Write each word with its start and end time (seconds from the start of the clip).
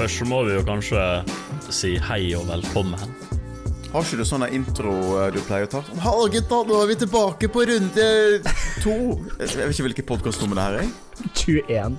Først 0.00 0.16
så 0.16 0.24
må 0.24 0.38
vi 0.46 0.54
jo 0.54 0.60
kanskje 0.64 1.00
si 1.68 1.90
hei 2.00 2.30
og 2.32 2.46
velkommen. 2.48 2.96
Har 3.92 4.06
ikke 4.06 4.16
du 4.16 4.24
sånn 4.24 4.46
intro 4.48 4.94
eh, 5.18 5.26
du 5.34 5.42
pleier 5.44 5.66
å 5.66 5.68
ta? 5.74 5.82
Hallo 6.00 6.22
gutta, 6.32 6.62
nå 6.64 6.78
er 6.80 6.88
vi 6.88 6.96
tilbake 7.02 7.50
på 7.52 7.66
runde 7.68 8.06
to. 8.80 8.94
Jeg 9.42 9.58
vet 9.58 9.74
ikke 9.74 9.84
hvilket 9.90 10.08
podkastnummer 10.08 10.56
det 10.56 10.64
her 10.64 10.78
er. 10.78 10.88
21. 11.42 11.98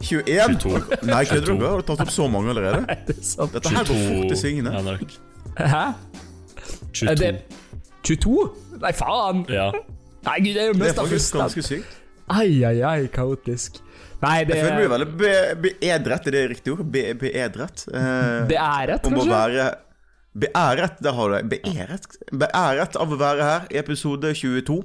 21? 0.00 0.58
22. 0.64 0.98
Nei, 1.12 1.20
kødder 1.30 1.46
du? 1.52 1.62
Har 1.62 1.84
du 1.84 1.86
tatt 1.92 2.02
opp 2.02 2.10
så 2.16 2.26
mange 2.34 2.50
allerede? 2.50 2.82
Nei, 2.82 2.98
Det 3.06 3.14
er 3.20 3.30
sant. 3.30 3.54
Dette 3.54 3.74
her 3.76 3.86
går 3.92 4.02
fort 4.08 4.34
i 4.34 4.40
svingene. 4.42 4.74
Henrik. 4.74 5.16
Hæ? 5.54 5.84
22. 6.98 7.12
Er 7.12 7.22
det 7.22 7.32
22? 8.10 8.36
Nei, 8.82 8.94
faen! 9.04 9.46
Ja. 9.54 9.70
Nei, 10.26 10.40
gud, 10.48 10.50
det 10.50 10.66
er 10.66 10.72
jo 10.72 10.82
mest 10.82 10.98
av 10.98 11.06
første. 11.14 11.14
Det 11.14 11.14
er 11.14 11.14
faktisk 11.14 11.38
ganske 11.44 11.68
sykt. 11.70 11.98
Ai, 12.26 12.50
ai, 12.66 12.76
ai, 12.82 13.06
kaotisk. 13.14 13.84
Nei, 14.22 14.44
det 14.44 14.56
Jeg 14.56 14.64
føler 14.64 14.80
meg 14.82 14.90
veldig 14.94 15.08
be- 15.18 15.54
beedret, 15.64 16.26
er 16.26 16.30
det 16.36 16.44
riktig 16.54 16.72
ord? 16.72 16.84
Be- 16.92 17.14
Beedret? 17.20 17.86
Eh, 17.92 18.46
beæret, 18.48 19.06
om 19.06 19.12
å 19.18 19.24
kanskje? 19.24 19.30
være 19.34 19.74
Beæret, 20.34 20.96
det 21.02 21.12
har 21.14 21.28
du. 21.30 21.48
Beæret 21.52 22.06
Beæret 22.34 22.96
av 22.98 23.12
å 23.14 23.16
være 23.20 23.44
her 23.46 23.66
i 23.70 23.76
episode 23.78 24.32
22. 24.34 24.80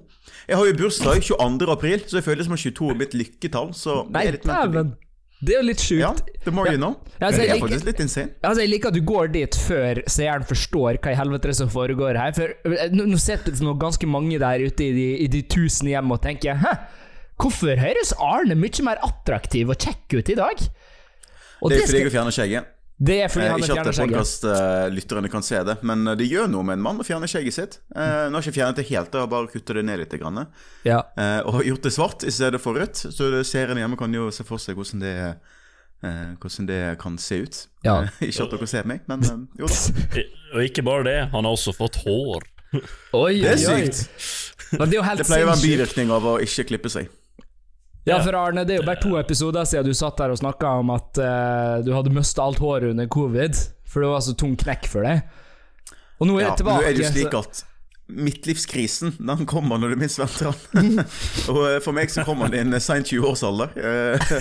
Jeg 0.47 0.57
har 0.59 0.65
jo 0.67 0.73
bursdag 0.77 1.23
22. 1.29 1.69
april, 1.73 2.03
så 2.05 2.19
jeg 2.19 2.25
føler 2.27 2.43
det 2.43 2.45
som 2.45 2.53
at 2.53 2.59
22 2.67 2.89
er 2.93 2.99
mitt 2.99 3.15
lykketall. 3.17 3.71
Så 3.73 3.95
det 4.05 4.13
Nei, 4.13 4.25
er 4.27 4.37
litt 4.37 4.45
dæven. 4.45 4.91
Det 5.39 5.53
er 5.55 5.61
jo 5.61 5.65
litt 5.69 5.79
sjukt. 5.81 6.01
Ja, 6.03 6.39
det 6.45 6.51
må 6.53 6.65
you 6.67 6.75
know. 6.77 6.97
Ja, 7.15 7.29
altså, 7.29 7.39
det 7.41 7.49
er 7.55 7.61
faktisk 7.63 7.85
litt 7.87 7.99
insane. 8.03 8.33
Altså, 8.43 8.61
Jeg 8.61 8.69
liker 8.75 8.91
at 8.91 8.97
du 8.99 9.01
går 9.07 9.29
dit 9.33 9.55
før 9.55 10.01
seeren 10.11 10.43
forstår 10.49 10.97
hva 10.99 11.13
i 11.13 11.17
helvete 11.17 11.53
som 11.55 11.69
foregår 11.71 12.19
her. 12.19 12.33
For 12.35 12.51
eh, 12.75 12.89
Nå, 12.91 13.05
nå 13.09 13.17
sitter 13.17 13.55
det 13.55 13.63
nå 13.63 13.73
ganske 13.79 14.05
mange 14.11 14.37
der 14.37 14.65
ute 14.67 14.83
i 14.83 14.91
de, 14.97 15.07
i 15.23 15.27
de 15.31 15.41
tusen 15.49 15.87
hjem 15.89 16.11
og 16.11 16.19
tenker 16.27 16.59
Hæ, 16.59 16.73
hvorfor 17.39 17.79
høres 17.79 18.13
Arne 18.19 18.55
mye 18.59 18.83
mer 18.85 18.99
attraktiv 19.05 19.69
og 19.71 19.77
kjekk 19.79 20.19
ut 20.19 20.29
i 20.29 20.35
dag? 20.39 20.67
Og 21.61 21.69
Det 21.71 21.77
er 21.77 21.81
fordi 21.81 21.87
skal- 21.87 22.05
jeg 22.07 22.11
fjerner 22.13 22.31
skjegget. 22.35 22.65
det 23.01 23.15
er 23.23 23.27
fordi 23.31 23.45
Eh, 23.45 23.55
ikke 23.55 23.67
fjerner 23.67 23.87
at 23.89 23.95
skjegget. 23.95 24.17
podkastlytterne 24.19 25.29
kan 25.31 25.43
se 25.43 25.63
det, 25.63 25.75
men 25.83 26.07
eh, 26.07 26.15
det 26.15 26.27
gjør 26.29 26.49
noe 26.51 26.63
med 26.63 26.73
en 26.77 26.81
mann 26.83 26.99
å 26.99 27.03
fjerne 27.07 27.27
skjegget 27.27 27.53
sitt. 27.53 27.77
Eh, 27.95 28.27
nå 28.29 28.35
har 28.35 28.41
jeg 28.41 28.51
ikke 28.53 28.57
fjernet 28.59 28.75
det 28.75 28.87
helt, 28.89 29.11
jeg 29.13 29.19
har 29.21 29.27
bare 29.27 29.47
kuttet 29.47 29.75
det 29.75 29.85
ned 29.85 29.99
litt. 29.99 30.15
Grann, 30.19 30.47
Ja. 30.85 31.01
eh, 31.17 31.39
og 31.45 31.63
gjort 31.63 31.81
det 31.81 31.91
svart 31.93 32.23
i 32.23 32.31
stedet 32.31 32.59
for 32.61 32.73
rødt, 32.75 32.95
så 33.11 33.43
seerne 33.43 33.79
hjemme 33.79 33.97
kan 33.97 34.11
jo 34.13 34.29
se 34.31 34.43
for 34.43 34.57
seg 34.57 34.75
hvordan 34.75 34.99
det, 34.99 35.35
eh, 36.03 36.35
hvordan 36.39 36.65
det 36.67 36.99
kan 36.99 37.17
se 37.17 37.41
ut. 37.43 37.67
Ja. 37.83 38.01
Eh, 38.03 38.09
ikke 38.27 38.43
at 38.43 38.51
dere 38.51 38.67
ser 38.67 38.83
meg, 38.85 39.01
men 39.07 39.23
eh, 39.23 39.59
jo 39.59 39.67
da. 39.67 40.23
Og 40.55 40.63
ikke 40.65 40.83
bare 40.83 41.03
det, 41.03 41.17
han 41.31 41.43
har 41.43 41.51
også 41.53 41.75
fått 41.75 41.95
hår. 42.03 42.43
Oi, 43.13 43.41
Det 43.41 43.51
er 43.51 43.57
sykt. 43.57 44.07
Det 44.71 44.81
er 44.81 44.93
jo 44.93 45.01
helt 45.01 45.17
Det 45.17 45.25
pleier 45.27 45.45
å 45.45 45.49
være 45.49 45.57
en 45.57 45.65
bivirkning 45.65 46.11
av 46.11 46.23
å 46.23 46.39
ikke 46.39 46.67
klippe 46.69 46.89
seg. 46.89 47.07
Ja, 48.09 48.19
for 48.25 48.37
Arne, 48.39 48.65
det 48.67 48.75
er 48.75 48.81
jo 48.81 48.87
bare 48.89 49.01
to 49.03 49.15
episoder 49.19 49.67
siden 49.69 49.87
du 49.89 49.93
satt 49.97 50.17
der 50.19 50.33
og 50.33 50.39
snakka 50.41 50.75
om 50.81 50.91
at 50.95 51.19
uh, 51.21 51.79
du 51.85 51.93
hadde 51.95 52.13
mista 52.15 52.43
alt 52.45 52.59
håret 52.63 52.91
under 52.93 53.09
covid, 53.11 53.57
for 53.89 54.03
det 54.05 54.11
var 54.11 54.23
så 54.25 54.35
tung 54.37 54.55
knekk 54.59 54.89
for 54.91 55.05
deg. 55.05 55.25
Og 56.19 56.27
nå 56.27 56.39
er 56.39 56.49
Ja, 56.49 56.55
tilbake. 56.59 56.83
nå 56.83 56.87
er 56.89 56.95
det 56.97 57.05
jo 57.05 57.11
slik 57.13 57.35
at 57.39 57.65
midtlivskrisen 58.09 59.11
den 59.21 59.45
kommer 59.45 59.77
når 59.77 59.91
du 59.93 59.99
minst 60.01 60.17
venter 60.17 60.55
den. 60.73 60.97
og 61.53 61.59
eh, 61.67 61.77
for 61.85 61.93
meg 61.93 62.09
så 62.09 62.23
kommer 62.25 62.49
den 62.49 62.71
i 62.73 62.77
en 62.79 62.81
sein 62.81 63.05
20-årsalder. 63.05 63.75
Eh, 63.77 64.31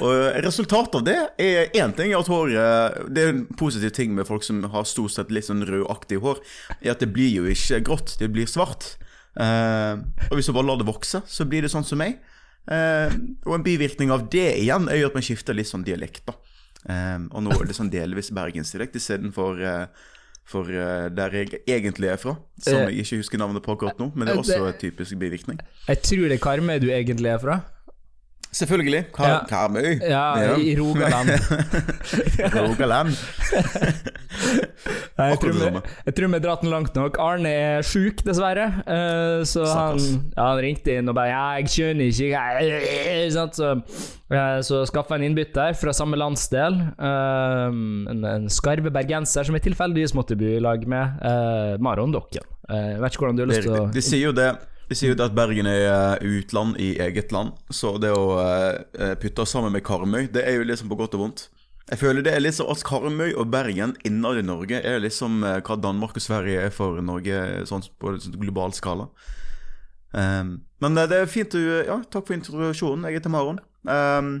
og 0.00 0.40
resultatet 0.46 0.96
av 1.00 1.04
det 1.04 1.18
er 1.44 1.68
én 1.76 1.92
ting 1.98 2.14
at 2.16 2.30
håret 2.32 2.96
Det 3.12 3.26
er 3.26 3.34
en 3.34 3.44
positiv 3.60 3.92
ting 3.96 4.14
med 4.16 4.24
folk 4.28 4.46
som 4.46 4.62
har 4.72 4.88
stort 4.88 5.12
sett 5.12 5.32
litt 5.34 5.50
sånn 5.50 5.66
rødaktig 5.68 6.22
hår, 6.24 6.40
er 6.80 6.94
at 6.94 7.04
det 7.04 7.10
blir 7.12 7.28
jo 7.42 7.44
ikke 7.52 7.82
grått, 7.90 8.16
det 8.22 8.30
blir 8.32 8.48
svart. 8.48 8.94
Eh, 9.36 10.00
og 10.30 10.38
hvis 10.38 10.48
du 10.48 10.56
bare 10.56 10.70
lar 10.72 10.80
det 10.80 10.88
vokse, 10.88 11.20
så 11.28 11.44
blir 11.48 11.66
det 11.66 11.72
sånn 11.76 11.86
som 11.86 12.00
meg. 12.00 12.16
Eh, 12.70 13.16
og 13.46 13.56
en 13.56 13.66
bivirkning 13.66 14.12
av 14.14 14.28
det 14.30 14.48
igjen 14.60 14.88
er 14.90 15.00
jo 15.00 15.10
at 15.10 15.16
man 15.18 15.24
skifter 15.26 15.56
litt 15.56 15.70
sånn 15.70 15.86
dialekt, 15.86 16.26
da. 16.28 16.36
Eh, 16.88 17.18
og 17.30 17.44
nå 17.44 17.56
er 17.56 17.68
det 17.68 17.76
sånn 17.76 17.92
delvis 17.92 18.32
bergensdialekt 18.36 18.96
istedenfor 19.00 19.60
eh, 19.64 20.06
for 20.50 20.70
eh, 20.72 21.08
der 21.14 21.34
jeg 21.36 21.60
egentlig 21.68 22.10
er 22.10 22.18
fra, 22.20 22.36
som 22.58 22.80
Eh, 22.80 22.94
jeg 22.96 23.04
ikke 23.06 23.20
husker 23.22 23.38
navnet 23.42 23.62
på 23.62 23.74
akkurat 23.76 24.00
nå, 24.00 24.10
men 24.14 24.26
det 24.26 24.34
er 24.34 24.38
eh, 24.38 24.44
også 24.44 24.70
en 24.70 24.78
typisk 24.80 25.18
bivirkning. 25.20 25.60
Jeg 25.88 26.02
tror 26.06 26.26
det 26.28 26.38
er 26.38 26.42
Karmøy 26.42 26.80
du 26.82 26.88
egentlig 26.90 27.30
er 27.30 27.38
fra. 27.42 27.60
Selvfølgelig. 28.52 29.04
Kar 29.14 29.28
Ja. 29.28 29.38
Karmøy. 29.46 30.00
Ja, 30.02 30.56
i 30.58 30.74
Rogaland. 30.74 31.30
Rogaland. 32.56 33.14
Nei, 35.20 35.26
jeg, 35.30 35.38
tror 35.42 35.52
vi, 35.54 35.82
jeg 36.06 36.14
tror 36.16 36.26
vi 36.26 36.34
har 36.34 36.42
dratt 36.42 36.64
den 36.64 36.72
langt 36.72 36.96
nok. 36.98 37.18
Arne 37.22 37.50
er 37.52 37.86
sjuk, 37.86 38.24
dessverre. 38.26 38.66
Uh, 38.88 39.44
så 39.46 39.66
han, 39.68 40.00
ja, 40.34 40.48
han 40.48 40.62
ringte 40.64 40.96
inn 40.98 41.10
og 41.12 41.16
bare 41.18 41.30
Ja, 41.30 41.44
jeg 41.60 41.70
skjønner 41.74 42.10
ikke 42.10 42.30
jeg, 42.32 43.28
sant? 43.36 43.58
Så, 43.60 43.74
uh, 44.34 44.58
så 44.66 44.82
skaffa 44.90 45.18
en 45.20 45.28
innbytter 45.28 45.76
fra 45.78 45.94
samme 45.94 46.18
landsdel. 46.18 46.80
Uh, 46.98 47.70
en, 48.10 48.24
en 48.34 48.50
skarve 48.50 48.90
bergenser 48.94 49.46
som 49.46 49.58
jeg 49.58 49.68
tilfeldigvis 49.68 50.16
måtte 50.18 50.38
bo 50.40 50.50
i 50.56 50.58
lag 50.62 50.82
med. 50.90 51.22
Uh, 51.22 51.76
Maron 51.82 52.16
Dokken. 52.16 52.46
Uh, 52.66 52.98
vet 52.98 53.14
ikke 53.14 53.26
hvordan 53.28 53.38
du 53.38 53.46
har 53.46 53.52
lyst 53.52 53.66
til 53.68 53.78
å. 53.78 53.86
De 53.94 54.02
sier 54.04 54.26
jo 54.26 54.34
det. 54.34 54.50
De 54.90 54.96
sier 54.98 55.12
jo 55.12 55.22
at 55.22 55.34
Bergen 55.38 55.68
er 55.70 55.84
eh, 55.86 56.28
utland 56.40 56.74
i 56.82 56.96
eget 56.98 57.30
land, 57.30 57.54
så 57.70 57.94
det 58.02 58.10
å 58.10 58.34
eh, 58.42 59.14
putte 59.22 59.44
oss 59.44 59.54
sammen 59.54 59.70
med 59.70 59.84
Karmøy, 59.86 60.26
det 60.34 60.42
er 60.42 60.58
jo 60.58 60.66
liksom 60.66 60.90
på 60.90 60.98
godt 60.98 61.14
og 61.14 61.22
vondt. 61.22 61.44
Jeg 61.90 61.98
føler 61.98 62.22
det 62.26 62.32
er 62.34 62.42
litt 62.42 62.54
sånn 62.54 62.70
at 62.70 62.82
Karmøy 62.86 63.32
og 63.32 63.48
Bergen 63.50 63.96
innad 64.06 64.38
i 64.38 64.44
Norge 64.46 64.78
er 64.86 65.00
liksom 65.02 65.44
eh, 65.46 65.60
hva 65.66 65.76
Danmark 65.78 66.18
og 66.18 66.22
Sverige 66.22 66.66
er 66.66 66.74
for 66.74 66.98
Norge 67.02 67.64
sånn 67.70 67.86
på 68.02 68.16
global 68.38 68.74
skala. 68.74 69.08
Um, 70.10 70.56
men 70.82 70.98
eh, 70.98 71.08
det 71.10 71.18
er 71.22 71.30
fint 71.30 71.54
du 71.54 71.60
Ja, 71.60 72.00
takk 72.10 72.26
for 72.26 72.34
introduksjonen. 72.34 73.06
Jeg 73.06 73.20
heter 73.20 73.34
Maron. 73.34 73.58
Um, 73.86 74.32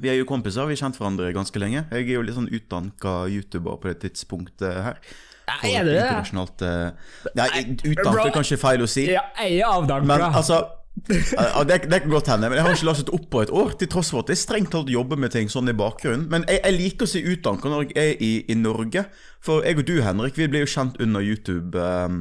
vi 0.00 0.08
er 0.12 0.16
jo 0.16 0.28
kompiser, 0.28 0.68
vi 0.68 0.76
har 0.76 0.86
kjent 0.86 1.00
hverandre 1.00 1.32
ganske 1.36 1.60
lenge. 1.60 1.86
Jeg 1.92 2.06
er 2.06 2.16
jo 2.16 2.24
litt 2.24 2.36
sånn 2.36 2.52
utdanka 2.52 3.14
YouTuber 3.28 3.80
på 3.80 3.90
det 3.90 3.98
tidspunktet 4.04 4.84
her. 4.88 5.00
Nei, 5.50 5.72
Er 5.74 5.86
det 5.86 5.94
det? 5.94 6.02
Internasjonalt 6.06 6.66
eh, 6.66 7.32
Nei, 7.38 7.48
utdannet 7.92 8.26
er 8.26 8.36
kanskje 8.36 8.60
feil 8.60 8.84
å 8.84 8.90
si. 8.90 9.06
Ja, 9.10 9.24
jeg 9.42 9.60
er 9.60 9.72
avdanka. 9.72 10.08
Men 10.08 10.28
altså 10.30 10.62
ja, 11.08 11.64
det, 11.64 11.78
det 11.90 12.00
kan 12.02 12.10
godt 12.10 12.28
hende, 12.28 12.48
men 12.50 12.58
jeg 12.58 12.64
har 12.66 12.74
ikke 12.74 12.88
lastet 12.88 13.12
opp 13.14 13.28
på 13.32 13.42
et 13.44 13.52
år. 13.54 13.72
Til 13.78 13.88
tross 13.88 14.10
for 14.12 14.24
at 14.24 14.32
jeg 14.32 14.40
strengt 14.40 14.72
tatt 14.74 14.90
jobber 14.90 15.20
med 15.20 15.32
ting 15.32 15.48
sånn 15.52 15.70
i 15.70 15.76
bakgrunnen. 15.76 16.26
Men 16.32 16.44
jeg, 16.48 16.60
jeg 16.64 16.76
liker 16.76 17.06
å 17.06 17.12
si 17.12 17.22
utdanka 17.24 17.70
når 17.70 17.86
jeg 17.88 17.96
er 18.02 18.24
i, 18.26 18.32
i 18.50 18.56
Norge. 18.58 19.06
For 19.44 19.64
jeg 19.66 19.80
og 19.80 19.86
du, 19.88 19.96
Henrik, 20.04 20.36
vi 20.38 20.50
ble 20.50 20.64
jo 20.64 20.70
kjent 20.70 21.00
under 21.00 21.24
YouTube 21.24 21.78
eh, 21.78 22.18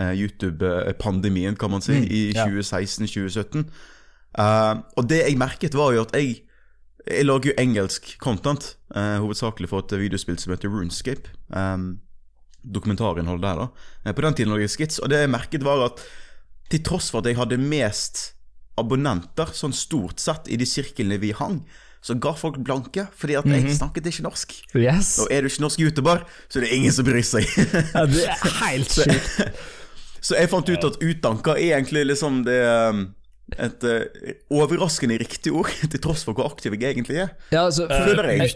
eh, 0.00 0.14
YouTube-pandemien, 0.22 1.58
kan 1.60 1.74
man 1.74 1.84
si, 1.84 1.98
i 2.06 2.22
ja. 2.32 2.46
2016-2017. 2.48 3.66
Uh, 4.34 4.80
og 4.98 5.06
det 5.06 5.20
jeg 5.20 5.38
merket, 5.38 5.76
var 5.78 5.92
jo 5.94 6.02
at 6.02 6.16
jeg 6.16 6.40
Jeg 7.04 7.26
lager 7.26 7.50
jo 7.50 7.54
engelsk 7.60 8.14
content, 8.18 8.78
uh, 8.96 9.20
hovedsakelig 9.20 9.68
for 9.68 9.84
et 9.84 9.92
videospill 10.00 10.38
som 10.40 10.54
heter 10.54 10.72
Runescape. 10.72 11.28
Um, 11.52 11.98
dokumentarinnhold 12.64 13.42
der, 13.44 13.64
da. 13.64 13.68
Eh, 14.04 14.12
På 14.16 14.24
den 14.24 14.34
tiden 14.34 14.52
lå 14.52 14.60
jeg 14.62 14.72
skits, 14.72 15.00
og 15.02 15.10
det 15.12 15.20
jeg 15.24 15.32
merket, 15.32 15.64
var 15.66 15.84
at 15.90 16.04
til 16.72 16.82
tross 16.86 17.10
for 17.12 17.20
at 17.20 17.28
jeg 17.28 17.36
hadde 17.38 17.60
mest 17.60 18.30
abonnenter, 18.80 19.52
sånn 19.54 19.74
stort 19.76 20.22
sett, 20.22 20.48
i 20.50 20.56
de 20.58 20.66
sirklene 20.66 21.20
vi 21.22 21.34
hang, 21.36 21.60
så 22.04 22.16
ga 22.20 22.34
folk 22.36 22.58
blanke, 22.60 23.06
fordi 23.16 23.36
at 23.38 23.46
jeg 23.48 23.76
snakket 23.78 24.10
ikke 24.10 24.24
norsk. 24.26 24.50
Yes. 24.76 25.14
Og 25.22 25.30
er 25.32 25.44
du 25.44 25.48
ikke 25.48 25.62
norsk 25.64 25.80
youtuber, 25.80 26.24
så 26.52 26.60
er 26.60 26.66
det 26.66 26.72
ingen 26.76 26.92
som 26.92 27.06
bryr 27.06 27.24
seg. 27.24 27.46
Ja, 27.94 28.02
det 28.10 28.26
er 28.28 28.56
helt 28.60 28.92
sjukt. 28.98 29.62
så 30.26 30.36
jeg 30.36 30.50
fant 30.52 30.68
ut 30.68 30.84
at 30.90 30.98
utdanka 31.00 31.54
er 31.56 31.78
egentlig 31.78 32.04
liksom 32.10 32.42
det 32.44 32.58
um, 32.90 33.06
et 33.60 33.86
uh, 33.88 34.34
overraskende 34.52 35.16
riktig 35.20 35.52
ord, 35.56 35.72
til 35.92 36.02
tross 36.04 36.26
for 36.28 36.36
hvor 36.36 36.50
aktiv 36.52 36.76
jeg 36.76 36.92
egentlig 36.92 37.22
er. 37.24 37.32
Ja, 37.54 37.64
altså, 37.70 37.88
Føler 37.88 38.30
jeg. 38.34 38.52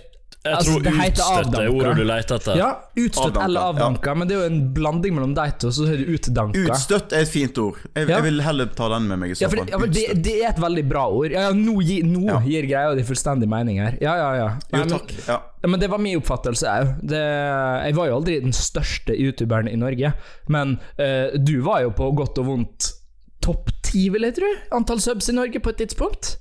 Jeg 0.49 0.57
Altså, 0.59 0.73
tror 0.73 0.83
det 0.83 0.93
utstøtt 0.95 1.19
er 1.19 1.43
avdanka. 1.43 1.73
ordet 1.77 1.97
du 1.99 2.05
leter 2.09 2.39
etter. 2.41 2.57
Ja, 2.57 2.69
utstøtt 2.97 3.25
Avdanka, 3.27 3.45
eller 3.45 3.61
ja. 3.61 3.73
avdanka, 3.75 4.15
men 4.19 4.29
det 4.31 4.37
er 4.37 4.41
jo 4.41 4.47
en 4.49 4.61
blanding 4.75 5.15
mellom 5.19 5.35
de 5.37 5.47
to, 5.61 5.71
så 5.77 5.87
er 5.93 6.01
det 6.01 6.07
utdanka. 6.17 6.63
Utstøtt 6.65 7.13
er 7.13 7.25
et 7.27 7.29
fint 7.33 7.59
ord. 7.59 7.77
Jeg, 7.95 8.09
Ja. 8.09 8.15
jeg 8.17 8.23
vil 8.29 8.41
heller 8.47 8.67
ta 8.79 8.89
den 8.95 9.09
med 9.09 9.19
meg 9.23 9.31
i 9.31 9.35
så 9.35 9.43
Ja, 9.45 9.49
fall. 9.53 9.67
ja, 9.69 9.79
det, 9.99 10.23
det 10.25 10.35
er 10.43 10.49
et 10.55 10.61
veldig 10.65 10.85
bra 10.89 11.05
ord. 11.13 11.31
Ja, 11.31 11.49
ja, 11.49 11.53
nå, 11.53 11.77
gi, 11.85 12.01
nå 12.03 12.25
Ja. 12.29 12.41
gir 12.41 12.67
greia 12.71 12.95
di 12.97 13.03
fullstendig 13.03 13.49
mening 13.49 13.79
her. 13.79 13.99
Ja, 14.01 14.17
ja, 14.17 14.31
ja. 14.37 14.49
Nei, 14.73 14.81
Jo, 14.83 14.99
takk. 14.99 15.13
Ja. 15.29 15.39
Ja, 15.63 15.69
men 15.69 15.81
det 15.81 15.91
var 15.91 15.99
min 15.99 16.17
oppfattelse 16.21 16.67
òg. 16.71 17.11
Jeg 17.11 17.95
var 17.97 18.07
jo 18.07 18.17
aldri 18.21 18.41
den 18.41 18.53
største 18.53 19.15
youtuberen 19.19 19.69
i 19.69 19.77
Norge, 19.77 20.13
men 20.49 20.79
uh, 20.99 21.37
du 21.37 21.61
var 21.63 21.83
jo 21.83 21.91
på 21.91 22.13
godt 22.15 22.39
og 22.39 22.47
vondt 22.47 22.93
topp 23.43 23.71
ti, 23.83 24.09
vil 24.11 24.23
jeg 24.23 24.35
tro, 24.37 24.49
antall 24.77 25.01
subs 25.01 25.29
i 25.31 25.33
Norge 25.33 25.61
på 25.63 25.71
et 25.71 25.79
tidspunkt. 25.83 26.37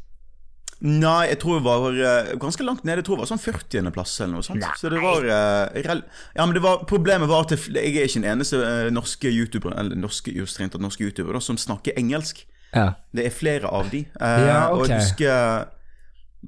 Nei, 0.86 1.28
jeg 1.32 1.40
tror 1.42 1.58
det 1.58 1.66
var 1.66 1.96
eh, 1.96 2.28
ganske 2.38 2.66
langt 2.66 2.84
nede. 2.86 3.02
Jeg 3.02 3.08
tror 3.08 3.18
det 3.18 3.24
var 3.26 3.30
sånn 3.32 3.42
40.-plass 3.42 4.12
eller 4.22 4.36
noe 4.38 4.46
sånt. 4.46 4.66
Så 4.78 4.92
det 4.94 5.00
var 5.02 5.26
eh, 5.26 5.88
Ja, 6.36 6.46
men 6.46 6.54
det 6.54 6.62
var, 6.62 6.84
problemet 6.90 7.30
var 7.32 7.48
at 7.48 7.56
jeg 7.56 7.74
er 7.82 8.06
ikke 8.06 8.20
den 8.22 8.28
eneste 8.36 8.60
eh, 8.62 8.92
norske 8.94 9.32
youtuber 9.32 9.74
Eller 9.74 9.98
norske, 9.98 10.34
strengt 10.46 10.76
tatt 10.76 10.84
norske 10.84 11.02
youtuber 11.08 11.34
da, 11.34 11.42
som 11.42 11.58
snakker 11.58 11.98
engelsk. 11.98 12.44
Ja. 12.76 12.92
Det 13.16 13.26
er 13.26 13.34
flere 13.34 13.72
av 13.74 13.90
de. 13.90 14.04
Ja, 14.22 14.68
Og 14.76 14.86
jeg 14.86 15.02
husker 15.02 15.66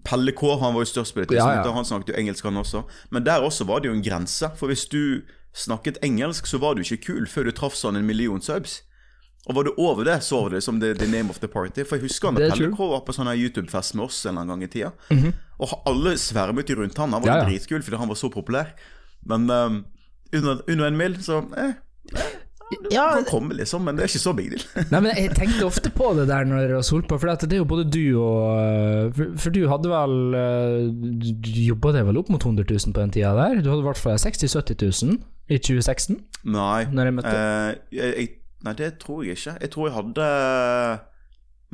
Pelle 0.06 0.32
K, 0.38 0.52
han 0.62 0.76
var 0.76 0.86
jo 0.86 0.92
størst 0.92 1.16
på 1.16 1.24
det 1.24 1.32
tidspunktet. 1.32 1.66
ja. 1.66 1.74
Han 1.74 1.88
snakket 1.88 2.14
jo 2.14 2.20
engelsk, 2.22 2.46
han 2.46 2.62
også. 2.62 2.84
Men 3.10 3.26
der 3.26 3.42
også 3.44 3.66
var 3.66 3.82
det 3.82 3.90
jo 3.90 3.96
en 3.98 4.04
grense. 4.06 4.52
For 4.60 4.70
hvis 4.70 4.86
du 4.92 5.24
snakket 5.58 5.98
engelsk, 6.06 6.46
så 6.46 6.60
var 6.62 6.78
du 6.78 6.84
ikke 6.86 7.02
kul 7.10 7.26
før 7.28 7.50
du 7.50 7.52
traff 7.58 7.74
sånn 7.76 7.98
en 7.98 8.06
million 8.06 8.42
subs. 8.42 8.84
Og 9.48 9.56
var 9.56 9.64
du 9.66 9.72
over 9.78 10.04
det, 10.06 10.20
så 10.26 10.42
var 10.44 10.50
det 10.54 10.62
som 10.64 10.80
the, 10.82 10.94
the 10.94 11.08
name 11.08 11.30
of 11.32 11.40
the 11.40 11.48
party. 11.50 11.86
For 11.88 11.98
jeg 11.98 12.10
husker 12.10 12.30
han 12.30 12.36
når 12.38 12.50
Pelle 12.52 12.72
true. 12.76 12.90
Var 12.92 13.06
på 13.08 13.16
sånn 13.16 13.30
YouTube-fest 13.34 13.96
med 13.98 14.06
oss 14.10 14.20
en 14.26 14.34
eller 14.36 14.42
annen 14.44 14.52
gang 14.60 14.68
i 14.68 14.74
tida. 14.74 14.92
Og 15.60 15.78
alle 15.90 16.18
svermet 16.22 16.70
jo 16.70 16.76
rundt 16.82 16.98
han. 17.00 17.16
Han 17.16 17.24
var 17.24 17.32
Ja, 17.32 17.38
ja. 17.44 17.48
dritkul 17.50 17.82
fordi 17.86 18.02
han 18.02 18.12
var 18.12 18.20
så 18.20 18.30
populær. 18.34 18.76
Men 19.26 19.50
um, 19.50 19.80
under, 20.36 20.62
under 20.68 20.86
en 20.92 21.00
mil, 21.00 21.18
så 21.24 21.40
eh, 21.58 21.74
Ja, 22.94 23.08
kan 23.16 23.26
komme, 23.26 23.56
liksom. 23.58 23.82
Men 23.88 23.98
det 23.98 24.06
er 24.06 24.12
ikke 24.12 24.22
så 24.22 24.34
big 24.38 24.52
deal. 24.54 24.62
Nei, 24.94 25.02
men 25.08 25.18
Jeg 25.18 25.34
tenkte 25.40 25.66
ofte 25.66 25.90
på 25.90 26.12
det 26.20 26.28
der 26.30 26.46
når 26.46 26.62
jeg 26.62 26.76
var 26.76 26.86
solpå, 26.86 27.18
for 27.18 27.34
det 27.42 27.58
er 27.58 27.64
jo 27.64 27.68
både 27.72 27.88
du 27.90 28.04
og 28.22 28.60
øh, 28.62 29.10
For, 29.18 29.34
for 29.46 29.56
du 29.56 29.64
hadde 29.72 29.90
vel 29.90 30.16
Du 31.02 31.32
du 31.50 31.50
jobba 31.72 31.96
deg 31.98 32.06
vel 32.12 32.22
opp 32.22 32.30
mot 32.30 32.46
100 32.46 32.70
000 32.70 32.94
på 32.94 33.02
den 33.02 33.16
tida 33.18 33.34
der? 33.40 33.64
Du 33.64 33.72
hadde 33.74 33.82
i 33.82 33.90
hvert 33.90 34.04
fall 34.04 34.20
60 34.22 34.46
000-70 34.46 35.06
000 35.10 35.18
i 35.50 35.58
2016? 35.58 36.20
Nei. 36.54 36.84
Når 36.94 37.10
jeg 37.10 37.18
møtte 37.18 37.34
eh, 37.34 37.74
jeg, 37.98 38.14
jeg, 38.14 38.30
nei, 38.66 38.76
det 38.80 38.98
tror 39.04 39.24
jeg 39.24 39.40
ikke. 39.40 39.56
Jeg 39.62 39.72
tror 39.74 39.88
jeg 39.90 39.98
hadde 39.98 40.28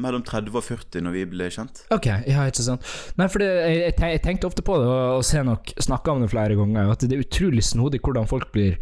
mellom 0.02 0.24
30 0.28 0.58
og 0.60 0.66
40 0.66 1.06
når 1.06 1.16
vi 1.16 1.24
ble 1.32 1.48
kjent. 1.54 1.86
Ok, 1.96 2.10
ja, 2.28 2.46
ikke 2.50 2.66
sant. 2.66 2.88
Nei, 3.20 3.28
for 3.32 3.44
det, 3.44 3.50
jeg, 3.64 3.94
jeg 3.96 4.24
tenkte 4.26 4.50
ofte 4.50 4.66
på 4.66 4.78
det, 4.82 4.88
og, 4.90 5.20
og 5.20 5.28
ser 5.28 5.46
nok 5.48 5.72
snakka 5.82 6.16
om 6.16 6.26
det 6.26 6.32
flere 6.34 6.58
ganger, 6.60 6.92
at 6.92 7.06
det 7.06 7.16
er 7.16 7.24
utrolig 7.24 7.64
snodig 7.64 8.02
hvordan 8.04 8.28
folk 8.30 8.52
blir, 8.56 8.76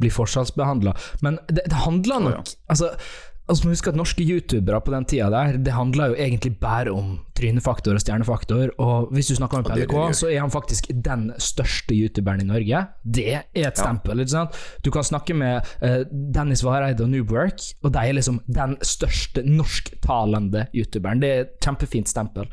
blir 0.00 0.14
forskjellsbehandla. 0.14 0.94
Men 1.26 1.40
det, 1.50 1.66
det 1.66 1.82
handler 1.84 2.22
nok 2.28 2.38
oh, 2.38 2.54
ja. 2.54 2.62
Altså, 2.70 2.92
altså 3.50 3.70
husk 3.70 3.88
at 3.90 3.98
norske 3.98 4.22
youtubere 4.24 4.80
på 4.84 4.92
den 4.94 5.06
tida 5.10 5.28
der, 5.32 5.58
det 5.58 5.74
handla 5.74 6.10
jo 6.12 6.16
egentlig 6.18 6.54
bare 6.62 6.92
om 6.94 7.18
trynefaktor 7.40 7.96
og 7.96 8.02
stjernefaktor, 8.02 8.72
og 8.82 9.10
hvis 9.14 9.30
du 9.30 9.34
snakker 9.38 9.60
med 9.60 9.64
Og 9.64 9.70
det 9.70 9.72
Pelle 9.72 9.84
er 9.84 9.86
det 9.86 9.90
K, 9.90 9.96
de 9.96 10.10
gjør. 10.10 10.16
så 10.18 10.28
er 10.28 10.40
han 10.44 10.52
faktisk 10.52 10.88
den 11.06 11.22
største 11.40 11.96
youtuberen 11.96 12.42
i 12.44 12.48
Norge. 12.48 12.82
Det 13.16 13.24
er 13.32 13.46
et 13.54 13.80
stempel, 13.80 14.20
sant? 14.28 14.56
Du 14.84 14.90
kan 14.94 15.06
snakke 15.06 15.34
med 15.34 15.64
uh, 15.82 16.02
Dennis 16.34 16.62
Vareide 16.66 17.04
og 17.06 17.10
Noobwork, 17.12 17.64
og 17.82 17.94
de 17.94 18.02
er 18.04 18.16
liksom 18.18 18.42
den 18.46 18.76
største 18.84 19.42
norsktalende 19.46 20.66
youtuberen. 20.76 21.22
Det 21.22 21.30
er 21.30 21.40
et 21.46 21.56
kjempefint 21.64 22.10
stempel. 22.12 22.46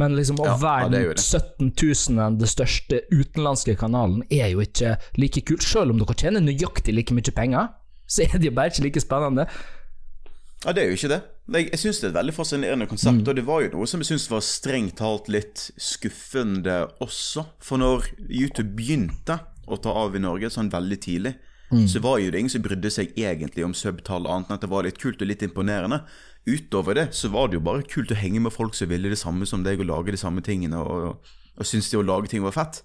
Men 0.00 0.16
liksom 0.18 0.40
å 0.42 0.48
Ja, 0.48 0.56
ja, 0.56 0.60
være 0.64 0.90
den 0.90 1.06
ja, 1.06 1.14
17 1.14 1.72
000 2.18 2.40
den 2.42 2.50
største 2.50 3.00
utenlandske 3.12 3.76
kanalen 3.80 4.24
er 4.30 4.50
jo 4.52 4.64
ikke 4.64 4.96
like 5.20 5.44
kult. 5.46 5.62
Selv 5.64 5.94
om 5.94 6.02
dere 6.02 6.18
tjener 6.18 6.44
nøyaktig 6.44 6.94
like 6.94 7.14
mye 7.14 7.34
penger, 7.34 7.70
så 8.10 8.26
er 8.26 8.38
det 8.38 8.50
jo 8.50 8.56
bare 8.58 8.72
ikke 8.74 8.84
like 8.88 9.00
spennende. 9.00 9.46
Ja, 10.64 10.72
det 10.72 10.82
er 10.82 10.88
jo 10.88 10.96
ikke 10.96 11.10
det. 11.12 11.20
Jeg, 11.54 11.66
jeg 11.74 11.80
syns 11.82 11.98
det 12.00 12.06
er 12.06 12.12
et 12.14 12.18
veldig 12.18 12.34
fascinerende 12.34 12.86
konsept, 12.88 13.26
og 13.28 13.36
det 13.36 13.44
var 13.44 13.60
jo 13.64 13.72
noe 13.74 13.86
som 13.90 14.00
jeg 14.00 14.08
syns 14.14 14.30
var 14.32 14.40
strengt 14.46 14.96
talt 14.96 15.28
litt 15.28 15.66
skuffende 15.76 16.76
også. 17.04 17.44
For 17.60 17.76
når 17.80 18.06
YouTube 18.30 18.70
begynte 18.78 19.38
å 19.68 19.76
ta 19.76 19.92
av 19.92 20.16
i 20.16 20.22
Norge 20.24 20.48
sånn 20.50 20.72
veldig 20.72 21.00
tidlig, 21.04 21.34
så 21.90 21.98
var 22.04 22.18
jo 22.20 22.30
det 22.30 22.38
ingen 22.38 22.52
som 22.52 22.62
brydde 22.62 22.90
seg 22.92 23.16
egentlig 23.18 23.64
om 23.66 23.74
subtall, 23.74 24.26
annet 24.30 24.48
enn 24.48 24.56
at 24.56 24.62
det 24.62 24.70
var 24.70 24.84
litt 24.86 24.98
kult 25.00 25.20
og 25.20 25.26
litt 25.26 25.42
imponerende. 25.42 26.02
Utover 26.46 26.94
det 26.94 27.06
så 27.16 27.28
var 27.32 27.48
det 27.48 27.56
jo 27.58 27.64
bare 27.66 27.82
kult 27.82 28.12
å 28.12 28.18
henge 28.20 28.40
med 28.44 28.52
folk 28.52 28.76
som 28.78 28.88
ville 28.88 29.08
det 29.10 29.18
samme 29.18 29.44
som 29.48 29.64
deg, 29.64 29.80
og 29.80 29.88
lage 29.88 30.12
de 30.14 30.20
samme 30.20 30.40
tingene, 30.44 30.78
og, 30.78 31.18
og 31.58 31.66
syntes 31.66 31.90
det 31.90 31.98
å 31.98 32.04
lage 32.06 32.30
ting 32.30 32.44
var 32.44 32.54
fett. 32.54 32.82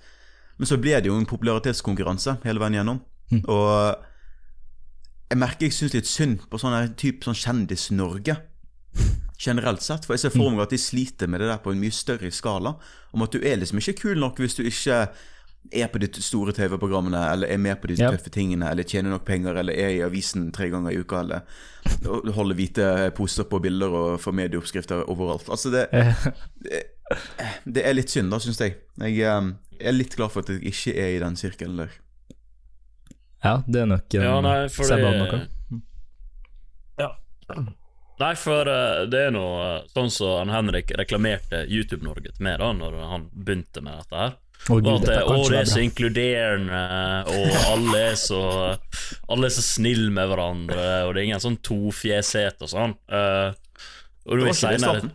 Men 0.58 0.68
så 0.68 0.78
ble 0.81 0.98
det 1.00 1.08
jo 1.08 1.16
en 1.20 1.28
popularitetskonkurranse 1.30 2.40
hele 2.44 2.60
veien 2.60 2.80
gjennom. 2.80 3.00
Og 3.46 3.96
jeg 5.30 5.38
merker 5.38 5.68
jeg 5.68 5.76
syns 5.76 5.94
litt 5.94 6.10
synd 6.10 6.46
på 6.50 6.60
sånne 6.62 6.96
type 6.98 7.26
sånn 7.26 7.38
Kjendis-Norge. 7.38 8.40
Generelt 9.40 9.84
sett. 9.86 10.08
For 10.08 10.18
jeg 10.18 10.26
ser 10.26 10.34
for 10.34 10.50
meg 10.52 10.66
at 10.66 10.74
de 10.74 10.80
sliter 10.81 11.30
med 11.30 11.44
det 11.44 11.52
der 11.52 11.62
på 11.64 11.74
en 11.74 11.81
mye 11.81 11.94
større 11.94 12.31
skala. 12.34 12.74
Om 13.14 13.26
at 13.26 13.36
du 13.36 13.44
er 13.46 13.60
liksom 13.62 13.81
ikke 13.81 14.00
kul 14.02 14.18
nok 14.20 14.42
hvis 14.42 14.58
du 14.58 14.66
ikke 14.66 15.04
er 15.76 15.90
på 15.92 16.00
de 16.02 16.08
store 16.24 16.54
TV-programmene, 16.56 17.20
eller 17.34 17.52
er 17.52 17.60
med 17.62 17.78
på 17.81 17.92
de 17.92 17.98
yep. 18.00 18.16
tøffe 18.16 18.31
tingene, 18.34 18.72
eller 18.72 18.88
tjener 18.88 19.14
nok 19.14 19.26
penger, 19.28 19.60
eller 19.60 19.76
er 19.76 19.92
i 19.94 20.02
avisen 20.06 20.48
tre 20.56 20.70
ganger 20.72 20.96
i 20.96 21.02
uka, 21.04 21.20
eller 21.20 22.34
holder 22.34 22.58
hvite 22.58 22.88
poster 23.18 23.46
på 23.46 23.60
bilder 23.62 23.94
og 23.94 24.22
får 24.24 24.38
medieoppskrifter 24.40 25.04
overalt. 25.12 25.50
Altså 25.52 25.70
det, 25.74 25.86
det 27.76 27.86
er 27.86 27.98
litt 27.98 28.10
synd, 28.10 28.31
da, 28.34 28.40
syns 28.42 28.64
jeg. 28.64 28.80
Jeg 29.04 29.20
eh, 29.28 29.52
er 29.80 29.98
litt 29.98 30.16
glad 30.18 30.34
for 30.34 30.42
at 30.42 30.56
jeg 30.56 30.64
ikke 30.72 30.96
er 30.96 31.18
i 31.18 31.22
den 31.22 31.38
sirkelen 31.40 31.84
der. 31.84 32.00
Ja, 33.44 33.62
det 33.68 33.83
er 33.83 33.89
nok 33.89 34.15
Ja, 34.18 34.39
nei, 34.44 34.57
fordi, 34.74 34.89
Seb 34.89 35.06
hadde 35.06 35.19
noe. 35.24 35.81
Ja. 37.00 37.12
Nei, 38.19 38.33
for 38.36 38.68
eh, 38.68 39.06
det 39.07 39.21
er 39.30 39.31
noe 39.31 39.59
eh, 39.63 39.88
sånn 39.95 40.12
som 40.12 40.41
han 40.41 40.51
Henrik 40.51 40.91
reklamerte 41.00 41.63
YouTube-Norge 41.71 42.33
til 42.36 42.45
meg 42.45 42.59
da 42.59 42.74
Når 42.75 42.97
han 43.07 43.30
begynte 43.31 43.83
med 43.86 44.01
dette 44.01 44.19
her. 44.19 44.36
Oh, 44.68 44.81
Gud, 44.83 44.89
at 44.91 45.06
det, 45.07 45.19
å, 45.24 45.38
det 45.47 45.62
er 45.62 45.69
så 45.71 45.80
inkluderende, 45.80 46.81
og 47.31 47.53
alle 47.71 48.01
er 48.09 48.18
så 48.19 48.41
Alle 49.31 49.47
er 49.47 49.53
så 49.56 49.63
snille 49.63 50.12
med 50.12 50.27
hverandre, 50.27 50.89
og 51.07 51.13
det 51.15 51.21
er 51.21 51.30
ingen 51.30 51.44
sånn 51.45 51.56
tofjeshet 51.63 52.59
og 52.68 52.74
sånn. 52.74 52.97
Uh, 53.07 53.56
og 54.27 54.35
Det 54.35 54.44
var 54.44 54.51
ikke 54.51 54.74
det 54.74 54.81
i 54.81 54.83
starten. 54.83 55.13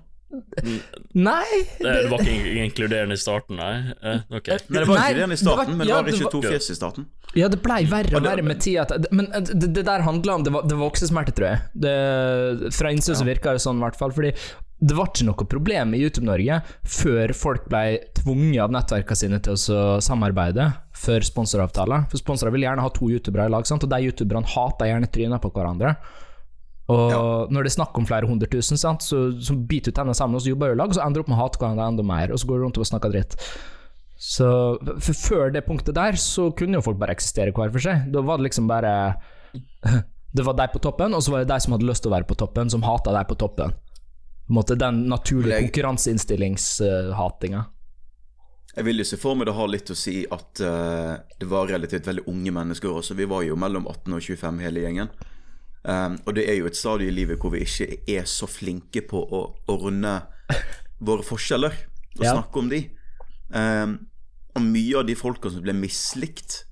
Nei, 1.14 1.60
Det, 1.78 1.92
det 2.02 2.10
var 2.10 2.22
ikke 2.24 2.54
inkluderende 2.64 3.16
i 3.18 3.20
starten, 3.20 3.58
nei? 3.60 3.74
Eh, 4.02 4.24
okay. 4.34 4.58
Nei, 4.68 4.80
det 4.80 4.88
var 4.88 4.98
inkluderende 4.98 5.04
ikke 5.04 5.14
det 5.14 5.24
i 5.24 5.30
det 5.30 5.38
starten, 5.42 5.58
var- 5.58 5.76
men 5.78 5.86
det 5.86 5.92
ja, 5.92 6.00
var 6.00 6.08
det 6.08 6.14
ikke 6.16 6.24
var- 6.24 6.34
to 6.36 6.42
fjes 6.42 6.70
i 6.70 6.76
starten. 6.78 7.06
Ja, 7.34 7.48
det 7.50 7.62
blei 7.64 7.80
verre 7.90 8.14
og 8.16 8.22
verre 8.22 8.44
med 8.46 8.60
tida. 8.62 8.86
Men 9.10 9.30
eh, 9.32 9.40
det, 9.40 9.72
det 9.74 9.86
der 9.86 10.04
handla 10.06 10.34
om 10.38 10.44
Det, 10.46 10.52
var, 10.54 10.62
det 10.62 10.76
var 10.76 10.88
voksesmerte, 10.88 11.34
tror 11.34 11.48
jeg. 11.50 11.60
Det, 11.86 11.94
fra 12.74 12.92
innsida 12.94 13.18
ja. 13.18 13.26
virka 13.32 13.52
det 13.56 13.62
sånn, 13.64 13.80
i 13.80 13.86
hvert 13.86 13.98
fall. 13.98 14.14
Fordi 14.14 14.30
det 14.84 14.96
var 14.98 15.08
ikke 15.08 15.24
noe 15.28 15.46
problem 15.48 15.94
i 15.94 16.00
YouTube-Norge 16.02 16.58
før 16.84 17.32
folk 17.38 17.68
ble 17.72 17.84
tvunget 18.18 18.60
av 18.66 18.72
nettverkene 18.74 19.16
sine 19.16 19.38
til 19.40 19.54
å 19.56 19.84
samarbeide 20.04 20.66
for 20.98 21.24
sponsoravtaler. 21.24 22.04
For 22.10 22.20
sponsorer 22.20 22.52
vil 22.54 22.66
gjerne 22.66 22.84
ha 22.84 22.90
to 22.92 23.08
youtubere 23.08 23.46
i 23.48 23.54
lag, 23.54 23.66
sant? 23.66 23.86
og 23.86 23.90
de 23.94 24.02
youtuberne 24.10 24.50
hater 24.50 24.90
gjerne 24.90 25.10
trynet 25.14 25.42
på 25.42 25.52
hverandre. 25.54 25.94
Og 26.92 27.52
når 27.52 27.64
det 27.64 27.70
er 27.70 27.78
snakk 27.78 27.96
om 27.96 28.06
flere 28.08 28.28
hundre 28.28 28.48
tusen, 28.50 28.76
sant, 28.76 29.04
så, 29.04 29.30
så 29.40 29.54
biter 29.56 29.92
du 29.92 29.96
tennene 29.96 30.16
sammen, 30.16 30.36
og 30.36 30.42
så 30.44 30.50
jobber 30.52 30.68
du 30.68 30.76
i 30.76 30.80
lag, 30.82 30.90
og 30.92 30.96
så 30.98 31.04
ender 31.04 31.20
du 31.20 31.24
opp 31.24 31.30
med 31.32 31.38
å 31.38 31.42
hate 31.44 31.60
hverandre 31.62 31.86
enda 31.94 32.04
mer, 32.04 32.32
og 32.34 32.40
så 32.40 32.48
går 32.50 32.60
du 32.60 32.64
rundt 32.66 32.80
og 32.80 32.88
snakker 32.90 33.14
dritt. 33.14 33.32
Så 34.20 34.48
for 35.02 35.14
Før 35.18 35.52
det 35.54 35.64
punktet 35.66 35.96
der, 35.96 36.12
så 36.20 36.50
kunne 36.56 36.78
jo 36.78 36.84
folk 36.84 36.98
bare 37.00 37.14
eksistere 37.16 37.54
hver 37.56 37.72
for 37.72 37.82
seg. 37.82 37.96
Da 38.12 38.20
var 38.24 38.36
det 38.38 38.46
liksom 38.50 38.68
bare 38.70 38.92
Det 40.34 40.42
var 40.42 40.56
de 40.58 40.66
på 40.72 40.82
toppen, 40.82 41.14
og 41.14 41.22
så 41.22 41.30
var 41.30 41.44
det 41.44 41.52
de 41.52 41.60
som 41.62 41.72
hadde 41.76 41.86
lyst 41.86 42.02
til 42.04 42.10
å 42.10 42.16
være 42.16 42.26
på 42.26 42.36
toppen, 42.38 42.70
som 42.70 42.82
hata 42.82 43.10
de 43.14 43.22
på 43.30 43.36
toppen. 43.38 43.70
På 44.44 44.50
en 44.52 44.58
måte 44.58 44.74
Den 44.76 44.96
naturlige 45.08 45.60
konkurranseinnstillingshatinga. 45.68 47.60
Jeg 48.74 48.84
vil 48.88 48.98
jo 48.98 49.06
se 49.06 49.16
for 49.22 49.38
meg 49.38 49.46
det 49.46 49.54
har 49.54 49.68
litt 49.70 49.92
å 49.94 49.96
si 49.96 50.26
at 50.34 50.60
uh, 50.66 51.14
det 51.38 51.46
var 51.46 51.70
relativt 51.70 52.08
veldig 52.10 52.26
unge 52.30 52.52
mennesker 52.56 52.90
også. 52.90 53.14
Vi 53.14 53.30
var 53.30 53.44
jo 53.46 53.54
mellom 53.54 53.86
18 53.86 54.16
og 54.16 54.20
25 54.26 54.58
hele 54.66 54.82
gjengen. 54.82 55.08
Um, 55.84 56.18
og 56.24 56.34
det 56.38 56.46
er 56.48 56.56
jo 56.56 56.66
et 56.70 56.78
stadie 56.78 57.10
i 57.10 57.14
livet 57.14 57.36
hvor 57.42 57.52
vi 57.52 57.60
ikke 57.66 57.98
er 58.08 58.24
så 58.24 58.46
flinke 58.48 59.02
på 59.04 59.20
å, 59.20 59.40
å 59.68 59.74
runde 59.82 60.14
våre 61.04 61.24
forskjeller 61.26 61.74
og 62.16 62.22
Ja. 62.24 62.32
snakke 62.38 62.56
om 62.62 62.70
de. 62.72 62.78
Um, 63.52 63.98
og 64.56 64.62
mye 64.64 65.00
av 65.02 65.06
de 65.06 65.14
folka 65.18 65.50
som 65.52 65.60
ble 65.64 65.74
mislikt 65.76 66.62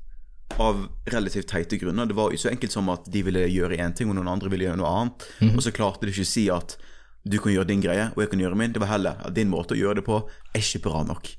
av 0.61 0.87
relativt 1.13 1.49
teite 1.51 1.77
grunner, 1.81 2.07
det 2.07 2.15
var 2.17 2.31
jo 2.33 2.39
så 2.41 2.51
enkelt 2.53 2.73
som 2.73 2.89
at 2.93 3.05
de 3.11 3.23
ville 3.27 3.41
gjøre 3.49 3.77
én 3.81 3.95
ting, 3.97 4.09
og 4.09 4.17
noen 4.17 4.29
andre 4.33 4.51
ville 4.53 4.65
gjøre 4.69 4.79
noe 4.81 4.91
annet. 5.01 5.27
Og 5.57 5.63
så 5.65 5.73
klarte 5.75 6.07
de 6.07 6.13
ikke 6.13 6.27
å 6.27 6.33
si 6.33 6.47
at 6.53 6.77
du 7.25 7.39
kan 7.39 7.53
gjøre 7.55 7.69
din 7.71 7.81
greie, 7.85 8.09
og 8.15 8.21
jeg 8.23 8.31
kan 8.33 8.41
gjøre 8.43 8.59
min. 8.59 8.73
Det 8.75 8.81
var 8.83 8.91
heller 8.95 9.21
at 9.25 9.35
din 9.35 9.49
måte 9.51 9.75
å 9.75 9.79
gjøre 9.81 10.01
det 10.01 10.05
på 10.09 10.19
er 10.55 10.61
ikke 10.61 10.83
bra 10.89 11.03
nok. 11.09 11.31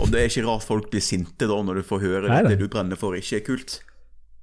Og 0.00 0.08
det 0.12 0.20
er 0.22 0.28
ikke 0.30 0.46
rart 0.48 0.64
folk 0.64 0.90
blir 0.92 1.04
sinte 1.04 1.46
da 1.48 1.56
når 1.62 1.80
du 1.80 1.82
får 1.88 2.00
høre 2.04 2.30
at 2.32 2.48
det 2.48 2.58
du 2.60 2.68
brenner 2.72 2.96
for, 2.96 3.12
ikke 3.18 3.40
er 3.40 3.44
kult. 3.46 3.80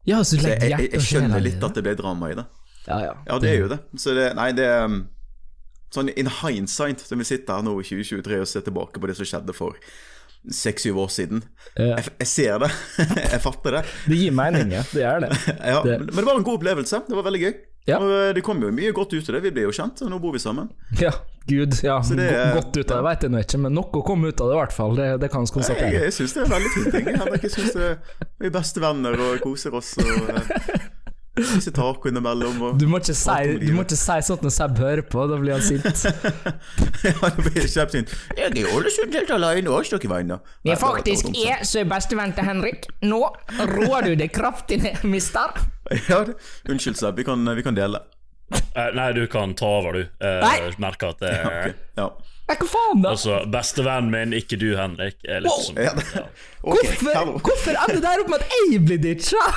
Ja, 0.05 0.19
så 0.27 0.38
legg 0.38 0.62
hjertet 0.62 0.93
jeg 1.00 1.01
skjønner 1.01 1.41
litt 1.41 1.63
at 1.63 1.74
det 1.77 1.83
ble 1.86 1.95
drama 1.97 2.29
i 2.33 2.36
det. 2.38 2.45
Ja, 2.87 2.97
ja. 3.05 3.13
Ja, 3.27 3.39
det 3.39 3.49
er 3.53 3.59
jo 3.63 3.67
det. 3.71 3.79
Så 3.99 4.13
det, 4.17 4.29
nei, 4.35 4.51
det 4.57 4.65
er 4.67 4.85
um, 4.89 5.01
Sånn 5.93 6.09
in 6.17 6.25
hindsight, 6.41 7.03
som 7.05 7.19
vi 7.21 7.25
sitter 7.29 7.59
her 7.59 7.65
nå 7.67 7.75
i 7.77 7.83
2023 7.85 8.39
og 8.41 8.47
ser 8.49 8.63
tilbake 8.65 8.97
på 8.97 9.05
det 9.11 9.13
som 9.19 9.27
skjedde 9.29 9.53
for 9.53 9.75
seks-syv 10.49 10.97
år 11.03 11.11
siden. 11.13 11.43
Ja. 11.77 11.99
Jeg, 12.01 12.09
jeg 12.23 12.27
ser 12.31 12.63
det. 12.65 12.69
jeg 13.35 13.39
fatter 13.43 13.77
det. 13.77 13.83
Det 14.09 14.17
gir 14.17 14.33
mening, 14.35 14.73
ja. 14.73 14.81
Det 14.89 15.03
gjør 15.05 15.21
det. 15.27 15.29
Ja, 15.71 15.83
Det- 15.85 15.99
men, 16.07 16.17
det 16.17 16.25
var 16.25 16.39
en 16.41 16.47
god 16.47 16.57
opplevelse. 16.59 17.03
Det 17.07 17.15
var 17.19 17.27
veldig 17.29 17.43
gøy. 17.45 17.53
Ja. 17.85 17.99
Og 18.01 18.09
eh, 18.15 18.31
det 18.33 18.41
kom 18.47 18.61
jo 18.63 18.71
mye 18.73 18.89
godt 18.95 19.13
ut 19.13 19.29
av 19.29 19.35
det. 19.37 19.43
Vi 19.45 19.51
ble 19.53 19.67
jo 19.67 19.71
kjent, 19.75 20.01
og 20.01 20.09
nå 20.11 20.17
bor 20.23 20.33
vi 20.33 20.41
sammen. 20.41 20.69
Ja, 20.99 21.11
gud. 21.47 21.77
Ja, 21.85 21.99
det 22.09 22.27
Godt 22.57 22.77
ut 22.81 22.91
av 22.95 22.97
det 23.03 23.05
vet 23.11 23.25
jeg 23.27 23.33
nå 23.35 23.41
ikke, 23.43 23.59
men 23.67 23.75
noe 23.77 24.03
kom 24.07 24.23
ut 24.25 24.41
av 24.43 24.49
det 24.49 24.55
i 24.57 24.59
hvert 24.63 24.75
fall. 24.75 24.95
Det, 24.97 25.07
det 25.21 25.29
kan 25.33 25.43
vi 25.45 25.51
Jeg, 25.51 25.55
konstatere. 25.59 25.93
jeg 26.07 26.15
syns 26.17 26.33
det 26.35 26.41
er 26.41 26.49
en 26.49 26.55
veldig 26.57 26.73
fin 26.73 26.89
ting. 26.97 27.09
Jeg, 27.13 27.41
jeg 27.45 27.53
syns 27.53 27.77
Vi 28.41 28.49
er 28.49 28.55
bestevenner 28.57 29.19
og 29.27 29.39
koser 29.45 29.77
oss. 29.77 29.93
Og 29.99 30.82
spiser 31.41 31.73
taco 31.73 32.09
innimellom. 32.09 32.61
Og, 32.61 32.79
Du 32.79 32.85
må, 32.89 32.99
ikke 33.01 33.15
si, 33.17 33.57
du 33.61 33.71
må 33.73 33.85
ikke 33.87 33.97
si 33.97 34.17
sånt 34.27 34.45
når 34.45 34.53
Seb 34.53 34.81
hører 34.81 35.03
på, 35.09 35.25
da 35.29 35.39
blir 35.41 35.55
han 35.57 35.65
sint. 35.65 36.03
ja, 37.07 37.13
det 37.23 37.45
blir 37.47 37.65
kjempefint. 37.65 38.13
Jeg 38.37 38.49
er 38.51 38.57
i 38.61 38.65
Ålesund 38.69 39.17
helt 39.17 39.33
alene, 39.33 39.77
ikke 39.81 39.97
dere 39.97 40.13
venner. 40.13 40.57
Jeg 40.67 40.81
faktisk 40.81 41.31
er 41.33 41.63
så 41.67 41.85
bestevenn 41.89 42.35
til 42.37 42.49
Henrik. 42.49 42.89
Nå 43.05 43.23
roer 43.73 44.09
du 44.09 44.17
deg 44.19 44.33
kraftig 44.35 44.83
ned, 44.85 45.01
mister. 45.09 45.57
Ja, 46.09 46.23
det, 46.27 46.37
unnskyld, 46.69 46.99
Seb. 47.01 47.17
Vi 47.17 47.25
kan, 47.27 47.49
vi 47.57 47.65
kan 47.65 47.77
dele. 47.77 48.05
Uh, 48.53 48.91
nei, 48.93 49.09
du 49.17 49.25
kan 49.31 49.55
ta 49.57 49.65
over, 49.79 49.97
du. 49.97 50.05
Uh, 50.21 50.43
Nei. 50.43 50.57
merker 50.81 51.15
at 51.15 51.23
det 51.23 51.31
er 51.33 51.45
okay. 51.49 51.75
Ja. 51.97 52.07
Nei, 52.43 52.57
hva 52.59 52.67
faen, 52.67 53.01
da? 53.01 53.13
Altså, 53.15 53.39
bestevennen 53.49 54.11
min, 54.13 54.35
ikke 54.37 54.59
du, 54.61 54.73
Henrik. 54.77 55.17
Er 55.25 55.41
litt 55.45 55.73
Wow. 55.73 55.81
Ja, 55.81 55.93
okay, 56.67 56.93
Hvorfor, 57.01 57.37
hvorfor 57.39 57.77
ender 57.85 57.97
det 57.97 58.03
der 58.05 58.21
opp 58.25 58.33
med 58.33 58.43
at 58.43 58.57
jeg 58.59 58.83
blir 58.85 59.01
ditcha? 59.01 59.41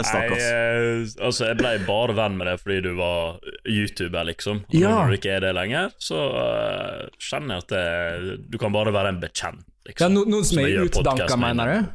Det 0.00 0.04
Nei, 0.06 0.06
Stakkars. 0.06 0.44
eh, 0.46 1.24
altså, 1.26 1.46
jeg 1.50 1.56
ble 1.58 1.70
bare 1.84 2.14
venn 2.16 2.36
med 2.38 2.46
deg 2.48 2.60
fordi 2.62 2.76
du 2.86 2.92
var 2.96 3.40
YouTuber, 3.68 4.24
liksom. 4.30 4.62
Og 4.68 4.74
Ja. 4.78 4.92
når 4.94 5.10
du 5.10 5.16
ikke 5.18 5.32
er 5.36 5.40
det 5.44 5.50
lenger, 5.58 5.90
så 6.00 6.20
uh, 6.30 7.08
kjenner 7.20 7.58
jeg 7.58 7.64
at 7.66 7.74
det, 7.74 8.50
du 8.50 8.56
kan 8.62 8.72
bare 8.72 8.92
være 8.94 9.08
en 9.12 9.20
bekjent, 9.20 9.60
Ja, 9.60 9.90
liksom. 9.90 10.14
no, 10.14 10.22
Noen 10.24 10.44
som 10.46 10.56
som 10.56 10.64
er 10.64 10.86
utdanka, 10.86 11.36
mener 11.36 11.72
du? 11.74 11.90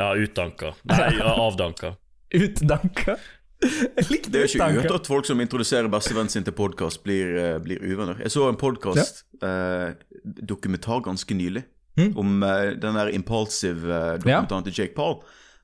Ja, 0.00 0.08
utdanka. 0.16 0.72
Nei, 0.90 1.10
ja, 1.20 1.34
avdanka. 1.44 1.92
Utdanka? 2.34 3.16
Jeg 3.64 4.08
likte 4.10 4.32
Det 4.34 4.40
er 4.40 4.48
ikke 4.48 4.58
utdanka. 4.58 4.80
uhørt 4.80 4.96
at 4.98 5.06
folk 5.12 5.24
som 5.28 5.38
introduserer 5.40 5.88
bestevennen 5.92 6.32
sin 6.32 6.42
til 6.44 6.52
podkast, 6.56 7.04
blir, 7.06 7.30
eh, 7.38 7.58
blir 7.62 7.78
uvenner. 7.84 8.18
Jeg 8.24 8.32
så 8.34 8.48
en 8.50 8.58
podkast, 8.60 9.22
eh, 9.44 9.94
dokumentar 10.42 11.04
ganske 11.06 11.34
nylig, 11.38 11.64
Mm. 11.96 12.16
om 12.18 12.42
eh, 12.42 12.72
den 12.74 12.94
der 12.98 13.06
impulsive 13.14 13.86
eh, 13.86 14.16
dokumentaren 14.18 14.64
til 14.66 14.72
Jake 14.80 14.96
Paul. 14.96 15.20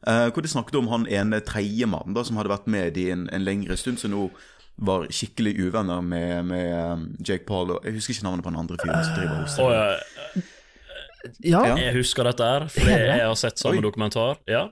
Eh, 0.06 0.28
hvor 0.30 0.44
de 0.44 0.48
snakket 0.48 0.78
om 0.80 0.88
han 0.92 1.06
ene 1.10 1.40
tredjemann 1.44 2.14
da, 2.16 2.24
som 2.24 2.38
hadde 2.40 2.52
vært 2.52 2.70
med 2.70 2.96
i 3.00 3.10
en, 3.14 3.28
en 3.32 3.44
lengre 3.44 3.76
stund, 3.80 4.00
som 4.00 4.14
nå 4.14 4.28
var 4.80 5.04
skikkelig 5.12 5.58
uvenner 5.60 6.00
med, 6.00 6.44
med 6.48 6.72
eh, 6.72 7.06
Jake 7.28 7.44
Paul. 7.48 7.74
Og 7.76 7.84
jeg 7.84 7.98
husker 7.98 8.16
ikke 8.16 8.28
navnet 8.30 8.46
på 8.46 8.52
den 8.52 8.60
andre 8.62 8.80
fyren 8.80 9.04
som 9.04 9.16
driver 9.18 9.40
hos 9.44 9.58
jeg, 9.60 10.44
Ja. 11.44 11.60
Ja. 11.68 11.74
jeg 11.76 11.94
husker 11.98 12.24
dette 12.24 12.46
her, 12.48 12.68
fordi 12.72 12.94
jeg 12.96 13.24
har 13.26 13.34
sett 13.36 13.60
samme 13.60 13.76
Oi. 13.76 13.84
dokumentar. 13.84 14.38
Ja. 14.48 14.68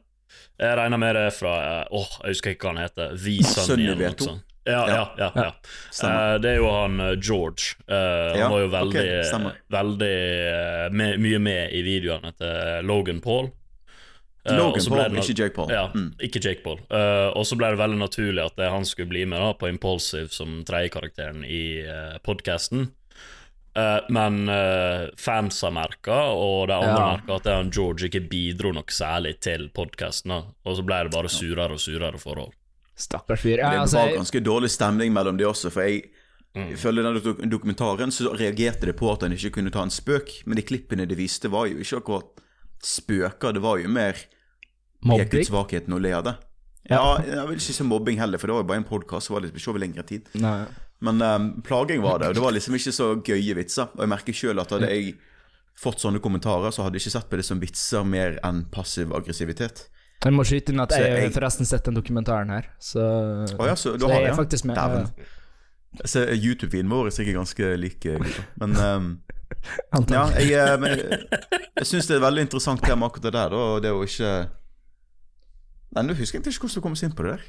Jeg 0.58 0.76
regner 0.80 0.98
med 0.98 1.14
det 1.14 1.28
fra 1.36 1.54
eh, 1.64 1.82
Åh, 1.94 2.14
jeg 2.24 2.36
husker 2.36 2.54
ikke 2.54 2.68
hva 2.68 2.74
han 2.76 2.84
heter. 2.86 3.12
Vi 3.20 3.38
Sunny 3.44 3.90
noe 3.90 3.98
V2. 4.00 4.32
Ja, 4.68 4.80
ja, 4.88 5.04
ja. 5.16 5.28
ja. 5.34 5.52
Stemmer. 5.90 6.34
Eh, 6.34 6.40
det 6.44 6.50
er 6.50 6.58
jo 6.60 6.72
han 6.72 6.98
George. 7.24 7.76
Uh, 7.88 7.94
Ja, 8.36 8.42
han 8.42 8.52
var 8.52 8.60
jo 8.60 8.72
veldig, 8.72 9.04
okay, 9.28 9.52
veldig 9.72 10.16
uh, 10.48 10.82
med, 10.92 11.22
mye 11.24 11.38
med 11.40 11.76
i 11.76 11.84
videoene 11.86 12.34
til 12.36 12.88
Logan 12.88 13.22
Paul. 13.24 13.48
Eh, 14.46 14.52
og 14.54 14.58
Logan 14.58 14.84
Paul, 14.88 14.98
det- 15.14 15.24
ikke 15.24 15.38
Jake 15.38 15.54
Paul. 15.54 15.68
Ja, 15.70 15.88
Mm. 15.94 16.14
ikke 16.20 16.40
Jake 16.44 16.62
Paul. 16.62 16.78
Uh, 16.90 17.32
og 17.36 17.44
så 17.44 17.56
ble 17.56 17.70
det 17.70 17.78
veldig 17.78 17.98
naturlig 17.98 18.44
at 18.44 18.56
det, 18.56 18.70
han 18.70 18.84
skulle 18.84 19.08
bli 19.08 19.24
med 19.26 19.38
da 19.40 19.52
på 19.52 19.68
Impulsive 19.68 20.30
som 20.30 20.62
tredjekarakteren 20.64 21.44
i 21.44 21.82
uh, 21.86 22.18
podkasten. 22.24 22.92
men 24.10 24.48
uh, 24.48 25.08
fans 25.16 25.60
har 25.62 25.70
merka, 25.70 26.16
og 26.34 26.66
de 26.68 26.74
andre 26.74 26.88
Ja. 26.98 27.16
merka 27.16 27.36
at 27.36 27.42
det 27.44 27.52
han 27.52 27.70
George 27.70 28.08
ikke 28.08 28.28
bidro 28.28 28.72
noe 28.72 28.82
særlig 28.90 29.38
til 29.40 29.68
podkasten. 29.70 30.32
Og 30.32 30.76
så 30.76 30.82
ble 30.84 31.04
det 31.04 31.12
bare 31.12 31.28
surere 31.28 31.70
og 31.70 31.78
surere 31.78 32.18
forhold. 32.18 32.52
Stakkars 32.96 33.40
fyr. 33.40 33.58
Ja, 33.58 33.70
Det 33.70 33.78
altså, 33.84 33.98
var 34.02 34.16
ganske 34.16 34.40
dårlig 34.42 34.70
stemning 34.70 35.12
mellom 35.12 35.36
de 35.38 35.44
også, 35.44 35.70
for 35.70 35.82
jeg 35.82 36.02
Mm. 36.56 36.72
Ifølge 36.72 37.02
den 37.04 37.50
dokumentaren 37.50 38.10
så 38.10 38.32
reagerte 38.34 38.86
det 38.86 38.96
på 38.96 39.12
at 39.12 39.20
han 39.20 39.32
ikke 39.32 39.50
kunne 39.52 39.70
ta 39.70 39.82
en 39.82 39.90
spøk, 39.90 40.42
men 40.46 40.56
de 40.56 40.62
klippene 40.62 41.06
de 41.06 41.14
viste, 41.14 41.46
var 41.48 41.66
jo 41.68 41.76
ikke 41.76 41.98
akkurat 42.02 42.24
spøker, 42.84 43.52
det 43.56 43.62
var 43.62 43.78
jo 43.82 43.88
mer 43.88 44.18
peke 45.04 45.40
ut 45.40 45.46
svakheten 45.48 45.94
og 45.94 46.02
le 46.04 46.12
av 46.16 46.26
det. 46.26 46.36
Ja. 46.88 46.98
Ja, 46.98 47.08
jeg 47.26 47.48
vil 47.50 47.58
ikke 47.60 47.74
si 47.76 47.84
mobbing 47.84 48.18
heller, 48.20 48.40
for 48.40 48.48
det 48.48 48.54
var 48.56 48.62
jo 48.62 48.68
bare 48.70 48.80
en 48.82 48.88
podkast 48.88 49.28
tid. 50.08 50.28
Men 51.00 51.22
um, 51.22 51.48
plaging 51.62 52.02
var 52.02 52.18
det, 52.18 52.28
og 52.28 52.34
det 52.34 52.42
var 52.42 52.54
liksom 52.56 52.74
ikke 52.74 52.92
så 52.94 53.08
gøye 53.22 53.54
vitser. 53.54 53.90
Og 53.94 54.02
jeg 54.02 54.10
merker 54.10 54.34
sjøl 54.34 54.58
at 54.58 54.72
hadde 54.74 54.88
jeg 54.90 55.12
fått 55.78 56.02
sånne 56.02 56.18
kommentarer, 56.18 56.72
så 56.74 56.82
hadde 56.82 56.98
jeg 56.98 57.06
ikke 57.06 57.14
sett 57.20 57.28
på 57.30 57.38
det 57.38 57.46
som 57.46 57.60
vitser 57.62 58.06
mer 58.08 58.40
enn 58.46 58.64
passiv 58.72 59.12
aggressivitet. 59.14 59.84
Jeg 60.24 60.34
må 60.34 60.42
skyte 60.42 60.72
inn 60.74 60.82
at 60.82 60.90
jeg 60.90 61.06
jeg- 61.06 61.34
forresten 61.36 61.66
sett 61.68 61.84
den 61.86 61.94
dokumentaren 61.94 62.50
her, 62.50 62.66
så 62.82 63.04
oh 63.60 63.66
ja, 63.66 63.76
så 63.78 63.94
du 63.94 64.00
Så 64.00 64.08
har 64.10 64.20
jeg 64.24 64.30
er 64.32 64.34
faktisk 64.34 64.64
med. 64.64 64.76
Dæven. 64.76 65.06
YouTube-videoen 66.34 66.90
vår 66.90 67.06
er 67.06 67.10
sikkert 67.14 67.38
ganske 67.38 67.76
lik. 67.78 68.04
Men 68.58 68.76
um. 68.76 69.22
Ja, 70.10 70.24
jeg, 70.38 70.52
eh, 70.52 70.88
jeg, 70.88 71.20
jeg 71.78 71.86
syns 71.88 72.08
det 72.08 72.16
er 72.16 72.20
et 72.20 72.26
veldig 72.26 72.44
interessant 72.46 72.82
tema 72.84 73.08
akkurat 73.08 73.28
det 73.28 73.32
der, 73.38 73.54
og 73.56 73.82
det 73.84 73.92
å 73.94 74.02
ikke 74.04 74.32
Nei, 75.96 76.02
nå 76.04 76.14
husker 76.18 76.36
jeg 76.38 76.52
ikke 76.52 76.66
hvordan 76.66 76.76
du 76.76 76.84
kom 76.84 76.96
oss 76.98 77.02
inn 77.06 77.14
på 77.16 77.24
det 77.24 77.30
der. 77.38 77.44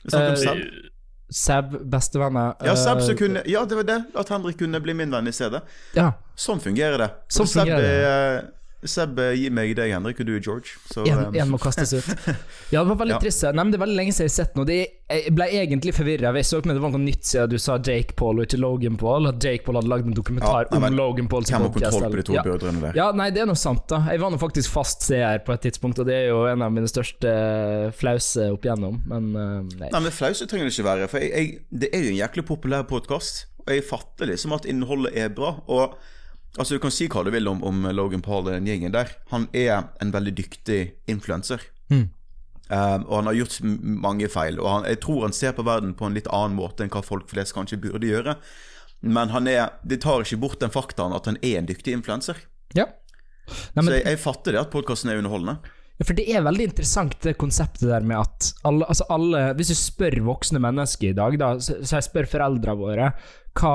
Vi 0.00 0.10
snakket 0.10 0.30
om 0.30 0.34
Eh, 0.34 0.42
Seb. 0.44 0.90
Seb, 1.34 1.72
bestevenner 1.90 2.54
Ja, 2.64 2.74
Seb 2.76 3.00
som 3.04 3.12
eh, 3.14 3.18
kunne 3.18 3.42
Ja, 3.48 3.64
det 3.68 3.76
var 3.76 3.86
det. 3.88 3.98
At 4.16 4.32
Henrik 4.32 4.58
kunne 4.60 4.80
bli 4.80 4.94
min 4.96 5.12
venn 5.12 5.28
i 5.28 5.32
stedet. 5.36 5.60
Ja. 5.96 6.12
Sånn 6.36 6.60
fungerer 6.64 7.00
det. 7.00 7.10
Sånn 7.32 7.48
fungerer 7.50 7.84
det. 7.84 8.63
Seb 8.84 9.16
gi 9.38 9.48
meg 9.54 9.70
deg, 9.78 9.92
Henrik, 9.94 10.18
og 10.20 10.26
du 10.28 10.34
er 10.36 10.42
George. 10.44 10.74
Så 10.90 11.04
En, 11.08 11.26
um, 11.30 11.34
en 11.40 11.48
må 11.50 11.58
kastes 11.62 11.92
ut. 11.96 12.08
Ja, 12.74 12.82
det 12.82 12.88
var 12.90 12.98
veldig 13.04 13.14
Ja. 13.16 13.20
trist. 13.22 13.42
Nei, 13.46 13.62
men 13.62 13.70
Det 13.72 13.78
er 13.78 13.84
veldig 13.84 13.96
lenge 13.96 14.12
siden 14.12 14.26
jeg 14.28 14.32
har 14.32 14.36
sett 14.44 14.56
noe. 14.58 14.66
Det, 14.68 14.76
jeg 15.10 15.32
ble 15.36 15.46
egentlig 15.60 15.94
forvirra. 15.96 16.32
Jeg 16.36 16.44
så 16.48 16.58
ikke 16.60 16.68
om 16.70 16.74
det 16.74 16.82
var 16.84 16.92
noe 16.94 17.02
nytt 17.04 17.24
siden 17.28 17.50
du 17.52 17.56
sa 17.62 17.76
Jake 17.78 18.16
Paul 18.18 18.40
og 18.42 18.46
ikke 18.48 18.60
Logan 18.60 18.96
Paul. 19.00 19.28
At 19.30 19.38
Jake 19.44 19.64
Paul 19.64 19.78
hadde 19.80 19.90
lagd 19.92 20.08
en 20.10 20.16
dokumentar 20.16 20.66
Ja, 20.70 20.78
nei, 20.78 20.90
om 20.90 20.96
Logan 20.98 21.28
Paul. 21.32 21.46
hvem 21.48 21.66
har 21.66 21.72
kontroll 21.78 22.08
på 22.10 22.20
de 22.20 22.26
to 22.28 22.36
ja. 22.36 22.42
brødrene 22.44 22.80
der? 22.84 22.98
Ja, 22.98 23.06
nei, 23.16 23.30
det 23.34 23.44
er 23.44 23.48
noe 23.50 23.60
sant, 23.60 23.86
da. 23.92 24.02
Jeg 24.10 24.20
var 24.24 24.34
nå 24.34 24.40
faktisk 24.42 24.72
fast 24.74 25.06
seer 25.08 25.40
på 25.46 25.54
et 25.56 25.64
tidspunkt, 25.68 25.98
og 26.02 26.06
det 26.10 26.14
er 26.22 26.28
jo 26.32 26.44
en 26.50 26.62
av 26.66 26.72
mine 26.74 26.90
største 26.90 27.30
eh, 27.30 27.88
flause 27.96 28.50
opp 28.54 28.64
igjennom, 28.68 29.00
men 29.10 29.30
eh, 29.32 29.78
nei. 29.80 29.90
Nei, 29.94 30.00
men 30.08 30.12
flause 30.14 30.46
trenger 30.50 30.68
det 30.68 30.74
ikke 30.76 30.88
være. 30.90 31.08
For 31.12 31.24
jeg, 31.24 31.32
jeg, 31.32 31.64
det 31.84 31.92
er 31.94 32.04
jo 32.04 32.12
en 32.14 32.20
jæklig 32.20 32.44
populær 32.48 32.84
podkast, 32.90 33.46
og 33.64 33.72
jeg 33.72 33.84
fatter 33.88 34.28
liksom 34.28 34.52
at 34.58 34.66
innholdet 34.68 35.14
er 35.16 35.30
bra. 35.32 35.54
Og 35.72 35.96
altså, 36.58 36.74
du 36.74 36.82
kan 36.82 36.94
si 36.94 37.08
hva 37.10 37.24
du 37.26 37.32
vil 37.34 37.48
om, 37.50 37.62
om 37.66 37.86
Logan 37.94 38.22
Paul 38.24 38.44
og 38.44 38.52
den 38.52 38.68
gjengen 38.68 38.94
der. 38.94 39.14
Han 39.32 39.48
er 39.56 39.88
en 40.02 40.12
veldig 40.14 40.34
dyktig 40.38 40.80
influenser. 41.10 41.62
Mm. 41.92 42.08
Um, 42.70 43.02
og 43.04 43.16
han 43.18 43.28
har 43.28 43.38
gjort 43.38 43.58
mange 44.06 44.28
feil. 44.32 44.60
Og 44.62 44.70
han, 44.70 44.86
jeg 44.88 45.02
tror 45.04 45.26
han 45.26 45.36
ser 45.36 45.52
på 45.56 45.66
verden 45.66 45.92
på 45.98 46.08
en 46.08 46.16
litt 46.16 46.30
annen 46.32 46.56
måte 46.58 46.84
enn 46.84 46.92
hva 46.92 47.04
folk 47.04 47.28
flest 47.30 47.56
kanskje 47.56 47.80
burde 47.82 48.08
gjøre. 48.08 48.38
Men 49.04 49.32
han 49.34 49.48
er, 49.50 49.76
det 49.84 50.00
tar 50.04 50.24
ikke 50.24 50.40
bort 50.40 50.62
den 50.62 50.72
faktaen 50.72 51.12
at 51.16 51.28
han 51.28 51.40
er 51.44 51.60
en 51.60 51.68
dyktig 51.68 51.92
influenser. 51.92 52.40
Ja. 52.76 52.88
Nei, 53.76 53.82
men, 53.82 53.90
Så 53.90 53.98
jeg, 53.98 54.06
jeg 54.08 54.22
fatter 54.22 54.56
det 54.56 54.62
at 54.62 54.72
podkasten 54.72 55.12
er 55.12 55.20
underholdende. 55.20 55.58
Ja, 55.94 56.04
for 56.08 56.18
det 56.18 56.24
er 56.26 56.42
veldig 56.42 56.64
interessant 56.72 57.14
det 57.22 57.36
konseptet 57.38 57.86
der 57.86 58.02
med 58.02 58.18
at 58.18 58.48
alle, 58.66 58.82
altså 58.90 59.04
alle 59.14 59.44
Hvis 59.54 59.68
du 59.70 59.76
spør 59.78 60.16
voksne 60.26 60.58
mennesker 60.58 61.12
i 61.12 61.14
dag, 61.14 61.36
da, 61.38 61.52
så, 61.62 61.76
så 61.86 62.00
jeg 62.00 62.08
spør 62.08 62.26
foreldrene 62.32 62.80
våre 62.80 63.12
hva, 63.54 63.74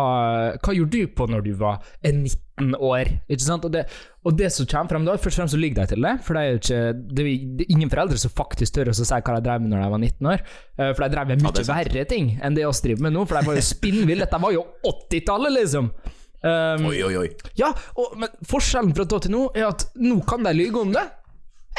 hva 0.60 0.74
gjorde 0.76 0.92
du 0.92 1.12
på 1.16 1.24
når 1.32 1.44
du 1.46 1.54
var 1.56 1.78
19 2.04 2.74
år? 2.84 3.14
Ikke 3.32 3.46
sant? 3.46 3.64
Og 3.64 3.72
det, 3.72 3.86
og 4.28 4.36
det 4.36 4.50
som 4.52 4.68
kommer 4.68 4.92
frem 4.92 5.06
da, 5.08 5.14
først 5.16 5.38
og 5.38 5.44
fremst 5.46 5.56
så 5.56 5.60
ligger 5.62 5.80
de 5.86 5.94
til 5.94 6.04
det. 6.04 6.12
For 6.26 6.36
det 6.36 6.42
er 6.42 6.50
jo 6.50 6.60
ikke 6.60 6.80
det 7.16 7.24
er, 7.24 7.64
ingen 7.72 7.94
foreldre 7.94 8.20
som 8.20 8.34
faktisk 8.36 8.76
tør 8.76 8.92
å 8.92 8.96
si 8.98 9.08
hva 9.08 9.38
de 9.38 9.46
drev 9.46 9.64
med 9.64 9.72
når 9.72 9.86
de 9.86 9.94
var 9.94 10.04
19 10.04 10.30
år. 10.34 10.44
Eh, 10.76 10.92
For 10.92 11.06
de 11.06 11.10
drev 11.16 11.32
med 11.32 11.46
mye 11.46 11.64
er 11.64 11.70
verre 11.72 12.04
ting 12.12 12.34
enn 12.44 12.60
det 12.60 12.66
oss 12.68 12.84
driver 12.84 13.08
med 13.08 13.16
nå, 13.16 13.24
for 13.30 13.40
de 13.40 13.48
var 13.48 13.62
jo 13.62 13.64
spinnville. 13.70 14.26
Dette 14.28 14.42
var 14.44 14.58
jo 14.58 14.66
80-tallet, 14.92 15.56
liksom. 15.62 15.88
Um, 16.40 16.86
Oi, 16.88 17.00
oi, 17.04 17.16
oi. 17.20 17.30
ja, 17.60 17.68
og, 18.00 18.14
men 18.20 18.36
forskjellen 18.48 18.94
fra 18.96 19.04
da 19.12 19.18
til 19.24 19.34
nå 19.34 19.42
er 19.60 19.66
at 19.72 19.90
nå 20.00 20.22
kan 20.28 20.44
de 20.44 20.54
lyge 20.56 20.84
om 20.84 20.92
det. 20.96 21.04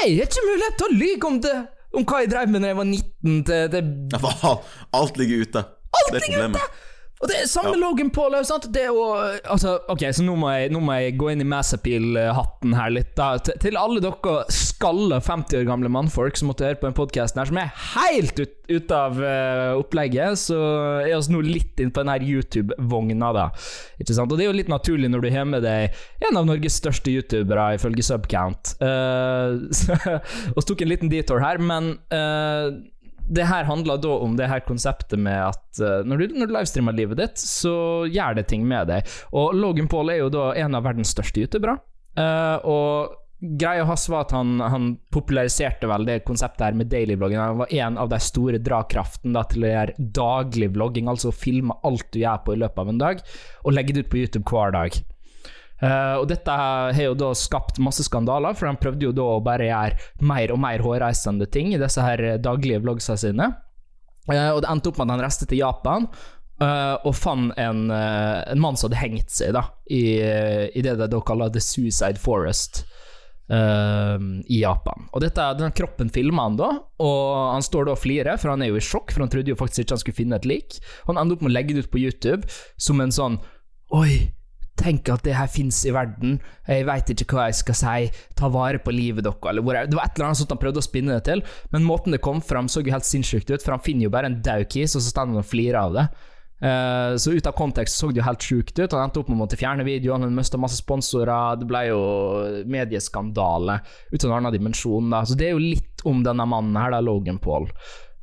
Jeg 0.00 0.16
har 0.16 0.30
ikke 0.30 0.46
mulighet 0.48 0.76
til 0.80 0.86
å 0.88 0.96
lyge 0.96 1.28
om 1.28 1.40
det! 1.44 1.56
Om 1.90 2.04
hva 2.06 2.20
jeg 2.22 2.30
drev 2.30 2.50
med 2.52 2.62
da 2.62 2.68
jeg 2.70 2.76
var 2.78 2.86
19 2.86 3.40
til, 3.48 3.64
til 3.72 3.88
alt- 4.94 5.18
ligger 5.18 5.42
ute. 5.42 5.62
Alt 5.98 6.12
er 6.14 6.20
ligger 6.22 6.44
ute! 6.54 6.60
Og 7.20 7.28
det 7.28 7.36
er 7.36 7.48
samme 7.50 7.74
Logan 7.76 8.08
Paul 8.14 8.32
òg, 8.38 8.46
sant? 8.48 8.66
Det 8.72 8.86
jo 8.86 9.02
Altså, 9.12 9.74
ok, 9.92 10.06
så 10.16 10.24
nå 10.24 10.36
må 10.40 10.48
jeg, 10.54 10.70
nå 10.72 10.80
må 10.80 10.96
jeg 10.96 11.18
gå 11.20 11.28
inn 11.32 11.42
i 11.44 11.48
Massapil-hatten 11.48 12.76
her 12.76 12.92
litt, 12.94 13.10
da. 13.18 13.34
Til, 13.40 13.76
alle 13.76 14.00
dere 14.00 14.36
skalla 14.54 15.18
50 15.20 15.60
år 15.60 15.66
gamle 15.68 15.90
mannfolk 15.92 16.38
som 16.40 16.48
måtte 16.50 16.64
høre 16.64 16.78
på 16.80 16.88
den 16.88 16.96
podkasten 16.96 17.42
her, 17.42 17.50
som 17.50 17.60
er 17.60 17.74
helt 17.92 18.40
ut, 18.40 18.54
ut 18.70 18.94
av 18.96 19.20
uh, 19.20 19.76
opplegget, 19.76 20.40
så 20.40 20.60
er 21.04 21.12
vi 21.12 21.34
nå 21.34 21.42
litt 21.44 21.82
inn 21.82 21.92
på 21.92 22.04
den 22.04 22.12
her 22.14 22.24
YouTube-vogna, 22.24 23.32
da. 23.36 23.48
Ikke 24.00 24.16
sant? 24.16 24.32
Og 24.32 24.40
det 24.40 24.46
er 24.46 24.52
jo 24.52 24.56
litt 24.56 24.72
naturlig 24.72 25.10
når 25.12 25.26
du 25.26 25.30
har 25.34 25.48
med 25.50 25.66
deg 25.66 26.00
en 26.30 26.40
av 26.40 26.48
Norges 26.48 26.78
største 26.80 27.12
youtubere, 27.12 27.74
ifølge 27.76 28.06
Subcount. 28.06 28.76
Uh, 28.90 30.18
og 30.54 30.64
tok 30.66 30.82
en 30.84 30.90
liten 30.90 31.10
detour 31.12 31.40
her, 31.42 31.58
men 31.62 31.92
eh, 32.14 32.70
det 33.30 33.46
her 33.46 33.66
handler 33.68 34.00
da 34.02 34.16
om 34.24 34.34
det 34.38 34.48
her 34.50 34.62
konseptet 34.66 35.20
med 35.22 35.38
at 35.52 35.80
eh, 35.80 36.02
når, 36.08 36.22
du, 36.22 36.36
når 36.40 36.50
du 36.50 36.56
livestreamer 36.56 36.96
livet 36.98 37.20
ditt, 37.22 37.38
så 37.38 37.74
gjør 38.10 38.40
det 38.40 38.48
ting 38.50 38.66
med 38.68 38.90
deg. 38.90 39.16
Og 39.36 39.54
Logan 39.54 39.90
Paul 39.90 40.10
er 40.10 40.24
jo 40.24 40.32
da 40.34 40.50
en 40.58 40.74
av 40.74 40.86
verdens 40.88 41.14
største 41.14 41.44
youtubere. 41.44 41.78
Uh, 42.18 42.58
og 42.66 43.20
greia 43.40 43.84
hans 43.88 44.08
var 44.10 44.26
at 44.26 44.34
han, 44.34 44.58
han 44.60 44.88
populariserte 45.14 45.88
vel 45.88 46.04
det 46.08 46.18
konseptet 46.26 46.66
her 46.66 46.76
med 46.76 46.90
daily 46.92 47.14
vlogging. 47.16 47.38
Han 47.40 47.62
var 47.62 47.72
en 47.72 48.00
av 48.02 48.10
de 48.10 48.18
store 48.20 48.60
dragkraftene 48.60 49.44
til 49.52 49.64
å 49.64 49.70
gjøre 49.70 50.08
daglig 50.18 50.72
vlogging, 50.74 51.08
altså 51.08 51.30
å 51.30 51.36
filme 51.36 51.78
alt 51.86 52.10
du 52.12 52.20
gjør 52.24 52.42
på 52.44 52.56
i 52.56 52.60
løpet 52.64 52.82
av 52.82 52.92
en 52.92 53.00
dag, 53.00 53.22
og 53.62 53.76
legge 53.76 53.94
det 53.96 54.04
ut 54.04 54.12
på 54.12 54.20
YouTube 54.24 54.50
hver 54.50 54.74
dag. 54.76 54.98
Eh, 55.80 56.16
og 56.20 56.26
dette 56.28 56.56
har 56.56 56.98
jo 57.00 57.14
da 57.18 57.30
skapt 57.36 57.80
masse 57.80 58.04
skandaler, 58.06 58.56
for 58.58 58.68
han 58.68 58.80
prøvde 58.80 59.08
jo 59.08 59.14
da 59.16 59.28
å 59.36 59.40
bare 59.44 59.70
gjøre 59.70 60.26
mer 60.28 60.52
og 60.52 60.60
mer 60.60 60.84
hårreisende 60.84 61.48
ting 61.50 61.72
i 61.74 61.80
disse 61.80 62.04
her 62.04 62.36
daglige 62.42 62.82
vlogsa 62.84 63.16
sine. 63.20 63.52
Uh, 64.30 64.52
og 64.52 64.60
det 64.62 64.68
endte 64.68 64.90
opp 64.92 64.98
med 65.00 65.08
at 65.08 65.16
han 65.16 65.24
reiste 65.24 65.48
til 65.48 65.62
Japan 65.64 66.04
Uh, 66.60 67.00
og 67.08 67.14
fant 67.16 67.54
en, 67.56 67.86
eh, 67.88 68.38
en 68.52 68.60
mann 68.60 68.76
som 68.76 68.90
hadde 68.90 68.98
hengt 69.00 69.30
seg 69.32 69.54
da, 69.56 69.62
i, 69.88 70.20
i 70.20 70.82
det 70.84 70.92
de 71.00 71.06
da 71.08 71.20
kaller 71.24 71.48
The 71.48 71.62
Suicide 71.64 72.20
Forest. 72.20 72.82
eh, 73.48 74.18
I 74.44 74.58
Japan. 74.60 75.08
Og 75.10 75.24
dette, 75.24 75.46
denne 75.56 75.72
kroppen 75.72 76.12
filma 76.12 76.44
han 76.46 76.58
da, 76.60 76.68
og 77.00 77.22
han 77.54 77.64
står 77.64 77.88
da 77.88 77.94
og 77.96 78.02
flirer, 78.02 78.36
for 78.36 78.52
han 78.52 78.62
er 78.62 78.70
jo 78.70 78.76
i 78.76 78.84
sjokk, 78.84 79.10
for 79.10 79.24
han 79.24 79.32
trodde 79.32 79.50
jo 79.50 79.56
faktisk 79.58 79.86
ikke 79.86 79.96
han 79.96 80.02
skulle 80.04 80.20
finne 80.20 80.36
et 80.36 80.50
lik. 80.50 80.76
Han 81.08 81.16
ender 81.16 81.38
opp 81.38 81.46
med 81.46 81.54
å 81.54 81.56
legge 81.56 81.74
det 81.74 81.86
ut 81.86 81.90
på 81.94 82.02
YouTube 82.04 82.44
som 82.76 83.00
en 83.00 83.14
sånn 83.14 83.40
Oi, 83.96 84.30
tenk 84.80 85.10
at 85.12 85.24
det 85.26 85.36
her 85.36 85.50
fins 85.50 85.82
i 85.86 85.92
verden. 85.94 86.38
Jeg 86.68 86.88
veit 86.88 87.12
ikke 87.12 87.36
hva 87.36 87.50
jeg 87.50 87.60
skal 87.60 87.78
si. 87.78 88.08
Ta 88.38 88.50
vare 88.52 88.80
på 88.82 88.94
livet 88.94 89.26
deres, 89.26 89.38
eller 89.50 89.64
hvor 89.66 89.76
jeg, 89.76 89.90
Det 89.90 89.98
var 89.98 90.08
et 90.08 90.18
eller 90.18 90.30
annet 90.30 90.40
sånt 90.40 90.56
han 90.56 90.62
prøvde 90.62 90.82
å 90.82 90.88
spinne 90.88 91.18
det 91.18 91.28
til, 91.28 91.44
men 91.74 91.86
måten 91.86 92.16
det 92.16 92.24
kom 92.24 92.40
fram, 92.44 92.68
så 92.68 92.82
jo 92.82 92.94
helt 92.94 93.08
sinnssykt 93.08 93.52
ut, 93.52 93.62
for 93.62 93.76
han 93.76 93.84
finner 93.84 94.08
jo 94.08 94.14
bare 94.14 94.30
en 94.30 94.40
daud 94.44 94.68
kis, 94.72 94.96
og 94.96 95.04
så 95.04 95.12
står 95.12 95.28
han 95.28 95.42
og 95.42 95.48
flirer 95.48 95.80
av 95.80 95.96
det. 95.96 96.08
Eh, 96.60 97.16
så 97.16 97.32
ut 97.32 97.46
av 97.48 97.56
kontekst 97.56 97.96
så 97.96 98.10
det 98.10 98.20
jo 98.20 98.26
helt 98.26 98.44
sjukt 98.44 98.74
ut. 98.76 98.92
Han 98.92 99.06
endte 99.06 99.22
opp 99.22 99.30
med 99.30 99.38
å 99.38 99.42
måtte 99.44 99.58
fjerne 99.60 99.86
videoen, 99.86 100.26
han 100.26 100.36
mista 100.36 100.60
masse 100.60 100.80
sponsorer, 100.80 101.60
det 101.60 101.68
ble 101.68 101.86
jo 101.88 102.00
medieskandale 102.68 103.80
ut 104.12 104.24
av 104.24 104.30
en 104.30 104.36
annen 104.40 104.56
dimensjon. 104.58 105.12
Da. 105.12 105.24
Så 105.24 105.38
det 105.40 105.48
er 105.48 105.56
jo 105.56 105.64
litt 105.64 106.04
om 106.08 106.24
denne 106.26 106.48
mannen 106.48 106.76
her, 106.80 106.92
da, 106.92 107.00
Logan 107.04 107.40
Paul. 107.42 107.68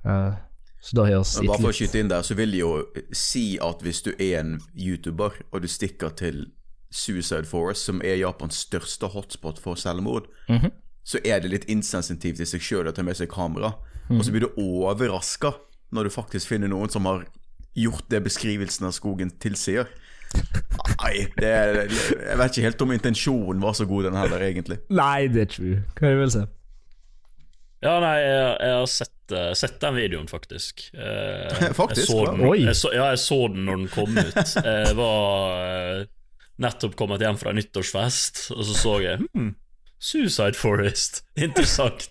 Eh, 0.06 0.36
så 0.88 0.96
da 0.96 1.04
har 1.04 1.18
jeg 1.18 1.26
Men 1.42 1.50
bare 1.52 1.60
for 1.66 1.74
å 1.74 1.76
skyte 1.76 2.00
inn 2.00 2.12
der, 2.12 2.24
så 2.24 2.36
vil 2.40 2.54
jeg 2.56 2.62
jo 2.64 3.08
si 3.12 3.58
at 3.60 3.82
hvis 3.84 4.00
du 4.06 4.14
er 4.16 4.38
en 4.40 4.54
YouTuber, 4.72 5.36
og 5.52 5.66
du 5.66 5.68
stikker 5.68 6.14
til 6.16 6.46
Suicide 6.88 7.44
Forest, 7.50 7.90
som 7.90 8.00
er 8.00 8.16
Japans 8.22 8.62
største 8.64 9.10
hotspot 9.12 9.60
for 9.60 9.76
selvmord, 9.76 10.30
så 11.04 11.20
er 11.28 11.44
det 11.44 11.52
litt 11.52 11.68
insensitivt 11.72 12.40
i 12.40 12.48
seg 12.48 12.64
sjøl 12.64 12.88
å 12.88 12.96
ta 12.96 13.04
med 13.04 13.20
seg 13.20 13.28
kamera. 13.34 13.74
Og 14.08 14.24
så 14.24 14.32
blir 14.32 14.48
du 14.48 14.62
overraska 14.64 15.58
når 15.92 16.08
du 16.08 16.16
faktisk 16.16 16.54
finner 16.54 16.72
noen 16.72 16.92
som 16.92 17.04
har 17.10 17.26
gjort 17.76 18.08
det 18.12 18.24
beskrivelsen 18.24 18.88
av 18.88 18.96
skogen 18.96 19.34
tilsier. 19.44 19.92
Nei, 21.04 21.28
det 21.36 21.52
er, 21.52 21.82
jeg 21.92 22.40
vet 22.40 22.56
ikke 22.56 22.66
helt 22.70 22.88
om 22.88 22.96
intensjonen 22.96 23.62
var 23.64 23.76
så 23.76 23.86
god, 23.88 24.08
den 24.08 24.18
heller, 24.20 24.48
egentlig. 24.48 24.80
Nei, 24.88 25.28
det 25.32 25.44
er 25.44 25.52
true. 25.52 25.84
Hva 26.00 26.16
vil 26.16 26.32
du 26.32 26.36
si? 26.40 26.48
Ja, 27.84 28.00
nei, 28.02 28.16
jeg, 28.24 28.50
jeg 28.64 28.80
har 28.80 28.90
sett, 28.92 29.14
sett 29.58 29.80
den 29.84 29.96
videoen, 29.98 30.28
faktisk. 30.30 30.88
Eh, 30.94 31.72
Faktisk, 31.80 32.08
jeg 32.08 32.08
så 32.12 32.26
den, 32.32 32.46
Oi. 32.48 32.58
Jeg 32.66 32.76
så, 32.80 32.92
ja, 32.96 33.10
jeg 33.14 33.22
så 33.24 33.40
den 33.54 33.68
når 33.68 33.82
den 33.84 33.92
kom 33.94 34.18
ut. 34.18 34.56
Jeg 34.68 34.98
var 34.98 35.62
eh, 35.68 36.02
nettopp 36.64 36.98
kommet 37.00 37.22
hjem 37.22 37.38
fra 37.38 37.54
nyttårsfest, 37.54 38.48
og 38.56 38.66
så 38.66 38.76
så 38.78 38.96
jeg 39.04 39.22
hmm, 39.30 39.54
Suicide 40.02 40.58
Forest. 40.58 41.22
Interessant. 41.48 42.10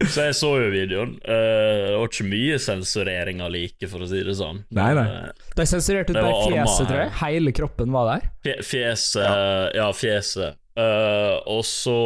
Så 0.00 0.24
jeg 0.24 0.36
så 0.38 0.50
jo 0.62 0.68
videoen. 0.72 1.16
Eh, 1.28 1.90
det 1.90 1.96
var 1.98 2.08
ikke 2.08 2.28
mye 2.30 2.56
sensurering 2.62 3.42
av 3.44 3.52
like, 3.52 3.88
for 3.90 4.04
å 4.04 4.08
si 4.08 4.22
det 4.24 4.36
sånn. 4.38 4.62
Nei, 4.76 4.92
nei. 4.96 5.04
Eh, 5.08 5.50
De 5.58 5.66
sensurerte 5.68 6.14
ut 6.14 6.16
Det 6.16 6.24
bare 6.24 6.46
fjeset, 6.46 6.86
tror 6.88 7.02
jeg. 7.02 7.12
Hele 7.20 7.52
kroppen 7.56 7.92
var 7.96 8.08
der. 8.14 8.30
Fjeset, 8.46 8.70
Fjeset 8.70 9.76
Ja, 9.76 9.90
fjeset. 9.96 10.59
Eh, 10.78 11.36
og 11.50 11.64
så 11.66 11.98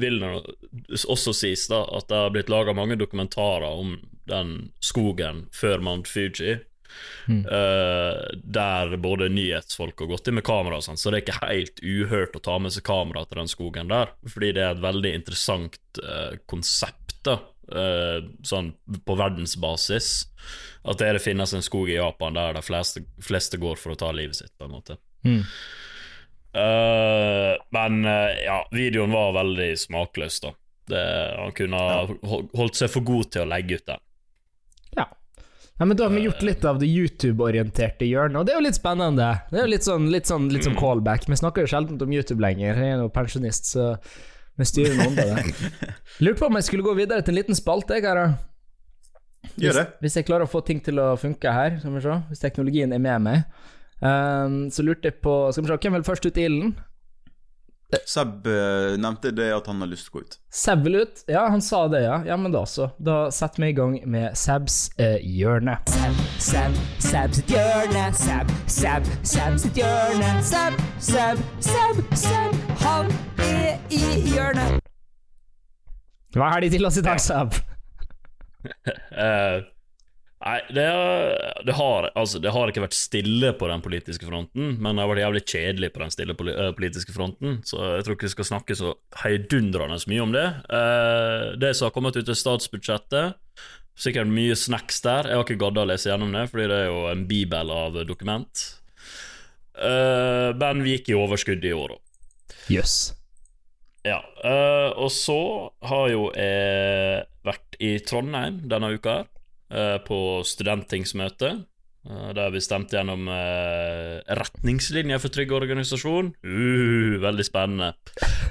vil 0.00 0.20
det 0.22 0.32
også 1.04 1.34
sies 1.36 1.66
da 1.68 1.82
at 1.92 2.08
det 2.08 2.20
har 2.24 2.32
blitt 2.34 2.52
laga 2.52 2.74
mange 2.76 2.96
dokumentarer 3.00 3.68
om 3.68 3.98
den 4.30 4.70
skogen 4.80 5.46
før 5.54 5.82
Mount 5.84 6.08
Fuji. 6.08 6.58
eh, 7.48 8.38
der 8.44 8.96
både 9.00 9.30
nyhetsfolk 9.32 10.02
har 10.04 10.10
gått 10.10 10.28
inn 10.28 10.36
med 10.36 10.44
kamera, 10.44 10.80
og 10.80 10.84
sånn, 10.84 10.98
så 11.00 11.10
det 11.10 11.20
er 11.20 11.24
ikke 11.24 11.46
helt 11.46 11.80
uhørt 11.80 12.36
å 12.36 12.42
ta 12.44 12.58
med 12.60 12.74
seg 12.74 12.84
kamera 12.84 13.24
til 13.24 13.40
den 13.40 13.52
skogen 13.52 13.92
der. 13.92 14.12
Fordi 14.28 14.50
det 14.56 14.64
er 14.64 14.74
et 14.74 14.82
veldig 14.82 15.12
interessant 15.20 15.78
uh, 16.02 16.34
konsept, 16.50 17.16
da, 17.24 17.38
sånn 18.44 18.72
på 19.06 19.14
verdensbasis. 19.16 20.10
At 20.82 20.98
det, 20.98 21.12
det 21.16 21.22
finnes 21.22 21.54
en 21.54 21.64
skog 21.64 21.88
i 21.92 21.96
Japan 21.96 22.34
der 22.36 22.58
de 22.58 22.62
fleste, 22.66 23.04
fleste 23.22 23.60
går 23.62 23.78
for 23.80 23.94
å 23.94 24.00
ta 24.00 24.10
livet 24.12 24.40
sitt, 24.40 24.52
på 24.58 24.66
en 24.66 24.74
måte. 24.74 24.98
Mm. 25.24 25.44
Eh, 26.52 27.52
men 27.72 28.04
uh, 28.04 28.28
ja, 28.44 28.58
videoen 28.76 29.12
var 29.14 29.32
veldig 29.38 29.70
smakløs, 29.80 30.40
da. 30.44 30.52
Det, 30.92 31.02
han 31.38 31.52
kunne 31.56 31.78
ha 31.80 32.00
hol- 32.28 32.48
holdt 32.58 32.76
seg 32.76 32.90
for 32.92 33.06
god 33.06 33.30
til 33.32 33.44
å 33.44 33.48
legge 33.48 33.78
ut 33.80 33.86
den. 33.88 34.02
Ja. 34.98 35.06
ja, 35.78 35.86
men 35.86 35.96
Da 35.96 36.04
har 36.08 36.12
vi 36.12 36.24
gjort 36.26 36.42
litt 36.44 36.64
av 36.68 36.80
det 36.82 36.90
YouTube-orienterte 36.90 38.04
hjørnet, 38.08 38.40
og 38.42 38.46
det 38.48 38.52
er 38.52 38.60
jo 38.60 38.66
litt 38.66 38.76
spennende. 38.80 39.30
Det 39.48 39.60
er 39.60 39.66
jo 39.66 39.72
litt 39.72 39.86
sånn, 39.88 40.10
litt 40.12 40.28
sånn, 40.28 40.50
litt 40.52 40.66
sånn 40.68 40.76
callback. 40.76 41.24
Vi 41.30 41.38
snakker 41.40 41.64
jo 41.64 41.70
sjelden 41.72 42.02
om 42.02 42.12
YouTube 42.12 42.44
lenger. 42.44 42.76
Jeg 42.76 42.98
er 42.98 43.04
jo 43.06 43.08
pensjonist, 43.14 43.72
så 43.72 43.92
vi 44.60 44.68
styrer 44.68 44.98
noe 44.98 45.14
på 45.16 45.24
det. 45.30 45.70
Lurte 46.26 46.42
på 46.42 46.50
om 46.50 46.58
jeg 46.60 46.68
skulle 46.68 46.84
gå 46.84 46.96
videre 46.98 47.24
til 47.24 47.32
en 47.32 47.40
liten 47.40 47.56
spalte, 47.56 48.02
jeg. 48.02 48.34
Gjør 49.62 49.78
det. 49.80 49.86
Hvis 50.04 50.18
jeg 50.18 50.26
klarer 50.28 50.44
å 50.46 50.50
få 50.50 50.60
ting 50.66 50.82
til 50.84 51.00
å 51.02 51.12
funke 51.18 51.50
her, 51.54 51.78
skal 51.80 51.96
vi 51.96 52.02
se. 52.04 52.18
Hvis 52.28 52.42
teknologien 52.42 52.92
er 52.94 53.00
med 53.02 53.24
meg. 53.24 53.70
Um, 54.02 54.64
så 54.74 54.82
lurte 54.82 55.06
jeg 55.06 55.20
på 55.22 55.32
Skal 55.54 55.62
vi 55.62 55.70
se, 55.70 55.76
hvem 55.84 55.94
vil 55.94 56.08
først 56.08 56.26
ut 56.26 56.38
i 56.40 56.48
ilden? 56.48 56.72
Seb 58.08 58.46
uh, 58.48 58.96
nevnte 58.96 59.30
det 59.36 59.50
at 59.52 59.66
han 59.68 59.82
har 59.84 59.90
lyst 59.90 60.08
til 60.08 60.14
å 60.14 60.16
gå 60.16 60.24
ut. 60.24 60.36
Seb 60.48 60.86
vil 60.86 60.96
ut? 61.02 61.22
Ja, 61.28 61.42
han 61.52 61.60
sa 61.64 61.84
det, 61.92 62.00
ja. 62.06 62.16
Ja, 62.26 62.38
men 62.40 62.54
da 62.54 62.64
så. 62.66 62.88
Da 62.96 63.26
setter 63.34 63.62
vi 63.62 63.68
i 63.68 63.76
gang 63.76 63.98
med 64.08 64.38
Sebs 64.38 64.78
uh, 64.96 65.18
hjørne. 65.20 65.76
Seb, 65.92 66.22
Seb, 66.40 66.78
Seb 67.04 67.36
sitt 67.36 67.52
hjørne. 67.52 68.06
Seb, 68.16 68.54
Seb, 68.64 69.10
Seb 69.28 69.58
sitt 69.60 69.82
hjørne. 69.82 70.30
Seb, 70.48 70.80
Seb, 71.10 71.42
Seb, 71.60 72.00
Seb. 72.16 72.56
Han 72.86 73.12
er 73.44 73.76
i 73.92 74.02
hjørnet. 74.32 74.80
Hva 76.32 76.54
er 76.56 76.64
det 76.64 76.72
til 76.72 76.88
oss 76.88 76.96
i 76.96 77.04
dag, 77.04 77.20
Seb? 77.20 77.60
Eh, 78.62 79.56
nei, 80.44 80.58
det, 80.74 80.84
har- 80.90 81.62
det, 81.66 81.74
har, 81.78 82.08
altså, 82.18 82.40
det 82.42 82.52
har 82.54 82.70
ikke 82.72 82.82
vært 82.84 82.96
stille 82.98 83.52
på 83.58 83.68
den 83.70 83.82
politiske 83.84 84.26
fronten, 84.28 84.76
men 84.82 84.96
det 84.98 85.04
har 85.04 85.10
vært 85.12 85.22
jævlig 85.24 85.42
kjedelig 85.52 85.90
på 85.94 86.02
den 86.04 86.12
stille 86.14 86.36
eh, 86.54 86.72
politiske 86.78 87.14
fronten, 87.16 87.60
så 87.68 87.80
jeg 87.96 88.04
tror 88.06 88.16
ikke 88.18 88.28
vi 88.28 88.34
skal 88.36 88.48
snakke 88.50 88.76
så 88.78 88.92
heidundrende 89.22 90.00
mye 90.10 90.24
om 90.26 90.32
det. 90.34 90.46
Eh, 90.72 91.46
det 91.62 91.72
som 91.78 91.88
har 91.88 91.94
kommet 91.96 92.16
ut 92.18 92.28
i 92.28 92.36
statsbudsjettet, 92.38 93.38
sikkert 94.02 94.30
mye 94.32 94.54
snacks 94.56 95.02
der. 95.04 95.28
Jeg 95.28 95.36
har 95.36 95.44
ikke 95.44 95.60
gadda 95.60 95.82
å 95.84 95.88
lese 95.90 96.08
gjennom 96.08 96.30
det, 96.32 96.46
fordi 96.50 96.68
det 96.70 96.78
er 96.80 96.88
jo 96.88 97.02
en 97.10 97.26
bibel 97.28 97.70
av 97.74 97.98
dokument. 98.08 98.62
Eh, 99.78 100.50
men 100.58 100.82
vi 100.84 100.96
gikk 100.98 101.12
i 101.12 101.18
overskudd 101.18 101.64
i 101.64 101.74
år 101.76 101.94
òg. 101.96 102.00
Jøss. 102.72 102.96
Ja, 104.06 104.18
eh, 104.42 104.90
og 104.98 105.12
så 105.14 105.36
har 105.86 106.08
jo 106.10 106.24
jeg 106.34 107.22
vært 107.46 107.76
i 107.82 107.92
Trondheim 108.06 108.58
denne 108.70 108.90
uka 108.96 109.20
her, 109.20 109.28
på 110.06 110.18
studenttingsmøte, 110.44 111.50
eh, 112.08 112.30
der 112.36 112.52
vi 112.52 112.60
stemte 112.60 112.98
gjennom 112.98 113.28
uh, 113.30 114.20
retningslinjer 114.38 115.22
for 115.22 115.32
trygg 115.32 115.54
organisasjon. 115.56 116.32
Uh, 116.44 117.18
veldig 117.22 117.46
spennende. 117.48 117.94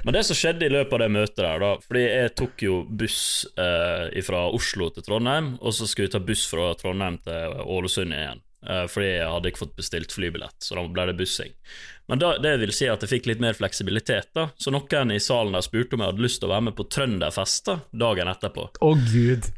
Men 0.04 0.16
det 0.16 0.24
som 0.26 0.36
skjedde 0.38 0.66
i 0.66 0.72
løpet 0.72 0.96
av 0.96 1.02
det 1.04 1.10
møtet 1.14 1.42
der, 1.44 1.60
da 1.62 1.72
Fordi 1.84 2.00
jeg 2.02 2.32
tok 2.38 2.64
jo 2.64 2.78
buss 2.88 3.20
eh, 3.54 4.22
fra 4.26 4.40
Oslo 4.50 4.88
til 4.90 5.04
Trondheim, 5.06 5.54
og 5.62 5.76
så 5.76 5.86
skulle 5.86 6.08
jeg 6.08 6.16
ta 6.16 6.22
buss 6.26 6.42
fra 6.50 6.72
Trondheim 6.78 7.20
til 7.22 7.60
Ålesund 7.62 8.16
igjen. 8.16 8.42
eh, 8.66 8.84
fordi 8.90 9.12
jeg 9.12 9.30
hadde 9.30 9.52
ikke 9.52 9.62
fått 9.62 9.78
bestilt 9.78 10.14
flybillett, 10.14 10.58
så 10.62 10.78
da 10.78 10.86
ble 10.86 11.06
det 11.10 11.18
bussing. 11.18 11.54
Men 12.10 12.18
da, 12.18 12.34
det 12.42 12.56
vil 12.60 12.74
si 12.74 12.90
at 12.90 13.02
jeg 13.02 13.12
fikk 13.14 13.30
litt 13.30 13.42
mer 13.42 13.54
fleksibilitet, 13.54 14.32
da. 14.34 14.48
Så 14.58 14.74
noen 14.74 15.14
i 15.14 15.22
salen 15.22 15.54
der 15.54 15.64
spurte 15.66 15.96
om 15.96 16.02
jeg 16.02 16.12
hadde 16.12 16.26
lyst 16.26 16.42
til 16.42 16.50
å 16.50 16.54
være 16.56 16.68
med 16.68 16.78
på 16.78 16.88
Trønderfest 16.90 17.70
da, 17.70 17.78
dagen 18.04 18.30
etterpå. 18.30 18.68
Å, 18.82 18.94
gud. 19.12 19.52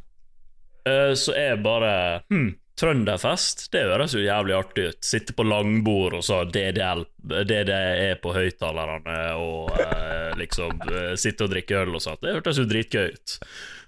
Eh, 0.88 1.14
så 1.16 1.32
er 1.36 1.56
bare 1.64 1.94
Hm, 2.32 2.52
Trønderfest, 2.74 3.68
det 3.70 3.84
høres 3.86 4.16
jo 4.16 4.22
jævlig 4.24 4.54
artig 4.56 4.88
ut. 4.90 4.98
Sitte 5.06 5.32
på 5.38 5.44
langbord 5.46 6.16
og 6.18 6.24
så 6.26 6.40
DDL, 6.50 7.04
DDE 7.22 8.08
på 8.22 8.32
høyttalerne 8.34 9.18
og 9.38 9.70
eh, 9.78 10.32
liksom 10.40 10.82
eh, 10.90 11.12
sitte 11.20 11.46
og 11.46 11.52
drikke 11.54 11.84
øl 11.84 11.94
og 11.94 12.02
sånt. 12.02 12.18
Det 12.26 12.34
hørtes 12.34 12.58
jo 12.58 12.66
dritgøy 12.66 13.12
ut. 13.14 13.36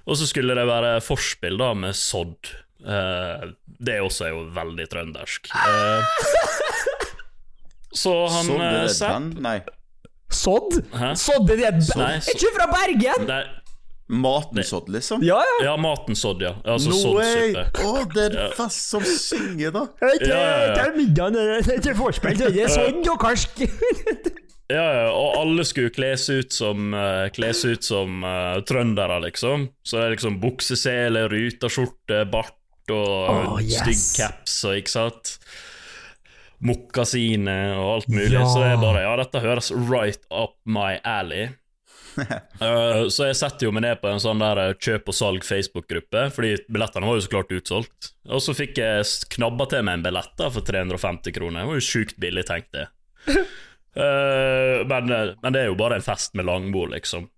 Og 0.06 0.20
så 0.20 0.28
skulle 0.30 0.54
det 0.54 0.68
være 0.70 1.00
forspill 1.02 1.58
da 1.58 1.72
med 1.74 1.98
sodd. 1.98 2.52
Eh, 2.86 3.48
det 3.82 3.98
også 4.06 4.28
er 4.28 4.36
jo 4.36 4.44
veldig 4.54 4.86
trøndersk. 4.94 5.50
Eh, 5.50 6.14
så 7.96 8.14
han 8.30 8.46
Sodd? 8.46 9.34
eh? 9.34 9.40
Nei. 9.42 9.58
Sodd? 10.30 10.78
Sodd 11.18 11.50
er 11.54 11.58
det 11.60 11.72
Nei, 11.98 12.14
ikke 12.32 12.54
fra 12.54 12.66
Bergen? 12.70 13.26
Nei, 13.28 13.42
Maten 14.06 14.62
sådd, 14.64 14.88
liksom? 14.94 15.22
Ja, 15.26 15.40
ja. 15.42 15.64
ja, 15.64 15.76
maten 15.76 16.16
sådd, 16.16 16.42
ja. 16.42 16.52
Altså 16.62 16.92
No 16.92 16.98
soddsuppe. 17.00 17.64
Å, 17.82 18.04
det 18.14 18.26
er 18.28 18.52
fast 18.54 18.84
som 18.92 19.02
synger, 19.02 19.72
da. 19.74 19.82
Ikke 20.12 20.30
Ja, 20.30 20.40
ja, 20.40 20.58
ja. 20.62 20.84
er 20.84 20.94
middagen 20.94 21.70
til 21.82 21.96
vorspiel, 21.98 22.38
det 22.38 22.52
er 22.54 22.70
sånn 22.70 23.02
og 23.02 23.22
karsk. 23.22 23.64
Ja, 24.66 24.82
ja, 24.82 25.02
og 25.14 25.36
alle 25.38 25.62
skulle 25.62 25.92
kles 25.94 26.24
ut 26.26 26.50
som, 26.50 26.90
uh, 26.90 27.28
kles 27.30 27.60
ut 27.62 27.86
som 27.86 28.24
uh, 28.26 28.58
trøndere, 28.66 29.20
liksom. 29.28 29.68
Så 29.86 30.00
det 30.00 30.02
er 30.02 30.14
liksom 30.16 30.40
buksesele, 30.42 31.22
rutaskjorte, 31.30 32.24
bart 32.32 32.90
og 32.90 33.30
oh, 33.30 33.60
yes. 33.62 33.78
stygg 33.82 34.02
caps 34.18 34.56
og 34.66 34.80
ikke 34.80 34.92
sant. 34.92 35.36
Mokkasine 36.66 37.56
og 37.76 37.92
alt 37.92 38.10
mulig. 38.10 38.34
Ja. 38.34 38.46
Så 38.50 38.64
det 38.64 38.72
er 38.72 38.82
bare 38.82 39.04
Ja, 39.04 39.14
dette 39.20 39.42
høres 39.44 39.70
right 39.70 40.22
up 40.34 40.56
my 40.66 40.96
alley. 41.04 41.52
Eh, 42.56 43.08
så 43.12 43.26
jeg 43.28 43.36
setter 43.36 43.66
jo 43.66 43.72
meg 43.76 43.84
ned 43.84 43.98
på 44.00 44.08
en 44.08 44.22
sånn 44.22 44.40
der 44.40 44.60
eh, 44.62 44.74
kjøp 44.80 45.10
og 45.12 45.16
salg 45.16 45.44
Facebook-gruppe, 45.44 46.22
fordi 46.32 46.54
billettene 46.72 47.08
var 47.08 47.18
jo 47.18 47.24
så 47.26 47.32
klart 47.34 47.52
utsolgt. 47.52 48.10
Og 48.32 48.40
så 48.42 48.54
fikk 48.56 48.80
jeg 48.80 49.04
knabba 49.36 49.68
til 49.70 49.84
meg 49.84 49.98
en 49.98 50.06
billett 50.06 50.32
da 50.40 50.48
for 50.54 50.64
350 50.64 51.36
kroner. 51.36 51.60
Det 51.60 51.70
var 51.70 51.80
jo 51.80 51.86
sjukt 51.90 52.16
billig, 52.22 52.46
tenkte 52.48 52.86
jeg. 52.86 53.46
Eh, 53.96 54.82
men, 54.84 55.06
men 55.08 55.54
det 55.54 55.60
er 55.62 55.70
jo 55.70 55.76
bare 55.80 55.96
en 55.96 56.02
fest 56.04 56.34
med 56.36 56.44
langbord, 56.44 56.90
liksom. 56.92 57.30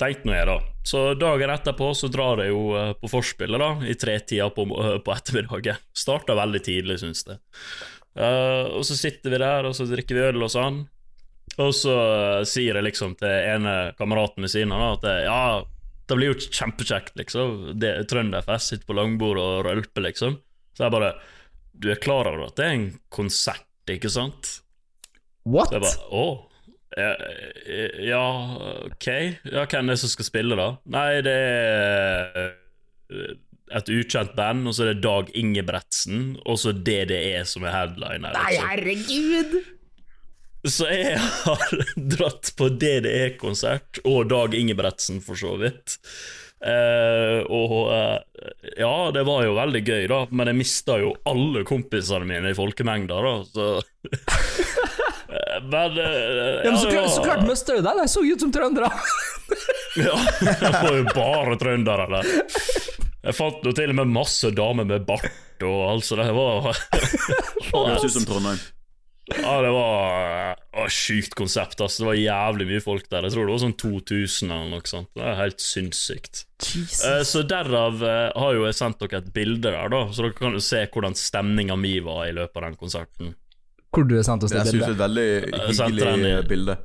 Tenkte 0.00 0.24
nå 0.24 0.32
jeg, 0.32 0.46
da. 0.48 0.54
Så 0.88 1.02
dagen 1.20 1.50
etterpå 1.52 1.90
så 1.92 2.08
drar 2.08 2.40
jeg 2.40 2.54
jo 2.54 2.70
på 3.02 3.10
forspillet, 3.12 3.60
da, 3.60 3.68
i 3.84 3.98
tretida 4.00 4.46
på, 4.48 4.64
på 5.04 5.12
ettermiddagen. 5.12 5.82
Starta 5.92 6.32
veldig 6.40 6.62
tidlig, 6.64 6.96
syns 7.02 7.20
jeg. 7.28 7.36
Og 8.16 8.80
så 8.88 8.96
sitter 8.96 9.34
vi 9.34 9.42
der, 9.44 9.68
og 9.68 9.76
så 9.76 9.84
drikker 9.90 10.16
vi 10.16 10.24
øl 10.30 10.40
og 10.48 10.54
sånn. 10.56 10.80
Og 11.62 11.70
så 11.72 11.92
eh, 11.96 12.42
sier 12.48 12.76
jeg 12.76 12.84
liksom 12.84 13.14
til 13.20 13.32
ene 13.32 13.76
kameraten 13.96 14.44
ved 14.44 14.52
siden 14.52 14.74
av 14.76 14.98
at 14.98 15.06
eh, 15.08 15.22
ja, 15.24 15.38
det 16.06 16.18
blir 16.18 16.34
jo 16.34 16.40
kjempekjekt, 16.44 17.14
liksom. 17.18 17.54
Er 17.82 18.04
Trønderfest, 18.08 18.70
sitter 18.74 18.86
på 18.90 18.96
langbord 18.98 19.40
og 19.42 19.64
rølper, 19.66 20.04
liksom. 20.10 20.36
Så 20.76 20.84
jeg 20.86 20.92
bare 20.94 21.14
Du 21.76 21.88
er 21.92 21.98
klar 22.00 22.28
over 22.28 22.46
at 22.46 22.56
det 22.60 22.66
er 22.66 22.74
en 22.76 22.84
konsert, 23.12 23.64
ikke 23.90 24.10
sant? 24.12 24.58
What? 25.46 25.70
Så 25.72 25.78
jeg 25.78 25.86
bare 25.86 26.06
Å? 26.20 26.26
eh, 27.00 28.04
Ja, 28.10 28.22
ok. 28.86 29.08
Ja, 29.50 29.64
hvem 29.64 29.88
er 29.88 29.94
det 29.96 30.00
som 30.04 30.12
skal 30.12 30.28
spille, 30.28 30.56
da? 30.58 30.68
Nei, 30.92 31.08
det 31.24 31.36
er 31.36 32.52
et 33.76 33.88
ukjent 33.90 34.36
band, 34.38 34.68
og 34.70 34.76
så 34.76 34.84
er 34.86 34.92
det 34.94 35.02
Dag 35.02 35.30
Ingebretsen, 35.34 36.36
og 36.46 36.60
så 36.62 36.70
DDE 36.76 37.40
som 37.48 37.64
er 37.66 37.74
headliner. 37.74 38.36
Nei, 38.36 38.52
liksom. 38.52 38.68
herregud! 38.70 39.56
Så 40.66 40.88
jeg 40.90 41.18
har 41.18 41.66
dratt 42.16 42.50
på 42.58 42.68
DDE-konsert, 42.74 44.02
og 44.04 44.26
Dag 44.30 44.54
Ingebretsen, 44.58 45.20
for 45.24 45.38
så 45.38 45.54
vidt. 45.60 45.98
Eh, 46.66 47.42
og 47.52 47.74
eh, 47.92 48.50
ja, 48.80 48.94
det 49.14 49.26
var 49.28 49.44
jo 49.44 49.56
veldig 49.58 49.82
gøy, 49.84 50.06
da, 50.10 50.22
men 50.32 50.50
jeg 50.50 50.58
mista 50.62 50.96
jo 51.02 51.12
alle 51.28 51.62
kompisene 51.68 52.26
mine 52.26 52.50
i 52.50 52.56
folkemengda, 52.56 53.18
da, 53.22 53.34
så 53.44 53.66
Men 55.66 55.98
eh, 56.00 56.64
Ja, 56.64 56.70
men 56.70 56.78
så, 56.80 56.88
klart, 56.90 57.10
så 57.12 57.22
klart 57.24 57.44
mista 57.48 57.76
du 57.76 57.82
deg, 57.84 58.00
de 58.00 58.08
så 58.08 58.22
ut 58.24 58.46
som 58.46 58.54
trøndere. 58.54 58.90
Ja, 59.96 60.12
jeg 60.44 60.72
får 60.76 60.96
jo 60.98 61.04
bare 61.16 61.54
trøndere 61.56 62.04
der. 62.10 62.26
Jeg 63.24 63.34
fant 63.38 63.62
jo 63.64 63.72
til 63.72 63.92
og 63.94 63.96
med 63.96 64.10
masse 64.12 64.50
damer 64.52 64.84
med 64.84 65.06
bart 65.08 65.64
og 65.64 65.78
alt, 65.88 66.04
så 66.04 66.18
det 66.20 66.26
var 66.36 66.66
høres 66.68 68.04
ut 68.04 68.12
som 68.12 68.26
Trondheim. 68.28 68.60
Ja, 69.34 69.56
det 69.64 69.70
var 69.74 70.56
et 70.86 70.92
sjukt 70.94 71.32
konsept, 71.34 71.80
Altså. 71.82 72.04
Det 72.04 72.06
var 72.06 72.18
jævlig 72.20 72.66
mye 72.68 72.82
folk 72.84 73.08
der. 73.10 73.22
Jeg 73.26 73.32
tror 73.34 73.46
det 73.48 73.54
var 73.56 73.62
sånn 73.64 73.76
2000 73.82 74.52
eller 74.54 74.68
noe 74.70 74.86
sånt. 74.86 75.08
Det 75.18 75.24
er 75.26 75.34
helt 75.40 75.58
sinnssykt. 75.64 76.44
Eh, 76.62 77.22
Så 77.26 77.42
derav 77.48 78.02
eh, 78.06 78.30
har 78.38 78.54
jo 78.54 78.66
jeg 78.68 78.76
sendt 78.78 79.00
dere 79.02 79.18
et 79.24 79.32
bilde 79.34 79.66
der, 79.66 79.88
da, 79.90 80.04
så 80.14 80.22
dere 80.28 80.36
kan 80.38 80.54
jo 80.54 80.62
se 80.62 80.84
hvordan 80.86 81.16
stemninga 81.18 81.74
mi 81.80 81.96
var 82.06 82.28
i 82.28 82.32
løpet 82.38 82.56
av 82.62 82.68
den 82.68 82.78
konserten. 82.78 83.34
Hvor 83.90 84.06
du 84.06 84.14
har 84.18 84.22
sendt 84.28 84.44
oss 84.46 84.52
Det 84.54 84.62
det 84.62 84.70
synes 84.70 84.86
jeg 84.86 84.90
er 84.90 84.94
et 84.94 85.04
veldig 85.06 85.28
hyggelig 85.72 86.44
i- 86.44 86.48
bilde. 86.54 86.78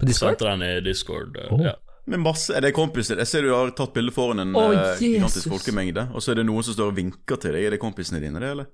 På 0.00 0.06
Discord? 0.10 0.34
Sendte 0.34 0.50
den 0.50 0.62
i 0.66 0.80
Discord. 0.80 1.36
oh. 1.50 1.62
Ja. 1.62 1.74
Med 2.06 2.20
masse, 2.20 2.50
er 2.52 2.60
det 2.60 2.74
kompiser? 2.74 3.16
Jeg 3.22 3.26
ser 3.30 3.42
du 3.46 3.54
har 3.54 3.70
tatt 3.70 3.94
bilde 3.94 4.10
foran 4.12 4.40
en 4.42 4.52
Å, 4.52 4.64
eh, 4.74 4.98
gigantisk 4.98 5.48
folkemengde. 5.48 6.08
Og 6.12 6.20
så 6.20 6.32
er 6.32 6.42
det 6.42 6.46
noen 6.50 6.62
som 6.66 6.74
står 6.74 6.90
og 6.90 6.96
vinker 6.98 7.38
til 7.40 7.52
deg. 7.54 7.64
Er 7.64 7.70
det 7.70 7.80
kompisene 7.80 8.20
dine, 8.20 8.40
det, 8.42 8.50
eller? 8.50 8.66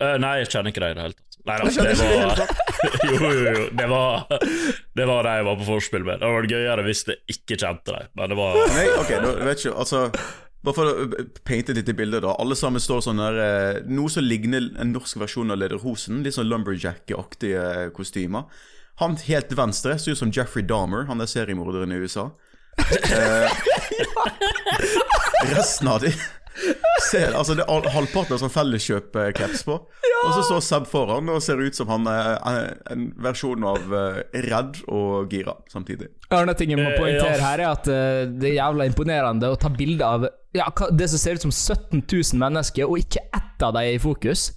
Eh, 0.00 0.16
nei, 0.18 0.38
jeg 0.40 0.48
kjenner 0.48 0.72
ikke 0.72 0.80
deg 0.82 0.90
i 0.90 0.94
det 0.94 1.02
hele 1.04 1.14
tatt. 1.14 1.25
Nei 1.46 1.56
da, 1.60 1.68
det 1.70 1.92
var 2.00 2.40
Jo, 3.06 3.28
jo, 3.30 3.42
jo. 3.54 3.66
Det 3.78 3.86
var 3.90 4.24
Det 4.30 5.06
var 5.06 5.26
de 5.26 5.34
jeg 5.38 5.46
var 5.46 5.60
på 5.60 5.68
forspill 5.68 6.06
med. 6.06 6.18
Det 6.18 6.26
hadde 6.26 6.40
vært 6.40 6.54
gøyere 6.56 6.86
hvis 6.88 7.04
jeg 7.06 7.36
ikke 7.36 7.60
kjente 7.60 7.94
deg, 7.94 8.10
men 8.18 8.32
det 8.32 8.38
var 8.40 8.58
Nei, 8.74 8.88
ok, 8.98 9.12
da 9.22 9.32
vet 9.46 9.62
ikke 9.62 9.76
Altså 9.84 10.02
bare 10.66 10.74
for 10.74 10.88
å 10.90 11.26
painte 11.46 11.70
et 11.70 11.78
lite 11.78 11.94
bilde, 11.94 12.18
da. 12.24 12.32
Alle 12.42 12.56
sammen 12.58 12.82
står 12.82 13.04
sånn 13.06 13.20
der 13.22 13.36
eh, 13.38 13.76
Noe 13.86 14.10
som 14.10 14.24
ligner 14.26 14.72
en 14.82 14.90
norsk 14.90 15.20
versjon 15.20 15.54
av 15.54 15.60
Lederhosen. 15.60 16.24
Litt 16.26 16.34
sånn 16.34 16.48
lumberjack-aktige 16.50 17.92
kostymer. 17.94 18.48
Han 18.98 19.14
helt 19.28 19.46
til 19.50 19.60
venstre 19.60 19.94
ser 20.00 20.16
ut 20.16 20.22
som 20.24 20.32
Jeffrey 20.34 20.66
Dahmer, 20.66 21.04
han 21.06 21.22
er 21.22 21.30
seriemorderen 21.30 21.94
i 21.94 22.00
USA. 22.02 22.30
Eh, 23.06 23.48
resten 25.54 25.88
av 25.88 26.02
de 26.02 26.10
ser, 27.06 27.34
altså 27.36 27.54
Det 27.58 27.66
er 27.68 27.88
halvparten 27.94 28.34
av 28.34 28.42
sånn 28.42 28.52
felleskjøp-caps 28.52 29.62
på. 29.68 29.76
Og 29.76 30.30
så 30.34 30.42
står 30.48 30.64
Seb 30.64 30.88
foran 30.90 31.30
og 31.30 31.42
ser 31.44 31.60
ut 31.62 31.76
som 31.76 31.90
han 31.92 32.08
er 32.10 32.32
er 32.46 32.70
en 32.90 33.08
versjon 33.22 33.64
av 33.66 33.92
eh, 33.94 34.20
redd 34.46 34.80
og 34.92 35.30
gira 35.32 35.54
samtidig. 35.70 36.08
Ørne 36.34 36.54
ting 36.58 36.72
jeg 36.72 36.80
må 36.80 36.96
Eh, 36.96 37.00
poengtere 37.00 37.40
her, 37.42 37.62
er 37.62 37.72
at 37.72 37.88
eh, 37.90 38.26
det 38.30 38.50
er 38.50 38.58
jævla 38.60 38.86
imponerende 38.88 39.50
å 39.52 39.58
ta 39.60 39.70
bilde 39.72 40.06
av 40.06 40.26
ja, 40.56 40.68
det 40.92 41.08
som 41.12 41.20
ser 41.20 41.36
ut 41.36 41.46
som 41.46 41.52
17 41.52 42.02
000 42.02 42.40
mennesker, 42.40 42.88
og 42.88 43.02
ikke 43.02 43.26
ett 43.26 43.64
av 43.64 43.74
dem 43.76 43.84
er 43.84 43.98
i 43.98 44.02
fokus. 44.02 44.48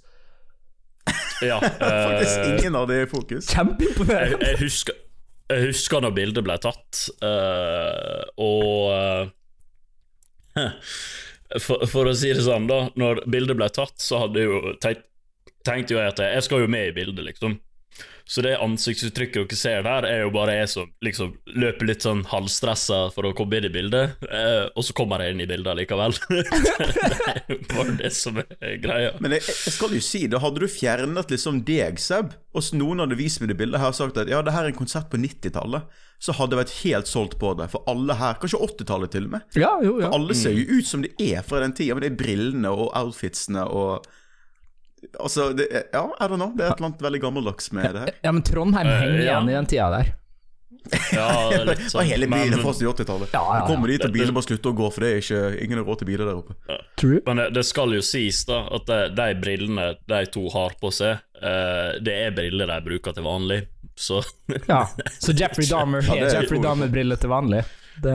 Ja. 1.44 1.60
Faktisk 2.08 2.38
eh, 2.38 2.54
ingen 2.56 2.78
av 2.78 2.88
dem 2.88 3.02
er 3.02 3.08
i 3.08 3.10
fokus. 3.10 3.50
Kjempeimponerende. 3.52 4.52
jeg, 4.52 4.60
husker, 4.62 4.96
jeg 5.50 5.70
husker 5.70 6.04
når 6.04 6.16
bildet 6.16 6.46
ble 6.46 6.56
tatt, 6.62 7.04
uh, 7.24 8.22
og 8.40 8.94
eh, 10.56 10.64
for, 11.58 11.86
for 11.90 12.10
å 12.10 12.14
si 12.16 12.30
det 12.34 12.44
sånn, 12.46 12.68
da. 12.70 12.84
Når 13.00 13.24
bildet 13.30 13.58
ble 13.58 13.68
tatt, 13.74 13.96
så 14.02 14.24
hadde 14.26 14.44
jo 14.44 14.74
tenkt, 14.82 15.06
tenkte 15.66 15.96
jo 15.96 16.00
jeg 16.00 16.14
at 16.14 16.22
jeg 16.24 16.46
skal 16.46 16.64
jo 16.64 16.70
med 16.70 16.90
i 16.90 16.94
bildet, 16.96 17.24
liksom. 17.26 17.58
Så 18.30 18.44
det 18.46 18.52
ansiktsuttrykket 18.62 19.48
dere 19.50 19.56
ser 19.58 19.80
der, 19.82 20.04
er 20.06 20.20
jo 20.22 20.28
bare 20.30 20.52
jeg 20.60 20.68
som 20.70 20.90
liksom 21.02 21.32
løper 21.58 21.88
litt 21.88 22.04
sånn 22.06 22.20
halvstressa 22.30 23.00
for 23.10 23.26
å 23.26 23.32
komme 23.34 23.58
inn 23.58 23.66
i 23.66 23.72
bildet, 23.74 24.20
eh, 24.30 24.68
og 24.70 24.86
så 24.86 24.94
kommer 24.94 25.24
jeg 25.24 25.34
inn 25.34 25.42
i 25.42 25.48
bildet 25.50 25.80
likevel. 25.80 26.14
det 26.30 27.08
er 27.26 27.40
jo 27.50 27.58
bare 27.72 27.96
det 27.98 28.12
som 28.14 28.38
er 28.38 28.76
greia. 28.84 29.16
Men 29.18 29.34
jeg, 29.34 29.42
jeg 29.50 29.74
skal 29.74 29.96
jo 29.98 30.02
si, 30.06 30.22
da 30.30 30.38
hadde 30.44 30.62
du 30.62 30.70
fjernet 30.70 31.34
liksom 31.34 31.58
deg, 31.66 31.98
Seb, 31.98 32.36
og 32.54 32.70
noen 32.78 33.02
hadde 33.02 33.18
vist 33.18 33.42
meg 33.42 33.50
det 33.50 33.58
bildet 33.58 33.82
her 33.82 33.90
og 33.90 33.98
sagt 33.98 34.22
at 34.22 34.30
ja, 34.30 34.44
det 34.46 34.54
her 34.54 34.68
er 34.68 34.70
en 34.70 34.78
konsert 34.78 35.10
på 35.10 35.18
90-tallet, 35.18 35.90
så 36.22 36.36
hadde 36.36 36.54
jeg 36.54 36.62
vært 36.62 36.78
helt 36.84 37.10
solgt 37.10 37.36
på 37.40 37.50
det. 37.58 37.66
For 37.72 37.82
alle 37.90 38.14
her, 38.20 38.38
kanskje 38.38 38.62
80-tallet 38.62 39.14
til 39.16 39.26
og 39.26 39.34
med. 39.34 39.58
Ja, 39.58 39.72
jo, 39.82 39.96
ja. 39.98 40.06
For 40.06 40.20
Alle 40.20 40.38
ser 40.38 40.54
jo 40.54 40.78
ut 40.78 40.86
som 40.86 41.02
de 41.02 41.10
er 41.32 41.42
fra 41.42 41.64
den 41.64 41.74
tida, 41.74 41.98
med 41.98 42.06
de 42.06 42.14
brillene 42.14 42.70
og 42.70 42.92
outfitsene 42.94 43.66
og 43.66 44.06
Altså, 45.18 45.50
det, 45.56 45.66
er- 45.72 45.86
ja, 45.92 46.02
I 46.20 46.24
don't 46.28 46.36
know. 46.40 46.52
Det 46.56 46.64
er 46.66 46.72
et 46.72 46.78
eller 46.80 46.90
annet 46.90 47.02
veldig 47.04 47.20
gammeldags 47.22 47.72
med 47.72 47.94
det 47.94 48.00
her. 48.06 48.14
Ja, 48.24 48.32
men 48.32 48.42
Trondheim 48.46 48.86
Eh, 48.86 48.98
henger 49.00 49.20
ja. 49.20 49.22
igjen 49.38 49.48
i 49.50 49.54
den 49.58 49.66
tida 49.66 49.90
der. 49.94 50.10
Ja, 51.12 51.26
litt 51.68 51.82
Og 51.84 51.90
sånn. 51.92 52.06
hele 52.08 52.26
byen 52.30 52.54
er 52.56 52.62
i 52.62 52.88
80-tallet. 52.88 53.32
Ja, 53.34 53.40
ja, 53.42 53.56
ja. 53.58 53.64
Du 53.66 53.72
kommer 53.72 53.90
dit 53.92 54.00
og 54.04 54.08
Det- 54.12 54.14
bilen 54.18 54.34
bare 54.36 54.46
slutter 54.48 54.70
å 54.72 54.76
gå, 54.78 54.86
for 54.94 55.04
det 55.04 55.10
er 55.12 55.18
ikke 55.24 55.64
ingen 55.64 55.78
har 55.82 55.84
råd 55.90 55.98
til 56.02 56.08
biler 56.12 56.30
der 56.30 56.38
oppe. 56.40 56.78
True. 57.00 57.20
Men 57.26 57.36
det, 57.42 57.48
det 57.58 57.64
skal 57.68 57.92
jo 57.96 58.00
sies 58.04 58.44
da 58.48 58.62
at 58.78 58.86
de, 58.88 59.00
de 59.18 59.28
brillene 59.42 59.90
de 60.08 60.22
to 60.32 60.46
har 60.54 60.76
på 60.80 60.92
seg, 60.94 61.20
uh, 61.42 61.98
det 62.00 62.16
er 62.26 62.32
briller 62.36 62.70
de 62.72 62.80
bruker 62.88 63.12
til 63.16 63.26
vanlig. 63.28 63.60
Så 64.00 64.22
Ja. 64.68 64.86
Så 65.20 65.34
Jeffrey 65.36 65.66
Dahmer 65.68 66.00
Ja, 66.00 66.08
har 66.14 66.16
det 66.24 66.30
er 66.32 66.42
Jeffrey 66.42 66.60
Dahmer-briller 66.64 67.20
til 67.20 67.28
vanlig. 67.32 67.64
Det 68.00 68.12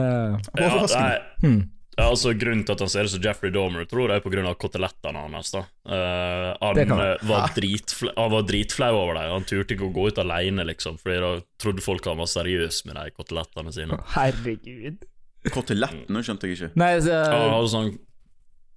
ja, 0.58 0.86
nei, 0.98 1.18
hmm. 1.44 1.60
Ja, 1.96 2.10
altså 2.10 2.34
Grunnen 2.36 2.64
til 2.68 2.74
at 2.74 2.82
han 2.84 2.90
ser 2.92 3.08
ut 3.08 3.12
som 3.14 3.22
Jeffrey 3.24 3.52
Dahmer, 3.54 3.86
tror 3.88 4.10
jeg 4.12 4.20
er 4.20 4.24
pga. 4.24 4.52
kotelettene 4.60 5.22
hans. 5.22 5.52
da 5.54 5.62
uh, 5.64 6.50
Han 6.60 6.80
eh, 6.82 7.22
var, 7.24 7.52
dritfla, 7.56 8.12
han 8.18 8.32
var 8.34 8.44
dritflau 8.44 8.90
over 8.98 9.16
dem. 9.16 9.30
Han 9.32 9.46
turte 9.48 9.76
ikke 9.76 9.88
å 9.88 9.94
gå 9.94 10.08
ut 10.12 10.20
alene, 10.20 10.66
liksom, 10.68 10.98
Fordi 11.00 11.20
da 11.24 11.30
trodde 11.62 11.84
folk 11.84 12.04
han 12.04 12.20
var 12.20 12.28
seriøs 12.28 12.82
med 12.88 12.98
de 13.00 13.14
kotelettene 13.16 13.72
sine. 13.72 14.00
Herregud. 14.12 15.06
Kotelettene 15.54 16.24
skjønte 16.26 16.50
jeg 16.50 16.58
ikke. 16.58 16.70
Nei, 16.82 16.90
så, 17.06 17.22
Han 17.32 17.54
hadde 17.54 17.72
sånn 17.72 17.88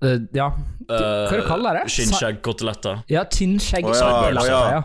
uh, 0.05 0.15
Ja. 0.39 0.47
uh, 0.87 1.27
Hva 1.27 1.43
kaller 1.49 1.81
det? 1.81 1.83
Skinnskjeggkoteletter. 1.91 3.03
Ja, 3.11 3.25
tynnskjegg. 3.27 3.89
Oh, 3.89 3.99
ja, 3.99 4.31
oh, 4.31 4.71
ja. 4.79 4.81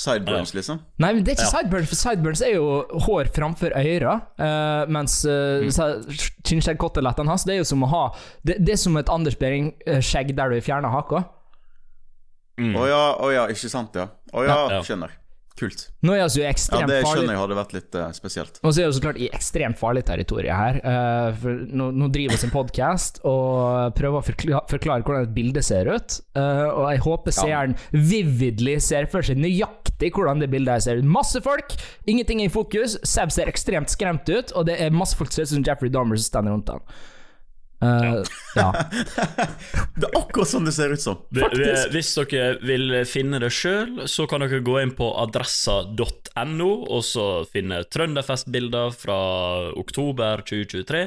Ja. 0.00 0.14
Sideburns, 0.14 0.54
liksom. 0.56 0.80
Nei, 0.98 1.12
men 1.12 1.24
det 1.24 1.34
er 1.34 1.36
ikke 1.36 1.48
Ja. 1.50 1.58
sideburns, 1.58 1.88
for 1.90 2.00
sideburns 2.00 2.42
er 2.42 2.54
jo 2.54 2.68
hår 3.06 3.28
framfor 3.36 3.74
øra. 3.76 4.14
Uh, 4.40 4.88
mens 4.88 5.24
uh, 5.28 5.60
kinnskjeggkotelettene 6.48 7.28
hans, 7.28 7.44
det 7.44 7.54
er 7.54 7.60
jo 7.60 7.68
som 7.68 7.84
å 7.84 7.90
ha 7.92 8.02
Det, 8.42 8.56
det 8.64 8.72
er 8.72 8.80
som 8.80 8.96
et 8.96 9.08
Anders 9.12 9.36
Behring-skjegg 9.36 10.34
der 10.36 10.50
du 10.56 10.60
fjerner 10.64 10.88
haka. 10.90 11.24
Mm. 12.60 12.76
oh, 12.76 12.88
ja, 12.88 13.16
oh, 13.20 13.32
ja, 13.32 13.46
ikke 13.48 13.70
sant, 13.72 13.94
ja. 13.96 14.08
Å 14.32 14.44
ja, 14.44 14.56
Ja. 14.76 14.82
skjønner. 14.84 15.16
Kult. 15.60 15.90
Nå 16.06 16.14
er 16.14 16.28
vi 16.32 16.40
jo 16.40 16.44
i 16.46 16.48
Ja, 16.48 16.86
det 16.88 17.02
skjønner 17.04 17.34
jeg 17.34 17.40
hadde 17.42 17.56
vært 17.58 17.72
litt 17.74 17.96
uh, 17.98 18.06
spesielt. 18.16 18.60
Og 18.64 18.72
så 18.72 18.80
er 18.80 18.86
det 18.88 18.96
så 18.96 19.02
klart 19.04 19.18
i 19.20 19.28
ekstremt 19.28 19.76
farlig 19.76 20.06
territorium 20.08 20.56
her. 20.56 20.78
Uh, 20.80 21.36
for 21.36 21.50
nå, 21.68 21.90
nå 22.00 22.08
driver 22.08 22.32
vi 22.38 22.46
en 22.46 22.54
podkast 22.54 23.20
og 23.28 23.92
prøver 23.98 24.22
å 24.22 24.24
forklare, 24.24 24.62
forklare 24.70 25.04
hvordan 25.04 25.28
et 25.28 25.34
bilde 25.36 25.60
ser 25.66 25.90
ut. 25.90 26.16
Uh, 26.38 26.68
og 26.70 26.86
jeg 26.94 27.02
håper 27.04 27.30
seeren 27.36 27.76
vividly 27.92 28.78
ser 28.80 29.04
for 29.12 29.20
seg 29.26 29.36
nøyaktig 29.36 29.79
hvordan 30.08 30.40
det 30.40 30.48
bildet 30.50 30.72
her 30.72 30.80
ser 30.80 30.96
ut. 30.96 31.04
Masse 31.04 31.40
folk, 31.44 31.76
ingenting 32.08 32.40
er 32.40 32.48
i 32.48 32.48
fokus. 32.48 32.96
Seb 33.04 33.30
ser 33.30 33.46
ekstremt 33.52 33.92
skremt 33.92 34.24
ut, 34.32 34.52
og 34.56 34.64
det 34.66 34.80
er 34.80 34.90
masse 34.90 35.14
folk 35.20 35.28
som 35.30 35.42
ser 35.44 35.50
ut 35.50 35.54
som 35.58 35.64
Jeffrey 35.68 35.90
Dahmer 35.92 36.16
som 36.16 36.24
står 36.32 36.48
rundt 36.48 36.68
han. 36.72 36.80
Uh, 37.80 38.20
ja. 38.56 38.72
Det 39.96 40.04
er 40.04 40.16
akkurat 40.18 40.48
sånn 40.50 40.66
det 40.68 40.74
ser 40.76 40.92
ut 40.92 41.00
som. 41.00 41.16
Vi- 41.32 41.46
Hvis 41.94 42.10
dere 42.18 42.58
vil 42.60 42.92
finne 43.08 43.38
det 43.40 43.48
sjøl, 43.56 44.02
så 44.04 44.26
kan 44.28 44.40
dere 44.44 44.60
gå 44.60 44.74
inn 44.82 44.92
på 44.96 45.08
adressa.no 45.22 46.68
og 46.92 47.00
så 47.04 47.24
finne 47.48 47.80
Trønderfest-bilder 47.88 48.92
fra 48.92 49.16
oktober 49.80 50.44
2023, 50.44 51.02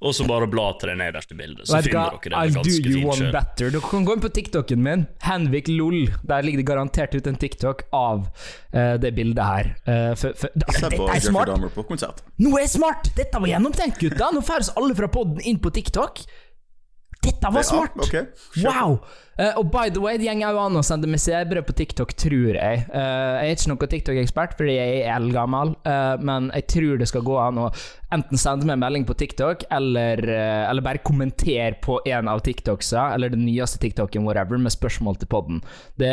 og 0.00 0.14
så 0.16 0.24
bare 0.24 0.48
bla 0.48 0.70
til 0.80 0.92
det 0.92 0.96
nederste 1.00 1.36
bildet. 1.36 1.66
Så 1.68 1.76
Vet 1.76 1.90
finner 1.90 2.16
dere 2.16 2.32
dere 2.32 2.40
I'll 2.40 2.54
det 2.54 2.56
do 2.56 2.70
ganske 2.70 2.92
you 2.92 3.10
one 3.12 3.30
better. 3.34 3.72
Dere 3.74 3.82
kan 3.84 4.06
gå 4.08 4.16
inn 4.16 4.22
på 4.24 4.32
TikToken 4.38 4.84
min, 4.84 5.06
Henvik 5.26 5.68
Lol. 5.68 6.06
Der 6.24 6.46
ligger 6.46 6.62
det 6.62 6.68
garantert 6.70 7.14
ut 7.14 7.28
en 7.28 7.36
TikTok 7.40 7.84
av 7.96 8.22
uh, 8.26 8.94
det 9.02 9.12
bildet 9.16 9.44
her. 9.44 9.72
Uh, 9.84 10.12
for, 10.16 10.36
for, 10.40 10.56
altså, 10.66 10.88
dette 10.88 11.10
er 11.16 11.24
smart! 11.26 12.24
Nå 12.40 12.54
er 12.56 12.64
jeg 12.64 12.74
smart! 12.78 13.12
Dette 13.18 13.42
var 13.44 13.52
gjennomtenkt, 13.52 14.00
gutta! 14.00 14.30
Nå 14.32 14.44
færes 14.46 14.72
alle 14.80 14.96
fra 14.96 15.10
podden 15.12 15.44
inn 15.44 15.60
på 15.60 15.72
TikTok. 15.76 16.24
Dette 17.20 17.50
var 17.52 17.64
smart! 17.66 17.98
Ja, 18.00 18.06
okay. 18.06 18.24
Wow! 18.64 19.00
Uh, 19.40 19.54
og 19.56 19.70
by 19.72 19.88
the 19.88 20.00
way, 20.02 20.18
det 20.20 20.28
går 20.28 20.52
òg 20.52 20.58
an 20.66 20.76
å 20.76 20.82
sende 20.84 21.08
meg 21.08 21.20
sebre 21.22 21.62
på 21.64 21.72
TikTok, 21.76 22.12
tror 22.18 22.56
jeg. 22.56 22.82
Uh, 22.92 23.40
jeg 23.40 23.52
er 23.52 23.54
ikke 23.54 23.70
noen 23.70 23.90
TikTok-ekspert, 23.94 24.56
fordi 24.58 24.74
jeg 24.76 24.98
er 24.98 25.14
eldgammel, 25.14 25.72
uh, 25.88 26.16
men 26.20 26.50
jeg 26.58 26.66
tror 26.74 27.00
det 27.00 27.08
skal 27.08 27.24
gå 27.24 27.38
an 27.40 27.60
å 27.62 27.68
enten 28.12 28.40
sende 28.40 28.68
meg 28.68 28.76
en 28.76 28.84
melding 28.84 29.06
på 29.08 29.16
TikTok, 29.20 29.64
eller, 29.72 30.20
eller 30.26 30.84
bare 30.84 31.02
kommentere 31.06 31.76
på 31.84 32.00
en 32.10 32.28
av 32.28 32.42
TikToksa, 32.44 33.06
eller 33.14 33.32
den 33.32 33.46
nyeste 33.46 33.80
TikToken, 33.84 34.26
whatever, 34.26 34.60
med 34.60 34.74
spørsmål 34.74 35.20
til 35.20 35.30
podden. 35.32 35.62
Det, 36.00 36.10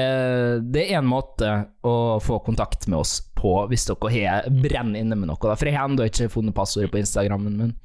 det 0.72 0.86
er 0.86 1.02
en 1.02 1.10
måte 1.10 1.52
å 1.88 1.98
få 2.24 2.40
kontakt 2.46 2.88
med 2.88 3.02
oss 3.02 3.18
på, 3.36 3.58
hvis 3.72 3.90
dere 3.90 4.14
har 4.14 4.48
brenner 4.64 5.02
inne 5.02 5.18
med 5.18 5.32
noe. 5.32 5.42
Da. 5.42 5.58
For 5.58 5.68
jeg 5.68 5.80
har 5.80 5.90
ennå 5.90 6.08
ikke 6.08 6.32
funnet 6.32 6.56
passordet 6.56 6.94
på 6.94 7.02
Instagrammen 7.02 7.60
min. 7.60 7.76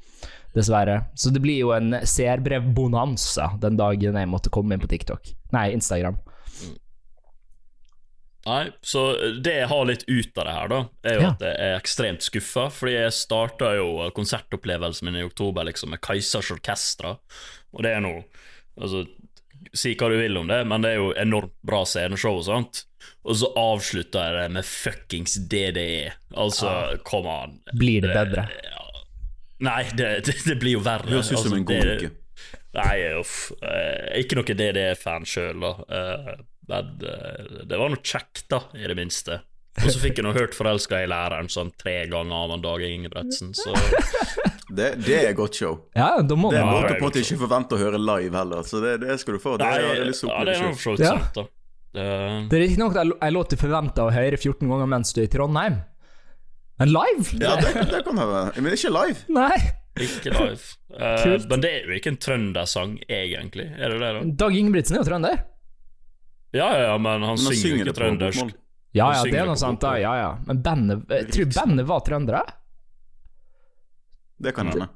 Dessverre. 0.53 0.99
Så 1.17 1.31
det 1.33 1.41
blir 1.41 1.57
jo 1.63 1.71
en 1.73 1.95
seerbrevbonanza 2.05 3.55
den 3.61 3.77
dagen 3.79 4.19
jeg 4.19 4.29
måtte 4.29 4.51
komme 4.53 4.75
inn 4.75 4.83
på 4.83 4.89
TikTok. 4.91 5.31
Nei, 5.55 5.71
Instagram. 5.73 6.19
Nei, 8.45 8.65
så 8.83 9.01
det 9.39 9.53
jeg 9.55 9.67
har 9.71 9.85
litt 9.87 10.03
ut 10.09 10.37
av 10.37 10.45
det 10.49 10.53
her, 10.57 10.67
da, 10.67 10.79
er 11.07 11.13
jo 11.15 11.21
Ja. 11.21 11.29
at 11.31 11.39
jeg 11.45 11.55
er 11.63 11.77
ekstremt 11.79 12.21
skuffa. 12.25 12.65
Fordi 12.69 12.93
jeg 12.97 13.13
starta 13.15 13.69
jo 13.77 14.09
konsertopplevelsen 14.11 15.05
min 15.07 15.15
i 15.21 15.23
oktober 15.23 15.63
liksom 15.63 15.89
med 15.95 16.01
Kaisers 16.01 16.51
Orkestra, 16.51 17.17
og 17.73 17.83
det 17.83 17.93
er 17.95 18.01
noe 18.01 18.23
Altså, 18.73 19.03
si 19.71 19.91
hva 19.93 20.07
du 20.09 20.15
vil 20.17 20.35
om 20.35 20.47
det, 20.47 20.65
men 20.65 20.81
det 20.81 20.89
er 20.89 20.95
jo 20.97 21.11
enormt 21.13 21.53
bra 21.61 21.83
sceneshow 21.85 22.39
og 22.39 22.45
sånt. 22.47 22.85
Og 23.23 23.35
så 23.37 23.51
avslutta 23.55 24.23
jeg 24.25 24.33
det 24.33 24.51
med 24.55 24.65
fuckings 24.65 25.35
DDE. 25.47 26.11
Altså, 26.35 26.97
come 27.05 27.29
on. 27.29 27.53
Blir 27.77 28.01
det 28.01 28.15
bedre? 28.15 28.47
Nei, 29.63 29.83
det, 29.95 30.25
det, 30.25 30.35
det 30.47 30.57
blir 30.59 30.77
jo 30.77 30.83
verre. 30.83 31.09
Høres 31.11 31.31
ut 31.31 31.37
som 31.37 31.53
Altså, 31.53 31.59
en 31.61 31.67
god 31.69 31.91
uke. 31.97 32.11
Nei, 32.73 32.95
uff. 33.19 33.37
Eh, 33.61 34.19
ikke 34.23 34.39
noe 34.39 34.55
DDE-fan 34.57 35.27
sjøl, 35.29 35.61
da. 35.61 35.73
Eh, 35.87 36.29
men 36.71 36.93
eh, 37.05 37.57
det 37.69 37.79
var 37.79 37.91
noe 37.93 38.01
kjekt, 38.01 38.47
da, 38.49 38.63
i 38.73 38.87
det 38.89 38.97
minste. 38.97 39.41
Og 39.81 39.89
så 39.89 39.97
fikk 39.97 40.19
jeg 40.19 40.25
nå 40.27 40.33
hørt 40.35 40.53
'Forelska 40.53 40.99
i 41.01 41.07
læreren' 41.09 41.49
sånn 41.49 41.71
tre 41.81 42.03
ganger 42.05 42.33
av 42.45 42.51
en 42.53 42.61
Dag 42.61 42.83
Ingebretsen, 42.85 43.55
så 43.57 43.73
Det, 44.73 44.91
det 45.05 45.17
er 45.27 45.33
godt 45.37 45.57
show. 45.57 45.79
Ja, 45.97 46.21
da 46.21 46.35
må 46.37 46.49
Det 46.53 46.59
er 46.59 46.63
en 46.63 46.69
Ja, 46.69 46.81
måte 46.81 46.99
på 47.01 47.09
at 47.09 47.17
jeg 47.17 47.25
ikke 47.25 47.41
forventer 47.43 47.77
å 47.77 47.81
høre 47.81 47.99
live 48.01 48.37
heller, 48.37 48.61
så 48.65 48.81
det, 48.81 48.93
det 49.01 49.17
skal 49.21 49.37
du 49.37 49.41
få. 49.41 49.57
Det 49.57 49.65
Nei, 49.65 49.79
er, 49.81 49.83
å 49.83 50.29
ja, 50.29 50.45
det 50.45 50.55
er 50.55 50.61
nå 50.63 50.71
for 50.73 50.83
så 50.85 50.93
vidt 50.95 51.07
sant, 51.09 51.37
da. 51.37 51.45
Det, 51.93 52.05
Det 52.49 52.57
er 52.57 52.63
riktignok 52.63 52.95
en 53.01 53.33
låt 53.33 53.53
du 53.53 53.57
forventer 53.61 54.07
å 54.07 54.13
høre 54.13 54.37
14 54.39 54.69
ganger 54.69 54.89
mens 54.89 55.13
du 55.13 55.21
er 55.21 55.27
i 55.27 55.33
Trondheim. 55.33 55.81
Men 56.81 56.89
live? 56.89 57.37
Ja, 57.39 57.55
det, 57.61 57.85
det 57.91 58.01
kan 58.05 58.17
være. 58.17 58.51
Men 58.57 58.73
ikke 58.73 58.91
live. 58.93 59.19
Nei. 59.33 59.57
ikke 60.01 60.33
live. 60.33 60.71
Uh, 60.89 61.35
men 61.49 61.63
det 61.63 61.71
er 61.71 61.89
jo 61.89 61.97
ikke 61.99 62.13
en 62.15 62.19
trøndersang, 62.21 62.95
egentlig. 63.07 63.67
Er 63.77 63.93
det 63.93 63.99
det, 64.01 64.13
da? 64.17 64.23
Dag 64.45 64.57
Ingebrigtsen 64.57 64.97
er 64.97 65.03
jo 65.03 65.09
trønder. 65.11 65.43
Ja, 66.53 66.67
ja, 66.77 66.81
ja, 66.91 66.97
men 67.01 67.25
han 67.25 67.37
Men 67.37 67.45
synger 67.45 67.61
synger 67.61 67.87
ikke 67.87 67.97
trøndersk. 67.97 68.57
Ja, 68.93 69.07
ja, 69.15 69.21
det 69.25 69.37
er 69.41 69.47
noe 69.49 69.57
sant, 69.57 69.81
da. 69.81 69.95
Ja, 69.97 70.13
ja. 70.19 70.33
Men 70.45 70.59
bandet 70.65 71.09
Jeg 71.09 71.29
tror 71.33 71.53
bandet 71.55 71.87
var 71.89 72.03
trøndere. 72.05 72.43
Det 74.43 74.53
kan 74.53 74.69
hende. 74.69 74.89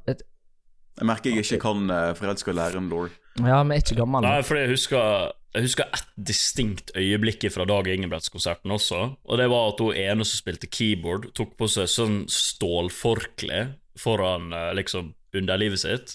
Jeg 0.97 1.05
merker 1.05 1.33
jeg 1.33 1.45
ikke 1.45 1.59
kan 1.61 1.89
uh, 1.93 2.53
lære 2.57 2.77
om 2.77 2.89
law. 2.89 3.09
Ja, 3.37 3.61
men 3.63 3.75
jeg 3.75 3.83
er 3.83 3.85
ikke 3.85 3.99
gammel. 4.01 4.25
Nei, 4.25 4.41
fordi 4.45 4.63
jeg 4.65 4.73
husker 4.73 5.33
Jeg 5.57 5.65
husker 5.65 5.87
ett 5.89 6.09
distinkt 6.29 6.91
øyeblikk 6.93 7.47
fra 7.49 7.65
Dag 7.65 7.87
Ingebrigtsen-konserten 7.89 8.75
også. 8.75 8.99
Og 9.25 9.39
det 9.41 9.47
var 9.49 9.71
at 9.71 9.79
hun 9.81 9.97
ene 9.97 10.27
som 10.27 10.37
spilte 10.37 10.69
keyboard, 10.69 11.31
tok 11.37 11.55
på 11.57 11.69
seg 11.71 11.89
sånn 11.89 12.19
stålforkle 12.29 13.63
foran 13.97 14.51
eh, 14.53 14.75
liksom 14.77 15.15
underlivet 15.33 15.81
sitt. 15.81 16.13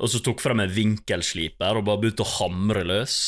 Og 0.00 0.08
så 0.08 0.22
tok 0.24 0.40
frem 0.40 0.62
en 0.64 0.72
vinkelsliper 0.72 1.76
og 1.76 1.84
bare 1.90 2.00
begynte 2.00 2.24
å 2.24 2.32
hamre 2.38 2.86
løs. 2.88 3.18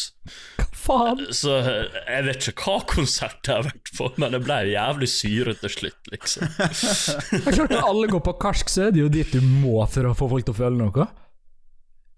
Faen. 0.72 1.26
Så 1.36 1.58
eh, 1.60 1.98
jeg 2.00 2.26
vet 2.30 2.48
ikke 2.48 2.70
hva 2.70 2.78
konsert 2.88 3.44
jeg 3.44 3.58
har 3.58 3.68
vært 3.68 3.92
på, 3.98 4.08
men 4.16 4.32
det 4.32 4.40
ble 4.46 4.60
jævlig 4.72 5.10
syret 5.12 5.60
til 5.66 5.74
slutt, 5.76 6.14
liksom. 6.14 6.48
Det 6.48 7.42
er 7.44 7.58
klart 7.58 7.76
Når 7.76 7.90
alle 7.90 8.08
går 8.16 8.24
på 8.30 8.38
karsk, 8.46 8.72
så 8.72 8.86
er 8.88 8.96
det 8.96 9.04
jo 9.04 9.12
dit 9.12 9.36
du 9.36 9.44
må 9.44 9.84
for 9.84 10.08
å 10.08 10.16
få 10.16 10.32
folk 10.32 10.48
til 10.48 10.56
å 10.56 10.62
føle 10.64 10.80
noe. 10.80 11.12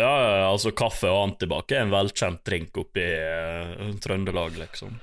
Ja, 0.00 0.10
ja, 0.10 0.30
ja, 0.40 0.46
altså 0.50 0.72
kaffe 0.74 1.06
og 1.06 1.20
antibac 1.28 1.70
er 1.70 1.84
en 1.84 1.92
velkjent 1.94 2.40
drink 2.46 2.74
oppe 2.82 2.98
i 2.98 3.10
eh, 3.14 3.92
Trøndelag, 4.02 4.56
liksom. 4.58 4.96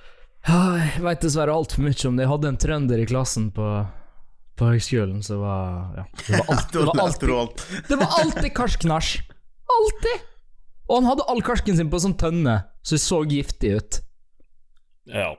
Ja, 0.47 0.57
jeg 0.81 1.03
veit 1.05 1.21
dessverre 1.23 1.53
altfor 1.55 1.85
mye 1.85 1.95
om 2.09 2.17
det. 2.17 2.25
Jeg 2.25 2.31
hadde 2.33 2.49
en 2.49 2.59
trønder 2.59 2.99
i 3.03 3.05
klassen 3.07 3.51
på, 3.55 3.67
på 4.59 4.71
høgskolen 4.73 5.21
som 5.23 5.43
var 5.45 5.99
Ja. 5.99 6.05
Det 6.25 6.41
var, 6.41 6.49
alt, 6.55 6.71
det 6.75 6.83
var 6.89 7.03
alltid. 7.05 7.85
Det 7.87 7.99
var 8.01 8.17
alltid 8.19 8.49
karsk-nach. 8.57 9.13
Alltid! 9.77 10.27
Og 10.89 10.97
han 10.97 11.07
hadde 11.07 11.27
all 11.31 11.39
karsken 11.45 11.77
sin 11.77 11.91
på 11.93 12.01
sånn 12.03 12.17
tønne, 12.19 12.57
så 12.83 12.97
det 12.97 13.03
så 13.05 13.21
giftig 13.23 13.75
ut. 13.77 14.01
Ja. 15.07 15.29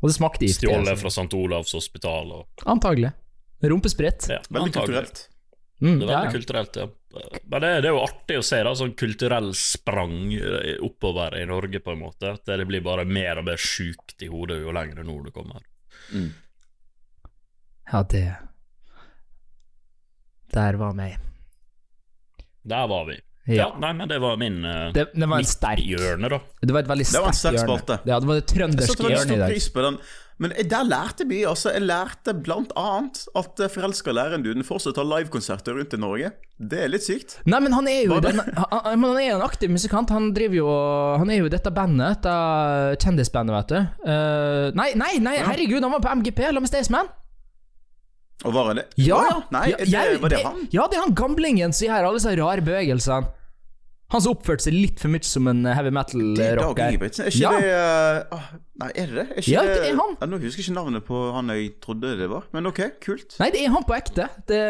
Og 0.00 0.08
det 0.08 0.14
smakte 0.16 0.46
giftig. 0.46 0.70
Stjålet 0.70 0.94
altså. 0.94 1.02
fra 1.02 1.12
St. 1.12 1.36
Olavs 1.36 1.74
hospital 1.76 2.32
og 2.38 2.64
Antagelig. 2.70 3.10
Rumpesprett. 3.66 4.28
ja, 4.30 4.38
Veldig 4.48 4.70
antagelig. 4.70 5.02
kulturelt. 5.04 5.22
Mm, 5.82 5.98
Det 6.00 6.06
er 6.06 6.10
ja, 6.12 6.16
veldig 6.16 6.30
ja. 6.30 6.32
kulturelt, 6.38 6.76
ja. 6.80 6.86
Men 7.44 7.60
det, 7.62 7.70
det 7.84 7.88
er 7.90 7.94
jo 7.94 8.02
artig 8.04 8.38
å 8.40 8.44
se, 8.46 8.58
da, 8.66 8.72
sånn 8.78 8.94
kulturell 8.98 9.52
sprang 9.56 10.32
oppover 10.86 11.36
i 11.40 11.44
Norge, 11.48 11.80
på 11.84 11.92
en 11.94 12.02
måte. 12.02 12.34
At 12.36 12.44
det 12.48 12.66
blir 12.68 12.82
bare 12.84 13.04
mer 13.08 13.38
og 13.42 13.46
mer 13.48 13.56
sjukt 13.60 14.16
i 14.22 14.28
hodet 14.32 14.60
jo 14.62 14.72
lenger 14.74 15.04
nord 15.06 15.28
du 15.28 15.32
kommer. 15.36 15.62
ja, 17.92 18.02
det 18.10 18.24
Der 20.52 20.76
var 20.80 20.92
meg. 20.96 21.16
Der 22.66 22.86
var 22.90 23.04
vi. 23.06 23.20
Ja, 23.46 23.54
Ja. 23.54 23.66
nei, 23.78 23.92
men 23.94 24.08
det 24.10 24.16
var 24.18 24.36
min 24.36 24.64
uh, 24.64 24.90
Det, 24.92 25.04
det 25.14 25.26
var 25.30 25.38
en 25.38 25.44
sterk 25.46 25.78
hjørne, 25.86 26.28
da. 26.32 26.38
Det 26.62 26.72
var 26.74 26.80
et 26.82 26.88
veldig 26.90 27.04
Det 27.06 27.20
var 27.22 27.28
en 27.30 27.36
sterkt 27.36 27.38
sterk 27.38 27.58
hjørne. 27.60 27.76
spalte. 27.78 27.98
Ja, 28.10 28.16
det 28.18 28.26
var 28.26 28.34
det 28.34 28.42
Jeg 28.42 28.48
satte 28.48 28.56
trønderske 28.58 29.02
veldig 29.04 29.12
hjørnet 29.12 29.26
i 29.26 29.36
stor 29.36 29.38
dag. 29.44 29.52
pris 29.52 29.68
på 29.76 29.84
den. 29.86 29.98
Men 30.42 30.52
der 30.68 30.84
lærte 30.84 31.24
jeg 31.24 31.30
mye. 31.30 31.44
Altså, 31.48 31.70
jeg 31.72 31.86
lærte 31.88 32.34
annet 32.76 33.22
at 33.40 33.60
eh, 33.64 33.70
forelska 33.72 34.12
læreren-duden 34.12 34.66
fortsatt 34.68 34.98
har 35.00 35.06
livekonserter 35.08 35.78
rundt 35.78 35.94
i 35.96 36.00
Norge. 36.00 36.32
Det 36.60 36.82
er 36.84 36.90
litt 36.92 37.06
sykt. 37.06 37.38
Nei, 37.48 37.60
men 37.64 37.72
han 37.72 37.88
er 37.88 38.02
jo 38.04 38.18
den, 38.20 38.40
han, 38.60 38.84
han 39.04 39.04
er 39.16 39.36
en 39.38 39.44
aktiv 39.46 39.72
musikant. 39.72 40.12
Han 40.12 40.32
driver 40.36 40.58
jo 40.60 40.68
Han 41.22 41.32
er 41.32 41.40
jo 41.40 41.52
dette 41.52 41.72
bandet, 41.72 42.18
dette 42.20 43.00
kjendisbandet, 43.04 43.56
vet 43.56 43.72
du. 43.72 43.78
Uh, 44.04 44.66
nei, 44.76 44.90
nei, 45.00 45.14
nei, 45.24 45.38
herregud, 45.40 45.80
han 45.84 45.96
var 45.96 46.04
på 46.04 46.12
MGP 46.20 46.44
sammen 46.50 46.66
med 46.66 46.72
Staysman. 46.72 47.08
Og 48.44 48.52
var 48.52 48.68
han 48.68 48.82
det? 48.82 48.86
Ja! 49.00 49.22
ja, 49.24 49.36
Nei, 49.54 49.64
ja, 49.72 49.76
det, 49.80 49.88
jeg- 49.88 50.20
var 50.20 50.32
det 50.34 50.42
han? 50.44 50.60
Ja, 50.74 50.84
det 50.92 50.98
er 50.98 51.06
han 51.06 51.16
gamlingen 51.16 51.72
som 51.72 51.88
gjør 51.88 52.10
alle 52.10 52.20
disse 52.20 52.36
rare 52.36 52.64
bevegelsene. 52.64 53.32
Han 54.14 54.22
som 54.22 54.36
oppførte 54.36 54.62
seg 54.68 54.74
litt 54.76 55.00
for 55.02 55.10
mye 55.10 55.26
som 55.26 55.48
en 55.50 55.64
heavy 55.66 55.90
er 55.90 55.96
Dag 55.96 56.12
metal-rocker. 56.14 56.92
Er 56.94 57.30
ikke 57.32 57.40
Ja. 57.40 57.50
det 57.58 57.70
eh, 57.72 58.36
ah, 58.36 58.44
Nei, 58.78 58.90
er 58.94 59.06
det? 59.10 59.24
Er 59.32 59.40
ikke 59.40 59.50
Ja, 59.50 59.62
det 59.66 59.78
er 59.88 59.96
han. 59.98 60.12
Ja, 60.20 60.28
nå 60.30 60.38
husker 60.38 60.60
jeg 60.62 60.66
ikke 60.68 60.76
navnet 60.76 61.04
på 61.08 61.22
han 61.34 61.50
jeg 61.50 61.72
trodde 61.82 62.12
det 62.20 62.28
var, 62.30 62.44
men 62.54 62.68
ok, 62.70 62.80
kult. 63.02 63.34
Nei, 63.40 63.48
det 63.50 63.64
er 63.64 63.72
han 63.74 63.86
på 63.88 63.96
ekte. 63.96 64.28
Det, 64.46 64.60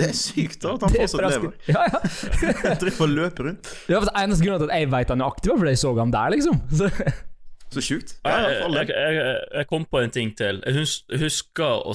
Det 0.00 0.08
er 0.08 0.16
sykt 0.18 0.64
da, 0.64 0.74
at 0.74 0.88
han 0.88 0.96
fortsatt 0.96 1.22
lever. 1.36 1.54
Ja, 1.70 1.84
ja. 1.92 2.00
Jeg 2.64 2.80
driver 2.82 3.06
og 3.06 3.14
løper 3.14 3.48
rundt. 3.50 3.70
Det 3.86 4.00
var 4.00 4.10
eneste 4.24 4.42
grunnen 4.48 4.64
til 4.64 4.72
at 4.72 4.80
jeg 4.80 4.90
vet 4.96 5.14
han 5.14 5.22
er 5.22 5.30
aktiv, 5.30 5.52
var 5.52 5.62
fordi 5.62 5.74
jeg 5.76 5.82
så 5.84 5.94
ham 6.00 6.14
der, 6.16 6.34
liksom. 6.34 6.60
Så, 6.80 6.90
Så 7.74 7.82
sjukt. 7.82 8.16
Jeg, 8.24 8.58
jeg, 8.74 8.88
jeg, 8.90 9.38
jeg 9.54 9.66
kom 9.70 9.86
på 9.90 10.02
en 10.02 10.10
ting 10.14 10.34
til. 10.38 10.60
Jeg 10.66 10.86
husker, 11.22 11.82
å, 11.86 11.94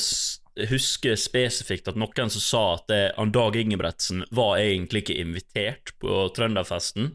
husker 0.69 1.15
spesifikt 1.19 1.87
at 1.91 1.97
noen 1.99 2.29
som 2.33 2.41
sa 2.43 2.63
at 2.75 2.87
det, 2.91 3.01
Dag 3.33 3.55
Ingebretsen 3.59 4.25
var 4.35 4.57
egentlig 4.59 5.05
ikke 5.05 5.19
invitert 5.21 5.93
på 6.01 6.25
Trønderfesten, 6.35 7.13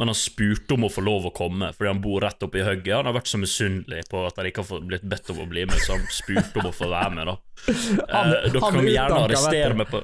men 0.00 0.08
han 0.08 0.16
spurte 0.16 0.72
om 0.72 0.86
å 0.86 0.90
få 0.90 1.02
lov 1.04 1.26
å 1.28 1.34
komme, 1.36 1.68
fordi 1.76 1.90
han 1.90 2.00
bor 2.00 2.22
rett 2.24 2.40
oppi 2.42 2.62
hugget. 2.64 2.94
Han 2.96 3.10
har 3.10 3.18
vært 3.18 3.28
så 3.28 3.36
misunnelig 3.42 4.06
på 4.08 4.22
at 4.24 4.38
han 4.40 4.48
ikke 4.48 4.64
har 4.64 4.86
blitt 4.88 5.04
bedt 5.04 5.28
om 5.34 5.42
å 5.44 5.48
bli 5.50 5.66
med, 5.68 5.76
så 5.84 5.98
han 5.98 6.06
spurte 6.08 6.62
om 6.62 6.70
å 6.70 6.72
få 6.72 6.88
være 6.88 7.12
med, 7.18 7.28
da. 7.28 7.36
Han- 8.16 8.32
Eh, 8.32 8.48
dere 8.48 8.62
kan 8.64 8.78
er 8.80 8.88
gjerne 8.94 9.20
arrestere 9.26 9.76
meg 9.76 9.90
på 9.92 10.00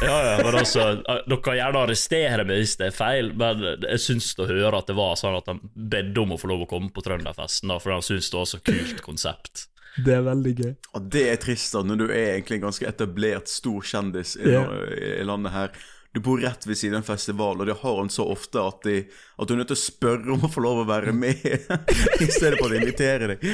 ja, 0.00 0.12
ja, 0.24 0.34
men 0.44 0.54
altså 0.56 0.82
eh, 1.00 1.18
Dere 1.28 1.38
kan 1.44 1.56
gjerne 1.56 1.80
arrestere 1.84 2.44
meg 2.48 2.60
hvis 2.60 2.76
det 2.80 2.86
er 2.90 2.94
feil, 2.96 3.30
men 3.36 3.62
jeg 3.86 4.00
syns 4.04 4.28
å 4.40 4.46
høre 4.48 4.78
at 4.82 4.88
det 4.88 4.96
var 4.96 5.16
sånn 5.20 5.36
at 5.38 5.48
han 5.50 5.60
bedde 5.74 6.20
om 6.22 6.32
å 6.36 6.38
få 6.40 6.48
lov 6.52 6.64
å 6.64 6.68
komme 6.70 6.92
på 6.94 7.04
Trønderfesten, 7.04 7.72
da, 7.72 7.80
fordi 7.82 7.96
han 7.98 8.06
syns 8.06 8.28
det 8.32 8.38
var 8.38 8.48
så 8.52 8.60
kult 8.64 9.00
konsept. 9.04 9.66
Det 10.04 10.14
er 10.16 10.24
veldig 10.26 10.54
gøy. 10.58 10.72
Og 10.98 11.10
det 11.12 11.24
er 11.30 11.38
trist 11.40 11.76
da, 11.76 11.82
når 11.86 12.00
du 12.02 12.06
er 12.08 12.34
egentlig 12.34 12.58
en 12.60 12.66
ganske 12.68 12.88
etablert 12.88 13.50
stor 13.52 13.84
kjendis 13.86 14.36
i, 14.38 14.48
yeah. 14.52 14.74
i 15.20 15.26
landet 15.26 15.54
her. 15.54 15.86
Du 16.16 16.20
bor 16.24 16.40
rett 16.40 16.64
ved 16.66 16.78
siden 16.80 16.94
av 16.96 17.02
en 17.02 17.04
festival, 17.04 17.58
og 17.60 17.66
de 17.68 17.74
har 17.76 17.96
den 18.00 18.08
så 18.08 18.24
ofte 18.32 18.56
at, 18.64 18.78
de, 18.88 19.02
at 19.36 19.48
du 19.48 19.52
er 19.52 19.58
nødt 19.60 19.68
til 19.68 19.76
å 19.76 19.80
spørre 19.82 20.32
om 20.32 20.46
å 20.46 20.48
få 20.48 20.62
lov 20.64 20.78
å 20.80 20.84
være 20.88 21.12
med, 21.12 21.42
i 22.24 22.28
stedet 22.32 22.56
for 22.56 22.72
å 22.72 22.78
invitere 22.78 23.34
deg. 23.34 23.44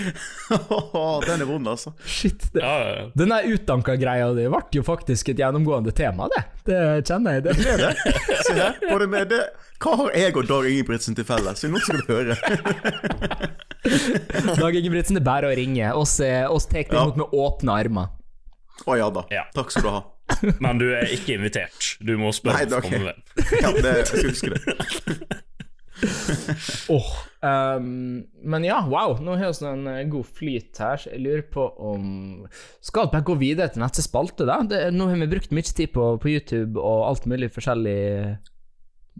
Den 1.26 1.42
er 1.42 1.48
vond, 1.48 1.66
altså. 1.72 1.90
Shit. 2.06 2.46
Det. 2.54 2.62
Ja, 2.62 2.76
ja, 2.84 2.92
ja. 3.00 3.08
Den 3.18 3.34
der 3.34 3.48
utdanka-greia 3.50 4.28
di 4.38 4.46
ble 4.46 4.62
jo 4.78 4.84
faktisk 4.86 5.32
et 5.34 5.42
gjennomgående 5.42 5.90
tema, 5.90 6.30
det. 6.30 6.44
Det 6.70 6.78
kjenner 7.10 7.40
jeg. 7.40 7.48
Det. 7.48 7.56
ble 7.58 7.74
det? 7.82 7.90
Se 8.46 8.54
her, 8.60 8.78
både 8.86 9.10
med 9.16 9.34
det. 9.34 9.42
Hva 9.82 9.96
har 10.04 10.14
jeg 10.22 10.38
og 10.38 10.46
Dag 10.54 10.70
Ingebrigtsen 10.70 11.18
til 11.18 11.26
felles? 11.26 11.66
Nå 11.66 11.82
skal 11.82 11.98
du 11.98 12.14
høre. 12.14 12.38
Dag 14.62 14.78
Ingebrigtsen, 14.84 15.18
det 15.18 15.24
er 15.24 15.30
bare 15.32 15.50
å 15.50 15.58
ringe. 15.58 15.90
Oss, 15.98 16.14
er- 16.22 16.46
oss 16.46 16.70
tar 16.70 16.86
det 16.86 16.94
imot 16.94 17.18
med 17.24 17.34
åpne 17.42 17.80
armer. 17.82 18.14
Å 18.86 19.02
ja 19.02 19.10
da. 19.18 19.26
Ja. 19.34 19.48
Takk 19.58 19.74
skal 19.74 19.90
du 19.90 19.94
ha. 19.98 20.04
Men 20.64 20.80
du 20.80 20.88
er 20.94 21.08
ikke 21.12 21.36
invitert. 21.38 21.94
Du 22.00 22.14
må 22.18 22.30
Nei, 22.30 22.36
spørre 22.38 22.68
det 22.68 22.78
okay. 22.78 22.98
om 22.98 23.08
med. 23.08 23.22
Ja, 23.62 23.72
det, 23.76 23.96
jeg 23.98 24.06
skal 24.10 24.28
huske 24.30 24.54
det. 24.54 25.40
oh, 26.88 27.10
um, 27.40 28.24
men 28.42 28.64
ja, 28.66 28.80
wow. 28.88 29.18
Nå 29.22 29.36
har 29.38 29.52
vi 29.54 29.68
en 29.68 29.86
eh, 29.90 30.06
god 30.10 30.26
flyt 30.38 30.80
her, 30.82 30.98
så 30.98 31.12
jeg 31.12 31.22
lurer 31.22 31.44
på 31.52 31.66
om 31.78 32.06
Skal 32.82 33.06
vi 33.06 33.14
bare 33.14 33.26
gå 33.28 33.36
videre 33.40 33.70
til 33.72 33.84
neste 33.84 34.04
spalte, 34.04 34.46
da? 34.48 34.60
Det, 34.66 34.82
nå 34.94 35.10
har 35.10 35.20
vi 35.22 35.30
brukt 35.30 35.54
mye 35.54 35.68
tid 35.68 35.92
på, 35.94 36.08
på 36.22 36.32
YouTube 36.32 36.80
og 36.80 37.06
alt 37.10 37.28
mulig 37.30 37.52
forskjellig 37.54 38.02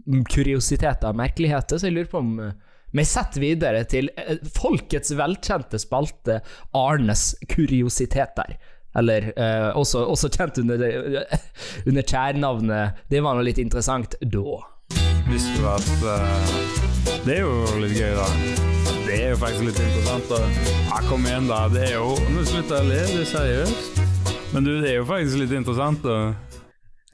mm, 0.03 0.23
kuriositeter 0.33 1.13
og 1.13 1.19
merkeligheter, 1.21 1.79
så 1.79 1.89
jeg 1.89 1.97
lurer 1.97 2.11
på 2.11 2.23
om 2.23 2.35
eh, 2.43 2.53
vi 2.93 3.05
setter 3.09 3.41
videre 3.41 3.85
til 3.89 4.11
eh, 4.19 4.37
folkets 4.53 5.15
velkjente 5.17 5.79
spalte 5.81 6.41
Arnes 6.77 7.31
kuriositeter. 7.49 8.57
Eller 8.99 9.31
eh, 9.33 9.69
også, 9.73 10.03
også 10.05 10.29
kjent 10.33 10.59
under, 10.61 10.83
under 11.89 12.05
kjærnavnet 12.05 13.01
Det 13.09 13.23
var 13.25 13.37
nå 13.37 13.45
litt 13.45 13.61
interessant 13.61 14.17
da. 14.21 14.59
Visste 15.29 15.55
du 15.57 15.65
at 15.71 15.89
uh, 16.03 16.53
Det 17.25 17.39
er 17.39 17.41
jo 17.41 17.81
litt 17.81 17.95
gøy, 17.97 18.13
da. 18.17 18.27
Det 19.07 19.17
er 19.17 19.29
jo 19.33 19.39
faktisk 19.41 19.67
litt 19.69 19.79
interessant. 19.81 20.29
da. 20.29 20.41
Ja, 20.89 21.01
kom 21.09 21.25
igjen, 21.27 21.49
da. 21.49 21.65
Det 21.73 21.87
er 21.87 21.95
jo 21.97 22.13
Nå 22.33 22.45
slutter 22.49 22.81
jeg 22.81 22.85
å 22.85 22.89
le, 22.91 23.03
det 23.13 23.21
er 23.23 23.29
seriøst. 23.31 24.01
Men 24.53 24.67
du, 24.67 24.73
det 24.83 24.91
er 24.91 24.99
jo 24.99 25.07
faktisk 25.09 25.41
litt 25.41 25.55
interessant, 25.57 26.05
da. 26.05 26.33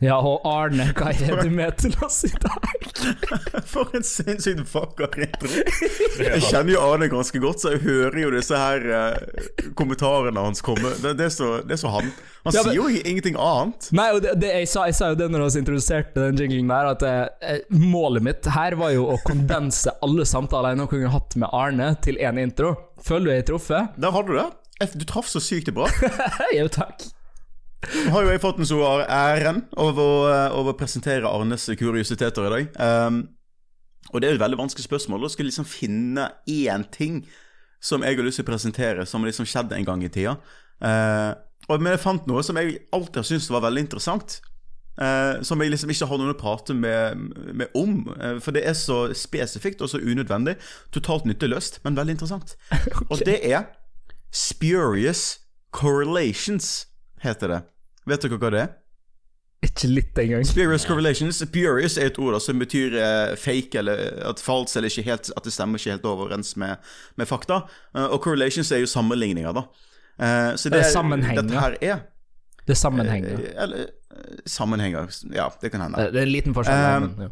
Ja, 0.03 0.15
og 0.23 0.45
Arne, 0.47 0.89
hva 0.95 1.11
er 1.11 1.41
du 1.43 1.49
med 1.51 1.75
til 1.79 1.95
oss 2.05 2.21
i 2.27 2.31
dag? 2.39 2.78
For 3.73 3.89
en 3.97 4.03
sinnssykt 4.05 4.65
vakker 4.73 5.23
intro. 5.25 5.49
Jeg 6.29 6.41
kjenner 6.47 6.73
jo 6.73 6.81
Arne 6.83 7.07
ganske 7.11 7.39
godt, 7.43 7.61
så 7.63 7.71
jeg 7.75 7.81
hører 7.85 8.17
jo 8.21 8.29
disse 8.33 8.57
her 8.59 8.85
eh, 8.95 9.69
kommentarene 9.79 10.41
hans 10.43 10.61
komme. 10.65 10.91
Det, 11.01 11.13
det, 11.19 11.27
er 11.29 11.33
så, 11.33 11.49
det 11.65 11.75
er 11.77 11.81
så 11.81 11.91
han. 11.93 12.09
Han 12.45 12.55
Ja, 12.55 12.63
men- 12.63 12.73
sier 12.73 12.79
jo 12.79 13.03
ingenting 13.11 13.37
annet. 13.39 13.89
Nei, 13.95 14.07
og 14.15 14.21
det, 14.25 14.33
det, 14.41 14.51
jeg, 14.61 14.69
sa, 14.71 14.85
jeg 14.89 14.97
sa 14.99 15.11
jo 15.13 15.19
det 15.19 15.29
når 15.31 15.45
vi 15.47 15.61
introduserte 15.63 16.25
den 16.29 16.39
jinglen 16.43 16.71
der, 16.71 16.91
at 16.95 17.05
eh, 17.07 17.59
målet 17.75 18.25
mitt 18.25 18.49
her 18.55 18.75
var 18.79 18.93
jo 18.95 19.07
å 19.13 19.17
kondense 19.27 19.93
alle 20.05 20.25
samtaler 20.27 20.73
jeg 20.75 20.81
noen 20.81 20.91
gang 20.95 21.07
har 21.09 21.17
hatt 21.19 21.37
med 21.39 21.53
Arne, 21.55 21.91
til 22.05 22.19
én 22.23 22.39
intro. 22.41 22.73
Føler 23.05 23.25
du 23.25 23.33
jeg 23.35 23.43
har 23.43 23.49
truffet? 23.53 23.95
Der 23.99 24.15
har 24.15 24.27
du 24.27 24.35
det. 24.37 24.49
Du 24.95 25.03
traff 25.07 25.27
så 25.27 25.41
sykt 25.43 25.71
bra. 25.75 25.87
Jo, 26.55 26.67
takk. 26.71 27.03
Har 27.83 28.23
jo 28.25 28.31
jeg 28.33 28.41
fått 28.43 28.57
den 28.59 28.67
store 28.67 29.05
æren 29.07 29.61
å- 29.79 29.91
eh, 29.95 30.51
å 30.51 30.73
presentere 30.77 31.29
Arnes 31.29 31.69
kuriositeter 31.79 32.45
i 32.47 32.49
dag. 32.49 32.81
Um, 33.07 33.29
og 34.13 34.19
det 34.21 34.27
er 34.27 34.33
jo 34.33 34.39
et 34.39 34.43
veldig 34.49 34.59
vanskelig 34.59 34.87
spørsmål. 34.87 35.23
Å 35.23 35.29
skulle 35.31 35.49
liksom 35.51 35.65
finne 35.65 36.31
én 36.47 36.83
ting 36.91 37.25
som 37.79 38.01
jeg 38.03 38.17
har 38.17 38.25
lyst 38.25 38.35
til 38.41 38.45
å 38.45 38.51
presentere, 38.51 39.05
som 39.07 39.23
liksom 39.23 39.45
skjedd 39.47 39.71
en 39.71 39.85
gang 39.85 40.03
i 40.03 40.09
tida. 40.09 40.37
Uh, 40.83 41.33
og, 41.69 41.79
men 41.81 41.93
jeg 41.93 42.01
fant 42.03 42.27
noe 42.27 42.43
som 42.43 42.57
jeg 42.57 42.79
alltid 42.91 43.15
har 43.21 43.23
syntes 43.23 43.49
var 43.49 43.61
veldig 43.61 43.85
interessant. 43.85 44.41
Uh, 44.99 45.39
som 45.47 45.61
jeg 45.61 45.71
liksom 45.71 45.89
ikke 45.93 46.07
har 46.09 46.17
noen 46.19 46.33
å 46.33 46.37
prate 46.39 46.73
med, 46.75 47.15
med 47.55 47.67
om. 47.73 48.01
Uh, 48.19 48.39
for 48.43 48.51
det 48.51 48.65
er 48.67 48.75
så 48.75 49.13
spesifikt 49.15 49.79
og 49.81 49.87
så 49.93 50.01
unødvendig. 50.03 50.57
Totalt 50.91 51.23
nytteløst, 51.29 51.79
men 51.85 51.95
veldig 51.95 52.17
interessant. 52.17 52.57
Og 53.11 53.23
det 53.23 53.39
er 53.47 53.69
Spurious 54.35 55.39
Correlations, 55.71 56.87
heter 57.23 57.47
det. 57.55 57.59
Vet 58.09 58.21
dere 58.25 58.37
hva 58.39 58.51
det 58.53 58.61
er? 58.65 58.69
Ikke 59.67 59.89
litt 59.91 60.15
engang. 60.21 60.45
Spurious 60.47 60.85
correlations 60.87 61.41
Spurious 61.43 61.97
er 61.99 62.07
et 62.07 62.19
ord 62.23 62.37
som 62.41 62.59
betyr 62.61 62.93
eh, 62.95 63.33
fake, 63.35 63.75
eller 63.81 64.05
at 64.29 64.39
falsk, 64.39 64.77
eller 64.79 64.87
ikke 64.87 65.03
helt, 65.09 65.31
at 65.35 65.43
det 65.43 65.51
stemmer 65.51 65.81
ikke 65.81 65.97
helt 65.97 66.05
overens 66.07 66.53
med, 66.61 66.77
med 67.19 67.27
fakta. 67.27 67.65
Eh, 67.95 68.05
og 68.07 68.21
correlations 68.23 68.71
er 68.71 68.79
jo 68.85 68.87
sammenligninger, 68.87 69.51
da. 69.57 69.65
Eh, 70.19 70.55
så 70.55 70.69
det, 70.71 70.77
Det 70.79 70.85
er 70.87 70.93
sammenhenger. 70.95 71.41
dette 71.43 71.59
her 71.59 71.75
er 71.81 71.99
Det 72.65 72.75
er 72.77 72.79
sammenhenger. 72.85 73.35
eh, 73.49 73.63
Eller 73.65 73.83
eh, 73.83 74.39
sammenhenger. 74.47 75.11
Ja, 75.35 75.49
det 75.61 75.71
kan 75.75 75.81
hende. 75.81 76.07
Det 76.13 76.21
er 76.23 76.27
en 76.29 76.33
liten 76.37 76.55
forskjell. 76.55 77.03
Um, 77.03 77.11
ja. 77.27 77.29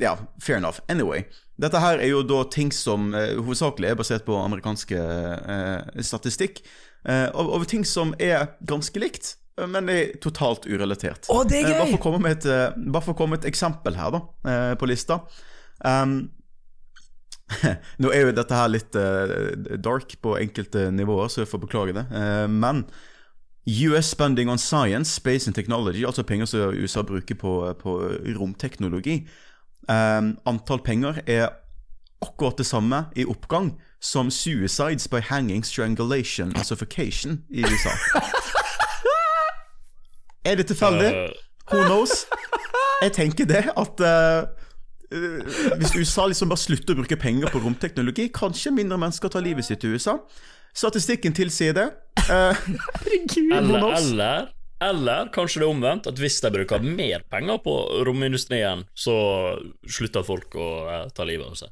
Ja, 0.00 0.14
fair 0.40 0.56
enough. 0.62 0.78
Anyway. 0.88 1.24
Dette 1.60 1.78
her 1.82 1.98
er 2.00 2.06
jo 2.08 2.22
da 2.22 2.44
ting 2.50 2.70
som 2.72 3.10
eh, 3.18 3.34
hovedsakelig 3.36 3.90
er 3.90 3.98
basert 3.98 4.24
på 4.24 4.38
amerikanske 4.40 4.94
eh, 4.96 6.00
statistikk. 6.06 6.62
Eh, 7.08 7.28
og 7.34 7.64
ting 7.70 7.84
som 7.88 8.12
er 8.22 8.52
ganske 8.68 9.00
likt, 9.02 9.34
eh, 9.58 9.66
men 9.66 9.90
er 9.90 10.12
totalt 10.22 10.68
urelatert. 10.68 11.26
Å, 11.32 11.42
det 11.48 11.62
er 11.62 11.66
Eh, 11.66 11.72
gøy! 11.72 11.78
bare, 11.78 11.90
for 11.90 11.98
å 11.98 12.04
komme 12.06 12.22
med 12.22 12.38
et, 12.38 12.76
bare 12.76 13.16
komme 13.18 13.36
med 13.36 13.42
et 13.42 13.50
eksempel 13.50 13.98
her, 13.98 14.14
da, 14.14 14.22
på 14.78 14.88
lista. 14.90 15.22
Um, 15.82 16.30
nå 18.02 18.12
er 18.14 18.28
jo 18.28 18.36
dette 18.36 18.56
her 18.56 18.70
litt 18.70 18.94
dark 19.82 20.14
på 20.22 20.36
enkelte 20.38 20.90
nivåer, 20.94 21.28
så 21.28 21.42
jeg 21.42 21.50
får 21.50 21.64
beklage 21.66 21.96
det. 21.98 22.06
Men 22.48 22.86
US 23.66 24.08
spending 24.14 24.48
on 24.48 24.58
science, 24.58 25.10
space 25.10 25.50
and 25.50 25.54
technology, 25.54 26.06
altså 26.06 26.24
penger 26.24 26.48
som 26.48 26.72
USA 26.72 27.02
bruker 27.04 27.36
på, 27.36 27.52
på 27.82 27.96
romteknologi, 28.38 29.18
antall 29.90 30.80
penger 30.86 31.20
er 31.26 31.50
akkurat 32.22 32.56
det 32.56 32.66
samme 32.70 33.04
i 33.18 33.26
oppgang 33.28 33.74
som 34.02 34.30
suicides 34.30 35.06
by 35.06 35.20
hanging, 35.20 35.64
strangulation 35.64 36.52
and 36.56 36.66
suffocation 36.66 37.44
i 37.50 37.62
USA. 37.62 37.94
er 40.44 40.58
det 40.58 40.66
tilfeldig? 40.66 41.06
Eh, 41.06 41.30
Who 41.70 41.84
knows? 41.86 42.26
Jeg 43.02 43.12
tenker 43.12 43.46
det 43.46 43.62
at 43.78 44.00
eh, 44.06 44.40
eh, 45.14 45.76
Hvis 45.78 45.94
USA 45.94 46.26
liksom 46.26 46.50
bare 46.50 46.62
slutter 46.62 46.96
å 46.96 47.02
bruke 47.02 47.18
penger 47.18 47.52
på 47.52 47.62
romteknologi, 47.62 48.26
kanskje 48.34 48.74
mindre 48.74 48.98
mennesker 48.98 49.30
tar 49.30 49.44
livet 49.44 49.68
sitt 49.68 49.84
i 49.86 49.92
USA. 49.94 50.16
Statistikken 50.74 51.36
tilsier 51.36 51.76
det. 51.76 51.86
Eh, 52.26 52.64
eller, 53.58 53.86
eller, 53.98 54.50
eller 54.82 55.30
kanskje 55.34 55.62
det 55.62 55.68
er 55.68 55.70
omvendt, 55.70 56.08
at 56.10 56.18
hvis 56.18 56.40
de 56.42 56.50
bruker 56.54 56.82
mer 56.82 57.22
penger 57.30 57.60
på 57.62 57.76
romindustrien, 58.08 58.82
så 58.94 59.14
slutter 59.86 60.26
folk 60.26 60.56
å 60.58 60.70
uh, 60.88 61.04
ta 61.14 61.26
livet 61.28 61.50
av 61.50 61.58
seg. 61.60 61.70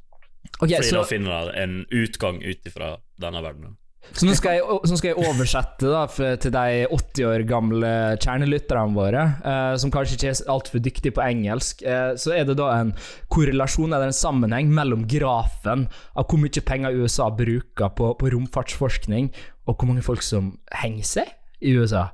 Ok, 0.61 0.69
Fordi 0.69 0.89
så, 0.89 0.97
da 1.01 1.05
finner 1.09 1.47
de 1.51 1.61
en 1.63 1.77
utgang 2.03 2.41
ut 2.45 2.67
ifra 2.69 2.95
denne 3.21 3.41
verdenen. 3.45 3.77
så, 4.13 4.25
nå 4.27 4.35
skal 4.37 4.57
jeg, 4.59 4.65
nå 4.91 4.97
skal 4.99 5.11
jeg 5.13 5.19
oversette 5.29 5.89
da, 5.93 6.03
for, 6.11 6.37
til 6.41 6.53
de 6.53 6.87
80 6.91 7.27
år 7.29 7.45
gamle 7.49 7.91
kjernelytterne 8.21 8.97
våre, 8.97 9.25
eh, 9.45 9.75
som 9.81 9.93
kanskje 9.95 10.17
ikke 10.19 10.31
er 10.33 10.51
altfor 10.53 10.83
dyktige 10.85 11.15
på 11.17 11.23
engelsk. 11.25 11.83
Eh, 11.85 12.15
så 12.21 12.33
er 12.37 12.45
det 12.49 12.57
da 12.61 12.71
en 12.81 12.93
korrelasjon 13.33 13.93
eller 13.93 14.09
en 14.11 14.17
sammenheng 14.17 14.73
mellom 14.77 15.05
grafen 15.09 15.87
av 16.17 16.27
hvor 16.29 16.41
mye 16.43 16.65
penger 16.65 16.97
USA 17.01 17.29
bruker 17.31 17.93
på, 17.97 18.13
på 18.21 18.33
romfartsforskning, 18.37 19.31
og 19.69 19.77
hvor 19.77 19.89
mange 19.93 20.03
folk 20.05 20.25
som 20.27 20.55
henger 20.83 21.05
seg 21.07 21.37
i 21.61 21.77
USA. 21.77 22.09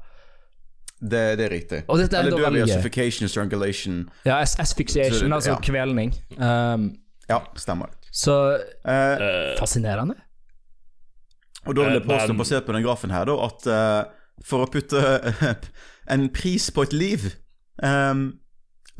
det, 1.01 1.25
det 1.39 1.45
er 1.47 1.51
riktig. 1.53 1.83
Og 1.89 1.99
dette 2.03 2.17
er 2.19 2.27
Eller 2.27 2.41
veldig 2.47 2.67
gøy. 2.67 3.29
strangulation 3.29 4.09
Ja, 4.27 4.39
as- 4.43 4.59
asphyxiation, 4.61 5.33
altså 5.33 5.55
ja. 5.55 5.61
kvelning. 5.63 6.15
Um, 6.39 6.91
Ja, 7.29 7.41
stemmer. 7.59 7.91
Så 8.17 8.37
Eh, 8.87 9.19
Eh, 9.21 9.57
fascinerende. 9.61 10.15
og 11.67 11.75
da 11.77 11.83
vil 11.85 11.93
jeg 11.99 12.03
Eh, 12.03 12.09
påstå, 12.09 12.29
men- 12.33 12.39
basert 12.41 12.67
på 12.67 12.73
den 12.77 12.85
grafen 12.87 13.11
her, 13.13 13.25
da, 13.29 13.37
at 13.45 13.67
uh, 13.67 14.11
for 14.45 14.65
å 14.65 14.71
putte 14.71 15.01
en 16.09 16.29
pris 16.31 16.71
på 16.71 16.83
et 16.87 16.93
liv 16.93 17.35
um, 17.83 18.39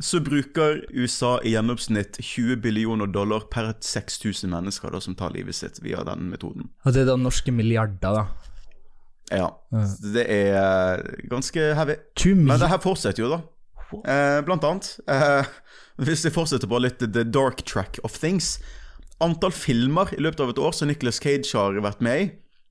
så 0.01 0.19
bruker 0.21 0.83
USA 0.93 1.37
i 1.41 1.53
gjennomsnitt 1.55 2.19
20 2.21 2.59
billioner 2.61 3.07
dollar 3.09 3.47
per 3.49 3.71
6000 3.81 4.49
mennesker 4.51 4.91
da, 4.93 4.99
som 5.01 5.15
tar 5.17 5.31
livet 5.33 5.55
sitt 5.57 5.79
via 5.81 6.03
den 6.05 6.27
metoden. 6.29 6.67
Og 6.85 6.93
det 6.93 7.01
er 7.01 7.05
da 7.09 7.15
norske 7.17 7.49
milliarder, 7.51 7.97
da. 8.13 8.27
Ja. 9.31 9.47
Det 10.13 10.27
er 10.29 11.01
ganske 11.27 11.73
heavy. 11.75 11.95
Men 12.35 12.59
det 12.61 12.69
her 12.69 12.77
fortsetter 12.83 13.23
jo, 13.25 13.29
da. 13.33 13.41
Eh, 14.05 14.41
blant 14.45 14.63
annet. 14.63 14.91
Eh, 15.09 15.45
hvis 16.05 16.23
vi 16.27 16.29
fortsetter 16.35 16.69
på 16.69 16.79
litt 16.83 16.99
the 16.99 17.23
dark 17.25 17.63
track 17.65 17.97
of 18.03 18.13
things. 18.21 18.59
Antall 19.23 19.53
filmer 19.55 20.11
i 20.13 20.21
løpet 20.21 20.43
av 20.43 20.51
et 20.53 20.61
år 20.61 20.75
som 20.77 20.89
Nicholas 20.89 21.21
Cage 21.23 21.49
har 21.57 21.79
vært 21.81 22.03
med 22.05 22.21
i, 22.21 22.27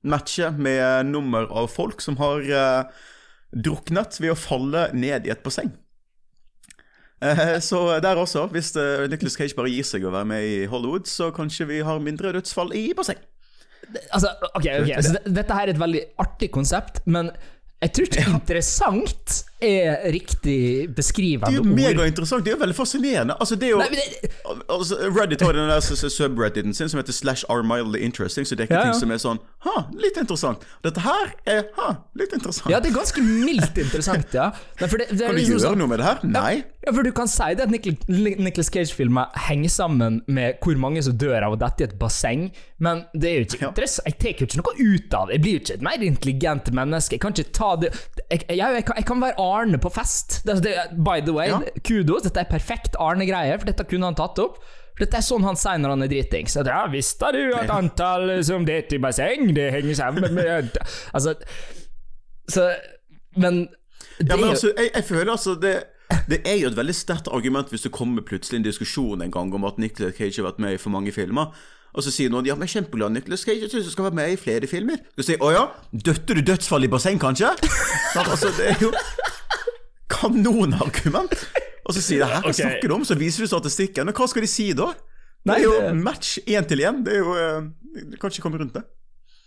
matcher 0.07 0.55
med 0.55 1.09
nummer 1.09 1.49
av 1.51 1.67
folk 1.73 2.03
som 2.03 2.15
har 2.21 2.45
eh, 2.47 3.03
druknet 3.51 4.19
ved 4.21 4.31
å 4.31 4.39
falle 4.39 4.87
ned 4.95 5.27
i 5.27 5.33
et 5.33 5.43
basseng. 5.43 5.73
Eh, 7.23 7.57
så 7.63 7.81
der 8.03 8.19
også, 8.21 8.45
hvis 8.53 8.71
eh, 8.79 9.07
Nicholas 9.11 9.35
Cage 9.39 9.57
bare 9.57 9.73
gir 9.73 9.87
seg 9.87 10.05
å 10.05 10.13
være 10.13 10.29
med 10.29 10.45
i 10.45 10.57
Hollywood, 10.69 11.09
så 11.09 11.31
kanskje 11.35 11.67
vi 11.71 11.81
har 11.83 12.03
mindre 12.03 12.31
dødsfall 12.35 12.71
i 12.77 12.91
basseng. 12.97 13.19
Altså, 14.11 14.31
ok, 14.53 14.65
ok, 14.83 14.91
så 15.03 15.19
Dette 15.25 15.55
her 15.55 15.67
er 15.67 15.75
et 15.75 15.81
veldig 15.81 16.03
artig 16.21 16.49
konsept, 16.53 17.03
men 17.07 17.31
jeg 17.81 17.93
tror 17.93 18.07
ikke 18.09 18.29
interessant 18.33 19.35
er 19.61 20.11
riktig 20.13 20.93
Det 20.95 21.03
er 21.47 21.55
jo 21.55 21.63
megainteressant. 21.63 22.43
Det 22.45 22.51
er 22.51 22.55
jo 22.57 22.61
veldig 22.61 22.75
fascinerende. 22.77 23.35
Altså, 23.39 23.55
det 23.55 23.67
er 23.67 23.71
jo 23.71 23.77
Nei, 23.81 23.89
det, 23.89 24.31
Altså, 24.69 24.97
Reddit 25.15 25.41
har 25.41 25.53
den 25.57 25.69
der 25.69 25.79
subredditen 25.81 26.73
sin 26.73 26.89
som 26.89 26.99
heter 27.01 27.13
slash 27.13 27.43
are 27.49 27.63
mildly 27.63 27.99
interesting, 28.05 28.45
så 28.45 28.55
det 28.55 28.67
er 28.67 28.69
ikke 28.69 28.73
Ja, 28.77 28.85
ja. 28.85 28.91
ting 28.93 28.99
som 28.99 29.11
er 29.11 29.17
sånn 29.23 29.39
Ha, 29.65 29.75
litt 29.97 30.17
interessant. 30.21 30.61
Dette 30.85 31.01
her 31.03 31.33
er 31.49 31.63
ha, 31.77 31.89
litt 32.15 32.33
interessant. 32.33 32.69
ja, 32.71 32.79
det 32.79 32.91
er 32.91 32.95
ganske 32.99 33.21
mildt 33.25 33.77
interessant, 33.81 34.33
ja. 34.33 34.51
Nei, 34.81 34.87
det, 34.87 35.07
det 35.09 35.19
kan 35.25 35.33
du 35.35 35.39
liksom 35.41 35.53
gjøre 35.57 35.65
sånn- 35.65 35.81
noe 35.81 35.87
med 35.91 35.99
det 35.99 36.05
her? 36.05 36.21
Nei. 36.23 36.53
Ja, 36.85 36.93
for 36.95 37.03
du 37.03 37.11
kan 37.11 37.27
si 37.27 37.49
det 37.57 37.65
at 37.65 37.73
Nicholas 38.07 38.69
Cage-filmer 38.71 39.33
henger 39.49 39.69
sammen 39.73 40.21
med 40.31 40.61
hvor 40.63 40.77
mange 40.79 41.01
som 41.03 41.17
dør 41.19 41.43
av 41.49 41.57
å 41.57 41.59
dette 41.59 41.83
i 41.83 41.87
et 41.89 41.97
basseng, 41.99 42.45
men 42.79 43.03
det 43.13 43.27
er 43.31 43.41
jo 43.41 43.47
ikke 43.49 43.59
Ja. 43.65 43.71
Jeg 44.07 44.17
tar 44.21 44.29
jo 44.37 44.45
ikke 44.47 44.61
noe 44.61 44.73
ut 44.77 45.13
av 45.17 45.27
det. 45.27 45.33
Jeg 45.35 45.41
blir 45.43 45.53
jo 45.57 45.59
ikke 45.65 45.73
et 45.73 45.81
mer 45.89 46.05
intelligent 46.07 46.71
menneske. 46.77 47.17
Jeg 47.17 47.21
kan 47.25 47.33
ikke 47.35 47.51
ta 47.57 47.75
det 47.81 47.89
Jeg, 48.31 48.45
jeg, 48.47 48.57
jeg, 48.59 48.85
kan, 48.87 48.95
jeg 49.01 49.05
kan 49.09 49.21
være 49.25 49.35
Arne 49.47 49.79
på 49.81 49.91
fest. 49.93 50.41
Det, 50.47 50.59
det, 50.65 50.75
by 50.97 51.21
the 51.25 51.33
way, 51.35 51.47
Ja. 51.51 51.61
kudos. 51.87 52.23
Dette 52.27 52.43
er 52.43 52.49
perfekt 52.51 52.95
Arne-greie, 52.99 53.57
for 53.59 53.69
dette 53.69 53.85
kunne 53.89 54.09
han 54.11 54.15
tatt 54.19 54.39
opp. 54.43 54.59
Dette 54.97 55.19
er 55.19 55.25
sånn 55.25 55.43
han 55.45 55.55
sier 55.59 55.77
når 55.81 55.93
han 55.93 56.05
er 56.07 56.11
dritings. 56.11 56.55
Ja, 56.65 56.83
visste 56.89 57.29
du 57.35 57.41
at 57.57 57.69
antall 57.69 58.31
som 58.43 58.65
detter 58.65 58.97
i 58.97 59.01
basseng, 59.03 59.51
det 59.53 59.69
henger 59.75 59.99
sammen 59.99 60.33
med 60.33 60.71
Altså 61.13 61.35
Så 62.49 62.71
Men 63.37 63.67
det 64.17 64.29
Ja, 64.31 64.35
men 64.35 64.47
er 64.49 64.55
altså, 64.55 64.71
jeg, 64.77 64.89
jeg 64.95 65.03
føler 65.05 65.31
altså 65.31 65.55
det 65.61 65.75
det 66.27 66.37
er 66.47 66.55
jo 66.61 66.67
et 66.69 66.75
veldig 66.77 66.95
sterkt 66.95 67.27
argument 67.31 67.69
hvis 67.71 67.83
det 67.83 67.91
kommer 67.91 68.23
plutselig 68.23 68.57
en 68.57 68.63
diskusjon 68.65 69.21
en 69.21 69.31
gang 69.31 69.51
om 69.55 69.65
at 69.67 69.77
Nicolas 69.79 70.15
Cage 70.15 70.39
har 70.39 70.47
vært 70.47 70.59
med 70.63 70.73
i 70.75 70.79
for 70.79 70.89
mange 70.89 71.11
filmer. 71.11 71.51
Og 71.93 72.03
så 72.03 72.11
sier 72.11 72.31
noen 72.31 72.47
ja, 72.47 72.55
men 72.55 72.67
jeg 72.67 72.77
er 72.77 72.81
kjempeglad 72.81 73.11
Nicolas 73.15 73.43
Cage, 73.43 73.61
jeg 73.65 73.71
synes 73.71 73.85
du 73.85 73.91
skal 73.91 74.07
være 74.07 74.17
med 74.19 74.31
i 74.31 74.39
flere 74.39 74.67
filmer. 74.71 74.99
Du 75.17 75.23
sier 75.23 75.39
å 75.43 75.51
ja, 75.51 75.65
døtte 75.91 76.35
du 76.37 76.41
dødsfall 76.47 76.87
i 76.87 76.91
basseng, 76.91 77.19
kanskje? 77.21 77.51
Altså, 78.23 78.51
det 78.57 78.69
er 78.71 78.81
jo 78.81 78.91
kanonargument. 80.11 81.33
Og 81.87 81.95
så 81.95 82.03
sier 82.03 82.23
de 82.23 82.29
her, 82.29 82.43
hva 82.43 82.51
okay. 82.51 82.61
snakker 82.63 82.91
du 82.91 82.97
om? 82.97 83.05
Så 83.07 83.17
viser 83.19 83.45
du 83.45 83.51
statistikken. 83.51 84.11
Og 84.11 84.19
hva 84.19 84.27
skal 84.31 84.43
de 84.43 84.51
si 84.51 84.69
da? 84.77 84.91
Det 85.47 85.55
er 85.55 85.63
jo 85.63 85.75
match 85.95 86.37
én 86.43 86.67
til 86.67 86.83
én. 86.83 87.03
Det 87.05 87.15
er 87.15 87.21
jo 87.23 87.35
eh, 87.39 87.67
Du 88.11 88.17
kan 88.19 88.31
ikke 88.31 88.43
komme 88.43 88.59
rundt 88.59 88.75
det. 88.75 88.83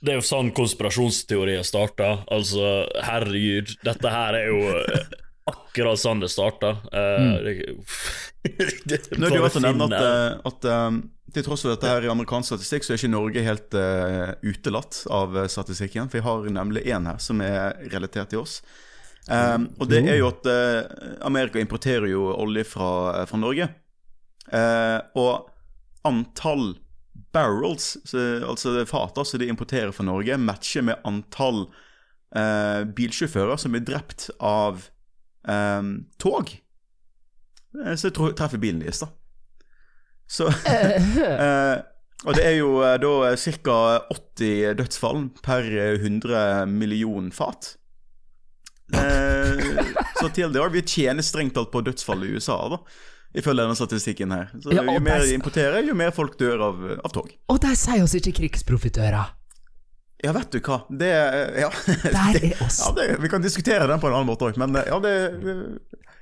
Det 0.01 0.15
er 0.15 0.17
jo 0.17 0.25
sånn 0.25 0.49
konspirasjonsteorier 0.57 1.65
starter. 1.69 2.23
Altså, 2.33 2.87
herregud, 3.05 3.75
dette 3.85 4.13
her 4.15 4.39
er 4.39 4.47
jo 4.49 4.63
eh, 4.81 5.11
akkurat 5.51 6.01
sånn 6.01 6.23
det 6.25 6.31
starta. 6.33 6.79
Uh, 6.89 7.37
det, 7.45 7.57
Nå 9.19 9.27
er 9.27 9.35
det 9.35 9.37
jo 9.37 9.45
verdt 9.45 9.61
å 9.61 9.65
nevne 9.65 9.89
at, 9.91 9.97
eh, 10.01 10.39
at 10.49 10.69
eh, 10.73 11.01
til 11.35 11.47
tross 11.47 11.65
for 11.65 11.75
dette 11.75 11.89
her 11.89 12.07
i 12.07 12.11
amerikansk 12.11 12.55
statistikk, 12.55 12.87
så 12.87 12.95
er 12.95 13.01
ikke 13.01 13.13
Norge 13.13 13.43
helt 13.47 13.77
uh, 13.79 14.33
utelatt 14.43 15.03
av 15.13 15.37
eh, 15.39 15.51
statistikken. 15.53 16.11
For 16.11 16.21
jeg 16.21 16.27
har 16.27 16.49
nemlig 16.57 16.87
én 16.91 17.07
her 17.07 17.21
som 17.23 17.43
er 17.45 17.77
relatert 17.93 18.33
til 18.33 18.43
oss. 18.43 18.61
Um, 19.29 19.69
og 19.79 19.91
det 19.91 20.01
er 20.09 20.17
jo 20.19 20.31
at 20.31 20.47
uh, 20.49 21.19
Amerika 21.27 21.61
importerer 21.61 22.09
jo 22.11 22.31
olje 22.33 22.65
fra, 22.67 23.25
fra 23.29 23.41
Norge. 23.41 23.69
Uh, 24.51 24.99
og 25.21 25.51
antall 26.09 26.73
barrels, 27.35 27.93
så, 28.09 28.41
altså 28.49 28.81
fater 28.89 29.27
som 29.29 29.43
de 29.43 29.51
importerer 29.53 29.93
fra 29.95 30.07
Norge, 30.09 30.39
matcher 30.41 30.87
med 30.87 31.05
antall 31.07 31.67
uh, 32.35 32.83
bilsjåfører 32.97 33.61
som 33.61 33.77
blir 33.77 33.85
drept 33.87 34.31
av 34.41 34.89
um, 35.47 35.95
tog. 36.19 36.51
Eh, 37.79 37.95
Så 37.95 38.11
jeg 38.11 38.35
treffer 38.37 38.61
bilen 38.61 38.83
deres, 38.83 39.03
da. 39.03 39.11
Så 40.31 40.47
eh, 40.71 41.77
Og 42.27 42.37
det 42.37 42.45
er 42.47 42.57
jo 42.61 42.81
eh, 42.87 42.99
da 43.03 43.35
ca. 43.35 43.79
80 44.15 44.79
dødsfall 44.79 45.29
per 45.43 45.67
100 45.97 46.67
million 46.71 47.31
fat. 47.35 47.77
Eh, 48.95 49.95
så 50.21 50.29
til 50.35 50.53
det 50.53 50.61
år, 50.63 50.73
vi 50.75 50.83
tjener 50.83 51.25
strengt 51.27 51.55
talt 51.57 51.71
på 51.73 51.83
dødsfallet 51.87 52.31
i 52.31 52.39
USA, 52.39 52.57
da. 52.75 52.81
Ifølge 53.31 53.63
denne 53.63 53.77
statistikken 53.79 54.33
her. 54.35 54.49
Så 54.59 54.73
Ja, 54.75 54.83
Jo 54.83 54.99
mer 55.01 55.23
de 55.23 55.35
importerer, 55.37 55.85
jo 55.87 55.95
mer 55.95 56.11
folk 56.11 56.35
dør 56.41 56.65
av, 56.67 56.81
av 57.05 57.13
tog. 57.15 57.31
Og 57.49 57.61
der 57.63 57.77
sier 57.79 58.03
oss 58.03 58.17
ikke 58.19 58.33
krigsprofitører. 58.41 59.37
Ja, 60.21 60.33
vet 60.37 60.51
du 60.53 60.59
hva. 60.61 60.83
Det 60.91 61.09
Ja, 61.63 61.71
Der 62.17 62.37
er 62.43 62.65
oss. 62.67 62.81
ja 62.83 62.91
det, 62.99 63.07
vi 63.23 63.31
kan 63.33 63.41
diskutere 63.41 63.87
den 63.89 64.01
på 64.03 64.11
en 64.11 64.19
annen 64.19 64.29
måte 64.29 64.51
òg, 64.51 64.59
men 64.61 64.75
eh, 64.77 64.91
ja, 64.91 64.99
det 65.01 65.15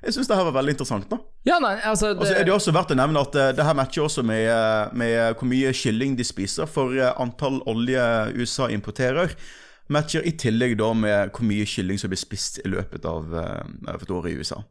Jeg 0.05 0.15
syns 0.15 0.29
det 0.31 0.37
her 0.39 0.45
var 0.47 0.55
veldig 0.61 0.77
interessant, 0.77 1.09
da. 1.11 1.19
Ja, 1.49 1.57
nei, 1.59 1.73
altså 1.83 2.13
Og 2.13 2.23
så 2.29 2.37
er 2.37 2.45
det 2.47 2.53
også 2.55 2.71
verdt 2.77 2.93
å 2.95 2.99
nevne 3.01 3.25
at 3.25 3.35
eh, 3.35 3.49
det 3.59 3.65
her 3.67 3.75
matcher 3.75 4.05
også 4.05 4.23
med, 4.23 4.93
med 4.95 5.17
hvor 5.41 5.49
mye 5.51 5.73
kylling 5.75 6.15
de 6.21 6.29
spiser. 6.29 6.69
For 6.71 6.93
antall 7.17 7.59
olje 7.67 8.05
USA 8.39 8.69
importerer, 8.71 9.33
matcher 9.89 10.27
i 10.27 10.33
tillegg 10.37 10.77
da 10.79 10.93
med 10.95 11.31
hvor 11.33 11.47
mye 11.49 11.65
kylling 11.69 11.99
som 12.01 12.11
blir 12.13 12.21
spist 12.21 12.59
i 12.65 12.69
løpet 12.69 13.05
av, 13.09 13.31
eh, 13.35 13.93
av 13.95 14.03
et 14.05 14.11
år 14.11 14.29
i 14.29 14.35
USA. 14.41 14.63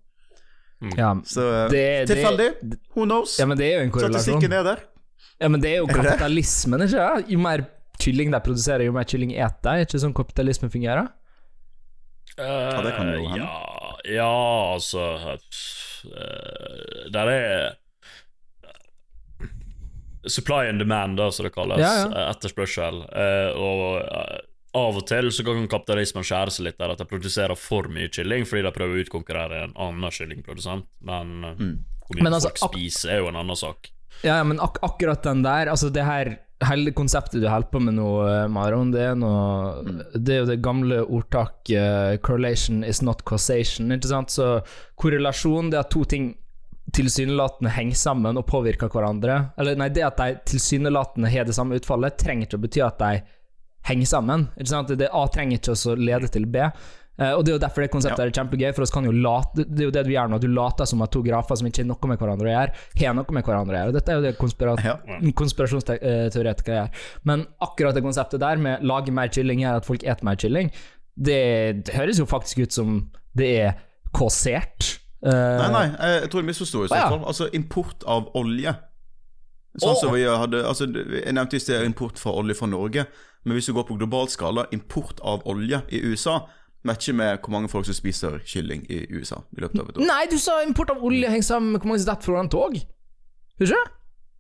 ja, 0.97 1.13
Så 1.25 1.41
eh, 1.65 1.69
Det- 1.69 2.07
det- 2.07 2.15
tilfeldig? 2.15 2.49
Who 2.95 3.05
knows? 3.05 3.39
ja, 3.39 3.45
men 3.45 3.57
det 3.57 3.65
er 3.73 3.79
jo 3.79 3.83
en 3.85 3.91
korrelasjon. 3.91 4.21
Statistikken 4.21 4.53
er 4.53 4.63
der. 4.63 4.83
Ja, 5.41 5.47
men 5.49 5.61
det 5.61 5.71
er 5.73 5.77
jo 5.77 5.87
kapitalismen, 5.99 6.81
ikke 6.81 6.91
sant? 6.97 7.29
Jo 7.29 7.39
mer 7.39 7.65
kylling 7.99 8.31
de 8.31 8.39
produserer, 8.39 8.85
jo 8.85 8.91
mer 8.93 9.03
kylling 9.05 9.31
eter 9.33 9.61
de. 9.63 9.69
Er 9.81 9.85
ikke 9.85 9.99
sånn 10.05 10.13
kapitalismen 10.13 10.69
fungerer? 10.73 11.09
Ja, 12.37 12.81
det 12.85 12.93
kan 12.95 13.07
jo 13.09 13.23
hende. 13.29 13.37
Ja, 13.41 13.97
ja 14.05 14.73
altså 14.75 15.37
uh, 16.05 17.09
Der 17.11 17.27
er 17.33 17.75
Supply 20.27 20.67
and 20.67 20.79
demand, 20.79 21.17
da, 21.17 21.29
som 21.31 21.45
det 21.47 21.53
kalles. 21.55 21.79
Ja, 21.79 21.93
ja. 22.03 22.07
eh, 22.11 22.29
Etterspørsel. 22.33 22.97
Uh, 23.15 23.51
og 23.55 24.01
eh, 24.01 24.39
av 24.75 24.97
og 24.99 25.05
til 25.09 25.29
så 25.33 25.45
kan 25.47 25.67
kapitalismen 25.71 26.25
skjære 26.27 26.53
seg 26.53 26.67
litt 26.67 26.79
der 26.79 26.93
at 26.93 27.01
de 27.01 27.07
produserer 27.09 27.57
for 27.59 27.87
mye 27.91 28.09
kylling 28.13 28.47
fordi 28.47 28.65
de 28.65 28.73
prøver 28.75 28.97
å 28.97 29.05
utkonkurrere 29.05 29.61
en 29.67 29.77
annen 29.87 30.13
kyllingprodusent. 30.13 30.89
Men 31.07 31.37
mm. 31.45 31.77
hvor 32.05 32.17
mye 32.19 32.27
Men 32.27 32.39
altså, 32.39 32.51
folk 32.51 32.75
spiser, 32.75 33.15
er 33.15 33.23
jo 33.23 33.31
en 33.31 33.39
annen 33.39 33.59
sak. 33.59 33.91
Ja, 34.25 34.41
men 34.43 34.59
ak 34.63 34.79
akkurat 34.81 35.21
den 35.25 35.43
der 35.45 35.69
Altså, 35.69 35.91
det 35.93 36.01
her 36.05 36.37
hele 36.65 36.91
konseptet 36.95 37.41
du 37.41 37.47
holder 37.49 37.69
på 37.69 37.81
med 37.85 37.97
nå, 37.99 38.09
eh, 38.25 38.47
Maron, 38.49 38.91
det 38.93 39.03
er 39.11 39.15
noe 39.19 39.83
Det 40.15 40.33
er 40.33 40.41
jo 40.41 40.49
det 40.49 40.63
gamle 40.65 41.03
ordtaket 41.05 41.77
eh, 41.77 42.17
'correlation 42.17 42.83
is 42.83 43.01
not 43.01 43.23
causation', 43.25 43.93
ikke 43.93 44.09
sant? 44.09 44.33
Så 44.33 44.61
korrelasjon, 44.95 45.69
det 45.69 45.79
at 45.79 45.91
to 45.93 46.03
ting 46.03 46.35
tilsynelatende 46.95 47.69
henger 47.75 47.99
sammen 47.99 48.39
og 48.39 48.47
påvirker 48.47 48.87
hverandre 48.87 49.51
Eller 49.59 49.75
nei, 49.75 49.89
det 49.91 50.05
at 50.07 50.21
de 50.21 50.37
tilsynelatende 50.47 51.29
har 51.29 51.45
det 51.45 51.55
samme 51.57 51.75
utfallet, 51.75 52.17
trenger 52.17 52.47
ikke 52.47 52.59
å 52.59 52.63
bety 52.63 52.83
at 52.85 53.01
de 53.01 53.21
henger 53.87 54.09
sammen. 54.09 54.47
Det 54.57 55.09
A 55.11 55.27
trenger 55.33 55.59
ikke 55.59 55.75
å 55.75 55.97
lede 55.99 56.29
til 56.31 56.47
B. 56.49 56.63
Uh, 57.17 57.33
og 57.33 57.45
Det 57.45 57.49
er 57.49 57.55
jo 57.55 57.61
derfor 57.63 57.81
det 57.81 57.89
konseptet 57.89 58.21
er 58.21 58.33
kjempegøy, 58.35 58.67
for 58.77 58.85
oss 58.85 58.93
kan 58.93 59.07
jo 59.07 59.11
late, 59.15 59.63
det 59.65 59.81
er 59.81 59.87
jo 59.87 59.93
det 59.95 60.03
du 60.05 60.11
gjør 60.13 60.29
nå, 60.29 60.37
du 60.37 60.51
later 60.53 60.85
som 60.85 61.01
at 61.01 61.09
to 61.15 61.23
grafer 61.25 61.57
som 61.57 61.65
ikke 61.65 61.81
har 61.81 61.89
noe 61.89 62.11
med 62.11 62.21
hverandre 62.21 62.45
å 62.45 62.51
gjøre, 62.51 62.83
har 63.01 63.15
noe 63.17 63.33
med 63.33 63.47
hverandre 63.47 63.73
å 63.73 63.79
gjøre. 63.79 63.93
Og 63.93 63.97
Dette 63.97 64.13
er 64.13 64.19
jo 64.19 64.25
det 64.27 64.33
konspira 64.37 64.75
Ja. 64.83 64.93
konspirasjonsteoretikere 65.41 66.77
gjør. 66.77 67.07
Men 67.25 67.47
akkurat 67.65 67.97
det 67.97 68.05
konseptet 68.05 68.43
der 68.43 68.61
med 68.61 68.85
lage 68.85 69.11
mer 69.11 69.33
kylling 69.33 69.65
gjør 69.65 69.81
at 69.81 69.89
folk 69.89 70.05
eter 70.05 70.29
mer 70.29 70.37
kylling, 70.37 70.69
det, 71.17 71.41
det 71.87 71.97
høres 71.97 72.21
jo 72.21 72.29
faktisk 72.29 72.67
ut 72.67 72.77
som 72.77 72.99
det 73.37 73.49
er 73.63 73.73
kausert. 74.13 74.99
Uh, 75.25 75.33
Nei, 75.33 75.71
nei, 75.73 75.85
jeg, 75.89 76.29
tror 76.29 76.43
jeg 76.43 76.49
misforsto 76.51 76.83
i 76.85 76.91
så 76.91 76.99
ja. 76.99 77.07
fall. 77.09 77.25
Altså 77.25 77.49
import 77.57 78.05
av 78.05 78.29
olje. 78.37 78.75
Sånn 79.77 79.93
oh. 79.93 79.97
som 79.99 80.13
vi 80.13 80.23
hadde 80.25 80.63
Altså, 80.65 80.87
jeg 80.89 81.33
nevnte 81.37 81.57
i 81.57 81.61
sted 81.61 81.83
import 81.85 82.17
fra 82.21 82.33
olje 82.37 82.55
fra 82.57 82.69
Norge, 82.69 83.07
men 83.47 83.55
hvis 83.57 83.69
du 83.69 83.73
går 83.77 83.87
på 83.87 83.95
global 83.97 84.27
skala, 84.31 84.67
import 84.75 85.21
av 85.23 85.45
olje 85.47 85.79
i 85.95 86.01
USA 86.11 86.41
matcher 86.87 87.15
med 87.17 87.39
hvor 87.43 87.51
mange 87.55 87.69
folk 87.71 87.87
som 87.87 87.95
spiser 87.97 88.37
kylling 88.47 88.83
i 88.91 89.05
USA 89.11 89.41
i 89.57 89.63
løpet 89.63 89.79
av 89.81 89.89
et 89.89 89.97
år. 89.99 90.07
Nei, 90.07 90.23
du 90.31 90.37
sa 90.39 90.59
import 90.63 90.91
av 90.93 91.01
olje 91.03 91.29
henger 91.31 91.47
sammen 91.47 91.73
med 91.73 91.81
hvor 91.81 91.91
mange 91.93 92.03
som 92.03 92.11
detter 92.13 92.29
foran 92.29 92.51
tog. 92.51 92.75
Husker 93.59 93.79
du? 93.79 93.93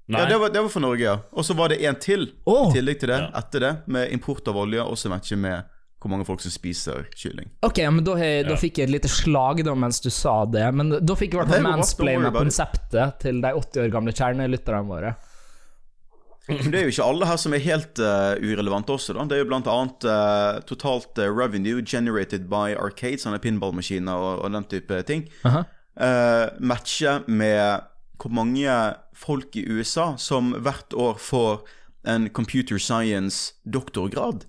Nei, 0.07 0.21
Ja, 0.21 0.27
det 0.29 0.37
var, 0.39 0.51
det 0.53 0.61
var 0.63 0.69
for 0.71 0.83
Norge, 0.83 1.03
ja. 1.03 1.15
Og 1.35 1.43
så 1.43 1.55
var 1.57 1.73
det 1.73 1.81
en 1.83 1.97
til 1.99 2.29
oh. 2.47 2.69
i 2.69 2.77
tillegg 2.77 3.01
til 3.01 3.11
det, 3.11 3.17
Ja. 3.25 3.31
etter 3.41 3.59
det, 3.65 3.73
med 3.91 4.13
import 4.15 4.47
av 4.47 4.55
olje, 4.61 4.83
også 4.83 5.11
matcher 5.11 5.39
med 5.41 5.73
hvor 5.99 6.11
mange 6.13 6.27
folk 6.27 6.39
som 6.39 6.53
spiser 6.53 7.07
kylling. 7.17 7.49
Ok, 7.65 7.81
men 7.91 8.03
da, 8.05 8.13
jeg, 8.21 8.45
da 8.45 8.53
Ja. 8.53 8.59
fikk 8.61 8.77
jeg 8.79 8.87
et 8.87 8.93
lite 8.93 9.09
slag 9.11 9.63
da 9.65 9.73
mens 9.75 9.99
du 9.99 10.09
sa 10.13 10.45
det. 10.45 10.67
Men 10.77 10.93
da 11.01 11.15
fikk 11.17 11.33
jeg 11.33 11.41
i 11.41 11.41
hvert 11.41 11.55
fall 11.55 11.65
mansplaina 11.65 12.31
konseptet 12.31 13.19
til 13.25 13.41
de 13.41 13.51
80 13.51 13.81
år 13.83 13.91
gamle 13.91 14.13
kjernelytterne 14.13 14.85
våre. 14.87 15.15
Men 16.47 16.71
det 16.71 16.79
er 16.79 16.85
jo 16.87 16.93
ikke 16.93 17.07
alle 17.11 17.27
her 17.27 17.39
som 17.41 17.53
er 17.53 17.63
helt 17.63 17.99
uh, 17.99 18.35
urelevante 18.39 18.93
også, 18.95 19.13
da. 19.17 19.25
Det 19.27 19.35
er 19.35 19.41
jo 19.43 19.49
blant 19.49 19.67
annet 19.67 20.07
uh, 20.07 20.59
totalt 20.69 21.19
uh, 21.19 21.27
revenue 21.27 21.81
generated 21.83 22.47
by 22.47 22.75
arcades, 22.79 23.25
sånne 23.25 23.41
pinballmaskiner 23.43 24.15
og, 24.15 24.45
og 24.45 24.53
den 24.55 24.63
type 24.71 25.01
ting. 25.09 25.27
-huh. 25.43 25.65
uh, 25.99 26.47
matcher 26.59 27.23
med 27.27 27.81
hvor 28.17 28.31
mange 28.31 28.93
folk 29.13 29.55
i 29.55 29.65
USA 29.69 30.15
som 30.17 30.51
hvert 30.51 30.93
år 30.93 31.17
får 31.19 31.67
en 32.07 32.29
computer 32.29 32.77
science 32.77 33.53
doktorgrad. 33.65 34.45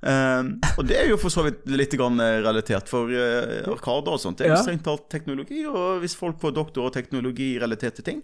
Um, 0.00 0.60
og 0.78 0.86
det 0.86 0.94
er 1.00 1.08
jo 1.10 1.16
for 1.18 1.28
så 1.28 1.42
vidt 1.42 1.64
litt 1.66 1.94
grann 1.98 2.20
eh, 2.22 2.36
relatert 2.44 2.86
for 2.86 3.10
uh, 3.10 3.66
arkader 3.66 4.14
og 4.14 4.20
sånt. 4.22 4.38
Det 4.38 4.46
er 4.46 4.52
jo 4.52 4.58
Ja. 4.60 4.62
strengt 4.62 4.84
talt 4.86 5.08
teknologi, 5.10 5.64
og 5.66 5.98
hvis 6.04 6.14
folk 6.14 6.38
får 6.40 6.54
doktor 6.54 6.86
og 6.86 6.92
teknologi 6.94 7.58
relaterte 7.58 8.04
ting, 8.06 8.22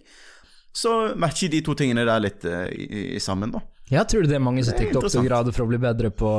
så 0.75 0.93
matcher 1.15 1.51
de 1.53 1.61
to 1.63 1.75
tingene 1.77 2.03
der 2.07 2.23
litt 2.23 2.45
uh, 2.47 2.65
i, 2.67 3.15
i 3.15 3.21
sammen, 3.23 3.53
da. 3.55 3.63
Jeg 3.91 4.09
tror 4.11 4.25
det 4.27 4.35
er 4.35 4.43
mange 4.43 4.63
som 4.65 4.75
tar 4.75 4.91
doktorgrad 4.95 5.51
for 5.53 5.65
å 5.65 5.69
bli 5.69 5.79
bedre 5.81 6.09
på 6.11 6.31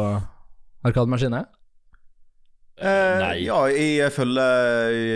arkademaskiner. 0.87 1.47
Eh, 2.77 3.19
Nei. 3.23 3.37
Ja, 3.47 3.63
ifølge 3.73 4.43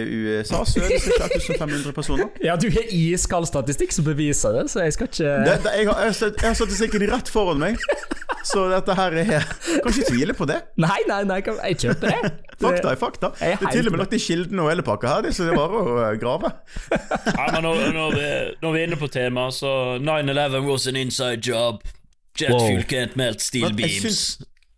USA 0.09 0.63
så 0.65 0.81
er 0.81 0.95
det 0.95 1.01
ca. 1.05 1.27
1500 1.29 1.93
personer. 1.93 2.31
Ja, 2.47 2.55
du 2.57 2.71
har 2.73 2.87
iskald 2.89 3.51
statistikk 3.51 3.93
som 3.93 4.07
beviser 4.07 4.55
det, 4.57 4.63
så 4.73 4.81
jeg 4.87 4.95
skal 4.97 5.11
ikke 5.11 5.35
Det, 5.45 5.57
det, 5.67 5.75
jeg, 5.77 5.89
har, 5.91 6.15
har 6.41 6.57
statistikken 6.57 7.05
rett 7.13 7.29
foran 7.29 7.61
meg, 7.61 7.77
så 8.49 8.65
dette 8.73 8.97
her 8.97 9.19
er 9.21 9.45
Kan 9.45 9.93
ikke 9.93 10.09
tvile 10.09 10.37
på 10.39 10.49
det. 10.49 10.57
Nei, 10.81 11.03
nei, 11.11 11.21
nei, 11.29 11.43
jeg 11.45 11.79
kjøper 11.85 12.15
det. 12.15 12.33
Fakta 12.65 12.91
er 12.95 12.99
fakta. 13.01 13.33
Jeg 13.41 13.55
er 13.57 13.61
Det 13.61 13.69
er 13.69 13.77
til 13.77 13.87
og 13.89 13.93
med 13.95 14.03
lagt 14.07 14.17
i 14.17 14.21
kilden 14.21 14.61
og 14.61 14.69
hele 14.69 14.83
pakka 14.85 15.15
her, 15.15 15.31
så 15.33 15.45
det 15.47 15.53
er 15.55 15.61
bare 15.61 15.81
å 15.85 15.95
eh, 16.07 16.17
grave. 16.21 16.51
Ja, 17.37 17.47
men 17.55 17.65
når, 17.69 17.87
når, 17.97 18.17
vi, 18.17 18.27
når 18.65 18.73
vi 18.75 18.81
er 18.81 18.89
inne 18.89 19.01
på 19.01 19.09
temaet, 19.13 19.57
så 19.61 19.71
9-11 20.01 20.65
was 20.65 20.89
an 20.89 20.97
inside 21.01 21.45
job. 21.45 21.85
Jet 22.41 22.53
Wow. 22.55 22.69
fuel 22.71 22.85
can't 22.89 23.17
melt 23.21 23.43
steel 23.45 23.69
Men 23.69 23.81
jeg 23.85 24.01
beams. 24.01 24.21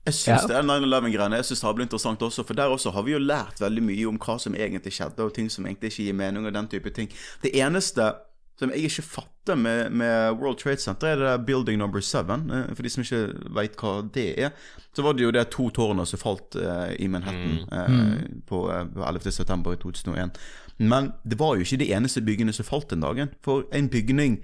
Jeg 0.07 0.15
syns 0.15 0.43
Ja. 0.43 0.47
det 0.51 0.57
er 0.57 0.67
9-11-greiene 0.67 1.39
jeg 1.39 1.45
synes 1.45 1.61
det 1.61 1.67
har 1.69 1.75
blitt 1.79 1.87
interessant 1.87 2.23
også, 2.23 2.43
for 2.47 2.59
der 2.59 2.73
også 2.75 2.91
har 2.91 3.03
vi 3.07 3.13
jo 3.13 3.23
lært 3.23 3.61
veldig 3.63 3.83
mye 3.87 4.09
om 4.11 4.19
hva 4.19 4.39
som 4.39 4.55
egentlig 4.55 4.93
skjedde, 4.93 5.23
og 5.23 5.35
ting 5.35 5.51
som 5.51 5.67
egentlig 5.67 5.93
ikke 5.93 6.09
gir 6.09 6.19
mening, 6.19 6.47
og 6.47 6.55
den 6.55 6.69
type 6.69 6.91
ting. 6.91 7.09
Det 7.43 7.55
eneste 7.55 8.13
som 8.59 8.71
jeg 8.71 8.87
ikke 8.89 9.03
fatter 9.03 9.59
med, 9.59 9.91
med 9.91 10.39
World 10.39 10.59
Trade 10.59 10.83
Center, 10.83 11.07
er 11.07 11.17
det 11.17 11.27
der 11.27 11.45
Building 11.47 11.79
Number 11.79 12.01
7. 12.01 12.19
eh, 12.19 12.75
For 12.75 12.83
de 12.83 12.91
som 12.91 13.03
ikke 13.03 13.23
veit 13.55 13.77
hva 13.81 13.95
det 14.15 14.27
er, 14.39 14.51
så 14.95 15.03
var 15.03 15.17
det 15.17 15.25
jo 15.25 15.33
det 15.35 15.49
to 15.51 15.69
tårnene 15.71 16.07
som 16.07 16.21
falt 16.21 16.57
uh, 16.57 16.93
i 16.99 17.09
Manhattan 17.09 17.65
mm. 17.67 18.43
på, 18.47 18.67
eh, 18.71 18.85
på 18.95 19.07
11. 19.09 19.33
september 19.33 19.75
2001. 19.75 20.39
Men 20.79 21.13
det 21.25 21.39
var 21.41 21.57
jo 21.57 21.67
ikke 21.67 21.81
de 21.81 21.91
eneste 21.95 22.23
byggene 22.23 22.53
som 22.53 22.69
falt 22.69 22.91
den 22.91 23.03
dagen. 23.03 23.33
For 23.43 23.67
en 23.73 23.89
bygning 23.89 24.43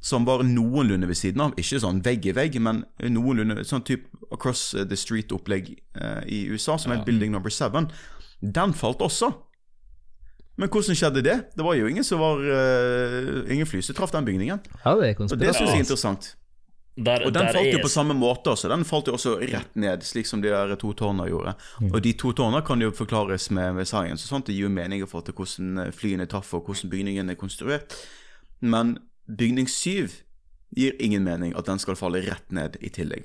som 0.00 0.24
var 0.24 0.44
noenlunde 0.46 1.08
ved 1.10 1.18
siden 1.18 1.42
av, 1.42 1.56
ikke 1.58 1.80
sånn 1.82 2.02
vegg 2.04 2.26
i 2.30 2.34
vegg, 2.36 2.60
men 2.62 2.84
noenlunde 3.02 3.64
sånn 3.66 3.82
type 3.86 4.06
across 4.32 4.70
the 4.76 4.96
street-opplegg 4.96 5.72
eh, 5.98 6.22
i 6.26 6.44
USA, 6.52 6.78
som 6.78 6.94
er 6.94 7.04
Building 7.06 7.32
Number 7.34 7.50
7, 7.50 7.88
den 8.40 8.74
falt 8.78 9.02
også. 9.02 9.32
Men 10.58 10.70
hvordan 10.74 10.98
skjedde 10.98 11.22
det? 11.22 11.36
Det 11.54 11.64
var 11.64 11.76
jo 11.78 11.86
ingen 11.86 12.04
som 12.06 12.18
var 12.18 12.40
uh, 12.42 13.46
Ingen 13.46 13.66
fly 13.66 13.78
som 13.82 13.94
traff 13.94 14.10
den 14.10 14.26
bygningen. 14.26 14.58
Ja, 14.82 14.94
det 14.98 15.14
Og 15.20 15.38
det 15.38 15.52
syns 15.54 15.70
jeg 15.70 15.78
er 15.78 15.84
interessant. 15.84 16.32
Der, 16.98 17.22
Og 17.22 17.30
den 17.30 17.46
der 17.46 17.52
falt 17.54 17.68
jo 17.70 17.78
er- 17.78 17.82
på 17.82 17.90
samme 17.92 18.14
måte 18.18 18.50
også. 18.50 18.68
Den 18.68 18.82
falt 18.84 19.06
jo 19.06 19.12
også 19.14 19.36
rett 19.38 19.76
ned, 19.78 20.02
slik 20.02 20.26
som 20.26 20.42
de 20.42 20.50
der 20.50 20.74
to 20.74 20.90
tårna 20.92 21.28
gjorde. 21.30 21.54
Og 21.92 22.02
de 22.02 22.12
to 22.12 22.32
tårna 22.32 22.60
kan 22.66 22.80
jo 22.82 22.90
forklares 22.90 23.50
med, 23.50 23.74
med 23.74 23.86
science 23.86 24.26
og 24.26 24.28
sånt. 24.32 24.46
Det 24.46 24.54
gir 24.56 24.66
jo 24.66 24.68
mening 24.74 25.02
i 25.02 25.06
forhold 25.06 25.26
til 25.30 25.34
hvordan 25.38 25.78
eh, 25.86 25.92
flyene 25.94 26.26
traff 26.26 26.50
og 26.54 26.66
hvordan 26.66 26.90
bygningen 26.90 27.30
er 27.30 27.38
konstruert. 27.38 27.94
Men 28.60 28.98
bygning 29.28 29.68
syv 29.68 30.14
gir 30.76 30.94
ingen 31.00 31.24
mening 31.24 31.54
at 31.56 31.66
den 31.68 31.78
skal 31.78 31.96
falle 31.96 32.20
rett 32.24 32.50
ned 32.52 32.76
i 32.80 32.88
tillegg. 32.92 33.24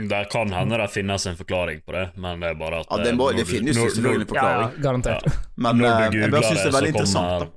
Det 0.00 0.20
kan 0.32 0.48
hende 0.52 0.78
det 0.80 0.86
finnes 0.94 1.26
en 1.28 1.36
forklaring 1.36 1.82
på 1.84 1.92
det, 1.92 2.06
men 2.16 2.40
det 2.40 2.50
er 2.54 2.58
bare 2.60 2.78
at 2.80 2.86
Ja, 2.90 2.96
det, 3.04 3.14
må, 3.18 3.30
eh, 3.30 3.36
det 3.36 3.44
du- 3.46 3.50
finnes 3.52 3.76
jo 3.76 3.88
selvfølgelig 3.90 4.22
en 4.22 4.26
forklaring. 4.30 4.76
ja, 4.76 4.82
garantert. 4.82 5.24
garantert. 5.24 5.48
Men 5.56 5.80
eh, 5.84 6.20
jeg 6.20 6.30
bare 6.32 6.42
syns 6.48 6.62
det 6.62 6.68
er 6.70 6.76
veldig 6.78 6.92
interessant. 6.94 7.40
da. 7.40 7.50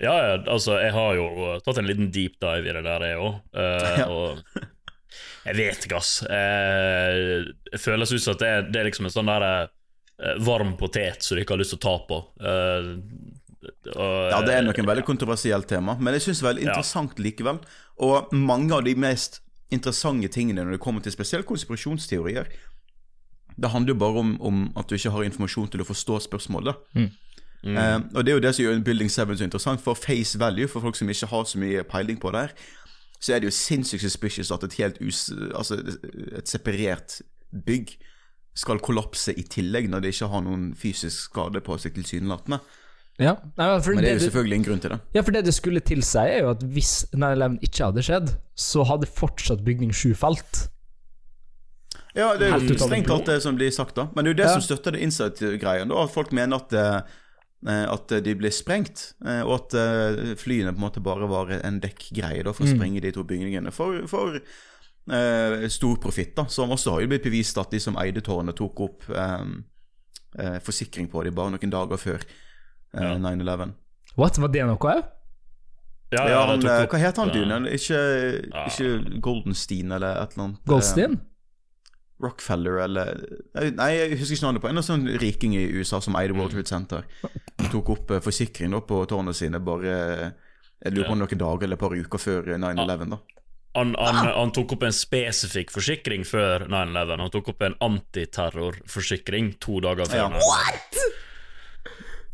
Ja, 0.00 0.12
ja, 0.16 0.36
altså, 0.48 0.76
jeg 0.80 0.92
har 0.94 1.14
jo 1.18 1.24
tatt 1.66 1.78
en 1.82 1.86
liten 1.90 2.10
deep 2.14 2.38
dive 2.40 2.68
i 2.70 2.72
det 2.72 2.84
der, 2.86 3.02
jeg 3.04 3.18
òg. 3.18 3.34
Ja. 3.98 4.06
Og 4.06 4.38
jeg 5.48 5.56
vet 5.58 5.84
ikke, 5.88 5.96
ass. 5.98 6.12
Eh, 6.22 7.44
det 7.72 7.80
føles 7.82 8.12
ut 8.14 8.22
som 8.22 8.32
at 8.36 8.38
det 8.44 8.48
er, 8.48 8.62
det 8.70 8.80
er 8.80 8.88
liksom 8.88 9.06
en 9.10 9.12
sånn 9.16 9.28
der 9.32 9.46
eh, 9.50 10.38
varm 10.46 10.76
potet 10.80 11.22
som 11.26 11.36
du 11.36 11.42
ikke 11.42 11.56
har 11.56 11.60
lyst 11.64 11.74
til 11.74 11.80
å 11.82 11.84
ta 11.88 11.96
på. 12.08 12.20
Eh, 12.40 12.88
og, 13.62 14.30
Ja, 14.30 14.40
det 14.46 14.54
er 14.54 14.62
nok 14.62 14.78
en 14.78 14.86
veldig 14.88 15.04
kontroversielt 15.04 15.68
tema, 15.68 15.96
men 16.00 16.14
jeg 16.14 16.22
syns 16.22 16.40
det 16.40 16.46
er 16.46 16.52
veldig 16.54 16.64
Ja. 16.64 16.70
interessant 16.74 17.18
likevel. 17.18 17.60
Og 17.98 18.32
mange 18.32 18.72
av 18.72 18.84
de 18.84 18.94
mest 18.94 19.40
interessante 19.70 20.28
tingene 20.28 20.64
når 20.64 20.72
det 20.72 20.80
kommer 20.80 21.02
til 21.02 21.12
spesielt 21.12 21.46
konspirasjonsteorier, 21.46 22.46
det 23.60 23.70
handler 23.70 23.92
jo 23.94 23.98
bare 23.98 24.18
om, 24.18 24.40
om 24.40 24.72
at 24.76 24.88
du 24.88 24.94
ikke 24.96 25.10
har 25.12 25.22
informasjon 25.24 25.68
til 25.70 25.80
å 25.80 25.84
forstå 25.84 26.20
spørsmålet. 26.28 26.74
Eh, 27.62 27.98
og 28.14 28.24
det 28.24 28.28
er 28.32 28.36
jo 28.38 28.40
det 28.40 28.54
som 28.56 28.64
gjør 28.64 28.84
Building 28.84 29.10
7 29.10 29.36
så 29.36 29.44
interessant. 29.44 29.80
For 29.84 29.94
face 29.94 30.38
value, 30.38 30.66
for 30.66 30.80
folk 30.80 30.96
som 30.96 31.08
ikke 31.08 31.26
har 31.28 31.44
så 31.44 31.58
mye 31.60 31.82
peiling 31.84 32.16
på 32.18 32.32
det 32.32 32.40
her, 32.40 32.52
så 33.20 33.34
er 33.34 33.40
det 33.40 33.50
jo 33.50 33.56
sinnssykt 33.58 34.00
suspicious 34.00 34.50
at 34.50 34.64
et 34.64 34.72
helt 34.80 34.96
us, 35.02 35.30
altså 35.54 35.76
et 36.38 36.48
separert 36.48 37.20
bygg 37.66 37.98
skal 38.56 38.80
kollapse 38.80 39.34
i 39.36 39.42
tillegg, 39.42 39.90
når 39.90 40.00
det 40.00 40.14
ikke 40.14 40.30
har 40.32 40.40
noen 40.40 40.70
fysisk 40.74 41.28
skade 41.28 41.60
på 41.60 41.76
seg, 41.78 41.92
tilsynelatende. 41.94 42.60
Ja. 43.20 43.34
Nei, 43.58 43.66
Men 43.68 44.00
det 44.02 44.10
er 44.10 44.18
jo 44.18 44.24
selvfølgelig 44.30 44.56
en 44.56 44.64
grunn 44.64 44.80
til 44.80 44.90
det. 44.94 45.00
Ja, 45.14 45.22
for 45.26 45.30
det 45.36 45.44
det 45.44 45.52
skulle 45.54 45.80
tilsi, 45.84 46.18
er 46.22 46.40
jo 46.46 46.50
at 46.54 46.62
hvis 46.64 46.92
9-11 47.12 47.58
ikke 47.68 47.84
hadde 47.90 48.02
skjedd, 48.06 48.30
så 48.56 48.84
hadde 48.88 49.06
fortsatt 49.06 49.60
bygning 49.66 49.92
7 49.92 50.14
falt. 50.16 50.68
Ja, 52.16 52.32
det 52.38 52.48
er 52.48 52.58
jo 52.64 52.74
strengt 52.80 53.06
tatt 53.06 53.28
det 53.30 53.36
som 53.44 53.54
blir 53.58 53.70
sagt, 53.74 53.94
da. 53.98 54.08
Men 54.16 54.24
det 54.24 54.30
er 54.30 54.34
jo 54.34 54.38
det 54.42 54.46
Ja. 54.48 54.54
som 54.58 54.64
støtter 54.66 54.92
det 54.96 55.00
inside-greia. 55.04 55.84
At 55.86 56.10
folk 56.10 56.32
mener 56.32 56.56
at, 56.56 56.72
eh, 56.72 57.86
at 57.92 58.08
de 58.24 58.34
blir 58.34 58.50
sprengt, 58.50 59.12
eh, 59.24 59.42
og 59.44 59.54
at 59.60 59.74
eh, 59.74 60.34
flyene 60.34 60.72
på 60.74 60.80
en 60.80 60.86
måte 60.88 61.02
bare 61.02 61.28
var 61.28 61.50
en 61.62 61.78
dekkgreie 61.80 62.42
da, 62.42 62.52
for 62.52 62.64
Mm. 62.64 62.72
å 62.72 62.76
sprenge 62.76 63.00
de 63.02 63.12
to 63.12 63.22
bygningene. 63.22 63.70
For, 63.72 64.06
for 64.08 64.40
eh, 65.10 65.68
stor 65.68 65.96
profitt, 65.98 66.34
da. 66.34 66.46
Som 66.46 66.70
også 66.70 66.92
har 66.92 67.00
jo 67.02 67.08
blitt 67.08 67.22
bevist 67.24 67.58
at 67.58 67.70
de 67.70 67.78
som 67.78 67.96
eide 67.96 68.20
tårnet, 68.22 68.56
tok 68.56 68.80
opp 68.80 69.02
eh, 69.10 69.44
eh, 70.38 70.58
forsikring 70.60 71.08
på 71.10 71.22
dem 71.24 71.34
bare 71.34 71.50
noen 71.50 71.70
dager 71.70 71.96
før 71.96 72.18
eh, 72.18 72.26
Ja. 72.92 73.14
9-11. 73.18 73.72
What, 74.18 74.38
var 74.42 74.48
det 74.54 74.66
noe 74.66 74.76
òg? 74.76 75.02
Ja, 76.10 76.24
Ja, 76.26 76.38
han, 76.50 76.64
eh, 76.66 76.86
hva 76.90 76.98
het 76.98 77.16
han 77.22 77.28
Ja. 77.28 77.34
duden? 77.34 77.66
Ikke, 77.70 77.98
ikke 78.66 79.20
Goldenstein 79.22 79.92
eller 79.94 80.16
et 80.24 80.32
eller 80.34 80.44
annet? 80.48 80.58
eh, 80.58 80.66
Goldstein? 80.72 81.20
Rockefeller 82.20 82.80
eller 82.84 83.14
Nei, 83.72 83.90
jeg 83.96 84.18
husker 84.18 84.34
ikke 84.36 84.44
navnet 84.44 84.60
på 84.64 84.68
en 84.68 84.82
sånn 84.84 85.06
riking 85.22 85.54
i 85.56 85.62
USA 85.78 86.00
som 86.04 86.14
eide 86.20 86.34
World 86.36 86.50
Trade 86.52 86.68
Center. 86.68 87.04
Han 87.58 87.70
tok 87.72 87.88
opp 87.94 88.10
eh, 88.10 88.20
forsikring 88.20 88.70
da 88.74 88.80
på 88.84 89.06
tårnene 89.08 89.32
sine 89.34 89.60
bare 89.64 89.94
eh, 89.94 90.30
Jeg 90.84 90.92
lurer 90.96 91.08
på 91.08 91.16
noen 91.16 91.38
dager 91.38 91.64
eller 91.64 91.76
et 91.78 91.80
par 91.80 91.94
uker 91.96 92.18
før 92.18 92.50
eh, 92.52 92.58
9-11. 92.58 93.08
da 93.14 93.18
Han, 93.78 93.94
han, 93.98 94.16
han 94.34 94.50
tok 94.52 94.72
opp 94.76 94.82
en 94.82 94.92
spesifikk 94.92 95.70
forsikring 95.70 96.24
før 96.26 96.66
9-11. 96.68 97.20
Han 97.22 97.30
tok 97.30 97.48
opp 97.54 97.62
en 97.62 97.76
antiterrorforsikring 97.80 99.52
to 99.62 99.78
dager 99.80 100.04
før. 100.10 100.16
Ja. 100.16 100.28
9/11. 100.28 101.06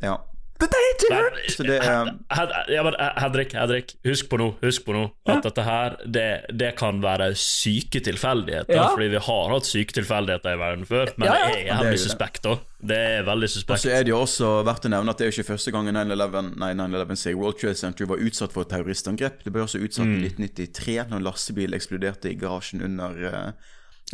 Ja. 0.03 0.17
Er 0.57 1.65
det 1.67 1.77
er 1.85 2.09
Hed- 2.33 2.55
ja, 2.73 2.83
eh, 2.89 3.11
Hedrik, 3.23 3.53
Hedrik, 3.53 3.93
husk 4.07 4.29
på 4.31 4.39
nå, 4.41 4.47
husk 4.63 4.85
på 4.87 4.95
nå 4.97 5.03
at 5.29 5.43
dette 5.45 5.63
her, 5.67 5.97
det, 6.07 6.25
det 6.57 6.71
kan 6.79 6.99
være 7.03 7.29
syke 7.37 8.01
tilfeldigheter. 8.01 8.75
Ja. 8.75 8.87
Fordi 8.95 9.09
vi 9.13 9.21
har 9.29 9.53
hatt 9.53 9.69
syke 9.69 9.93
tilfeldigheter 9.99 10.57
i 10.57 10.61
verden 10.61 10.87
før, 10.89 11.13
men 11.17 11.29
Ja, 11.29 11.35
ja. 11.35 11.47
det 11.47 11.53
er 11.53 11.61
Det 11.61 11.85
jævlig 11.85 12.01
suspekt, 12.07 12.49
òg. 12.51 12.65
Det 12.87 12.97
er 12.97 13.23
veldig 13.29 13.49
Og 13.51 13.55
suspekt. 13.57 13.81
så 13.85 13.91
er 13.93 14.03
det 14.05 14.13
jo 14.15 14.19
også 14.21 14.51
verdt 14.67 14.89
å 14.89 14.93
nevne 14.93 15.11
at 15.11 15.19
det 15.19 15.27
er 15.27 15.31
jo 15.31 15.37
ikke 15.41 15.51
første 15.53 15.73
gang 15.73 15.89
9-11 15.93 16.51
Nei, 16.61 16.73
9-11 16.75 17.17
sier 17.17 17.37
World 17.41 17.59
Trade 17.61 17.79
Center 17.81 18.07
var 18.11 18.17
utsatt 18.27 18.53
for 18.53 18.63
et 18.67 18.73
terroristangrep. 18.73 19.45
Det 19.45 19.53
ble 19.53 19.63
også 19.65 19.81
utsatt 19.85 20.07
i 20.07 20.29
1993, 20.29 20.99
når 21.11 21.17
en 21.21 21.29
lastebil 21.29 21.77
eksploderte 21.77 22.31
i 22.33 22.37
garasjen 22.41 22.83
under, 22.85 23.17
eh, 23.29 23.53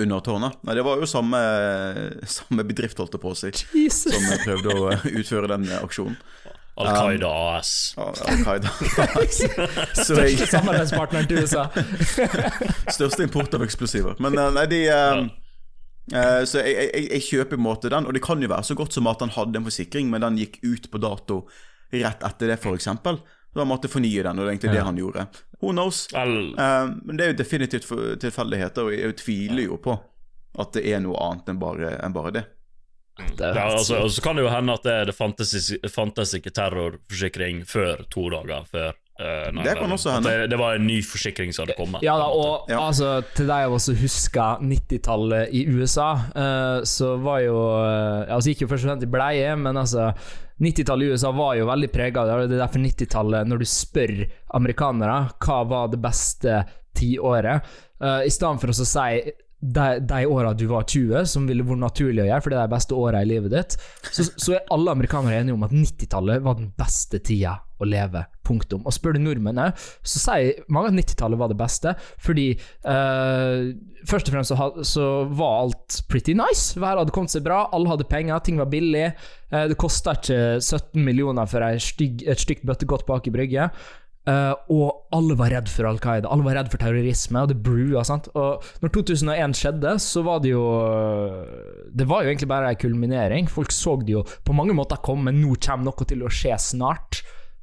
under 0.01 0.21
tårnet. 0.25 0.57
Nei, 0.65 0.77
det 0.79 0.85
var 0.87 1.03
jo 1.03 1.09
samme, 1.09 1.41
samme 2.25 2.65
bedrift, 2.65 3.01
holdt 3.01 3.19
jeg 3.19 3.23
på 3.23 3.33
å 3.33 3.37
si, 3.37 3.53
Jesus. 3.77 4.15
som 4.15 4.45
prøvde 4.47 4.73
å 4.79 4.89
eh, 4.95 5.05
utføre 5.21 5.51
den 5.53 5.69
aksjonen. 5.83 6.17
Al 6.81 6.89
Qaida 6.97 7.29
AS. 7.29 7.93
Um, 7.99 8.15
Al-Qaida. 8.33 8.71
Så 9.93 10.17
jeg, 10.17 10.39
Største 10.39 10.47
samarbeidspartneren 10.55 11.29
til 11.29 11.43
USA. 11.45 11.67
Største 12.97 13.27
import 13.27 13.53
av 13.59 13.67
eksplosiver. 13.67 14.17
Men 14.25 14.39
eh, 14.41 14.51
nei, 14.57 14.67
de 14.73 14.83
um, 14.97 15.31
Uh, 16.11 16.43
Så 16.51 16.59
jeg, 16.59 16.89
jeg, 16.91 17.05
jeg 17.15 17.23
kjøper 17.29 17.55
i 17.55 17.61
en 17.61 17.63
måte 17.63 17.91
den, 17.93 18.09
og 18.11 18.17
det 18.17 18.21
kan 18.25 18.41
jo 18.43 18.49
være 18.51 18.67
så 18.67 18.75
godt 18.75 18.97
som 18.97 19.07
at 19.07 19.21
han 19.23 19.31
hadde 19.37 19.61
en 19.61 19.69
forsikring, 19.69 20.09
men 20.11 20.25
den 20.25 20.41
gikk 20.41 20.57
ut 20.65 20.89
på 20.91 20.99
dato 21.01 21.37
rett 21.93 22.25
etter 22.27 22.51
det, 22.51 22.57
f.eks. 22.59 22.89
Så 23.53 23.61
han 23.61 23.69
måtte 23.69 23.91
fornye 23.93 24.23
den, 24.25 24.39
og 24.39 24.47
det 24.47 24.49
er 24.49 24.55
egentlig 24.55 24.73
det 24.73 24.87
han 24.87 24.97
gjorde. 25.01 25.27
Who 25.61 25.75
knows? 25.75 26.07
Eh, 26.15 26.87
men 27.05 27.19
det 27.19 27.27
er 27.27 27.35
jo 27.35 27.39
definitivt 27.43 27.91
tilfeldigheter, 28.25 28.89
og 28.89 28.97
jeg 28.97 29.17
tviler 29.21 29.67
jo 29.69 29.77
på 29.83 29.99
at 30.61 30.73
det 30.77 30.83
er 30.89 31.01
noe 31.05 31.17
annet 31.21 31.53
enn 31.53 31.61
bare, 31.61 31.95
enn 32.05 32.17
bare 32.17 32.33
det. 32.33 32.45
Det 33.37 33.53
ja, 33.55 33.67
altså, 33.69 33.99
og 34.07 34.11
så 34.13 34.23
kan 34.25 34.39
det 34.39 34.47
jo 34.47 34.51
hende 34.53 34.73
at 34.73 34.85
det, 34.89 34.97
det 35.11 35.15
fantes, 35.17 35.53
fantes 35.93 36.33
ikke 36.39 36.53
terrorforsikring 36.57 37.63
før 37.69 38.05
to 38.11 38.29
dager 38.33 38.65
før. 38.71 38.97
Uh, 39.21 39.53
9/11. 39.53 39.65
Det 39.67 39.75
kan 39.77 39.93
også 39.93 40.15
hende. 40.15 40.31
Det, 40.31 40.47
det 40.51 40.59
var 40.59 40.79
en 40.79 40.87
ny 40.89 40.97
forsikring 41.05 41.53
som 41.53 41.67
hadde 41.67 41.77
kommet. 41.77 42.03
Ja 42.03 42.17
da, 42.19 42.31
og 42.33 42.71
Ja. 42.73 42.81
altså, 42.89 43.11
til 43.37 43.47
deg 43.53 43.69
av 43.69 43.77
oss 43.77 43.91
som 43.91 43.99
husker 44.01 44.65
90-tallet 44.65 45.53
i 45.53 45.67
USA, 45.69 46.09
uh, 46.33 46.81
så 46.89 47.13
var 47.23 47.43
jo 47.45 47.59
uh, 47.61 48.25
Altså 48.33 48.55
gikk 48.55 48.65
jo 48.65 48.71
først 48.73 48.89
og 48.89 48.95
fremst 48.95 49.07
i 49.07 49.13
bleie, 49.13 49.53
men 49.61 49.77
altså 49.77 50.09
90-tallet 50.63 51.07
i 51.07 51.15
USA 51.15 51.33
var 51.35 51.57
jo 51.59 51.69
veldig 51.69 51.91
prega 51.93 52.27
det. 52.29 52.37
Det 52.47 52.57
er 52.57 52.65
derfor 52.65 52.85
90-tallet, 52.85 53.49
når 53.51 53.63
du 53.63 53.69
spør 53.69 54.13
amerikanere 54.59 55.17
hva 55.43 55.63
var 55.69 55.93
det 55.93 56.03
beste 56.03 56.61
tiåret, 56.99 57.73
uh, 58.05 58.21
i 58.23 58.31
stedet 58.31 58.63
for 58.63 58.73
å 58.73 58.77
si 58.77 59.33
de, 59.63 59.87
de 60.03 60.27
åra 60.27 60.53
du 60.59 60.65
var 60.71 60.87
20, 60.91 61.27
som 61.31 61.47
ville 61.47 61.65
vært 61.67 61.83
naturlig 61.85 62.25
å 62.25 62.29
gjøre, 62.29 62.45
for 62.45 62.53
det 62.53 62.59
er 62.59 62.67
de 62.67 62.75
beste 62.75 62.99
åra 62.99 63.23
i 63.23 63.29
livet 63.31 63.55
ditt, 63.55 63.77
så, 64.11 64.27
så 64.27 64.57
er 64.57 64.73
alle 64.75 64.95
amerikanere 64.97 65.39
enige 65.39 65.55
om 65.55 65.67
at 65.67 65.75
90-tallet 65.75 66.43
var 66.43 66.59
den 66.59 66.73
beste 66.79 67.23
tida 67.23 67.61
å 67.83 67.89
leve. 67.89 68.25
Punktum. 68.43 68.83
Og 68.87 68.95
spør 68.95 69.17
du 69.17 69.23
nordmennene, 69.23 69.73
så 70.03 70.23
sier 70.23 70.65
mange 70.73 70.91
at 70.91 70.99
90-tallet 70.99 71.41
var 71.41 71.53
det 71.53 71.59
beste, 71.61 71.97
fordi 72.23 72.53
eh, 72.55 73.73
Først 74.03 74.27
og 74.27 74.35
fremst 74.35 74.51
så, 74.51 74.67
så 74.83 75.05
var 75.31 75.61
alt 75.61 76.01
pretty 76.11 76.33
nice. 76.35 76.75
Været 76.75 77.05
hadde 77.05 77.13
kommet 77.15 77.31
seg 77.31 77.45
bra, 77.47 77.69
alle 77.71 77.87
hadde 77.87 78.09
penger, 78.11 78.41
ting 78.43 78.59
var 78.59 78.67
billig. 78.73 79.13
Eh, 79.53 79.67
det 79.71 79.79
kosta 79.79 80.17
ikke 80.19 80.59
17 80.59 80.99
millioner 81.07 81.47
for 81.47 81.63
ei 81.63 81.79
stygg, 81.79 82.25
et 82.27 82.43
stygt 82.43 82.67
bøttegodt 82.67 83.07
bak 83.07 83.31
i 83.31 83.35
brygge. 83.35 83.69
Eh, 84.23 84.53
og 84.71 85.15
alle 85.17 85.35
var 85.35 85.51
redd 85.51 85.71
for 85.71 85.89
Al 85.89 85.99
Qaida, 86.03 86.31
alle 86.31 86.47
var 86.47 86.55
redd 86.55 86.69
for 86.71 86.79
terrorisme, 86.79 87.41
og 87.43 87.51
det 87.51 87.59
brua. 87.65 88.05
sant? 88.07 88.29
Og 88.39 88.63
når 88.83 88.95
2001 88.95 89.57
skjedde, 89.59 89.97
så 90.03 90.23
var 90.23 90.43
det 90.45 90.53
jo 90.53 90.63
Det 91.91 92.07
var 92.07 92.23
jo 92.23 92.31
egentlig 92.31 92.49
bare 92.49 92.71
en 92.71 92.77
kulminering. 92.79 93.51
Folk 93.51 93.75
så 93.75 93.97
det 94.03 94.15
jo 94.15 94.23
på 94.45 94.55
mange 94.55 94.75
måter 94.75 95.03
komme, 95.03 95.35
nå 95.35 95.57
kommer 95.59 95.91
noe 95.91 96.07
til 96.07 96.23
å 96.23 96.31
skje 96.31 96.59
snart. 96.59 97.23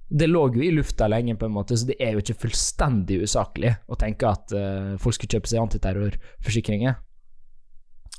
Det 0.10 0.26
lå 0.30 0.42
jo 0.56 0.64
i 0.66 0.72
lufta 0.74 1.08
lenge, 1.08 1.36
på 1.38 1.46
en 1.46 1.54
måte, 1.54 1.78
så 1.78 1.86
det 1.86 2.00
er 2.02 2.16
jo 2.16 2.24
ikke 2.24 2.40
fullstendig 2.48 3.20
usaklig 3.22 3.76
å 3.86 3.98
tenke 4.00 4.30
at 4.30 4.56
uh, 4.58 4.96
folk 5.02 5.18
skulle 5.18 5.38
kjøpe 5.38 5.52
seg 5.52 5.62
antiterrorforsikringer. 5.62 6.98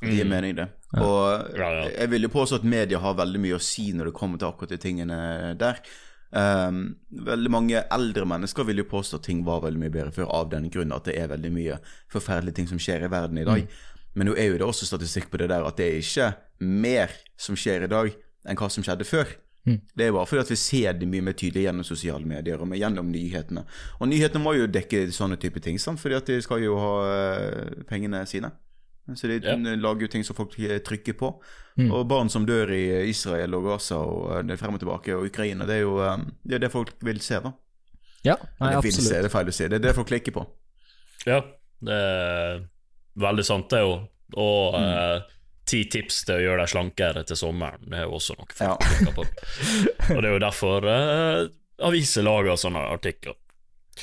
Det 0.01 0.13
gir 0.15 0.29
mening, 0.31 0.55
det. 0.57 0.69
Ja, 0.95 1.03
Og 1.05 1.59
jeg 1.59 2.11
vil 2.15 2.25
jo 2.25 2.31
påstå 2.33 2.61
at 2.61 2.69
media 2.69 3.01
har 3.03 3.19
veldig 3.19 3.43
mye 3.43 3.59
å 3.59 3.63
si 3.63 3.91
når 3.93 4.11
det 4.11 4.17
kommer 4.17 4.41
til 4.41 4.49
akkurat 4.49 4.73
de 4.73 4.79
tingene 4.81 5.19
der. 5.61 5.83
Um, 6.31 6.95
veldig 7.11 7.51
mange 7.51 7.83
eldre 7.91 8.25
mennesker 8.31 8.65
vil 8.69 8.85
jo 8.85 8.89
påstå 8.91 9.19
at 9.19 9.27
ting 9.27 9.43
var 9.47 9.65
veldig 9.65 9.83
mye 9.83 9.93
bedre 9.93 10.15
før 10.15 10.31
av 10.31 10.51
den 10.53 10.69
grunn 10.71 10.95
at 10.95 11.09
det 11.09 11.17
er 11.19 11.31
veldig 11.33 11.51
mye 11.53 11.79
forferdelige 12.13 12.61
ting 12.61 12.71
som 12.71 12.81
skjer 12.81 13.07
i 13.07 13.13
verden 13.13 13.43
i 13.43 13.47
dag. 13.49 13.67
Men 14.15 14.31
nå 14.31 14.37
er 14.39 14.51
jo 14.51 14.61
det 14.61 14.67
også 14.67 14.89
statistikk 14.89 15.31
på 15.31 15.43
det 15.43 15.51
der 15.51 15.67
at 15.67 15.79
det 15.79 15.89
er 15.89 16.01
ikke 16.01 16.31
mer 16.63 17.15
som 17.39 17.59
skjer 17.59 17.87
i 17.87 17.91
dag 17.91 18.13
enn 18.47 18.59
hva 18.59 18.71
som 18.71 18.87
skjedde 18.87 19.07
før. 19.07 19.35
Det 19.67 20.07
er 20.07 20.13
bare 20.17 20.27
fordi 20.27 20.41
at 20.41 20.51
vi 20.51 20.57
ser 20.57 20.93
det 20.99 21.07
mye 21.09 21.23
mer 21.23 21.35
tydelig 21.37 21.67
gjennom 21.67 21.85
sosiale 21.85 22.25
medier 22.27 22.59
og 22.65 22.73
gjennom 22.75 23.11
nyhetene. 23.13 23.65
Og 24.01 24.09
nyhetene 24.09 24.43
må 24.43 24.55
jo 24.57 24.67
dekke 24.67 25.05
sånne 25.13 25.37
type 25.39 25.61
ting, 25.63 25.79
sant? 25.79 26.01
fordi 26.01 26.17
at 26.17 26.27
de 26.27 26.39
skal 26.43 26.63
jo 26.65 26.79
ha 26.81 26.93
eh, 27.13 27.85
pengene 27.91 28.23
sine. 28.27 28.51
Så 29.15 29.27
de 29.29 29.41
Ja. 29.43 29.57
lager 29.77 30.03
jo 30.07 30.09
ting 30.09 30.25
som 30.25 30.37
folk 30.37 30.57
eh, 30.59 30.79
trykker 30.79 31.13
på. 31.19 31.33
Og 31.81 32.07
barn 32.09 32.29
som 32.29 32.45
dør 32.47 32.71
i 32.77 33.09
Israel 33.11 33.55
og 33.57 33.65
Gaza 33.65 33.97
og 34.01 34.31
eh, 34.37 34.43
det 34.49 34.53
er 34.57 34.61
frem 34.61 34.75
og 34.75 34.81
tilbake, 34.81 35.15
og 35.17 35.27
Ukraina, 35.31 35.65
det 35.67 35.77
er 35.77 35.85
jo 35.85 35.97
det, 36.45 36.55
er 36.55 36.59
det 36.67 36.71
folk 36.73 36.93
vil 37.03 37.21
se, 37.21 37.41
da. 37.41 37.53
Ja, 38.25 38.37
nei, 38.61 38.71
det 38.75 38.77
absolutt. 38.83 39.07
se, 39.09 39.15
det 39.17 39.25
er 39.31 39.33
feil 39.33 39.49
å 39.49 39.53
si. 39.57 39.69
Det 39.69 39.79
er 39.79 39.85
det 39.87 39.95
folk 39.97 40.09
klikker 40.11 40.35
på. 40.37 40.43
Ja, 41.27 41.39
det 41.81 41.95
er 41.97 42.65
veldig 43.17 43.45
sant, 43.49 43.69
det 43.73 43.81
jo. 43.81 43.95
Og 44.37 44.75
eh, 44.77 45.21
ti 45.71 45.85
tips 45.93 46.25
til 46.27 46.37
å 46.37 46.43
gjøre 46.43 46.65
deg 46.65 46.73
slankere 46.73 47.23
til 47.29 47.39
sommeren, 47.39 47.85
det 47.87 48.01
er 48.01 48.09
jo 48.09 48.17
også 48.19 48.37
noe 48.39 48.51
folk 48.59 48.61
Ja. 48.61 49.13
på. 49.19 49.25
Og 50.17 50.19
det 50.21 50.27
er 50.29 50.35
jo 50.35 50.43
derfor 50.43 50.87
uh, 50.91 51.47
aviser 51.87 52.27
lager 52.27 52.59
sånne 52.61 52.83
artikler. 52.91 53.39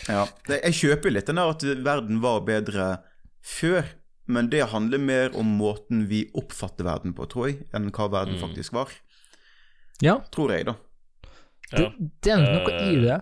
Ja. 0.08 0.26
Jeg 0.52 0.76
kjøper 0.78 1.14
litt 1.14 1.28
den 1.30 1.40
der 1.42 1.52
at 1.54 1.64
verden 1.86 2.20
var 2.24 2.42
bedre 2.48 2.90
før, 3.48 3.86
men 4.28 4.50
det 4.52 4.66
handler 4.74 5.00
mer 5.00 5.36
om 5.40 5.48
måten 5.60 6.06
vi 6.10 6.26
oppfatter 6.38 6.84
verden 6.88 7.14
på, 7.16 7.26
tror 7.32 7.48
jeg, 7.52 7.62
enn 7.74 7.92
hva 7.96 8.10
verden 8.12 8.36
Mm. 8.38 8.42
faktisk 8.44 8.74
var. 8.76 8.92
Ja, 10.04 10.18
Tror 10.36 10.52
jeg, 10.54 10.66
da. 10.68 10.76
det, 11.72 11.80
Ja. 11.80 11.90
det 11.98 12.32
er 12.34 12.38
nok 12.44 12.68
noe 12.68 12.82
i 12.92 13.00
det. 13.02 13.22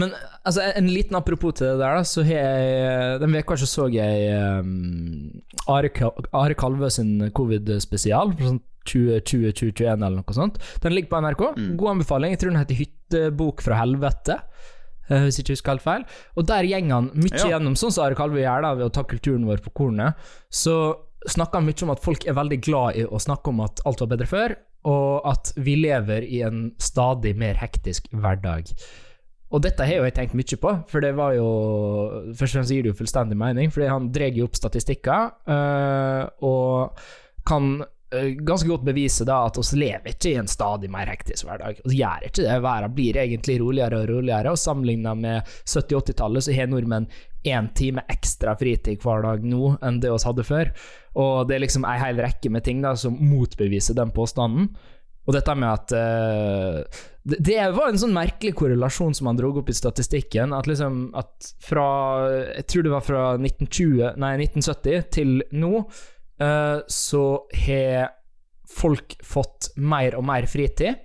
Men 0.00 0.14
altså, 0.46 0.64
en 0.78 0.88
liten 0.90 1.18
apropos 1.18 1.54
til 1.58 1.66
det 1.68 1.78
der, 1.82 1.98
da, 2.00 2.06
så 2.08 2.24
har 2.24 2.40
jeg 2.40 3.20
Den 3.22 3.34
uka 3.36 3.56
så 3.60 3.68
så 3.68 3.86
jeg 3.92 4.32
um, 4.64 5.42
Are, 5.68 5.90
Are 6.32 6.56
Kalvø 6.58 6.88
sin 6.94 7.14
covid-spesial. 7.36 8.32
Sånn 8.40 8.60
2020-2021 8.90 9.90
eller 10.00 10.16
noe 10.22 10.34
sånt. 10.36 10.56
Den 10.82 10.94
ligger 10.96 11.12
på 11.12 11.20
NRK. 11.24 11.42
God 11.78 11.90
anbefaling. 11.94 12.32
Jeg 12.34 12.40
tror 12.42 12.54
den 12.54 12.60
heter 12.62 12.78
'Hyttebok 12.80 13.60
fra 13.64 13.76
helvete'. 13.82 14.38
eh, 15.10 15.24
Hvis 15.26 15.36
jeg 15.38 15.44
ikke 15.44 15.56
husker 15.58 15.72
helt 15.74 15.82
feil. 15.84 16.04
Og 16.36 16.46
der 16.46 16.64
går 16.64 16.90
han 16.90 17.10
mye 17.14 17.36
Ja. 17.36 17.50
gjennom, 17.58 17.74
sånn 17.76 17.92
som 17.92 18.04
Are 18.04 18.14
Kalvø 18.14 18.40
gjør 18.40 18.62
da, 18.62 18.74
ved 18.74 18.86
å 18.86 18.92
ta 18.92 19.02
kulturen 19.02 19.44
vår 19.44 19.58
på 19.60 19.72
kornet. 19.74 20.14
Så 20.50 20.94
snakker 21.28 21.58
han 21.60 21.66
mye 21.66 21.82
om 21.82 21.90
at 21.90 22.00
folk 22.02 22.26
er 22.26 22.32
veldig 22.34 22.60
glad 22.62 22.96
i 22.96 23.04
å 23.04 23.18
snakke 23.20 23.48
om 23.48 23.60
at 23.60 23.80
alt 23.84 24.00
var 24.00 24.06
bedre 24.16 24.26
før, 24.26 24.56
og 24.84 25.20
at 25.26 25.52
vi 25.56 25.76
lever 25.76 26.22
i 26.24 26.40
en 26.46 26.72
stadig 26.78 27.36
mer 27.36 27.54
hektisk 27.54 28.08
hverdag. 28.14 28.72
Og 29.50 29.62
dette 29.64 29.86
har 29.86 29.98
jo 29.98 30.06
jeg 30.06 30.14
tenkt 30.14 30.36
mye 30.38 30.58
på, 30.62 30.74
for 30.90 31.02
det 31.02 31.14
var 31.18 31.34
jo 31.34 31.46
Først 32.38 32.52
og 32.52 32.60
fremst 32.60 32.74
gir 32.74 32.84
det 32.86 32.92
jo 32.92 32.98
fullstendig 33.00 33.38
mening, 33.38 33.72
fordi 33.74 33.88
han 33.90 34.10
drar 34.14 34.36
jo 34.36 34.46
opp 34.46 34.58
statistikker, 34.58 35.32
øh, 35.50 36.22
og 36.46 37.00
kan 37.48 37.80
øh, 37.82 38.28
ganske 38.46 38.68
godt 38.68 38.84
bevise 38.86 39.26
da 39.26 39.40
at 39.48 39.58
vi 39.58 39.80
lever 39.80 40.12
ikke 40.12 40.30
i 40.30 40.38
en 40.38 40.50
stadig 40.50 40.90
mer 40.92 41.10
hektisk 41.10 41.48
hverdag. 41.48 41.80
Vi 41.82 41.98
gjør 41.98 42.28
ikke 42.28 42.44
det. 42.44 42.60
Verden 42.62 42.94
blir 42.94 43.18
egentlig 43.24 43.58
roligere 43.62 44.04
og 44.04 44.12
roligere, 44.12 44.54
og 44.54 44.62
sammenlignet 44.62 45.18
med 45.18 45.50
70-80-tallet 45.64 46.46
så 46.46 46.54
har 46.54 46.70
nordmenn 46.70 47.10
én 47.48 47.70
time 47.74 48.04
ekstra 48.12 48.54
fritid 48.60 49.00
hver 49.02 49.24
dag 49.24 49.44
nå 49.48 49.74
enn 49.80 50.00
det 50.02 50.12
vi 50.12 50.22
hadde 50.28 50.46
før. 50.46 50.72
Og 51.18 51.48
det 51.48 51.56
er 51.56 51.64
liksom 51.64 51.86
ei 51.88 51.98
hel 51.98 52.20
rekke 52.22 52.52
med 52.52 52.66
ting 52.66 52.82
da 52.84 52.94
som 52.98 53.16
motbeviser 53.18 53.98
den 53.98 54.12
påstanden. 54.14 54.70
Og 55.28 55.36
dette 55.36 55.54
med 55.54 55.68
at 55.68 55.92
eh, 55.94 57.00
det, 57.22 57.56
var 57.76 57.90
en 57.90 58.00
sånn 58.00 58.14
merkelig 58.16 58.54
korrelasjon 58.56 59.12
som 59.16 59.28
han 59.28 59.36
dro 59.36 59.50
opp 59.60 59.68
i 59.68 59.76
statistikken. 59.76 60.54
At 60.56 60.68
liksom 60.70 61.10
at 61.18 61.50
fra 61.60 61.84
Jeg 62.56 62.66
tror 62.72 62.86
det 62.86 62.94
var 62.94 63.04
fra 63.04 63.24
1920, 63.36 64.16
nei, 64.20 64.32
1970 64.46 65.06
til 65.12 65.36
nå, 65.52 65.84
uh, 66.40 66.78
så 66.88 67.24
har 67.66 68.16
folk 68.70 69.18
fått 69.26 69.72
mer 69.76 70.16
og 70.16 70.24
mer 70.30 70.48
fritid. 70.48 70.96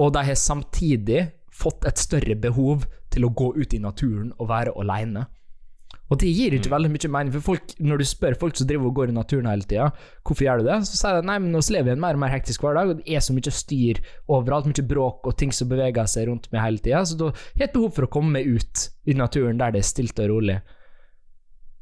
Og 0.00 0.12
de 0.16 0.24
har 0.28 0.38
samtidig 0.38 1.26
fått 1.52 1.84
et 1.88 2.00
større 2.00 2.36
behov 2.40 2.86
til 3.12 3.26
å 3.26 3.34
gå 3.36 3.52
ut 3.56 3.74
i 3.76 3.82
naturen 3.82 4.30
og 4.38 4.48
være 4.52 4.76
aleine. 4.80 5.26
Og 6.10 6.18
det 6.18 6.30
gir 6.34 6.56
ikke 6.56 6.72
veldig 6.72 6.90
mye 6.90 7.08
mening, 7.14 7.32
for 7.36 7.52
folk, 7.52 7.72
når 7.78 8.00
du 8.00 8.06
spør 8.08 8.34
folk 8.38 8.56
som 8.58 8.66
driver 8.66 8.88
og 8.90 8.96
går 8.98 9.12
i 9.12 9.14
naturen 9.14 9.46
hele 9.46 9.62
tida, 9.62 9.86
hvorfor 10.26 10.42
gjør 10.42 10.62
du 10.62 10.66
det, 10.66 10.78
så 10.88 10.98
sier 10.98 11.20
de 11.20 11.28
nei, 11.28 11.36
men 11.38 11.54
vi 11.54 11.76
lever 11.76 11.92
i 11.92 11.94
en 11.94 12.02
mer 12.02 12.18
og 12.18 12.22
mer 12.24 12.32
hektisk 12.34 12.64
hverdag, 12.66 12.90
og 12.90 12.98
det 12.98 13.14
er 13.14 13.22
så 13.22 13.36
mye 13.36 13.52
styr 13.54 14.00
overalt, 14.26 14.66
mye 14.66 14.86
bråk 14.90 15.28
og 15.30 15.36
ting 15.38 15.54
som 15.54 15.70
beveger 15.70 16.10
seg 16.10 16.26
rundt 16.26 16.48
meg 16.50 16.64
hele 16.64 16.82
tida, 16.82 17.04
så 17.06 17.18
da 17.20 17.30
har 17.30 17.62
jeg 17.62 17.68
et 17.68 17.76
behov 17.76 17.94
for 17.94 18.08
å 18.08 18.10
komme 18.16 18.34
meg 18.40 18.50
ut 18.50 18.86
i 19.06 19.16
naturen 19.18 19.60
der 19.60 19.76
det 19.76 19.84
er 19.84 19.90
stilt 19.92 20.18
og 20.24 20.32
rolig. 20.32 20.58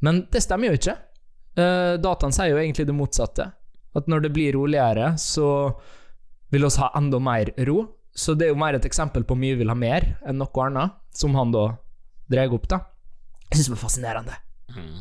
Men 0.04 0.26
det 0.30 0.44
stemmer 0.44 0.70
jo 0.70 0.78
ikke. 0.78 0.98
Uh, 1.58 1.96
dataen 1.98 2.34
sier 2.34 2.52
jo 2.52 2.60
egentlig 2.60 2.86
det 2.86 2.94
motsatte. 2.94 3.48
At 3.96 4.12
når 4.12 4.26
det 4.26 4.34
blir 4.36 4.52
roligere, 4.54 5.14
så 5.18 5.48
vil 6.52 6.68
vi 6.68 6.74
ha 6.84 6.92
enda 7.00 7.18
mer 7.22 7.50
ro. 7.66 7.80
Så 8.12 8.36
det 8.36 8.46
er 8.46 8.52
jo 8.52 8.60
mer 8.60 8.76
et 8.76 8.86
eksempel 8.86 9.24
på 9.26 9.36
mye 9.38 9.56
vil 9.58 9.72
ha 9.72 9.78
mer 9.78 10.04
enn 10.26 10.38
noe 10.38 10.64
annet, 10.66 10.94
som 11.16 11.34
han 11.38 11.50
da 11.54 11.70
drar 12.30 12.54
opp, 12.54 12.68
da. 12.70 12.82
Jeg 13.48 13.58
syns 13.58 13.68
det 13.68 13.74
var 13.74 13.82
fascinerende. 13.82 14.38
Mm. 14.76 14.96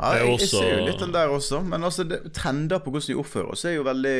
Ja, 0.00 0.10
Det 0.14 0.18
jeg, 0.20 0.40
jeg 0.40 0.48
ser 0.48 0.68
jo 0.78 0.82
litt 0.86 1.02
den 1.02 1.14
der 1.14 1.32
også, 1.32 1.60
men 1.66 1.84
altså 1.84 2.04
det, 2.08 2.20
trender 2.36 2.80
på 2.80 2.92
hvordan 2.92 3.12
vi 3.12 3.20
oppfører 3.20 3.54
oss, 3.54 3.64
er 3.68 3.76
jo 3.76 3.86
veldig 3.86 4.18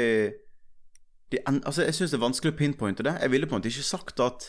de, 1.30 1.38
altså 1.46 1.84
Jeg 1.86 1.94
syns 1.94 2.10
det 2.10 2.18
er 2.18 2.24
vanskelig 2.24 2.52
å 2.54 2.58
pinpointe 2.58 3.06
det. 3.06 3.14
Jeg 3.22 3.30
ville 3.30 3.46
på 3.46 3.54
en 3.54 3.60
måte 3.62 3.70
ikke 3.70 3.86
sagt 3.86 4.20
at, 4.24 4.48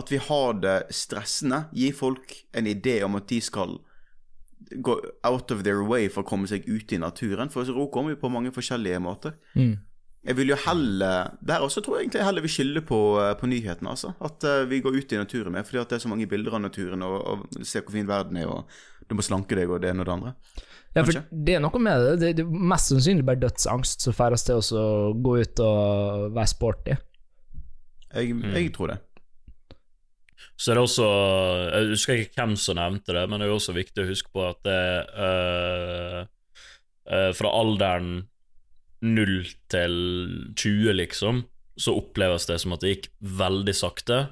at 0.00 0.12
vi 0.12 0.16
har 0.16 0.56
det 0.62 0.78
stressende. 0.96 1.66
Gi 1.76 1.90
folk 1.92 2.32
en 2.56 2.70
idé 2.70 3.02
om 3.04 3.18
at 3.18 3.28
de 3.28 3.40
skal 3.44 3.76
gå 4.82 4.96
out 5.28 5.52
of 5.52 5.62
their 5.62 5.84
way 5.84 6.08
for 6.08 6.24
å 6.24 6.28
komme 6.28 6.48
seg 6.48 6.64
ut 6.66 6.92
i 6.92 6.98
naturen. 6.98 7.52
For 7.52 7.68
ro 7.68 7.90
kommer 7.92 8.14
vi 8.14 8.20
på 8.22 8.32
mange 8.32 8.52
forskjellige 8.54 9.02
måter. 9.04 9.36
Mm. 9.54 9.76
Jeg 10.26 10.36
vil 10.36 10.50
jo 10.50 10.56
heller 10.58 11.36
Der 11.46 11.62
også 11.62 11.80
tror 11.84 11.96
jeg 11.96 12.06
egentlig 12.06 12.18
jeg 12.18 12.26
heller 12.26 12.44
vil 12.44 12.50
skylde 12.50 12.82
på, 12.86 13.00
eh, 13.22 13.34
på 13.38 13.46
nyhetene. 13.50 13.92
altså 13.94 14.12
At 14.20 14.44
eh, 14.44 14.64
vi 14.70 14.80
går 14.84 14.98
ut 14.98 15.12
i 15.12 15.20
naturen 15.20 15.54
mer, 15.54 15.66
fordi 15.66 15.82
at 15.82 15.92
det 15.92 15.98
er 15.98 16.04
så 16.04 16.10
mange 16.12 16.26
bilder 16.26 16.58
av 16.58 16.64
naturen, 16.64 17.02
og, 17.06 17.16
og 17.26 17.66
ser 17.66 17.84
hvor 17.86 17.94
fin 17.94 18.08
verden 18.08 18.40
er, 18.40 18.50
og 18.50 18.66
du 19.06 19.14
må 19.14 19.22
slanke 19.22 19.58
deg, 19.58 19.70
og 19.70 19.82
det 19.82 19.92
ene 19.92 20.02
og 20.02 20.08
det 20.08 20.16
andre. 20.16 20.34
Ja, 20.96 21.02
for 21.04 21.12
Kanskje. 21.12 21.42
det 21.46 21.54
er 21.54 21.60
noe 21.60 21.80
med 21.82 22.02
det. 22.02 22.12
Det, 22.20 22.30
det 22.38 22.44
er 22.46 22.68
mest 22.72 22.90
sannsynlig 22.90 23.26
bare 23.28 23.42
dødsangst 23.42 24.06
som 24.06 24.16
får 24.16 24.36
oss 24.38 24.46
til 24.48 24.62
å 24.80 24.86
gå 25.12 25.34
ut 25.44 25.60
og 25.60 26.30
være 26.36 26.52
sporty. 26.52 26.96
Jeg, 28.16 28.38
jeg 28.56 28.70
tror 28.74 28.94
det. 28.94 29.02
Så 30.56 30.72
det 30.72 30.78
er 30.78 30.82
også 30.82 31.06
Jeg 31.68 31.88
husker 31.90 32.20
ikke 32.20 32.40
hvem 32.40 32.54
som 32.60 32.78
nevnte 32.78 33.12
det, 33.12 33.26
men 33.28 33.40
det 33.40 33.46
er 33.46 33.52
jo 33.52 33.58
også 33.58 33.74
viktig 33.76 34.04
å 34.04 34.08
huske 34.08 34.32
på 34.32 34.44
at 34.46 34.62
det 34.64 34.80
eh, 35.26 36.20
eh, 37.12 37.28
Fra 37.36 37.52
alderen 37.60 38.24
0 39.02 39.44
til 39.72 39.94
20, 40.56 40.92
liksom, 41.02 41.44
så 41.76 41.96
oppleves 41.98 42.46
det 42.48 42.60
som 42.62 42.72
at 42.72 42.80
det 42.80 42.94
gikk 42.94 43.08
veldig 43.20 43.74
sakte. 43.76 44.26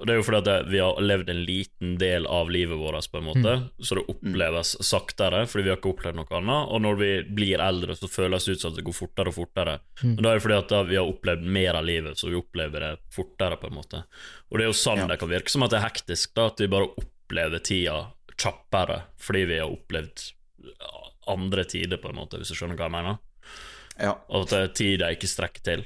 Og 0.00 0.06
det 0.08 0.14
er 0.14 0.16
jo 0.16 0.24
fordi 0.24 0.38
at 0.38 0.46
det, 0.48 0.70
vi 0.72 0.78
har 0.80 0.96
levd 1.04 1.28
en 1.28 1.40
liten 1.44 1.96
del 2.00 2.24
av 2.24 2.48
livet 2.48 2.78
vårt, 2.80 3.04
på 3.12 3.18
en 3.20 3.26
måte, 3.26 3.56
så 3.84 3.98
det 3.98 4.04
oppleves 4.08 4.70
saktere, 4.86 5.42
fordi 5.50 5.66
vi 5.66 5.72
har 5.74 5.76
ikke 5.76 5.90
opplevd 5.92 6.16
noe 6.16 6.38
annet. 6.38 6.70
Og 6.72 6.80
når 6.80 6.96
vi 7.02 7.10
blir 7.36 7.60
eldre, 7.60 7.96
så 7.98 8.08
føles 8.08 8.46
det 8.48 8.54
ut 8.56 8.62
som 8.64 8.72
at 8.72 8.78
det 8.78 8.86
går 8.86 8.96
fortere 8.96 9.28
og 9.28 9.36
fortere. 9.36 9.74
Men 10.00 10.22
da 10.24 10.30
er 10.30 10.40
det 10.40 10.44
fordi 10.46 10.56
at 10.56 10.88
vi 10.88 10.96
har 10.96 11.10
opplevd 11.10 11.44
mer 11.58 11.76
av 11.82 11.84
livet, 11.84 12.16
så 12.16 12.30
vi 12.32 12.38
opplever 12.40 12.80
det 12.86 12.94
fortere, 13.12 13.60
på 13.60 13.68
en 13.68 13.76
måte. 13.76 14.00
Og 14.48 14.56
det 14.56 14.64
er 14.64 14.70
jo 14.72 14.78
sånn 14.80 15.02
Ja. 15.04 15.06
det 15.10 15.18
kan 15.20 15.28
virke 15.34 15.52
som 15.52 15.62
at 15.68 15.70
det 15.74 15.82
er 15.82 15.88
hektisk, 15.90 16.32
da, 16.34 16.46
at 16.48 16.64
vi 16.64 16.70
bare 16.72 16.88
opplever 16.96 17.58
tida 17.60 17.98
kjappere 18.40 19.02
fordi 19.20 19.44
vi 19.52 19.58
har 19.60 19.68
opplevd 19.68 20.30
andre 21.28 21.64
tider, 21.68 22.00
på 22.00 22.08
en 22.08 22.16
måte, 22.16 22.40
hvis 22.40 22.48
du 22.48 22.56
skjønner 22.56 22.78
hva 22.78 22.88
jeg 22.88 22.96
mener. 22.96 23.18
Ja. 24.00 24.14
Og 24.30 24.42
at 24.46 24.52
det 24.54 24.58
er 24.64 24.68
tid 24.80 25.00
jeg 25.04 25.16
ikke 25.18 25.28
strekker 25.30 25.62
til. 25.66 25.82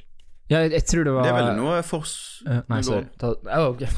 Ja, 0.53 0.59
jeg, 0.61 0.75
jeg 0.77 0.85
tror 0.85 1.07
det 1.09 1.12
var 1.15 1.25
Det 1.25 1.31
er 1.33 1.37
vel 1.39 1.55
noe 1.57 1.77
fors... 1.89 2.11
Uh, 2.45 2.59
nei, 2.69 2.79
sorry. 2.85 3.07
Ta, 3.19 3.31
oh, 3.33 3.71
okay. 3.73 3.89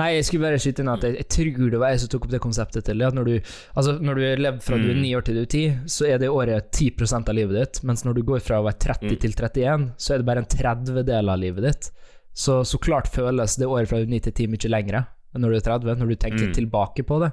Nei, 0.00 0.08
jeg 0.16 0.24
skulle 0.26 0.42
bare 0.48 0.58
skyte 0.58 0.82
inn 0.82 0.90
at 0.90 1.04
jeg, 1.06 1.14
jeg 1.20 1.28
tror 1.30 1.70
det 1.70 1.78
var 1.78 1.92
jeg 1.94 2.00
som 2.02 2.10
tok 2.10 2.24
opp 2.26 2.32
det 2.34 2.40
konseptet 2.42 2.84
til. 2.88 3.04
At 3.06 3.14
når 3.14 3.28
du, 3.30 3.34
altså, 3.78 3.94
når 4.02 4.18
du 4.18 4.22
har 4.26 4.42
levd 4.42 4.64
fra 4.66 4.80
du 4.82 4.88
er 4.90 4.96
Mm. 4.98 5.02
ni 5.04 5.12
år 5.14 5.22
til 5.28 5.38
du 5.38 5.42
er 5.44 5.52
ti, 5.54 5.62
så 5.86 6.08
er 6.10 6.18
det 6.18 6.28
året 6.34 6.72
10% 6.74 7.30
av 7.30 7.38
livet 7.38 7.54
ditt. 7.60 7.80
Mens 7.86 8.02
når 8.04 8.18
du 8.18 8.22
går 8.32 8.42
fra 8.42 8.58
å 8.58 8.66
være 8.66 8.80
30 8.82 9.12
Mm. 9.14 9.20
til 9.22 9.32
31, 9.38 9.86
så 9.96 10.14
er 10.14 10.18
det 10.18 10.26
bare 10.26 10.42
en 10.42 10.50
30-del 10.58 11.30
av 11.30 11.38
livet 11.38 11.62
ditt. 11.70 11.90
Så, 12.34 12.58
så 12.66 12.82
klart 12.82 13.06
føles 13.14 13.54
det 13.62 13.70
året 13.70 13.86
fra 13.88 14.02
du 14.02 14.08
er 14.08 14.10
9 14.10 14.20
til 14.26 14.32
10 14.32 14.50
mye 14.56 14.72
lengre 14.74 15.06
enn 15.32 15.40
når 15.46 15.54
du 15.54 15.56
er 15.62 15.66
30, 15.70 15.96
når 16.02 16.08
du 16.10 16.16
tenker 16.16 16.48
Mm. 16.50 16.54
tilbake 16.58 17.06
på 17.06 17.22
det. 17.22 17.30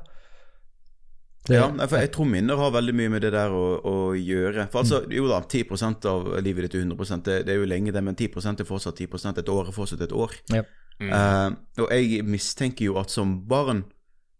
Det- 1.48 1.56
Ja, 1.56 1.70
for 1.88 1.98
jeg 1.98 2.12
tror 2.12 2.26
minner 2.30 2.58
har 2.58 2.72
veldig 2.72 2.94
mye 2.94 3.10
med 3.10 3.22
det 3.22 3.32
der 3.32 3.50
å, 3.50 3.82
å 3.82 3.94
gjøre. 4.14 4.68
For 4.72 4.84
altså, 4.84 5.00
jo 5.10 5.28
da, 5.28 5.40
10% 5.42 6.06
av 6.06 6.28
livet 6.44 6.68
ditt 6.68 6.76
er 6.76 6.84
100 6.86 7.24
det, 7.24 7.46
det 7.48 7.54
er 7.56 7.60
jo 7.62 7.66
lenge 7.66 7.92
det, 7.96 8.04
men 8.04 8.16
10% 8.16 8.60
er 8.60 8.66
fortsatt 8.68 9.00
10% 9.00 9.38
Et 9.40 9.50
år 9.50 9.68
er 9.68 9.72
fortsatt 9.72 10.02
et 10.02 10.12
år. 10.12 10.36
Ja. 10.52 10.64
Mm. 11.00 11.10
Uh, 11.16 11.84
og 11.86 11.90
jeg 11.96 12.24
mistenker 12.28 12.86
jo 12.86 12.98
at 13.00 13.10
som 13.10 13.48
barn 13.48 13.86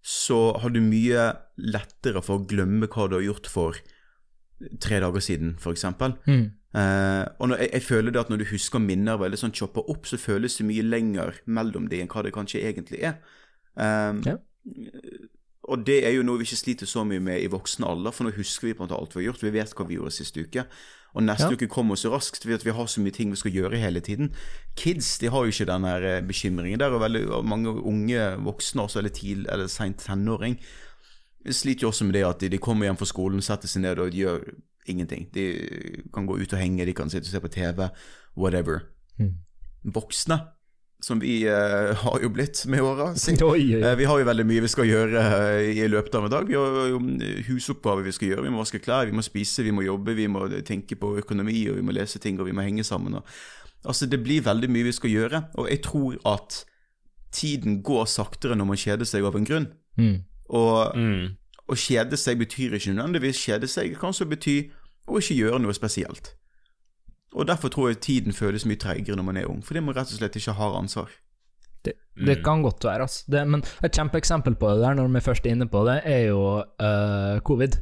så 0.04 0.58
har 0.60 0.70
du 0.70 0.82
mye 0.82 1.34
lettere 1.58 2.22
for 2.22 2.39
å 2.39 2.45
glemme 2.47 2.88
hva 2.88 3.08
du 3.10 3.16
har 3.16 3.24
gjort 3.24 3.47
for 3.47 3.80
tre 4.80 5.00
dager 5.00 5.20
siden, 5.24 5.56
f.eks. 5.58 5.86
Mm. 6.28 6.52
Uh, 6.76 7.26
og 7.39 7.50
når 7.50 7.58
jeg, 7.64 7.72
jeg 7.74 7.82
føler 7.88 8.12
det 8.12 8.20
at 8.20 8.30
når 8.30 8.38
du 8.43 8.45
husker 8.52 8.80
minner 8.84 9.18
veldig 9.18 9.39
sånn 9.39 9.56
choppa 9.56 9.82
opp, 9.89 10.06
så 10.06 10.20
føles 10.20 10.58
det 10.60 10.68
mye 10.68 10.84
lenger 10.84 11.39
mellom 11.47 11.88
de 11.89 12.02
enn 12.04 12.12
hva 12.12 12.24
det 12.28 12.34
kanskje 12.36 12.62
egentlig 12.68 13.02
er. 13.08 13.18
Uh, 13.80 14.20
Ja. 14.28 14.36
Og 15.70 15.84
det 15.86 15.99
er 16.07 16.15
jo 16.15 16.24
noe 16.26 16.39
vi 16.41 16.47
ikke 16.47 16.57
sliter 16.63 16.89
så 16.89 17.03
mye 17.05 17.22
med 17.22 17.43
i 17.43 17.49
voksen 17.51 17.86
alder, 17.86 18.13
for 18.15 18.26
nå 18.26 18.32
husker 18.36 18.67
vi 18.70 18.74
på 18.74 18.84
en 18.84 18.88
måte 18.89 18.97
alt 18.97 19.13
vi 19.13 19.22
har 19.22 19.28
gjort. 19.30 19.43
Vi 19.45 19.51
vet 19.53 19.76
hva 19.78 19.86
vi 19.88 19.99
gjorde 19.99 20.15
siste 20.15 20.41
uke. 20.41 20.65
Og 21.17 21.24
neste 21.26 21.47
Ja. 21.49 21.53
uke 21.57 21.67
kommer 21.67 21.97
så 21.97 22.11
raskt 22.13 22.43
fordi 22.45 22.63
vi 22.65 22.72
har 22.78 22.86
så 22.86 23.01
mye 23.01 23.11
ting 23.13 23.32
vi 23.32 23.36
skal 23.38 23.51
gjøre 23.51 23.78
hele 23.82 23.99
tiden. 24.01 24.32
Kids 24.76 25.17
de 25.20 25.30
har 25.30 25.45
jo 25.45 25.49
ikke 25.49 25.65
den 25.65 25.84
her 25.84 26.03
eh, 26.03 26.22
bekymringen. 26.22 26.80
Der 26.80 26.93
og, 26.93 27.01
veldig 27.01 27.24
og 27.30 27.45
mange 27.45 27.70
unge 27.70 28.38
voksne 28.45 28.82
også, 28.86 28.99
eller, 28.99 29.09
tidlig, 29.09 29.47
eller 29.51 29.67
sent 29.67 29.97
tenåring, 30.05 30.59
sliter 31.49 31.82
jo 31.88 31.88
også 31.89 32.05
med 32.05 32.13
det 32.13 32.26
at 32.26 32.39
de, 32.41 32.49
de 32.49 32.57
kommer 32.57 32.86
hjem 32.86 32.97
fra 32.97 33.05
skolen, 33.09 33.41
setter 33.41 33.67
seg 33.67 33.82
ned 33.82 33.97
og 33.99 34.11
gjør 34.13 34.43
ingenting. 34.89 35.30
De 35.34 35.45
kan 36.13 36.26
gå 36.26 36.38
ut 36.38 36.53
og 36.53 36.59
henge, 36.59 36.86
de 36.86 36.93
kan 36.93 37.09
sitte 37.09 37.26
og 37.28 37.32
se 37.32 37.39
på 37.41 37.47
TV, 37.53 37.89
whatever. 38.38 38.80
Mm. 39.17 39.34
Voksne, 39.93 40.39
som 41.02 41.20
vi 41.22 41.43
eh, 41.47 41.93
har 41.95 42.20
jo 42.22 42.30
blitt 42.30 42.66
med 42.68 42.82
åra. 42.84 43.14
Eh, 43.86 43.95
Vi 43.95 44.06
har 44.10 44.20
jo 44.20 44.26
veldig 44.28 44.45
mye 44.50 44.62
vi 44.66 44.72
skal 44.72 44.86
gjøre 44.89 45.22
eh, 45.62 45.70
i 45.80 45.88
løpet 45.88 46.16
av 46.20 46.26
en 46.28 46.34
dag. 46.34 46.47
Vi 46.50 46.58
har 46.60 46.89
jo 46.91 47.00
eh, 47.24 47.43
husoppgaver 47.47 48.04
vi 48.04 48.12
skal 48.12 48.28
gjøre. 48.34 48.43
Vi 48.43 48.52
må 48.52 48.60
vaske 48.64 48.82
klær, 48.84 49.06
vi 49.08 49.16
må 49.16 49.24
spise, 49.24 49.64
vi 49.64 49.72
må 49.72 49.86
jobbe, 49.86 50.16
vi 50.18 50.28
må 50.28 50.43
tenke 50.68 50.97
på 51.00 51.14
økonomi, 51.22 51.62
og 51.72 51.78
vi 51.80 51.86
må 51.88 51.95
lese 51.95 52.20
ting, 52.20 52.39
og 52.39 52.50
vi 52.50 52.56
må 52.58 52.66
henge 52.68 52.84
sammen. 52.84 53.16
Og, 53.22 53.24
altså, 53.86 54.06
det 54.12 54.20
blir 54.26 54.43
veldig 54.43 54.70
mye 54.76 54.89
vi 54.89 54.95
skal 55.00 55.10
gjøre, 55.14 55.43
og 55.56 55.70
jeg 55.72 55.82
tror 55.88 56.18
at 56.36 56.64
tiden 57.32 57.80
går 57.86 58.06
saktere 58.10 58.56
når 58.58 58.66
man 58.74 58.80
kjeder 58.82 59.06
seg 59.08 59.24
av 59.28 59.36
en 59.39 59.45
grunn. 59.47 59.70
Mm. 60.00 60.18
Og 60.50 60.95
Mm. 60.97 61.36
å 61.70 61.76
kjede 61.78 62.18
seg 62.18 62.39
betyr 62.41 62.74
ikke 62.76 62.95
nødvendigvis 62.97 63.39
kjede 63.45 63.68
seg, 63.70 63.91
det 63.93 64.00
kan 64.02 64.10
også 64.10 64.26
bety 64.26 64.56
å 65.08 65.20
ikke 65.22 65.36
gjøre 65.38 65.60
noe 65.62 65.74
spesielt. 65.78 66.34
Og 67.36 67.46
derfor 67.48 67.70
tror 67.70 67.90
jeg 67.92 68.00
tiden 68.02 68.34
føles 68.34 68.66
mye 68.66 68.80
treigere 68.82 69.16
når 69.16 69.24
man 69.28 69.38
er 69.38 69.50
ung, 69.50 69.60
fordi 69.66 69.84
man 69.86 69.96
rett 69.96 70.10
og 70.10 70.18
slett 70.18 70.36
ikke 70.40 70.56
har 70.58 70.78
ansvar. 70.80 71.10
Det, 71.86 71.94
det 72.26 72.40
kan 72.44 72.62
godt 72.66 72.84
være, 72.84 73.06
altså. 73.06 73.24
Det, 73.32 73.44
men 73.48 73.62
et 73.86 73.96
kjempeeksempel 73.96 74.56
på 74.60 74.72
det 74.74 74.82
der, 74.82 74.98
når 74.98 75.12
vi 75.14 75.22
først 75.24 75.46
er 75.46 75.54
inne 75.56 75.68
på 75.72 75.84
det, 75.88 76.02
er 76.10 76.24
jo 76.32 76.42
uh, 76.60 77.40
covid. 77.48 77.78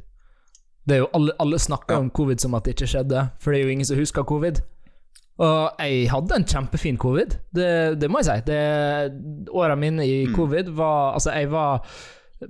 Det 0.88 0.96
er 0.96 1.00
jo 1.02 1.08
alle, 1.18 1.34
alle 1.40 1.60
snakker 1.60 1.96
Ja. 1.96 2.00
om 2.04 2.10
covid 2.12 2.40
som 2.44 2.54
at 2.56 2.66
det 2.68 2.76
ikke 2.76 2.88
skjedde, 2.92 3.30
for 3.40 3.52
det 3.52 3.60
er 3.62 3.64
jo 3.66 3.72
ingen 3.74 3.86
som 3.88 3.98
husker 3.98 4.24
covid. 4.28 4.62
Og 5.38 5.80
jeg 5.80 6.10
hadde 6.10 6.36
en 6.36 6.46
kjempefin 6.50 6.98
covid, 6.98 7.36
det, 7.54 8.00
det 8.02 8.10
må 8.10 8.22
jeg 8.24 8.26
si. 8.30 8.38
Det, 8.48 9.50
årene 9.54 9.76
mine 9.80 10.06
i 10.08 10.28
covid 10.34 10.72
var 10.74 11.14
Altså, 11.14 11.32
jeg 11.38 11.52
var 11.52 11.84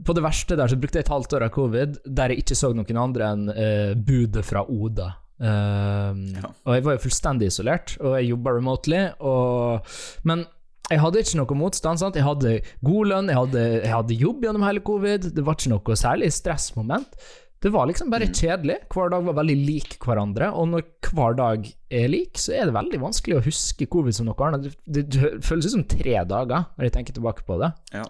På 0.06 0.14
det 0.16 0.24
verste 0.24 0.56
der 0.56 0.68
så 0.72 0.78
brukte 0.80 0.96
jeg 1.00 1.04
et 1.08 1.12
halvt 1.12 1.34
år 1.36 1.44
av 1.48 1.52
covid 1.56 1.98
der 2.06 2.32
jeg 2.32 2.44
ikke 2.44 2.56
så 2.56 2.74
noen 2.76 2.98
andre 3.00 3.28
enn 3.32 3.50
eh, 3.52 3.92
budet 3.96 4.44
fra 4.48 4.64
Oda. 4.68 5.10
Um, 5.40 6.22
Ja. 6.34 6.52
Og 6.66 6.76
jeg 6.78 6.86
var 6.88 6.98
jo 6.98 7.04
fullstendig 7.06 7.50
isolert, 7.52 7.98
og 8.02 8.16
jeg 8.18 8.32
jobba 8.32 8.56
remotely. 8.58 9.02
Og, 9.20 9.98
men 10.28 10.46
jeg 10.90 11.02
hadde 11.04 11.20
ikke 11.24 11.40
noe 11.42 11.58
motstand. 11.60 12.00
Sant? 12.02 12.16
Jeg 12.16 12.26
hadde 12.28 12.60
god 12.86 13.12
lønn, 13.12 13.32
jeg 13.34 13.38
hadde, 13.42 13.66
jeg 13.84 13.92
hadde 13.94 14.22
jobb 14.22 14.46
gjennom 14.48 14.64
hele 14.68 14.84
covid. 14.88 15.32
Det 15.36 15.44
var 15.46 15.58
ikke 15.60 15.74
noe 15.76 16.00
særlig 16.00 16.32
stressmoment. 16.36 17.20
Det 17.60 17.72
var 17.74 17.88
liksom 17.90 18.12
bare 18.14 18.28
kjedelig. 18.30 18.76
Hver 18.94 19.10
dag 19.10 19.24
var 19.26 19.36
veldig 19.40 19.56
lik 19.66 19.96
hverandre. 20.06 20.52
Og 20.54 20.70
når 20.70 20.86
hver 21.10 21.38
dag 21.40 21.66
er 21.90 22.08
lik, 22.14 22.38
så 22.38 22.54
er 22.54 22.70
det 22.70 22.76
veldig 22.78 23.00
vanskelig 23.02 23.40
å 23.40 23.44
huske 23.48 23.88
covid 23.90 24.14
som 24.16 24.30
noe 24.30 24.48
annet. 24.48 24.76
Det, 24.86 25.08
det 25.10 25.32
føles 25.46 25.66
ut 25.66 25.74
som 25.74 25.86
tre 25.90 26.20
dager, 26.30 26.68
når 26.78 26.88
jeg 26.88 26.96
tenker 27.00 27.18
tilbake 27.18 27.46
på 27.48 27.58
det. 27.64 27.72
Ja. 27.98 28.06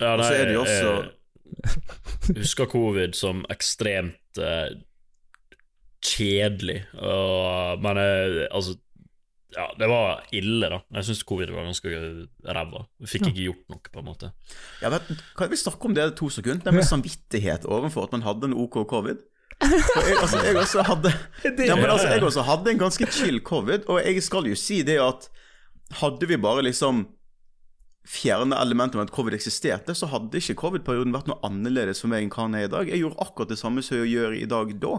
Ja, 0.00 0.14
Og 0.16 0.24
så 0.24 0.30
nei, 0.30 0.38
er 0.40 0.48
det 0.48 0.54
jo 0.56 0.62
også 0.64 0.92
Jeg 2.26 2.36
husker 2.42 2.66
covid 2.72 3.14
som 3.14 3.44
ekstremt 3.52 4.40
eh, 4.42 4.72
kjedelig. 6.04 6.80
Og, 7.00 7.82
men 7.84 8.00
eh, 8.02 8.40
altså 8.50 8.78
Ja, 9.54 9.68
det 9.78 9.86
var 9.86 10.24
ille, 10.34 10.66
da. 10.66 10.80
Jeg 10.96 11.06
syns 11.06 11.20
covid 11.22 11.52
var 11.54 11.68
ganske 11.68 11.90
ræva. 12.42 12.80
Vi 12.98 13.10
fikk 13.12 13.28
ikke 13.28 13.44
gjort 13.44 13.68
noe, 13.70 13.82
på 13.86 14.00
en 14.02 14.08
måte. 14.08 14.30
Ja, 14.82 14.90
men, 14.90 15.20
kan 15.38 15.52
vi 15.52 15.58
snakke 15.60 15.86
om 15.86 15.94
det 15.94 16.08
to 16.18 16.26
sekunder? 16.26 16.64
Det 16.64 16.74
med 16.74 16.88
samvittighet 16.88 17.68
overfor 17.70 18.08
at 18.08 18.16
man 18.16 18.26
hadde 18.26 18.50
en 18.50 18.56
OK 18.64 18.80
covid. 18.90 19.22
For 19.62 20.08
jeg, 20.08 20.16
altså, 20.18 20.40
jeg 20.42 20.56
også 20.58 20.82
hadde 20.82 21.12
ja, 21.68 21.76
men 21.78 21.86
altså, 21.86 22.08
jeg 22.10 22.22
også 22.26 22.42
hadde 22.42 22.72
en 22.72 22.80
ganske 22.82 23.06
chill 23.14 23.38
covid, 23.46 23.86
og 23.86 24.00
jeg 24.02 24.22
skal 24.26 24.48
jo 24.50 24.58
si 24.58 24.80
det 24.82 24.98
at 24.98 25.28
hadde 26.00 26.26
vi 26.26 26.40
bare 26.40 26.64
liksom 26.66 27.04
fjerne 28.04 28.56
elementet 28.60 28.98
med 28.98 29.08
at 29.08 29.14
covid 29.14 29.36
eksisterte, 29.36 29.94
så 29.96 30.08
hadde 30.12 30.40
ikke 30.40 30.58
covid-perioden 30.60 31.14
vært 31.14 31.30
noe 31.30 31.40
annerledes 31.46 32.02
for 32.02 32.12
meg 32.12 32.24
enn 32.24 32.32
hva 32.34 32.48
den 32.48 32.58
er 32.58 32.66
i 32.66 32.72
dag. 32.74 32.90
Jeg 32.90 33.00
gjorde 33.00 33.24
akkurat 33.24 33.54
det 33.54 33.60
samme 33.60 33.84
som 33.84 34.02
jeg 34.02 34.12
gjør 34.12 34.36
i 34.36 34.48
dag 34.50 34.74
da, 34.82 34.98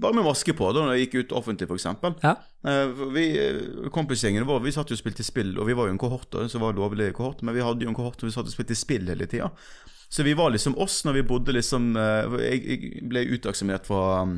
bare 0.00 0.16
med 0.16 0.26
maske 0.26 0.54
på, 0.56 0.68
da 0.74 0.82
når 0.82 0.96
jeg 0.96 1.06
gikk 1.06 1.16
ut 1.20 1.34
offentlig, 1.38 1.68
f.eks. 1.70 1.86
Ja. 1.86 2.34
Kompisgjengene 2.64 3.12
vi, 3.14 3.24
eh, 3.38 3.90
Kompisgjengen 3.94 4.46
vår 4.48 4.64
vi 4.64 4.72
satt 4.74 4.90
jo 4.90 4.96
og 4.98 5.00
spilte 5.00 5.26
spill, 5.26 5.52
og 5.58 5.68
vi 5.68 5.76
var 5.78 5.88
jo 5.88 5.94
en 5.94 6.00
kohort 6.02 6.30
da, 6.34 6.46
som 6.50 6.64
var 6.64 6.74
lovlig 6.78 7.12
kohort, 7.14 7.44
men 7.46 7.54
vi 7.54 7.62
hadde 7.62 7.86
jo 7.86 7.92
en 7.92 7.98
kohort 7.98 8.18
og 8.22 8.30
vi 8.30 8.34
satt 8.34 8.50
og 8.50 8.54
spilte 8.54 8.78
spill 8.78 9.06
hele 9.10 9.28
tida. 9.30 9.52
Så 10.08 10.26
vi 10.26 10.34
var 10.38 10.52
liksom 10.54 10.76
oss 10.78 11.00
når 11.06 11.16
vi 11.18 11.26
bodde 11.26 11.54
liksom 11.56 11.94
eh, 11.98 12.34
Jeg, 12.44 12.60
jeg 12.68 13.06
ble 13.10 13.24
utaksimert 13.34 13.88
fra, 13.88 14.22
um, 14.22 14.36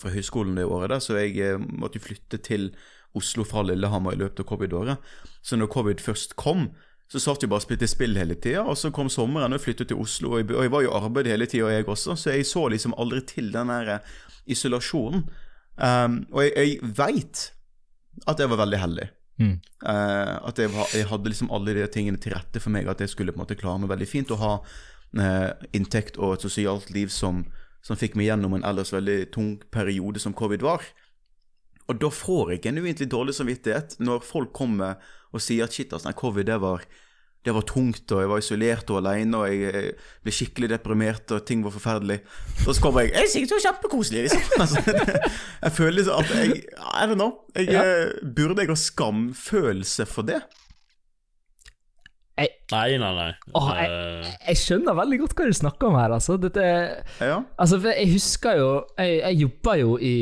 fra 0.00 0.10
høyskolen 0.14 0.58
det 0.58 0.66
året, 0.66 0.90
der, 0.94 1.02
så 1.02 1.18
jeg 1.18 1.36
eh, 1.42 1.58
måtte 1.58 2.00
jo 2.00 2.06
flytte 2.06 2.40
til 2.42 2.70
Oslo 3.16 3.46
fra 3.48 3.62
Lillehammer 3.64 4.14
i 4.14 4.20
løpet 4.20 4.44
av 4.44 4.50
covid-året. 4.50 5.12
Så 5.42 5.56
når 5.56 5.72
covid 5.72 6.02
først 6.04 6.36
kom, 6.36 6.68
så 7.12 7.20
satt 7.22 7.44
vi 7.44 7.48
bare 7.50 7.62
og 7.62 7.66
spilte 7.66 7.88
spill 7.90 8.16
hele 8.18 8.34
tida, 8.34 8.64
og 8.66 8.78
så 8.78 8.90
kom 8.94 9.08
sommeren, 9.12 9.54
og 9.54 9.62
flyttet 9.62 9.92
til 9.92 10.00
Oslo, 10.02 10.32
og 10.34 10.40
jeg, 10.40 10.48
og 10.56 10.64
jeg 10.64 10.72
var 10.74 10.86
i 10.86 10.94
arbeid 10.98 11.30
hele 11.30 11.46
tida, 11.46 11.68
jeg 11.70 11.86
også, 11.86 12.16
så 12.18 12.34
jeg 12.34 12.46
så 12.48 12.64
liksom 12.72 12.96
aldri 12.98 13.20
til 13.30 13.52
den 13.54 13.70
der 13.70 13.92
eh, 13.94 14.16
isolasjonen. 14.50 15.28
Um, 15.76 16.24
og 16.32 16.42
jeg, 16.42 16.52
jeg 16.56 16.90
veit 16.96 17.44
at 18.26 18.40
jeg 18.40 18.50
var 18.50 18.62
veldig 18.64 18.80
heldig. 18.80 19.06
Mm. 19.38 19.54
Uh, 19.84 20.34
at 20.48 20.58
jeg, 20.58 20.72
jeg 20.96 21.08
hadde 21.10 21.30
liksom 21.30 21.50
alle 21.52 21.76
de 21.76 21.86
tingene 21.92 22.18
til 22.18 22.34
rette 22.34 22.62
for 22.62 22.74
meg, 22.74 22.88
at 22.90 23.04
jeg 23.04 23.12
skulle 23.12 23.34
på 23.34 23.38
en 23.38 23.44
måte 23.44 23.58
klare 23.60 23.82
meg 23.82 23.92
veldig 23.92 24.08
fint 24.10 24.32
og 24.34 24.42
ha 24.42 24.52
uh, 24.58 25.66
inntekt 25.76 26.18
og 26.18 26.36
et 26.36 26.46
sosialt 26.48 26.90
liv 26.96 27.12
som, 27.12 27.44
som 27.86 27.98
fikk 28.00 28.16
meg 28.18 28.32
gjennom 28.32 28.56
en 28.56 28.66
ellers 28.66 28.94
veldig 28.96 29.20
tung 29.36 29.56
periode 29.70 30.22
som 30.22 30.34
covid 30.34 30.64
var. 30.66 30.82
Og 31.86 32.00
da 32.02 32.10
får 32.10 32.56
jeg 32.56 32.66
en 32.66 32.80
uendelig 32.82 33.10
dårlig 33.12 33.36
samvittighet 33.36 34.00
når 34.02 34.24
folk 34.26 34.50
kommer 34.56 34.98
og 35.36 35.44
sier 35.44 35.68
at 35.68 35.72
shit, 35.76 35.92
altså, 35.92 36.12
covid 36.16 36.48
det 36.48 36.56
var, 36.62 36.82
det 37.46 37.54
var 37.54 37.62
tungt, 37.68 38.10
og 38.10 38.20
jeg 38.24 38.28
var 38.32 38.40
isolert 38.42 38.88
og 38.90 38.96
alene, 39.04 39.38
og 39.38 39.46
jeg, 39.52 39.70
jeg 39.70 39.92
ble 40.26 40.32
skikkelig 40.34 40.70
deprimert, 40.72 41.30
og 41.36 41.44
ting 41.46 41.62
var 41.62 41.70
forferdelig. 41.76 42.16
Og 42.66 42.74
så 42.74 42.80
kommer 42.82 43.04
jeg 43.06 43.12
Jeg 43.14 43.22
er 43.22 43.32
sikkert 43.36 43.52
så 43.54 43.60
kjempekoselig, 43.68 44.24
liksom. 44.26 44.42
Altså, 44.64 44.82
det, 44.86 45.32
jeg 45.62 45.72
føler 45.78 45.96
liksom 46.00 46.24
at 46.24 46.34
jeg 46.34 46.56
I 46.66 47.06
don't 47.06 47.14
know. 47.20 47.32
Jeg, 47.54 47.68
Ja. 47.70 47.84
eh, 47.86 48.32
Burde 48.36 48.60
jeg 48.64 48.72
ha 48.72 48.78
skamfølelse 48.82 50.06
for 50.10 50.22
det? 50.26 50.40
Nei, 52.36 52.96
nei, 53.00 53.10
nei. 53.16 53.28
Åh, 53.56 53.68
jeg, 53.78 54.30
Jeg 54.48 54.58
skjønner 54.60 54.96
veldig 54.98 55.18
godt 55.22 55.34
hva 55.38 55.44
du 55.48 55.54
snakker 55.56 55.88
om 55.88 55.94
her, 55.96 56.12
altså. 56.16 56.34
Dette 56.40 56.64
Ja. 57.22 57.38
Altså, 57.56 57.78
for 57.80 57.92
jeg 57.94 58.10
husker 58.12 58.58
jo 58.58 58.66
Jeg, 58.98 59.20
jeg 59.22 59.38
jobba 59.44 59.76
jo 59.80 59.94
i, 59.96 60.16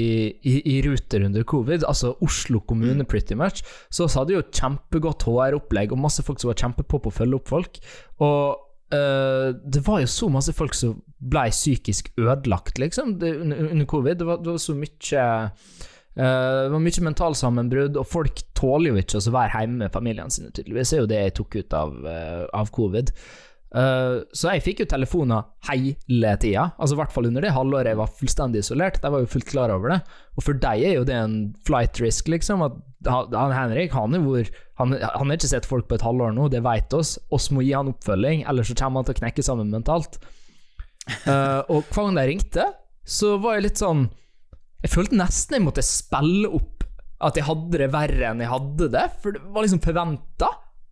i, 0.45 0.53
i 0.75 0.77
Ruter 0.87 1.25
under 1.27 1.47
covid, 1.49 1.87
altså 1.89 2.12
Oslo 2.23 2.61
kommune, 2.69 3.07
pretty 3.09 3.35
much. 3.39 3.65
Så 3.91 4.07
vi 4.07 4.19
hadde 4.19 4.37
jo 4.37 4.45
kjempegodt 4.51 5.27
HR-opplegg, 5.27 5.95
og 5.97 6.05
masse 6.05 6.23
folk 6.27 6.43
som 6.43 6.53
var 6.53 6.61
kjempepå 6.61 7.01
på 7.03 7.11
å 7.11 7.17
følge 7.17 7.41
opp 7.41 7.51
folk. 7.51 7.81
Og 8.23 8.61
øh, 8.95 9.49
det 9.75 9.83
var 9.89 10.05
jo 10.05 10.12
så 10.15 10.31
masse 10.33 10.55
folk 10.55 10.77
som 10.79 11.01
ble 11.19 11.49
psykisk 11.51 12.12
ødelagt, 12.21 12.79
liksom, 12.79 13.17
det, 13.19 13.35
under, 13.41 13.67
under 13.73 13.91
covid. 13.91 14.21
Det 14.21 14.29
var, 14.29 14.45
det 14.45 14.55
var 14.55 14.62
så 14.62 14.77
mye 14.79 15.27
eh, 16.19 16.61
det 16.65 16.75
var 16.75 16.83
mye 16.83 17.07
mentalsammenbrudd, 17.09 17.97
og 18.01 18.07
folk 18.09 18.45
tåler 18.57 18.93
jo 18.93 19.01
ikke 19.03 19.21
å 19.21 19.35
være 19.35 19.62
hjemme 19.62 19.85
med 19.85 19.95
familiene 19.95 20.33
sine, 20.33 20.53
tydeligvis. 20.55 20.93
Det 20.93 20.99
er 20.99 21.03
jo 21.03 21.11
det 21.11 21.23
jeg 21.23 21.35
tok 21.41 21.59
ut 21.59 21.77
av, 21.79 21.97
uh, 22.07 22.45
av 22.55 22.71
covid. 22.75 23.12
Uh, 23.75 24.23
så 24.31 24.53
jeg 24.55 24.62
fikk 24.62 24.85
jo 24.85 24.87
telefoner 24.93 25.49
hele 25.67 26.37
tida, 26.39 26.69
altså 26.79 26.95
i 26.95 26.99
hvert 27.01 27.11
fall 27.11 27.27
under 27.27 27.43
det 27.43 27.51
halvåret 27.57 27.91
jeg 27.91 27.99
var 27.99 28.12
fullstendig 28.21 28.62
isolert. 28.62 29.01
De 29.03 29.11
var 29.11 29.25
jo 29.25 29.33
fullt 29.33 29.51
klar 29.51 29.75
over 29.75 29.97
det. 29.97 29.99
Og 30.39 30.47
for 30.47 30.62
deg 30.62 30.85
er 30.87 30.95
jo 31.01 31.09
det 31.09 31.19
en 31.19 31.37
flight 31.67 31.99
risk, 32.03 32.31
liksom. 32.31 32.62
At 32.62 32.79
han, 33.11 33.57
Henrik 33.57 33.97
han 33.99 34.15
er, 34.15 34.23
hvor, 34.23 34.47
han, 34.79 34.95
han 35.03 35.27
har 35.27 35.41
ikke 35.41 35.51
sett 35.51 35.67
folk 35.69 35.91
på 35.91 35.99
et 35.99 36.07
halvår 36.07 36.37
nå, 36.39 36.47
det 36.55 36.62
vet 36.65 36.95
oss. 36.95 37.17
Oss 37.35 37.51
må 37.51 37.67
gi 37.67 37.75
han 37.75 37.91
oppfølging, 37.91 38.47
ellers 38.47 38.71
så 38.71 38.79
kommer 38.79 39.03
han 39.03 39.11
til 39.11 39.19
å 39.19 39.23
knekke 39.25 39.47
sammen 39.47 39.75
mentalt. 39.75 40.21
Og 41.05 41.83
hver 41.91 41.99
gang 41.99 42.17
de 42.17 42.29
ringte, 42.31 42.71
så 43.05 43.35
var 43.43 43.59
jeg 43.59 43.67
litt 43.67 43.83
sånn 43.83 44.07
Jeg 44.85 44.93
følte 44.93 45.16
nesten 45.16 45.57
jeg 45.57 45.64
måtte 45.64 45.85
spille 45.87 46.51
opp 46.53 46.85
at 47.24 47.39
jeg 47.39 47.47
hadde 47.47 47.80
det 47.80 47.89
verre 47.95 48.30
enn 48.30 48.43
jeg 48.43 48.51
hadde 48.51 48.91
det, 48.93 49.05
for 49.22 49.32
det 49.32 49.41
var 49.55 49.64
liksom 49.64 49.80
forventa. 49.85 50.51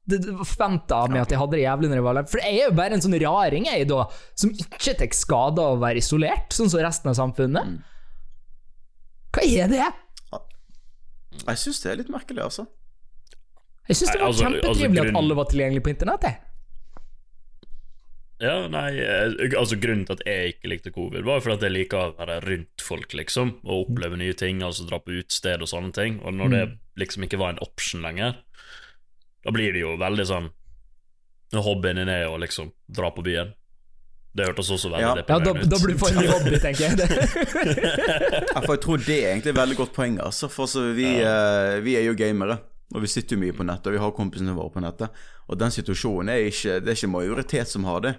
Det, 0.08 0.18
var 0.32 0.48
forventa 0.48 1.00
av 1.04 1.12
meg 1.12 1.22
at 1.22 1.32
jeg 1.34 1.38
hadde 1.38 1.58
det 1.58 1.64
jævlig 1.66 1.90
når 1.90 1.98
jeg 1.98 2.04
var 2.06 2.14
alene. 2.16 2.30
For 2.32 2.42
jeg 2.42 2.56
er 2.56 2.70
jo 2.70 2.76
bare 2.78 2.96
en 2.96 3.04
sånn 3.04 3.18
raring, 3.22 3.66
jeg, 3.68 3.88
da, 3.90 4.06
som 4.38 4.54
ikke 4.64 4.94
tar 4.98 5.12
skade 5.16 5.62
av 5.62 5.76
å 5.76 5.82
være 5.82 6.00
isolert, 6.00 6.56
sånn 6.56 6.72
som 6.72 6.82
resten 6.82 7.12
av 7.12 7.18
samfunnet. 7.18 7.74
Hva 9.32 9.44
er 9.44 9.68
det? 9.72 9.90
Jeg 11.42 11.60
syns 11.60 11.82
det 11.84 11.92
er 11.92 12.00
litt 12.00 12.12
merkelig, 12.12 12.42
altså. 12.48 12.66
Jeg 13.88 13.98
syns 13.98 14.14
det 14.14 14.20
var 14.20 14.30
altså- 14.30 14.46
kjempetrivelig 14.46 15.00
altså, 15.02 15.12
at 15.12 15.20
alle 15.20 15.36
var 15.36 15.52
tilgjengelige 15.52 15.84
på 15.84 15.92
internett. 15.92 16.26
jeg. 16.30 16.40
Ja, 18.42 18.66
nei, 18.66 18.88
eh, 18.98 19.52
altså 19.54 19.76
Grunnen 19.78 20.02
til 20.08 20.16
at 20.18 20.24
jeg 20.26 20.56
ikke 20.56 20.70
likte 20.72 20.90
covid, 20.94 21.22
var 21.22 21.38
jo 21.38 21.44
fordi 21.44 21.58
at 21.60 21.66
jeg 21.68 21.74
liker 21.76 22.00
å 22.00 22.14
være 22.18 22.40
rundt 22.42 22.82
folk, 22.82 23.14
liksom. 23.14 23.52
Og 23.62 23.84
oppleve 23.86 24.18
nye 24.18 24.34
ting, 24.38 24.64
altså 24.66 24.86
dra 24.88 24.98
på 24.98 25.14
utested 25.20 25.62
og 25.62 25.70
sånne 25.70 25.94
ting. 25.94 26.18
Og 26.26 26.34
når 26.34 26.54
det 26.56 26.62
liksom 27.04 27.28
ikke 27.28 27.38
var 27.38 27.54
en 27.54 27.62
option 27.62 28.02
lenger, 28.02 28.40
da 29.46 29.54
blir 29.54 29.74
det 29.74 29.82
jo 29.82 29.96
veldig 29.98 30.26
sånn 30.28 30.52
Når 31.52 31.64
hobbyen 31.66 31.98
din 31.98 32.08
er 32.08 32.28
å 32.30 32.38
liksom 32.40 32.70
dra 32.88 33.10
på 33.12 33.24
byen. 33.26 33.50
Det 34.32 34.46
hørtes 34.48 34.70
også 34.72 34.88
veldig 34.88 35.04
Ja. 35.04 35.24
Ja, 35.28 35.38
da, 35.44 35.52
da 35.52 35.78
blir 35.82 35.92
du 35.92 36.00
for 36.00 36.08
en 36.08 36.30
hobby, 36.30 36.56
tenker 36.62 36.86
jeg. 36.88 36.96
Ja, 38.54 38.62
for 38.64 38.74
jeg 38.74 38.82
tror 38.86 39.02
det 39.04 39.16
er 39.18 39.30
egentlig 39.34 39.52
et 39.52 39.58
veldig 39.58 39.76
godt 39.82 39.92
poeng. 39.96 40.16
Altså. 40.24 40.48
For 40.48 40.70
så 40.70 40.86
vi, 40.96 41.10
eh, 41.20 41.78
vi 41.84 41.98
er 42.00 42.06
jo 42.08 42.14
gamere, 42.16 42.56
og 42.94 43.04
vi 43.04 43.10
sitter 43.12 43.36
jo 43.36 43.42
mye 43.44 43.56
på 43.56 43.66
nettet, 43.68 43.90
og 43.90 43.98
vi 43.98 44.00
har 44.00 44.14
kompisene 44.16 44.56
våre 44.56 44.72
på 44.72 44.82
nettet. 44.84 45.20
Og 45.52 45.60
den 45.60 45.74
situasjonen 45.74 46.32
er 46.32 46.48
ikke 46.48 46.78
Det 46.80 46.94
er 46.94 46.96
ikke 46.96 47.12
majoritet 47.12 47.68
som 47.68 47.84
har 47.84 48.00
det. 48.00 48.14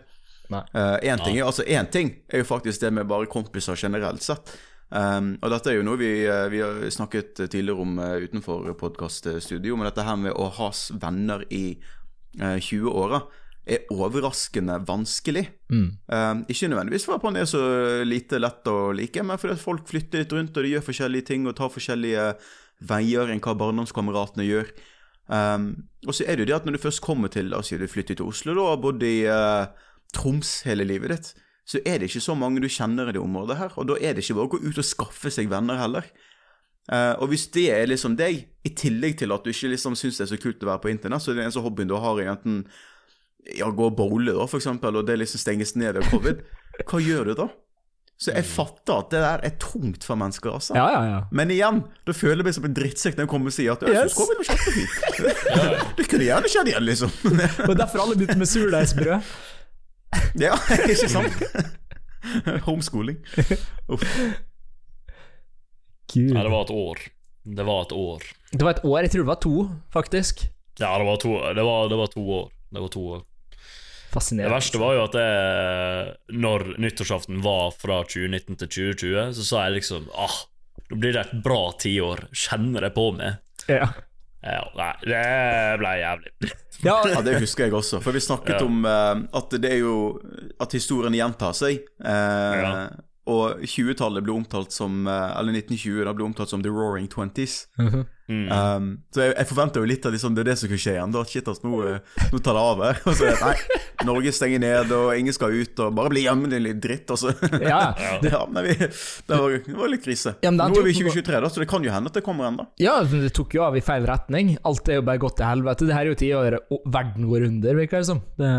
Nei. 0.51 0.61
uh, 0.75 1.23
ting, 1.23 1.39
altså, 1.41 1.63
en 1.63 1.87
ting 1.91 2.09
er 2.27 2.43
jo 2.43 2.47
faktisk 2.49 2.81
det 2.83 2.91
med 2.93 3.07
bare 3.09 3.29
kompiser 3.31 3.79
generelt 3.79 4.23
sett. 4.25 4.55
Um, 4.93 5.37
og 5.41 5.49
dette 5.49 5.71
er 5.71 5.79
jo 5.79 5.85
noe 5.87 5.97
vi, 5.97 6.09
eh, 6.29 6.47
vi 6.53 6.59
har 6.61 6.83
snakket 6.93 7.39
tidligere 7.47 7.81
om 7.81 7.95
uh, 7.97 8.19
utenfor 8.21 8.75
podkaststudio, 8.77 9.77
men 9.77 9.87
dette 9.89 10.05
her 10.05 10.19
med 10.21 10.35
å 10.37 10.51
ha 10.53 10.67
venner 11.01 11.47
i 11.49 11.79
uh, 12.37 12.59
20-åra 12.61 13.23
er 13.63 13.87
overraskende 13.95 14.75
vanskelig. 14.85 15.47
Um, 15.71 16.43
ikke 16.51 16.69
nødvendigvis 16.69 17.07
fordi 17.07 17.25
man 17.25 17.39
er 17.39 17.47
så 17.49 17.63
lite 18.05 18.37
lett 18.43 18.69
å 18.69 18.91
like, 18.93 19.23
men 19.25 19.39
fordi 19.41 19.55
folk 19.57 19.87
flytter 19.89 20.21
litt 20.21 20.35
rundt, 20.35 20.57
og 20.57 20.67
de 20.67 20.75
gjør 20.75 20.85
forskjellige 20.91 21.29
ting 21.31 21.47
og 21.47 21.55
tar 21.57 21.73
forskjellige 21.73 22.27
veier 22.83 23.31
enn 23.31 23.41
hva 23.41 23.55
barndomskameratene 23.57 24.45
gjør. 24.45 24.69
Um, 25.31 25.87
og 26.05 26.13
så 26.13 26.27
er 26.27 26.35
det 26.35 26.43
jo 26.43 26.51
det 26.51 26.57
at 26.59 26.65
når 26.67 26.75
du 26.75 26.83
først 26.83 27.01
kommer 27.01 27.31
til 27.31 27.47
La 27.47 27.61
oss 27.63 27.71
si 27.71 27.79
du 27.79 27.87
flytter 27.87 28.19
til 28.19 28.27
Oslo, 28.27 28.53
da, 28.57 28.67
og 28.75 28.81
bodd 28.83 29.05
i 29.07 29.23
eh, 29.31 29.89
Troms 30.13 30.61
hele 30.67 30.85
livet 30.87 31.13
ditt, 31.13 31.33
så 31.65 31.79
er 31.87 31.99
det 31.99 32.09
ikke 32.11 32.23
så 32.25 32.35
mange 32.35 32.61
du 32.63 32.67
kjenner 32.71 33.09
i 33.09 33.15
det 33.15 33.21
området 33.23 33.57
her. 33.59 33.75
Og 33.79 33.87
da 33.89 33.97
er 33.99 34.15
det 34.15 34.25
ikke 34.25 34.37
bare 34.39 34.49
å 34.49 34.53
gå 34.53 34.61
ut 34.65 34.81
og 34.81 34.87
skaffe 34.87 35.31
seg 35.33 35.51
venner 35.51 35.79
heller. 35.79 36.09
Uh, 36.91 37.15
og 37.23 37.29
hvis 37.31 37.45
det 37.55 37.69
er 37.71 37.87
liksom 37.87 38.17
deg, 38.19 38.41
i 38.67 38.71
tillegg 38.75 39.15
til 39.21 39.31
at 39.31 39.45
du 39.45 39.53
ikke 39.53 39.71
liksom 39.71 39.95
syns 39.95 40.19
det 40.19 40.25
er 40.25 40.33
så 40.33 40.39
kult 40.41 40.63
å 40.65 40.73
være 40.73 40.83
på 40.83 40.91
internett, 40.91 41.23
så 41.23 41.31
er 41.31 41.39
det 41.39 41.45
eneste 41.45 41.63
hobbyen 41.63 41.87
du 41.87 41.95
har, 41.95 42.19
er 42.19 42.33
enten 42.33 42.65
ja, 43.55 43.69
gå 43.71 43.87
og 43.87 43.95
bowle, 43.95 44.35
da, 44.35 44.47
for 44.47 44.59
eksempel, 44.59 44.99
og 44.99 45.07
det 45.07 45.17
liksom 45.19 45.39
stenges 45.39 45.75
ned 45.79 45.99
av 45.99 46.07
covid, 46.11 46.43
hva 46.89 47.03
gjør 47.03 47.31
du 47.31 47.37
da? 47.39 47.47
Så 48.23 48.31
jeg 48.31 48.45
fatter 48.47 48.99
at 49.01 49.09
det 49.11 49.21
der 49.23 49.41
er 49.47 49.55
tungt 49.59 50.05
for 50.05 50.19
mennesker, 50.19 50.53
altså. 50.55 50.75
Ja, 50.77 50.85
ja, 50.93 50.99
ja. 51.09 51.21
Men 51.35 51.51
igjen, 51.51 51.81
da 52.07 52.13
føler 52.15 52.39
jeg 52.39 52.47
meg 52.47 52.55
som 52.55 52.67
en 52.69 52.75
drittsekk 52.77 53.17
når 53.17 53.25
jeg 53.25 53.31
kommer 53.33 53.51
og 53.51 53.55
sier 53.55 53.73
at 53.73 53.83
Yes. 53.89 54.13
synes 54.13 54.19
covid 54.19 54.39
var 54.39 54.47
kjempefint. 54.51 54.93
det 55.97 56.05
kunne 56.11 56.27
gjerne 56.27 56.51
skjedd 56.53 56.69
igjen, 56.71 56.85
liksom. 56.87 57.17
Og 57.67 57.73
derfor 57.79 58.05
alle 58.05 58.19
begynte 58.19 58.39
med 58.39 58.51
surdeigsbrød. 58.51 59.33
Ja, 60.39 60.57
ikke 60.91 61.09
sant? 61.11 61.43
Homeschooling. 62.67 63.19
Uff. 63.91 64.05
Gud. 66.13 66.31
Ja, 66.35 66.43
det 66.43 66.51
var 66.53 66.65
et 66.65 66.73
år. 66.73 67.03
Det 67.43 67.65
var 67.67 67.85
et 67.85 67.91
år. 67.91 68.25
Det 68.51 68.63
var 68.63 68.77
et 68.77 68.85
år, 68.85 68.97
jeg 69.03 69.11
tror 69.13 69.23
det 69.23 69.31
var 69.31 69.41
to, 69.43 69.55
faktisk. 69.93 70.45
Ja, 70.79 70.93
det 70.97 71.05
var 71.07 71.19
to, 71.21 71.35
det 71.53 71.65
var, 71.67 71.89
det 71.91 71.99
var 71.99 72.11
to 72.13 72.23
år. 72.39 72.49
Det 72.73 72.81
var 72.81 72.91
to 72.93 73.05
år. 73.17 73.23
Det 74.13 74.49
verste 74.51 74.77
var 74.77 74.93
jo 74.93 75.03
at 75.07 75.15
det, 75.17 75.29
når 76.37 76.75
nyttårsaften 76.81 77.39
var 77.41 77.71
fra 77.73 78.03
2019 78.05 78.59
til 78.61 78.69
2020, 78.69 79.31
så 79.33 79.45
sa 79.47 79.63
jeg 79.65 79.79
liksom 79.79 80.05
ah, 80.13 80.35
nå 80.91 80.99
blir 81.01 81.15
det 81.15 81.23
et 81.23 81.39
bra 81.45 81.71
tiår. 81.81 82.27
Kjenner 82.29 82.85
det 82.85 82.91
på 82.93 83.07
meg. 83.17 83.39
Ja. 83.65 83.89
Ja, 84.43 84.63
nei, 84.75 84.91
det 85.07 85.23
ble 85.79 85.91
jævlig. 86.01 86.31
Ja, 86.83 86.97
Ja, 87.07 87.21
det 87.23 87.37
husker 87.39 87.63
jeg 87.69 87.73
også. 87.77 88.01
For 88.03 88.11
vi 88.11 88.19
snakket 88.19 88.59
Ja. 88.59 88.65
om 88.65 88.83
uh, 88.83 89.23
at 89.39 89.49
det 89.63 89.69
er 89.71 89.77
jo 89.85 90.19
At 90.59 90.73
historien 90.75 91.13
gjentar 91.15 91.53
seg. 91.55 91.85
Uh, 92.03 92.09
Ja. 92.59 92.73
Og 93.29 93.61
20-tallet 93.63 94.25
ble 94.25 94.33
omtalt 94.35 94.73
som 94.75 95.05
eh, 95.07 95.29
Eller 95.39 95.55
1920 95.61 96.03
da 96.03 96.11
ble 96.15 96.25
omtalt 96.27 96.51
som 96.51 96.63
the 96.63 96.71
roaring 96.71 97.07
twenties. 97.07 97.67
Mm. 97.79 98.47
Um, 98.47 98.85
så 99.11 99.25
jeg, 99.25 99.33
jeg 99.35 99.47
forventer 99.49 99.83
jo 99.83 99.87
litt 99.87 100.05
at 100.07 100.13
liksom, 100.15 100.35
det 100.35 100.43
er 100.43 100.49
det 100.51 100.55
som 100.59 100.69
kunne 100.71 100.81
skje 100.83 100.95
igjen. 100.95 101.13
da 101.13 101.23
Shit, 101.27 101.47
altså, 101.51 101.67
nå, 101.67 101.79
eh, 101.87 102.21
nå 102.31 102.39
tar 102.43 102.57
det 102.57 102.63
av 102.63 102.83
her. 102.83 103.01
Og 103.07 103.17
så 103.19 103.27
er 103.27 103.35
det 103.35 103.49
nei, 103.49 103.79
Norge 104.07 104.33
stenger 104.35 104.63
ned, 104.63 104.91
og 104.95 105.11
ingen 105.15 105.35
skal 105.35 105.55
ut, 105.55 105.79
og 105.79 105.93
bare 105.95 106.11
bli 106.11 106.25
hjemme, 106.25 106.49
din 106.51 106.63
lille 106.65 106.79
dritt. 106.83 107.11
Altså. 107.13 107.31
Ja, 107.61 107.93
det, 108.23 108.31
ja, 108.35 108.41
men 108.49 108.67
vi, 108.67 108.73
det, 108.79 109.29
var, 109.29 109.55
det 109.67 109.77
var 109.77 109.91
litt 109.91 110.03
krise. 110.03 110.35
Ja, 110.43 110.51
nå 110.51 110.67
er 110.71 110.87
vi 110.87 110.95
i 110.95 110.97
2023, 110.97 111.39
da, 111.45 111.51
så 111.51 111.63
det 111.63 111.69
kan 111.71 111.85
jo 111.85 111.93
hende 111.93 112.11
at 112.11 112.17
det 112.19 112.25
kommer 112.25 112.49
ennå. 112.49 112.67
ja, 112.83 112.97
det 113.07 113.31
tok 113.37 113.55
jo 113.55 113.63
av 113.67 113.77
i 113.79 113.83
feil 113.85 114.07
retning. 114.09 114.57
Alt 114.67 114.91
er 114.91 114.99
jo 114.99 115.07
bare 115.07 115.21
gått 115.23 115.39
til 115.39 115.47
helvete. 115.47 115.87
Det 115.87 115.95
her 115.95 116.07
er 116.07 116.11
jo 116.11 116.19
tiåret 116.19 116.75
verden 116.83 117.29
går 117.31 117.47
under, 117.47 117.79
virker 117.79 118.03
det 118.03 118.09
som. 118.11 118.19
Det, 118.39 118.51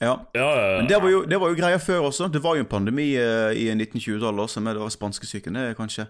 Ja. 0.00 0.14
Ja, 0.34 0.48
ja, 0.56 0.76
Men 0.80 0.88
det 0.88 0.96
var, 1.02 1.10
jo, 1.12 1.24
det 1.28 1.40
var 1.40 1.48
jo 1.52 1.56
greia 1.58 1.76
før 1.78 2.06
også. 2.08 2.28
Det 2.32 2.40
var 2.42 2.56
jo 2.56 2.64
en 2.64 2.68
pandemi 2.70 3.10
uh, 3.20 3.50
i 3.52 3.66
1920-tallet 3.74 4.40
også, 4.46 4.60
med 4.64 4.78
spanskesyken, 4.90 5.58
kanskje. 5.76 6.06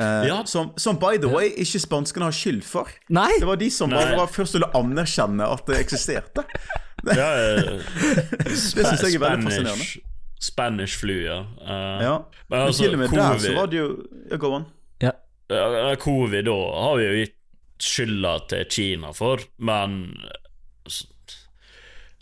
Uh, 0.00 0.26
Ja. 0.26 0.40
som, 0.46 0.72
som 0.78 0.96
by 0.98 1.18
the 1.22 1.30
way 1.30 1.52
ikke 1.56 1.78
spanskene 1.82 2.26
har 2.26 2.34
skyld 2.34 2.62
for. 2.66 2.88
nei! 3.14 3.30
Det 3.38 3.46
var 3.46 3.58
de 3.58 3.68
som 3.70 3.90
bare 3.90 4.16
var 4.18 4.26
først 4.30 4.56
å 4.58 4.70
anerkjenne 4.78 5.46
at 5.46 5.66
det 5.66 5.78
eksisterte. 5.82 6.42
ja, 7.20 7.28
Det 8.44 8.54
syns 8.54 9.02
jeg 9.02 9.18
er 9.18 9.22
veldig 9.22 9.46
fascinerende. 9.50 9.86
Spanish, 10.44 10.98
flu, 11.00 11.14
ja. 11.24 11.40
Uh, 11.62 12.02
Ja. 12.02 12.16
Men 12.50 12.58
Men 12.58 12.66
altså, 12.68 12.82
til 12.84 12.94
og 12.94 12.98
med 12.98 13.14
der 13.18 13.38
så 13.38 13.54
var 13.56 13.70
det 13.70 13.78
jo 13.78 13.88
Ja, 14.30 14.36
go 14.36 14.54
on. 14.60 14.66
Covid 16.00 16.44
da 16.46 16.54
har 16.82 16.96
vi 16.98 17.04
jo 17.04 17.14
gitt 17.24 17.40
skylda 17.84 18.34
til 18.48 18.66
Kina 18.70 19.10
for, 19.12 19.42
men 19.58 20.14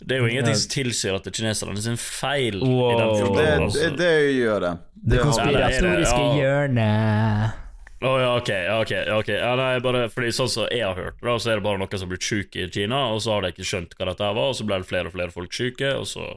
det 0.07 0.15
er 0.17 0.21
jo 0.23 0.29
ingenting 0.31 0.55
som 0.59 0.69
tilsier 0.73 1.15
at 1.17 1.23
det 1.25 1.31
er 1.33 1.37
kineserne 1.41 1.81
sin 1.81 1.97
feil. 1.99 2.57
i 2.59 2.67
Wow. 2.67 2.97
den 2.99 3.33
Det, 3.37 3.47
altså. 3.63 3.81
det, 3.83 3.97
det 3.97 4.13
gjør 4.37 4.59
det. 4.67 4.71
Det 4.93 5.11
Det 5.13 5.19
konspiratoriske 5.25 6.23
Ja, 6.23 6.33
hjørnet. 6.39 7.59
Å 8.03 8.13
ja, 8.19 8.31
ok, 8.35 8.49
ja, 8.51 8.79
ok, 8.83 8.89
ja, 8.91 9.15
ok 9.15 9.29
ja, 9.31 9.51
nei, 9.55 9.79
bare, 9.79 10.09
fordi 10.11 10.31
Sånn 10.35 10.49
som 10.51 10.65
jeg 10.67 10.83
har 10.83 10.97
hørt, 10.99 11.21
da, 11.23 11.37
så 11.39 11.53
er 11.53 11.61
det 11.61 11.63
bare 11.63 11.79
noen 11.79 11.93
som 11.93 12.03
har 12.09 12.11
blitt 12.11 12.25
syke 12.27 12.65
i 12.65 12.71
Kina, 12.73 12.97
og 13.13 13.21
så 13.23 13.31
har 13.37 13.45
de 13.45 13.53
ikke 13.53 13.63
skjønt 13.69 13.93
hva 13.95 14.09
dette 14.09 14.31
var, 14.35 14.49
og 14.51 14.57
så 14.59 14.65
ble 14.67 14.81
det 14.81 14.89
flere 14.89 15.07
og 15.07 15.15
flere 15.15 15.31
folk 15.31 15.55
syke, 15.55 15.93
og 15.95 16.07
så 16.11 16.33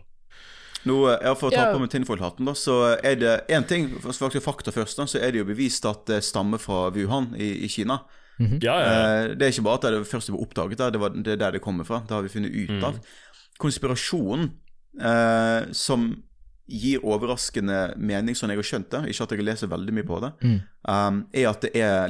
Nå, 0.86 1.00
ja, 1.10 1.32
For 1.34 1.50
å 1.50 1.50
ta 1.50 1.64
på 1.72 1.80
meg 1.82 1.90
tinfoil-hatten, 1.90 2.46
da, 2.46 2.52
så 2.54 2.76
er 3.02 3.16
det 3.18 3.32
én 3.50 3.64
ting, 3.66 3.88
faktisk 4.04 4.44
fakta 4.44 4.70
først, 4.70 5.00
da, 5.00 5.08
så 5.10 5.18
er 5.18 5.34
det 5.34 5.40
jo 5.42 5.48
bevist 5.48 5.82
at 5.90 6.04
det 6.06 6.20
stammer 6.22 6.62
fra 6.62 6.84
Wuhan 6.94 7.32
i, 7.34 7.48
i 7.66 7.70
Kina. 7.72 7.96
Ja, 8.38 8.46
ja. 8.62 8.76
ja. 8.78 8.92
Eh, 9.24 9.34
Det 9.34 9.48
er 9.48 9.50
ikke 9.54 9.64
bare 9.66 9.80
at 9.80 9.82
det 9.82 9.90
er 9.90 9.96
det 10.04 10.10
første 10.12 10.30
vi 10.34 10.38
oppdaget 10.44 10.78
der, 10.78 10.90
det, 10.94 11.00
var, 11.02 11.10
det 11.16 11.32
er 11.34 11.40
der 11.40 11.56
det 11.56 11.62
kommer 11.64 11.88
fra. 11.88 12.02
Det 12.06 12.14
har 12.14 12.22
vi 12.22 12.30
funnet 12.30 12.54
ut 12.54 12.84
av. 12.84 13.00
Konspirasjonen 13.62 14.50
eh, 15.00 15.72
som 15.76 16.08
gir 16.66 17.04
overraskende 17.06 17.94
mening, 17.96 18.34
sånn 18.34 18.50
jeg 18.50 18.60
har 18.60 18.68
skjønt 18.70 18.90
det, 18.90 19.02
ikke 19.12 19.26
at 19.26 19.34
jeg 19.36 19.46
leser 19.46 19.70
veldig 19.70 19.94
mye 19.94 20.06
på 20.06 20.16
det, 20.24 20.32
um, 20.90 21.20
er 21.30 21.46
at 21.52 21.62
det 21.62 21.70
er 21.78 22.08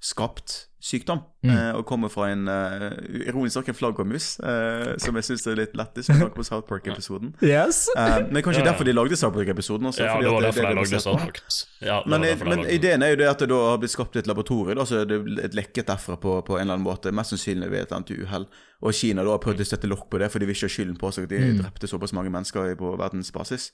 lab-skapt 0.00 0.64
sykdom. 0.80 1.18
eh, 1.44 1.72
og 1.74 1.84
kommer 1.86 2.08
fra 2.08 2.28
en 2.30 2.46
uh, 2.48 2.92
ironisk 3.26 3.56
nok 3.56 3.68
en 3.68 3.74
flaggermus, 3.74 4.38
eh, 4.40 4.96
som 4.98 5.14
jeg 5.16 5.24
syns 5.26 5.46
er 5.50 5.56
litt 5.58 5.74
lættis 5.76 6.06
tanke 6.06 6.30
på 6.34 6.44
South 6.46 6.66
Park-episoden. 6.68 7.32
Yes. 7.42 7.88
Eh, 7.96 8.28
men 8.30 8.42
kanskje 8.42 8.60
Ja, 8.62 8.66
ja. 8.66 8.70
derfor 8.72 8.84
de 8.86 8.92
lagde 8.94 9.16
South 9.16 9.34
Park-episoden 9.36 9.86
ja, 9.90 10.14
fordi 10.14 10.24
det 10.24 10.32
var 10.32 10.42
derfor 10.46 10.62
de 10.68 10.74
lagde. 10.78 11.00
South 11.00 11.24
Park. 11.24 11.42
Ja, 11.82 11.98
det 12.02 12.06
Men, 12.10 12.20
var 12.20 12.26
derfor 12.28 12.44
men 12.48 12.58
lagde 12.62 12.74
ideen 12.74 13.02
er 13.02 13.08
jo 13.10 13.16
det 13.16 13.28
at 13.28 13.38
det 13.42 13.48
da 13.50 13.58
har 13.72 13.78
blitt 13.82 13.90
skapt 13.90 14.16
et 14.16 14.26
laboratorium. 14.30 14.78
Da, 14.78 14.84
så 14.86 15.04
det 15.04 15.18
er 15.18 15.44
et 15.50 15.54
lekket 15.58 15.86
derfra 15.90 16.16
på, 16.16 16.38
på 16.46 16.56
en 16.56 16.62
eller 16.62 16.74
annen 16.78 16.86
måte. 16.86 17.12
Mest 17.12 17.30
sannsynlig 17.34 17.70
ved 17.70 17.80
et 17.82 17.90
eller 17.92 17.96
annet 18.02 18.14
uhell. 18.22 18.46
Og 18.82 18.94
Kina 18.94 19.24
da 19.26 19.34
har 19.34 19.42
prøvd 19.42 19.60
å 19.60 19.66
sette 19.66 19.90
lokk 19.90 20.08
på 20.10 20.18
det, 20.22 20.30
for 20.30 20.38
de 20.38 20.46
vil 20.46 20.54
ikke 20.54 20.70
ha 20.70 20.74
skylden 20.78 20.98
på 20.98 21.10
seg 21.14 21.26
at 21.26 21.34
de 21.34 21.58
drepte 21.58 21.90
såpass 21.90 22.14
mange 22.14 22.30
mennesker 22.30 22.74
på 22.78 22.94
verdensbasis. 22.98 23.72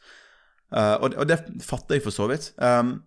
Uh, 0.72 0.96
og, 1.04 1.10
det- 1.12 1.18
og 1.20 1.28
det 1.28 1.38
fatter 1.62 1.98
jeg 2.00 2.02
for 2.08 2.10
så 2.16 2.26
vidt. 2.32 2.52
Um, 2.56 3.02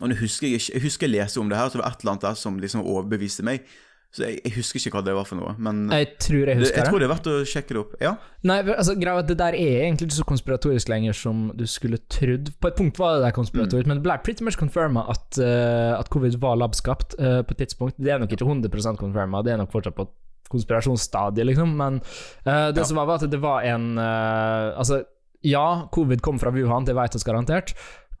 og 0.00 0.08
nå 0.08 0.16
husker 0.20 0.48
jeg 0.48 0.60
Jeg 0.72 0.82
husker 0.82 1.06
jeg 1.08 1.20
leste 1.20 1.40
om 1.40 1.48
det 1.50 1.58
her, 1.58 1.68
så 1.68 1.78
det 1.78 1.84
var 1.84 1.90
et 1.92 2.00
eller 2.04 2.12
annet 2.14 2.28
der 2.28 2.38
som 2.38 2.58
liksom 2.58 2.84
overbeviste 2.84 3.44
meg. 3.46 3.66
Så 4.12 4.26
jeg, 4.26 4.42
jeg 4.44 4.52
husker 4.58 4.76
ikke 4.76 4.98
hva 4.98 5.02
det 5.06 5.12
var 5.16 5.24
for 5.24 5.40
noe. 5.40 5.54
Men 5.56 5.86
Jeg 5.88 6.10
tror 6.20 6.50
jeg 6.50 6.58
husker 6.60 6.74
det, 6.74 6.80
jeg 6.82 6.88
tror 6.90 7.00
det 7.00 7.06
er 7.06 7.12
verdt 7.14 7.28
å 7.32 7.36
sjekke 7.48 7.72
det 7.72 7.80
opp. 7.80 7.92
Ja. 8.04 8.10
Nei, 8.44 8.58
altså, 8.74 8.92
greia 9.00 9.22
at 9.22 9.30
det 9.30 9.38
der 9.40 9.56
er 9.56 9.86
egentlig 9.86 10.10
ikke 10.10 10.18
så 10.18 10.26
konspiratorisk 10.28 10.90
lenger 10.92 11.16
som 11.16 11.46
du 11.56 11.64
skulle 11.70 11.96
trodd. 12.12 12.50
På 12.60 12.68
et 12.68 12.76
punkt 12.76 13.00
var 13.00 13.16
det 13.16 13.22
der 13.24 13.36
konspiratorisk, 13.38 13.88
men 13.88 14.02
det 14.02 14.04
ble 14.04 14.18
pretty 14.26 14.44
much 14.44 14.58
confirma 14.60 15.06
at, 15.14 15.24
uh, 15.40 15.94
at 15.96 16.12
covid 16.12 16.36
var 16.44 16.60
labskapt 16.60 17.16
uh, 17.22 17.40
på 17.40 17.56
et 17.56 17.62
tidspunkt. 17.64 17.96
Det 17.96 18.12
er 18.12 18.20
nok 18.20 18.36
ikke 18.36 18.44
100 18.44 19.00
confirma, 19.00 19.40
det 19.46 19.54
er 19.54 19.62
nok 19.62 19.72
fortsatt 19.72 19.96
på 19.96 20.10
konspirasjonsstadiet, 20.52 21.48
liksom, 21.48 21.72
men 21.80 22.02
uh, 22.44 22.68
det 22.68 22.82
Ja. 22.82 22.84
som 22.84 23.00
var, 23.00 23.08
var 23.08 23.22
at 23.22 23.32
det 23.32 23.40
var 23.40 23.64
en 23.64 23.96
Altså, 23.96 25.06
ja, 25.42 25.88
covid 25.90 26.20
kom 26.20 26.36
fra 26.38 26.52
Wuhan, 26.54 26.84
det 26.84 26.94
vet 26.94 27.16
vi 27.16 27.24
garantert. 27.24 27.72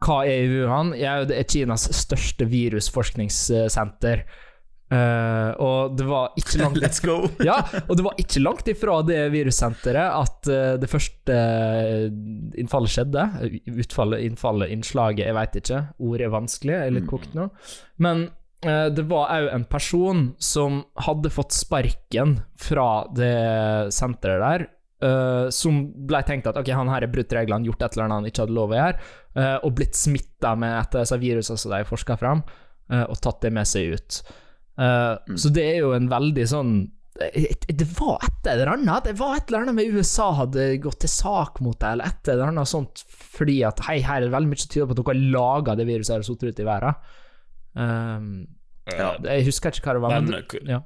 Hva 0.02 0.22
er 0.26 0.46
i 0.46 0.48
Wuhan? 0.50 0.94
Ja, 0.98 1.20
det 1.26 1.36
er 1.38 1.46
Kinas 1.48 1.86
største 1.94 2.48
virusforskningssenter. 2.50 4.24
Uh, 4.92 5.52
og 5.62 5.94
det 5.96 6.04
var 6.04 6.34
ikke 6.36 6.58
langt 6.62 6.80
Let's 6.82 7.00
go! 7.00 7.22
ja, 7.48 7.56
og 7.86 7.96
det 7.96 8.04
var 8.04 8.18
ikke 8.20 8.42
langt 8.42 8.68
ifra 8.68 8.98
det 9.08 9.22
virussenteret 9.32 10.18
at 10.18 10.50
uh, 10.52 10.74
det 10.82 10.90
første 10.90 11.36
eh, 11.36 12.10
innfallet 12.60 12.92
skjedde. 12.92 13.24
Utfallet, 13.72 14.26
innfallet, 14.26 14.74
innslaget, 14.74 15.24
jeg 15.24 15.38
veit 15.38 15.58
ikke. 15.62 15.80
Ordet 16.02 16.28
er 16.28 16.36
vanskelig, 16.36 16.76
jeg 16.76 16.90
er 16.90 16.96
litt 16.98 17.08
kokt 17.08 17.32
nå. 17.38 17.48
Men 18.04 18.26
uh, 18.66 18.88
det 18.92 19.06
var 19.08 19.32
òg 19.38 19.48
en 19.54 19.66
person 19.70 20.26
som 20.42 20.82
hadde 21.06 21.32
fått 21.32 21.56
sparken 21.56 22.40
fra 22.60 22.90
det 23.16 23.32
senteret 23.96 24.44
der, 24.44 24.68
eh, 25.02 25.48
som 25.54 25.82
ble 26.08 26.22
tenkt 26.28 26.48
at 26.50 26.58
ok, 26.60 26.70
han 26.76 26.90
her 26.92 27.04
har 27.04 27.12
brutt 27.12 27.34
reglene, 27.36 27.68
gjort 27.68 27.82
et 27.82 27.96
eller 27.96 28.06
annet 28.06 28.20
han 28.20 28.30
ikke 28.30 28.46
hadde 28.46 28.56
lov 28.56 28.72
å 28.72 28.78
gjøre, 28.78 29.10
uh, 29.36 29.58
og 29.66 29.74
blitt 29.78 29.98
smitta 29.98 30.54
med 30.58 30.78
et 30.78 30.96
av 30.96 31.04
disse 31.04 31.20
virusene 31.22 31.60
som 31.60 31.74
de 31.74 31.84
forska 31.88 32.16
fram, 32.20 32.42
uh, 32.92 33.04
og 33.04 33.20
tatt 33.24 33.42
det 33.44 33.52
med 33.54 33.68
seg 33.68 33.96
ut. 33.96 34.22
Mm. 34.72 35.36
Så 35.36 35.50
det 35.52 35.66
er 35.68 35.82
jo 35.82 35.90
en 35.92 36.06
veldig 36.08 36.44
sånn 36.48 36.70
det 37.12 37.84
var 37.98 38.22
et 38.24 38.46
eller 38.48 38.70
annet 38.72 39.04
Det 39.04 39.12
var 39.18 39.34
et 39.36 39.50
eller 39.50 39.66
annet 39.66 39.76
med 39.76 39.98
USA 39.98 40.30
hadde 40.32 40.64
gått 40.80 41.02
til 41.04 41.12
sak 41.12 41.60
mot 41.60 41.76
det, 41.76 41.90
eller 41.92 42.08
et 42.08 42.30
eller 42.32 42.48
annet 42.48 42.70
sånt, 42.70 43.02
fordi 43.36 43.58
at 43.68 43.82
hei, 43.84 43.98
her 44.00 44.22
er 44.22 44.30
det 44.30 44.32
veldig 44.32 44.48
mye 44.48 44.64
tyder 44.64 44.88
på 44.88 44.96
at 44.96 45.02
dere 45.02 45.12
har 45.12 45.20
laga 45.36 45.76
det 45.76 45.86
viruset 45.90 46.14
her 46.14 46.24
og 46.24 46.30
satt 46.30 46.46
ut 46.48 46.64
i 46.64 46.66
verden. 46.66 47.12
Um, 47.76 48.32
Ja. 48.90 49.12
jeg 49.22 49.44
husker 49.46 49.70
ikke 49.70 49.92
hva 49.92 49.94
det 49.94 50.02
var, 50.02 50.16
men, 50.16 50.32
Men 50.32 50.70
ja. 50.72 50.80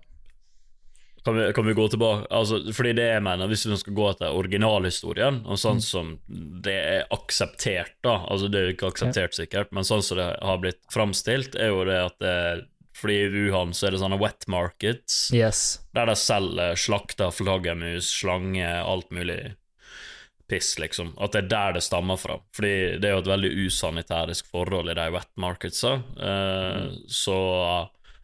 Kan 1.27 1.35
vi, 1.41 1.49
kan 1.57 1.67
vi 1.67 1.75
gå 1.75 1.89
tilbake 1.91 2.29
altså, 2.31 2.61
Fordi 2.77 2.93
det 2.95 3.09
jeg 3.09 3.23
mener, 3.27 3.51
hvis 3.51 3.65
vi 3.67 3.77
skal 3.81 3.97
gå 3.99 4.05
etter 4.13 4.37
originalhistorien, 4.39 5.41
og 5.43 5.59
sånn 5.59 5.83
som 5.83 6.13
det 6.63 6.77
er 6.79 7.09
akseptert, 7.15 7.97
da 8.07 8.21
Altså 8.31 8.47
det 8.53 8.61
er 8.61 8.69
jo 8.69 8.77
ikke 8.77 8.93
akseptert 8.95 9.35
sikkert, 9.35 9.75
men 9.75 9.87
sånn 9.89 10.05
som 10.07 10.21
det 10.21 10.29
har 10.39 10.63
blitt 10.63 10.79
framstilt, 10.95 11.59
er 11.59 11.73
jo 11.75 11.83
det 11.89 11.99
at 12.05 12.19
det, 12.23 12.37
fordi 12.97 13.19
i 13.27 13.29
Wuhan 13.35 13.75
så 13.77 13.89
er 13.89 13.97
det 13.97 14.01
sånne 14.05 14.21
wet 14.23 14.47
markets, 14.49 15.19
Yes. 15.35 15.81
der 15.99 16.07
de 16.09 16.15
selger 16.17 16.79
slakta 16.81 17.33
flaggermus, 17.35 18.09
slange, 18.23 18.71
alt 18.81 19.11
mulig 19.11 19.57
piss, 20.49 20.77
liksom. 20.79 21.11
At 21.19 21.35
det 21.35 21.41
er 21.43 21.49
der 21.51 21.73
det 21.77 21.83
stammer 21.83 22.17
fra. 22.17 22.39
Fordi 22.55 23.01
det 23.03 23.09
er 23.09 23.17
jo 23.17 23.23
et 23.25 23.31
veldig 23.33 23.51
usanitærisk 23.67 24.47
forhold 24.55 24.93
i 24.93 24.95
de 24.95 25.07
wet 25.11 25.33
marketsa. 25.43 25.97
mm. 26.15 26.93
Så 27.11 27.35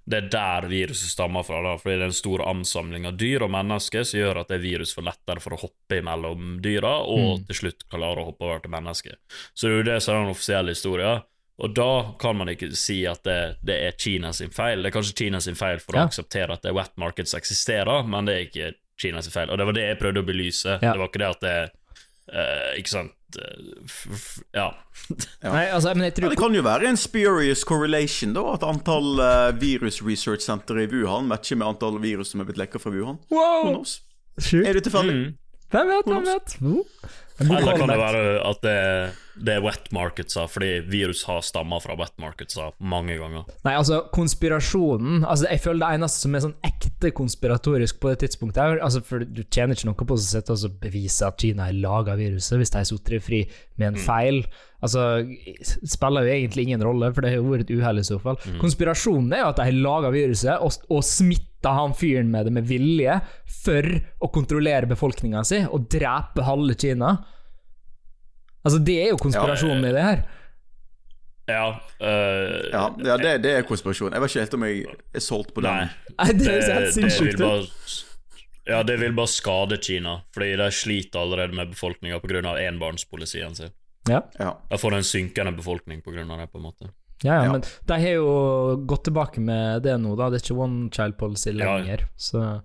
det 0.04 0.18
er 0.18 0.28
der 0.32 0.66
viruset 0.68 1.12
stammer 1.12 1.44
fra, 1.46 1.60
da, 1.62 1.76
fordi 1.78 1.94
det 2.00 2.02
er 2.08 2.10
en 2.10 2.16
stor 2.16 2.42
ansamling 2.50 3.04
av 3.06 3.16
dyr 3.20 3.44
og 3.46 3.50
mennesker 3.54 4.02
som 4.08 4.18
gjør 4.18 4.40
at 4.40 4.48
det 4.50 4.56
er 4.58 4.64
virus 4.64 4.94
for 4.96 5.06
lettere 5.06 5.40
for 5.40 5.54
å 5.54 5.60
hoppe 5.62 6.00
imellom 6.00 6.56
dyra, 6.64 6.96
og 7.06 7.44
til 7.46 7.54
slutt 7.60 7.84
klare 7.92 8.22
å 8.24 8.26
hoppe 8.32 8.44
over 8.48 8.58
til 8.64 8.72
mennesker. 8.74 9.14
Så 9.54 9.68
det 9.68 9.72
er 9.72 9.78
jo 9.78 9.86
det 9.92 9.98
som 10.02 10.14
er 10.16 10.24
den 10.24 10.34
offisielle 10.34 10.74
historien. 10.74 11.22
Og 11.62 11.74
da 11.76 11.88
kan 12.18 12.34
man 12.40 12.48
ikke 12.50 12.72
si 12.74 13.02
at 13.06 13.22
det, 13.28 13.38
det 13.62 13.76
er 13.86 13.94
Kina 14.00 14.32
sin 14.34 14.50
feil. 14.50 14.82
Det 14.82 14.90
er 14.90 14.96
kanskje 14.96 15.18
Kina 15.20 15.38
sin 15.44 15.54
feil 15.54 15.78
for 15.78 15.94
Ja. 15.94 16.02
å 16.02 16.10
akseptere 16.10 16.56
at 16.56 16.62
det 16.66 16.72
wet 16.74 16.96
markets 16.98 17.34
eksisterer, 17.38 18.02
men 18.08 18.24
det 18.26 18.34
er 18.34 18.46
ikke 18.48 18.72
Kina 18.98 19.22
sin 19.22 19.30
feil. 19.34 19.50
Og 19.52 19.58
det 19.60 19.66
var 19.68 19.76
det 19.76 19.84
jeg 19.86 19.98
prøvde 20.00 20.22
å 20.24 20.26
belyse. 20.26 20.78
Ja. 20.82 20.92
Det 20.96 20.98
var 20.98 21.08
ikke 21.12 21.22
det 21.22 21.30
at 21.30 21.40
det 21.46 21.56
eh, 22.32 22.78
Ikke 22.80 22.88
sant 22.96 23.12
eh, 23.40 24.22
Ja. 24.54 24.68
Nei, 25.42 25.66
altså, 25.72 25.94
men 25.94 26.06
jeg 26.06 26.18
Ja, 26.22 26.28
det 26.32 26.38
kan 26.38 26.54
jo 26.54 26.62
være 26.62 26.88
en 26.88 26.96
spurious 27.00 27.64
correlation, 27.64 28.34
da. 28.36 28.44
At 28.54 28.66
antall 28.66 29.20
uh, 29.20 29.50
virus 29.60 30.02
research 30.02 30.44
center 30.46 30.78
i 30.82 30.86
Wuhan 30.90 31.28
matcher 31.30 31.56
med 31.56 31.74
antall 31.74 32.00
virus 32.02 32.32
som 32.32 32.42
er 32.42 32.50
blitt 32.50 32.60
lekka 32.60 32.82
fra 32.82 32.92
Wuhan. 32.94 33.20
Wow! 33.32 33.84
Er 34.62 34.76
det 34.76 34.84
tilfeldig? 34.86 35.14
Mm. 35.14 35.38
Hvem 35.72 35.88
vet, 35.88 36.08
hvem 36.12 36.26
vet? 36.28 36.56
Eller 37.40 37.76
kan 37.78 37.90
det 37.90 37.98
være 37.98 38.22
at 38.44 38.64
det, 38.64 38.78
det 39.46 39.54
er 39.56 39.62
wet 39.64 39.88
markets, 39.94 40.36
fordi 40.52 40.70
virus 40.90 41.22
har 41.28 41.40
stammer 41.44 41.80
fra 41.82 41.96
wet 41.98 42.14
markets 42.20 42.58
mange 42.78 43.16
ganger. 43.20 43.46
Nei, 43.66 43.74
altså, 43.78 44.02
konspirasjonen 44.12 45.22
altså, 45.24 45.48
Jeg 45.50 45.62
føler 45.64 45.82
det 45.82 45.98
eneste 45.98 46.26
som 46.26 46.36
er 46.36 46.44
sånn 46.44 46.56
ekte 46.68 47.12
konspiratorisk 47.16 48.00
på 48.02 48.12
det 48.12 48.22
tidspunktet 48.24 48.62
her 48.62 48.82
altså, 48.84 49.02
For 49.06 49.24
du 49.24 49.42
tjener 49.44 49.78
ikke 49.78 49.88
noe 49.90 50.08
på 50.08 50.18
å 50.18 50.20
sitte 50.20 50.56
og 50.56 50.76
bevise 50.82 51.28
at 51.28 51.40
Kina 51.40 51.70
har 51.70 51.78
laga 51.78 52.18
viruset, 52.20 52.58
hvis 52.60 52.74
de 52.74 52.84
sittet 52.88 53.24
fri 53.24 53.44
med 53.80 53.92
en 53.92 54.02
feil. 54.02 54.42
Altså, 54.82 55.22
spiller 55.86 56.26
jo 56.26 56.34
egentlig 56.34 56.66
ingen 56.66 56.82
rolle, 56.84 57.12
for 57.14 57.24
det 57.24 57.32
har 57.32 57.40
jo 57.40 57.52
vært 57.52 57.68
et 57.68 57.76
uhell 57.78 58.02
i 58.02 58.06
så 58.06 58.18
fall. 58.22 58.38
Konspirasjonen 58.60 59.32
er 59.32 59.44
jo 59.44 59.52
at 59.52 59.60
de 59.60 59.66
har 59.68 59.80
laga 59.86 60.12
viruset 60.14 60.58
og, 60.58 60.74
og 60.90 61.04
smitta 61.06 61.51
han 61.70 61.94
fyren 61.94 62.30
med 62.30 62.46
det 62.46 62.52
med 62.52 62.66
vilje 62.66 63.20
for 63.62 63.86
å 64.20 64.28
kontrollere 64.34 64.86
befolkninga 64.90 65.44
si 65.46 65.60
og 65.68 65.88
drepe 65.92 66.42
halve 66.42 66.74
Kina. 66.74 67.12
Altså, 68.64 68.78
det 68.82 68.96
er 69.04 69.10
jo 69.12 69.18
konspirasjonen 69.22 69.84
i 69.88 69.92
det 69.94 70.02
her. 70.02 70.22
Ja, 71.50 71.64
øh, 72.00 72.70
Ja, 72.72 72.84
ja 73.02 73.16
det, 73.18 73.42
det 73.42 73.50
er 73.58 73.62
konspirasjon. 73.66 74.12
Jeg 74.14 74.22
vet 74.22 74.30
ikke 74.30 74.44
helt 74.44 74.54
om 74.54 74.64
jeg 74.68 74.84
er 75.14 75.20
solgt 75.24 75.54
på 75.54 75.64
Nei. 75.64 75.72
den. 75.80 76.16
Nei, 76.18 76.26
det 76.32 76.38
Det, 76.38 76.52
høres 76.52 76.66
helt 76.68 76.78
det 76.78 77.02
vil 77.02 77.10
sinnssykt 77.10 77.38
bare 77.42 77.66
Ja, 78.70 78.82
det 78.86 79.00
vil 79.00 79.12
bare 79.18 79.26
skade 79.26 79.78
Kina, 79.82 80.20
fordi 80.34 80.52
de 80.56 80.68
sliter 80.70 81.18
allerede 81.24 81.52
med 81.58 81.72
befolkninga 81.74 82.20
pga. 82.22 82.54
enbarnspolisien 82.68 83.54
sin. 83.58 83.72
Ja. 84.08 84.22
Ja. 84.38 84.52
De 84.70 84.78
får 84.78 84.94
en 84.94 85.02
synkende 85.06 85.52
befolkning 85.56 86.02
pga. 86.02 86.22
det, 86.22 86.50
på 86.52 86.58
en 86.58 86.62
måte. 86.62 86.90
Ja, 87.22 87.34
ja, 87.34 87.42
Ja. 87.44 87.52
men 87.52 87.62
de 87.86 87.98
har 88.02 88.16
jo 88.16 88.76
gått 88.86 89.04
tilbake 89.04 89.40
med 89.40 89.82
det 89.84 89.94
nå, 90.00 90.16
da. 90.18 90.30
Det 90.30 90.40
er 90.40 90.46
ikke 90.46 90.58
one 90.64 90.90
child 90.90 91.16
policy 91.18 91.52
Ja. 91.52 91.76
lenger. 91.78 92.08
Så. 92.16 92.62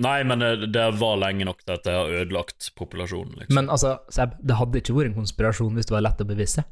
Nei, 0.00 0.22
men 0.24 0.38
det, 0.40 0.72
det 0.72 0.86
var 0.96 1.18
lenge 1.20 1.44
nok 1.44 1.58
til 1.64 1.74
at 1.74 1.84
det 1.84 1.92
har 1.92 2.08
ødelagt 2.08 2.70
populasjonen, 2.74 3.34
liksom. 3.36 3.54
Men 3.54 3.68
altså, 3.68 3.98
Seb, 4.08 4.38
det 4.40 4.56
hadde 4.56 4.80
ikke 4.80 4.94
vært 4.96 5.10
en 5.12 5.18
konspirasjon 5.20 5.74
hvis 5.76 5.90
det 5.90 5.92
var 5.92 6.06
lett 6.06 6.22
å 6.24 6.28
bevise. 6.30 6.64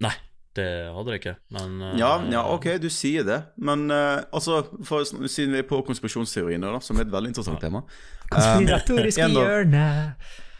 Nei, 0.00 0.14
det 0.56 0.66
hadde 0.94 1.12
det 1.12 1.18
ikke, 1.20 1.34
men 1.52 1.76
uh, 1.82 1.90
Ja, 2.00 2.14
ja, 2.32 2.42
ok, 2.52 2.78
du 2.80 2.88
sier 2.92 3.24
det. 3.28 3.38
Men 3.60 3.90
uh, 3.92 4.24
altså, 4.32 4.62
for, 4.88 5.04
siden 5.04 5.52
vi 5.52 5.60
er 5.60 5.68
på 5.68 5.82
konspirasjonsteoriene, 5.84 6.72
da, 6.78 6.80
som 6.80 6.96
er 6.96 7.04
et 7.04 7.12
veldig 7.12 7.34
interessant 7.34 7.60
tema 7.60 7.84
Konspiratoriske 8.32 9.24
en 9.28 9.36
hjørne. 9.36 9.84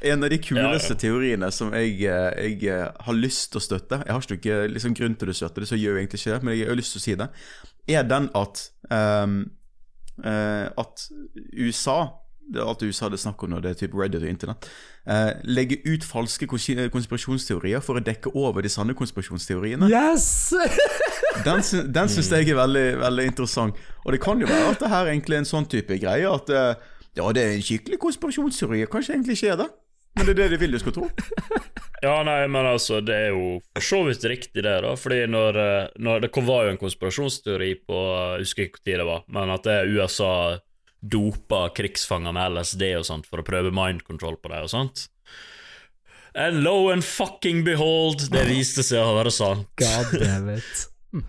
En 0.01 0.25
av 0.25 0.31
de 0.31 0.39
kuleste 0.39 0.93
Ja, 0.93 0.97
ja. 0.97 1.01
teoriene 1.01 1.51
som 1.55 1.73
jeg, 1.73 1.95
eh, 2.05 2.51
jeg 2.51 2.69
eh, 2.69 2.89
har 3.07 3.17
lyst 3.17 3.53
til 3.53 3.61
å 3.61 3.65
støtte 3.65 4.03
Jeg 4.05 4.13
har 4.13 4.37
ikke 4.37 4.59
liksom, 4.69 4.95
grunn 4.95 5.17
til 5.17 5.33
å 5.33 5.37
støtte 5.37 5.63
det, 5.63 5.69
så 5.71 5.79
jeg 5.79 5.87
gjør 5.87 5.97
jeg 5.97 6.05
egentlig 6.05 6.21
ikke 6.21 6.35
det, 6.35 6.43
men 6.43 6.59
jeg 6.59 6.69
har 6.69 6.79
lyst 6.81 6.93
til 6.97 7.01
å 7.01 7.07
si 7.07 7.17
det, 7.17 7.29
er 7.89 8.07
den 8.11 8.29
at 8.35 8.63
um, 8.91 9.41
uh, 10.25 10.67
At 10.77 11.09
USA 11.57 11.99
det 12.47 12.61
er 12.63 12.69
alt 12.71 12.83
USA 12.83 13.09
er 13.11 13.19
snakk 13.19 13.43
om 13.43 13.51
når 13.51 13.65
det 13.65 13.71
er 13.71 13.79
type 13.81 13.99
Reddit 13.99 14.23
og 14.23 14.29
internett. 14.31 14.69
Eh, 15.11 15.33
legger 15.51 15.83
ut 15.87 16.05
falske 16.07 16.47
konspirasjonsteorier 16.47 17.83
for 17.83 17.99
å 17.99 18.03
dekke 18.07 18.31
over 18.39 18.63
de 18.63 18.71
sanne 18.71 18.95
konspirasjonsteoriene. 18.95 19.89
Yes! 19.91 20.55
Den, 21.45 21.61
den 21.93 22.09
syns 22.09 22.31
jeg 22.33 22.47
er 22.49 22.57
veldig, 22.57 22.85
veldig 23.03 23.25
interessant. 23.29 23.77
Og 24.07 24.15
det 24.15 24.23
kan 24.25 24.41
jo 24.41 24.47
være 24.49 24.71
at 24.71 24.81
det 24.81 24.89
her 24.89 25.11
egentlig 25.11 25.37
er 25.37 25.43
en 25.43 25.49
sånn 25.49 25.67
type 25.69 25.99
greie 26.01 26.31
at 26.31 26.49
eh, 26.49 26.87
ja, 27.19 27.27
det 27.37 27.43
er 27.43 27.51
en 27.59 27.67
skikkelig 27.67 27.99
konspirasjonsteori. 28.01 28.87
Kanskje 28.89 29.19
egentlig 29.19 29.37
ikke 29.37 29.51
er 29.53 29.59
det, 29.61 29.67
men 30.17 30.29
det 30.29 30.35
er 30.35 30.43
det 30.43 30.53
de 30.55 30.61
vil 30.65 30.77
du 30.77 30.81
skal 30.83 30.97
tro. 30.97 31.11
Ja, 32.05 32.21
nei, 32.27 32.43
men 32.53 32.67
altså, 32.69 33.01
det 33.01 33.15
er 33.17 33.31
jo 33.33 33.59
for 33.73 33.85
så 33.85 34.03
vidt 34.05 34.25
riktig, 34.29 34.63
det, 34.63 34.75
da. 34.85 34.93
Fordi 35.01 35.23
når, 35.33 35.59
eh, 35.63 35.89
når 35.97 36.27
Det 36.27 36.31
var 36.45 36.67
jo 36.67 36.75
en 36.75 36.81
konspirasjonsteori 36.81 37.73
på 37.89 38.01
Jeg 38.37 38.45
husker 38.45 38.67
ikke 38.67 38.83
tid 38.85 39.01
det 39.01 39.07
var, 39.09 39.25
men 39.33 39.53
at 39.55 39.65
det 39.65 39.77
er 39.81 39.93
USA 39.97 40.33
dopa 41.01 41.69
krigsfanger 41.77 42.35
med 42.35 42.57
LSD 42.57 42.83
og 42.99 43.07
sånt 43.07 43.29
for 43.29 43.41
å 43.41 43.47
prøve 43.47 43.73
mind 43.75 44.03
control 44.05 44.37
på 44.41 44.51
dem 44.53 44.67
og 44.67 44.73
sånt. 44.73 45.07
And 46.37 46.61
low 46.65 46.91
and 46.93 47.05
fucking 47.05 47.65
behold, 47.65 48.27
det 48.33 48.45
viste 48.51 48.85
seg 48.85 49.01
å 49.01 49.17
være 49.17 49.33
sant. 49.33 49.69
God 49.81 50.13
damn 50.21 50.51
it. 50.53 50.87
Mm. 51.15 51.25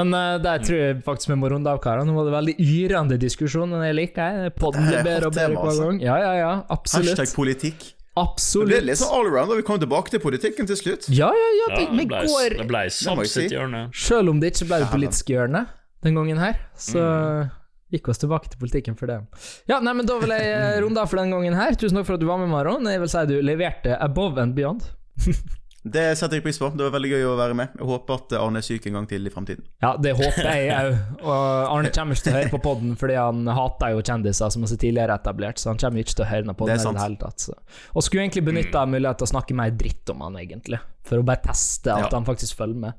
Men 0.00 0.14
uh, 0.16 0.38
der 0.40 0.62
tror 0.64 0.80
jeg 0.80 1.00
faktisk 1.04 1.34
vi 1.34 1.40
må 1.42 1.50
runde 1.52 1.68
av, 1.68 1.80
karer. 1.82 2.08
Nå 2.08 2.16
var 2.16 2.28
det 2.28 2.36
veldig 2.38 2.56
yrende 2.64 3.20
diskusjon, 3.20 3.68
men 3.74 3.84
jeg 3.90 3.98
liker 3.98 4.44
det. 4.46 4.52
Podden 4.56 4.88
Det 4.88 4.94
blir 4.94 5.08
bedre 5.10 5.32
og 5.32 5.36
bedre 5.36 5.56
hver 5.58 5.72
altså. 5.74 5.88
gang. 5.90 6.04
Ja, 6.06 6.20
ja, 6.24 6.36
ja. 6.40 6.52
Absolutt. 6.72 7.12
Hashtag 7.18 7.36
politikk. 7.36 7.90
Det 8.20 8.66
ble 8.66 8.76
Absolutt. 8.76 8.84
litt 8.88 8.98
sånn 9.00 9.14
all 9.16 9.30
og 9.50 9.56
vi 9.56 9.62
kom 9.66 9.78
tilbake 9.80 10.10
til 10.14 10.20
politikken 10.20 10.66
til 10.68 10.76
slutt. 10.76 11.08
Ja, 11.08 11.30
ja, 11.32 11.48
ja. 11.60 11.66
Ja, 11.70 11.76
Det, 11.76 11.86
det 11.90 11.98
vi 11.98 12.06
ble, 12.10 12.20
går 12.26 12.56
det 12.58 12.66
ble 12.68 12.82
må 12.86 12.90
Saab 12.98 13.18
jeg 13.24 13.30
sitt 13.32 13.48
si. 13.50 13.56
hjørne. 13.56 13.82
Selv 13.94 14.28
om 14.30 14.40
det 14.40 14.52
ikke 14.54 14.66
ble 14.68 14.78
det 14.82 14.86
Ja, 14.88 14.92
politiske 14.94 15.34
hjørnet 15.36 15.66
den 16.02 16.14
gangen 16.14 16.38
her, 16.38 16.56
så 16.76 17.00
Mm. 17.00 17.50
gikk 17.92 18.08
oss 18.08 18.18
tilbake 18.18 18.48
til 18.50 18.58
politikken 18.60 18.96
for 18.96 19.06
det. 19.06 19.20
Ja, 19.68 19.80
nei, 19.80 19.92
men 19.92 20.06
Da 20.06 20.18
vil 20.18 20.30
jeg 20.30 20.46
eh, 20.46 20.80
runde 20.84 20.98
av 21.00 21.08
for 21.10 21.16
den 21.16 21.30
gangen 21.30 21.54
her. 21.54 21.72
Tusen 21.74 21.96
takk 21.98 22.06
for 22.06 22.14
at 22.14 22.20
du 22.20 22.26
var 22.26 22.38
med, 22.38 22.48
Maron. 22.48 22.84
Jeg 22.86 23.00
vil 23.00 23.08
si 23.08 23.26
du 23.26 23.40
leverte 23.42 23.96
above 24.00 24.38
and 24.38 24.54
beyond. 24.54 24.82
Det 25.80 26.02
setter 26.18 26.36
jeg 26.36 26.44
pris 26.44 26.58
på. 26.60 26.68
Det 26.76 26.84
var 26.84 26.92
veldig 26.92 27.08
gøy 27.14 27.22
å 27.24 27.36
være 27.38 27.54
med. 27.56 27.76
Jeg 27.78 27.86
håper 27.88 28.18
at 28.18 28.34
Arne 28.36 28.60
er 28.60 28.64
syk 28.66 28.84
en 28.90 28.98
gang 28.98 29.06
til 29.08 29.24
i 29.24 29.30
fremtiden. 29.32 29.64
Ja, 29.80 29.94
det 29.96 30.12
håper 30.18 30.48
jeg 30.50 30.66
òg. 30.76 30.98
Og 31.24 31.30
Arne 31.72 31.92
kommer 31.96 32.18
ikke 32.18 32.26
til 32.26 32.34
å 32.34 32.36
høre 32.36 32.52
på 32.52 32.60
podden 32.66 32.98
fordi 33.00 33.16
han 33.16 33.48
hater 33.56 33.94
jo 33.94 34.02
kjendiser 34.04 34.52
som 34.52 34.66
er 34.66 34.72
så 34.74 34.76
tidligere 34.82 35.16
etablert, 35.16 35.62
så 35.62 35.70
han 35.72 35.80
kommer 35.80 36.04
ikke 36.04 36.18
til 36.18 36.26
å 36.26 36.28
høre 36.28 36.56
på 36.58 36.68
den 36.68 36.82
i 36.82 36.84
det 36.84 37.04
hele 37.06 37.20
tatt. 37.22 37.46
Så. 37.46 37.56
Og 37.94 38.04
skulle 38.04 38.26
egentlig 38.26 38.44
benytta 38.50 38.84
muligheten 38.84 39.22
til 39.22 39.30
å 39.30 39.32
snakke 39.32 39.56
mer 39.56 39.72
dritt 39.80 40.12
om 40.12 40.20
han, 40.26 40.36
egentlig. 40.42 40.82
For 41.08 41.22
å 41.22 41.24
bare 41.24 41.40
teste 41.48 41.94
at 41.96 42.10
Ja. 42.10 42.12
han 42.12 42.28
faktisk 42.28 42.60
følger 42.60 42.84
med. 42.84 42.92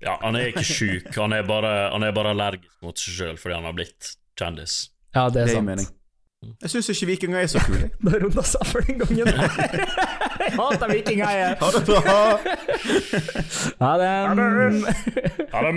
Ja, 0.00 0.16
han 0.22 0.36
er 0.36 0.48
ikke 0.52 0.64
sjuk, 0.64 1.12
han 1.16 1.32
han 1.36 2.02
er 2.06 2.12
bare 2.16 2.32
allergisk 2.32 2.80
mot 2.82 2.96
seg 2.96 3.14
sjøl 3.18 3.36
fordi 3.36 3.54
han 3.58 3.64
har 3.68 3.76
blitt 3.76 4.14
kjendis. 4.38 4.88
Ja, 5.14 5.28
det 5.28 5.42
er 5.42 5.46
Det 5.46 5.56
er 5.58 5.76
sant. 5.84 5.97
Jeg 6.62 6.70
syns 6.70 6.88
ikke 6.88 7.06
vikinger 7.06 7.40
er 7.40 7.46
så 7.50 7.58
kule. 7.66 7.90
Da 8.04 8.10
runda 8.22 8.42
seg 8.46 8.66
for 8.66 8.80
den 8.86 8.98
gangen. 8.98 9.26
jeg 9.26 10.52
hater 10.54 10.92
vikinger, 10.92 11.30
jeg. 11.30 11.56
Ha 11.60 11.70
det 11.74 11.82
bra! 11.88 12.00
Ha 13.82 13.92
det. 13.98 14.12
Ha 15.52 15.62
det! 15.66 15.74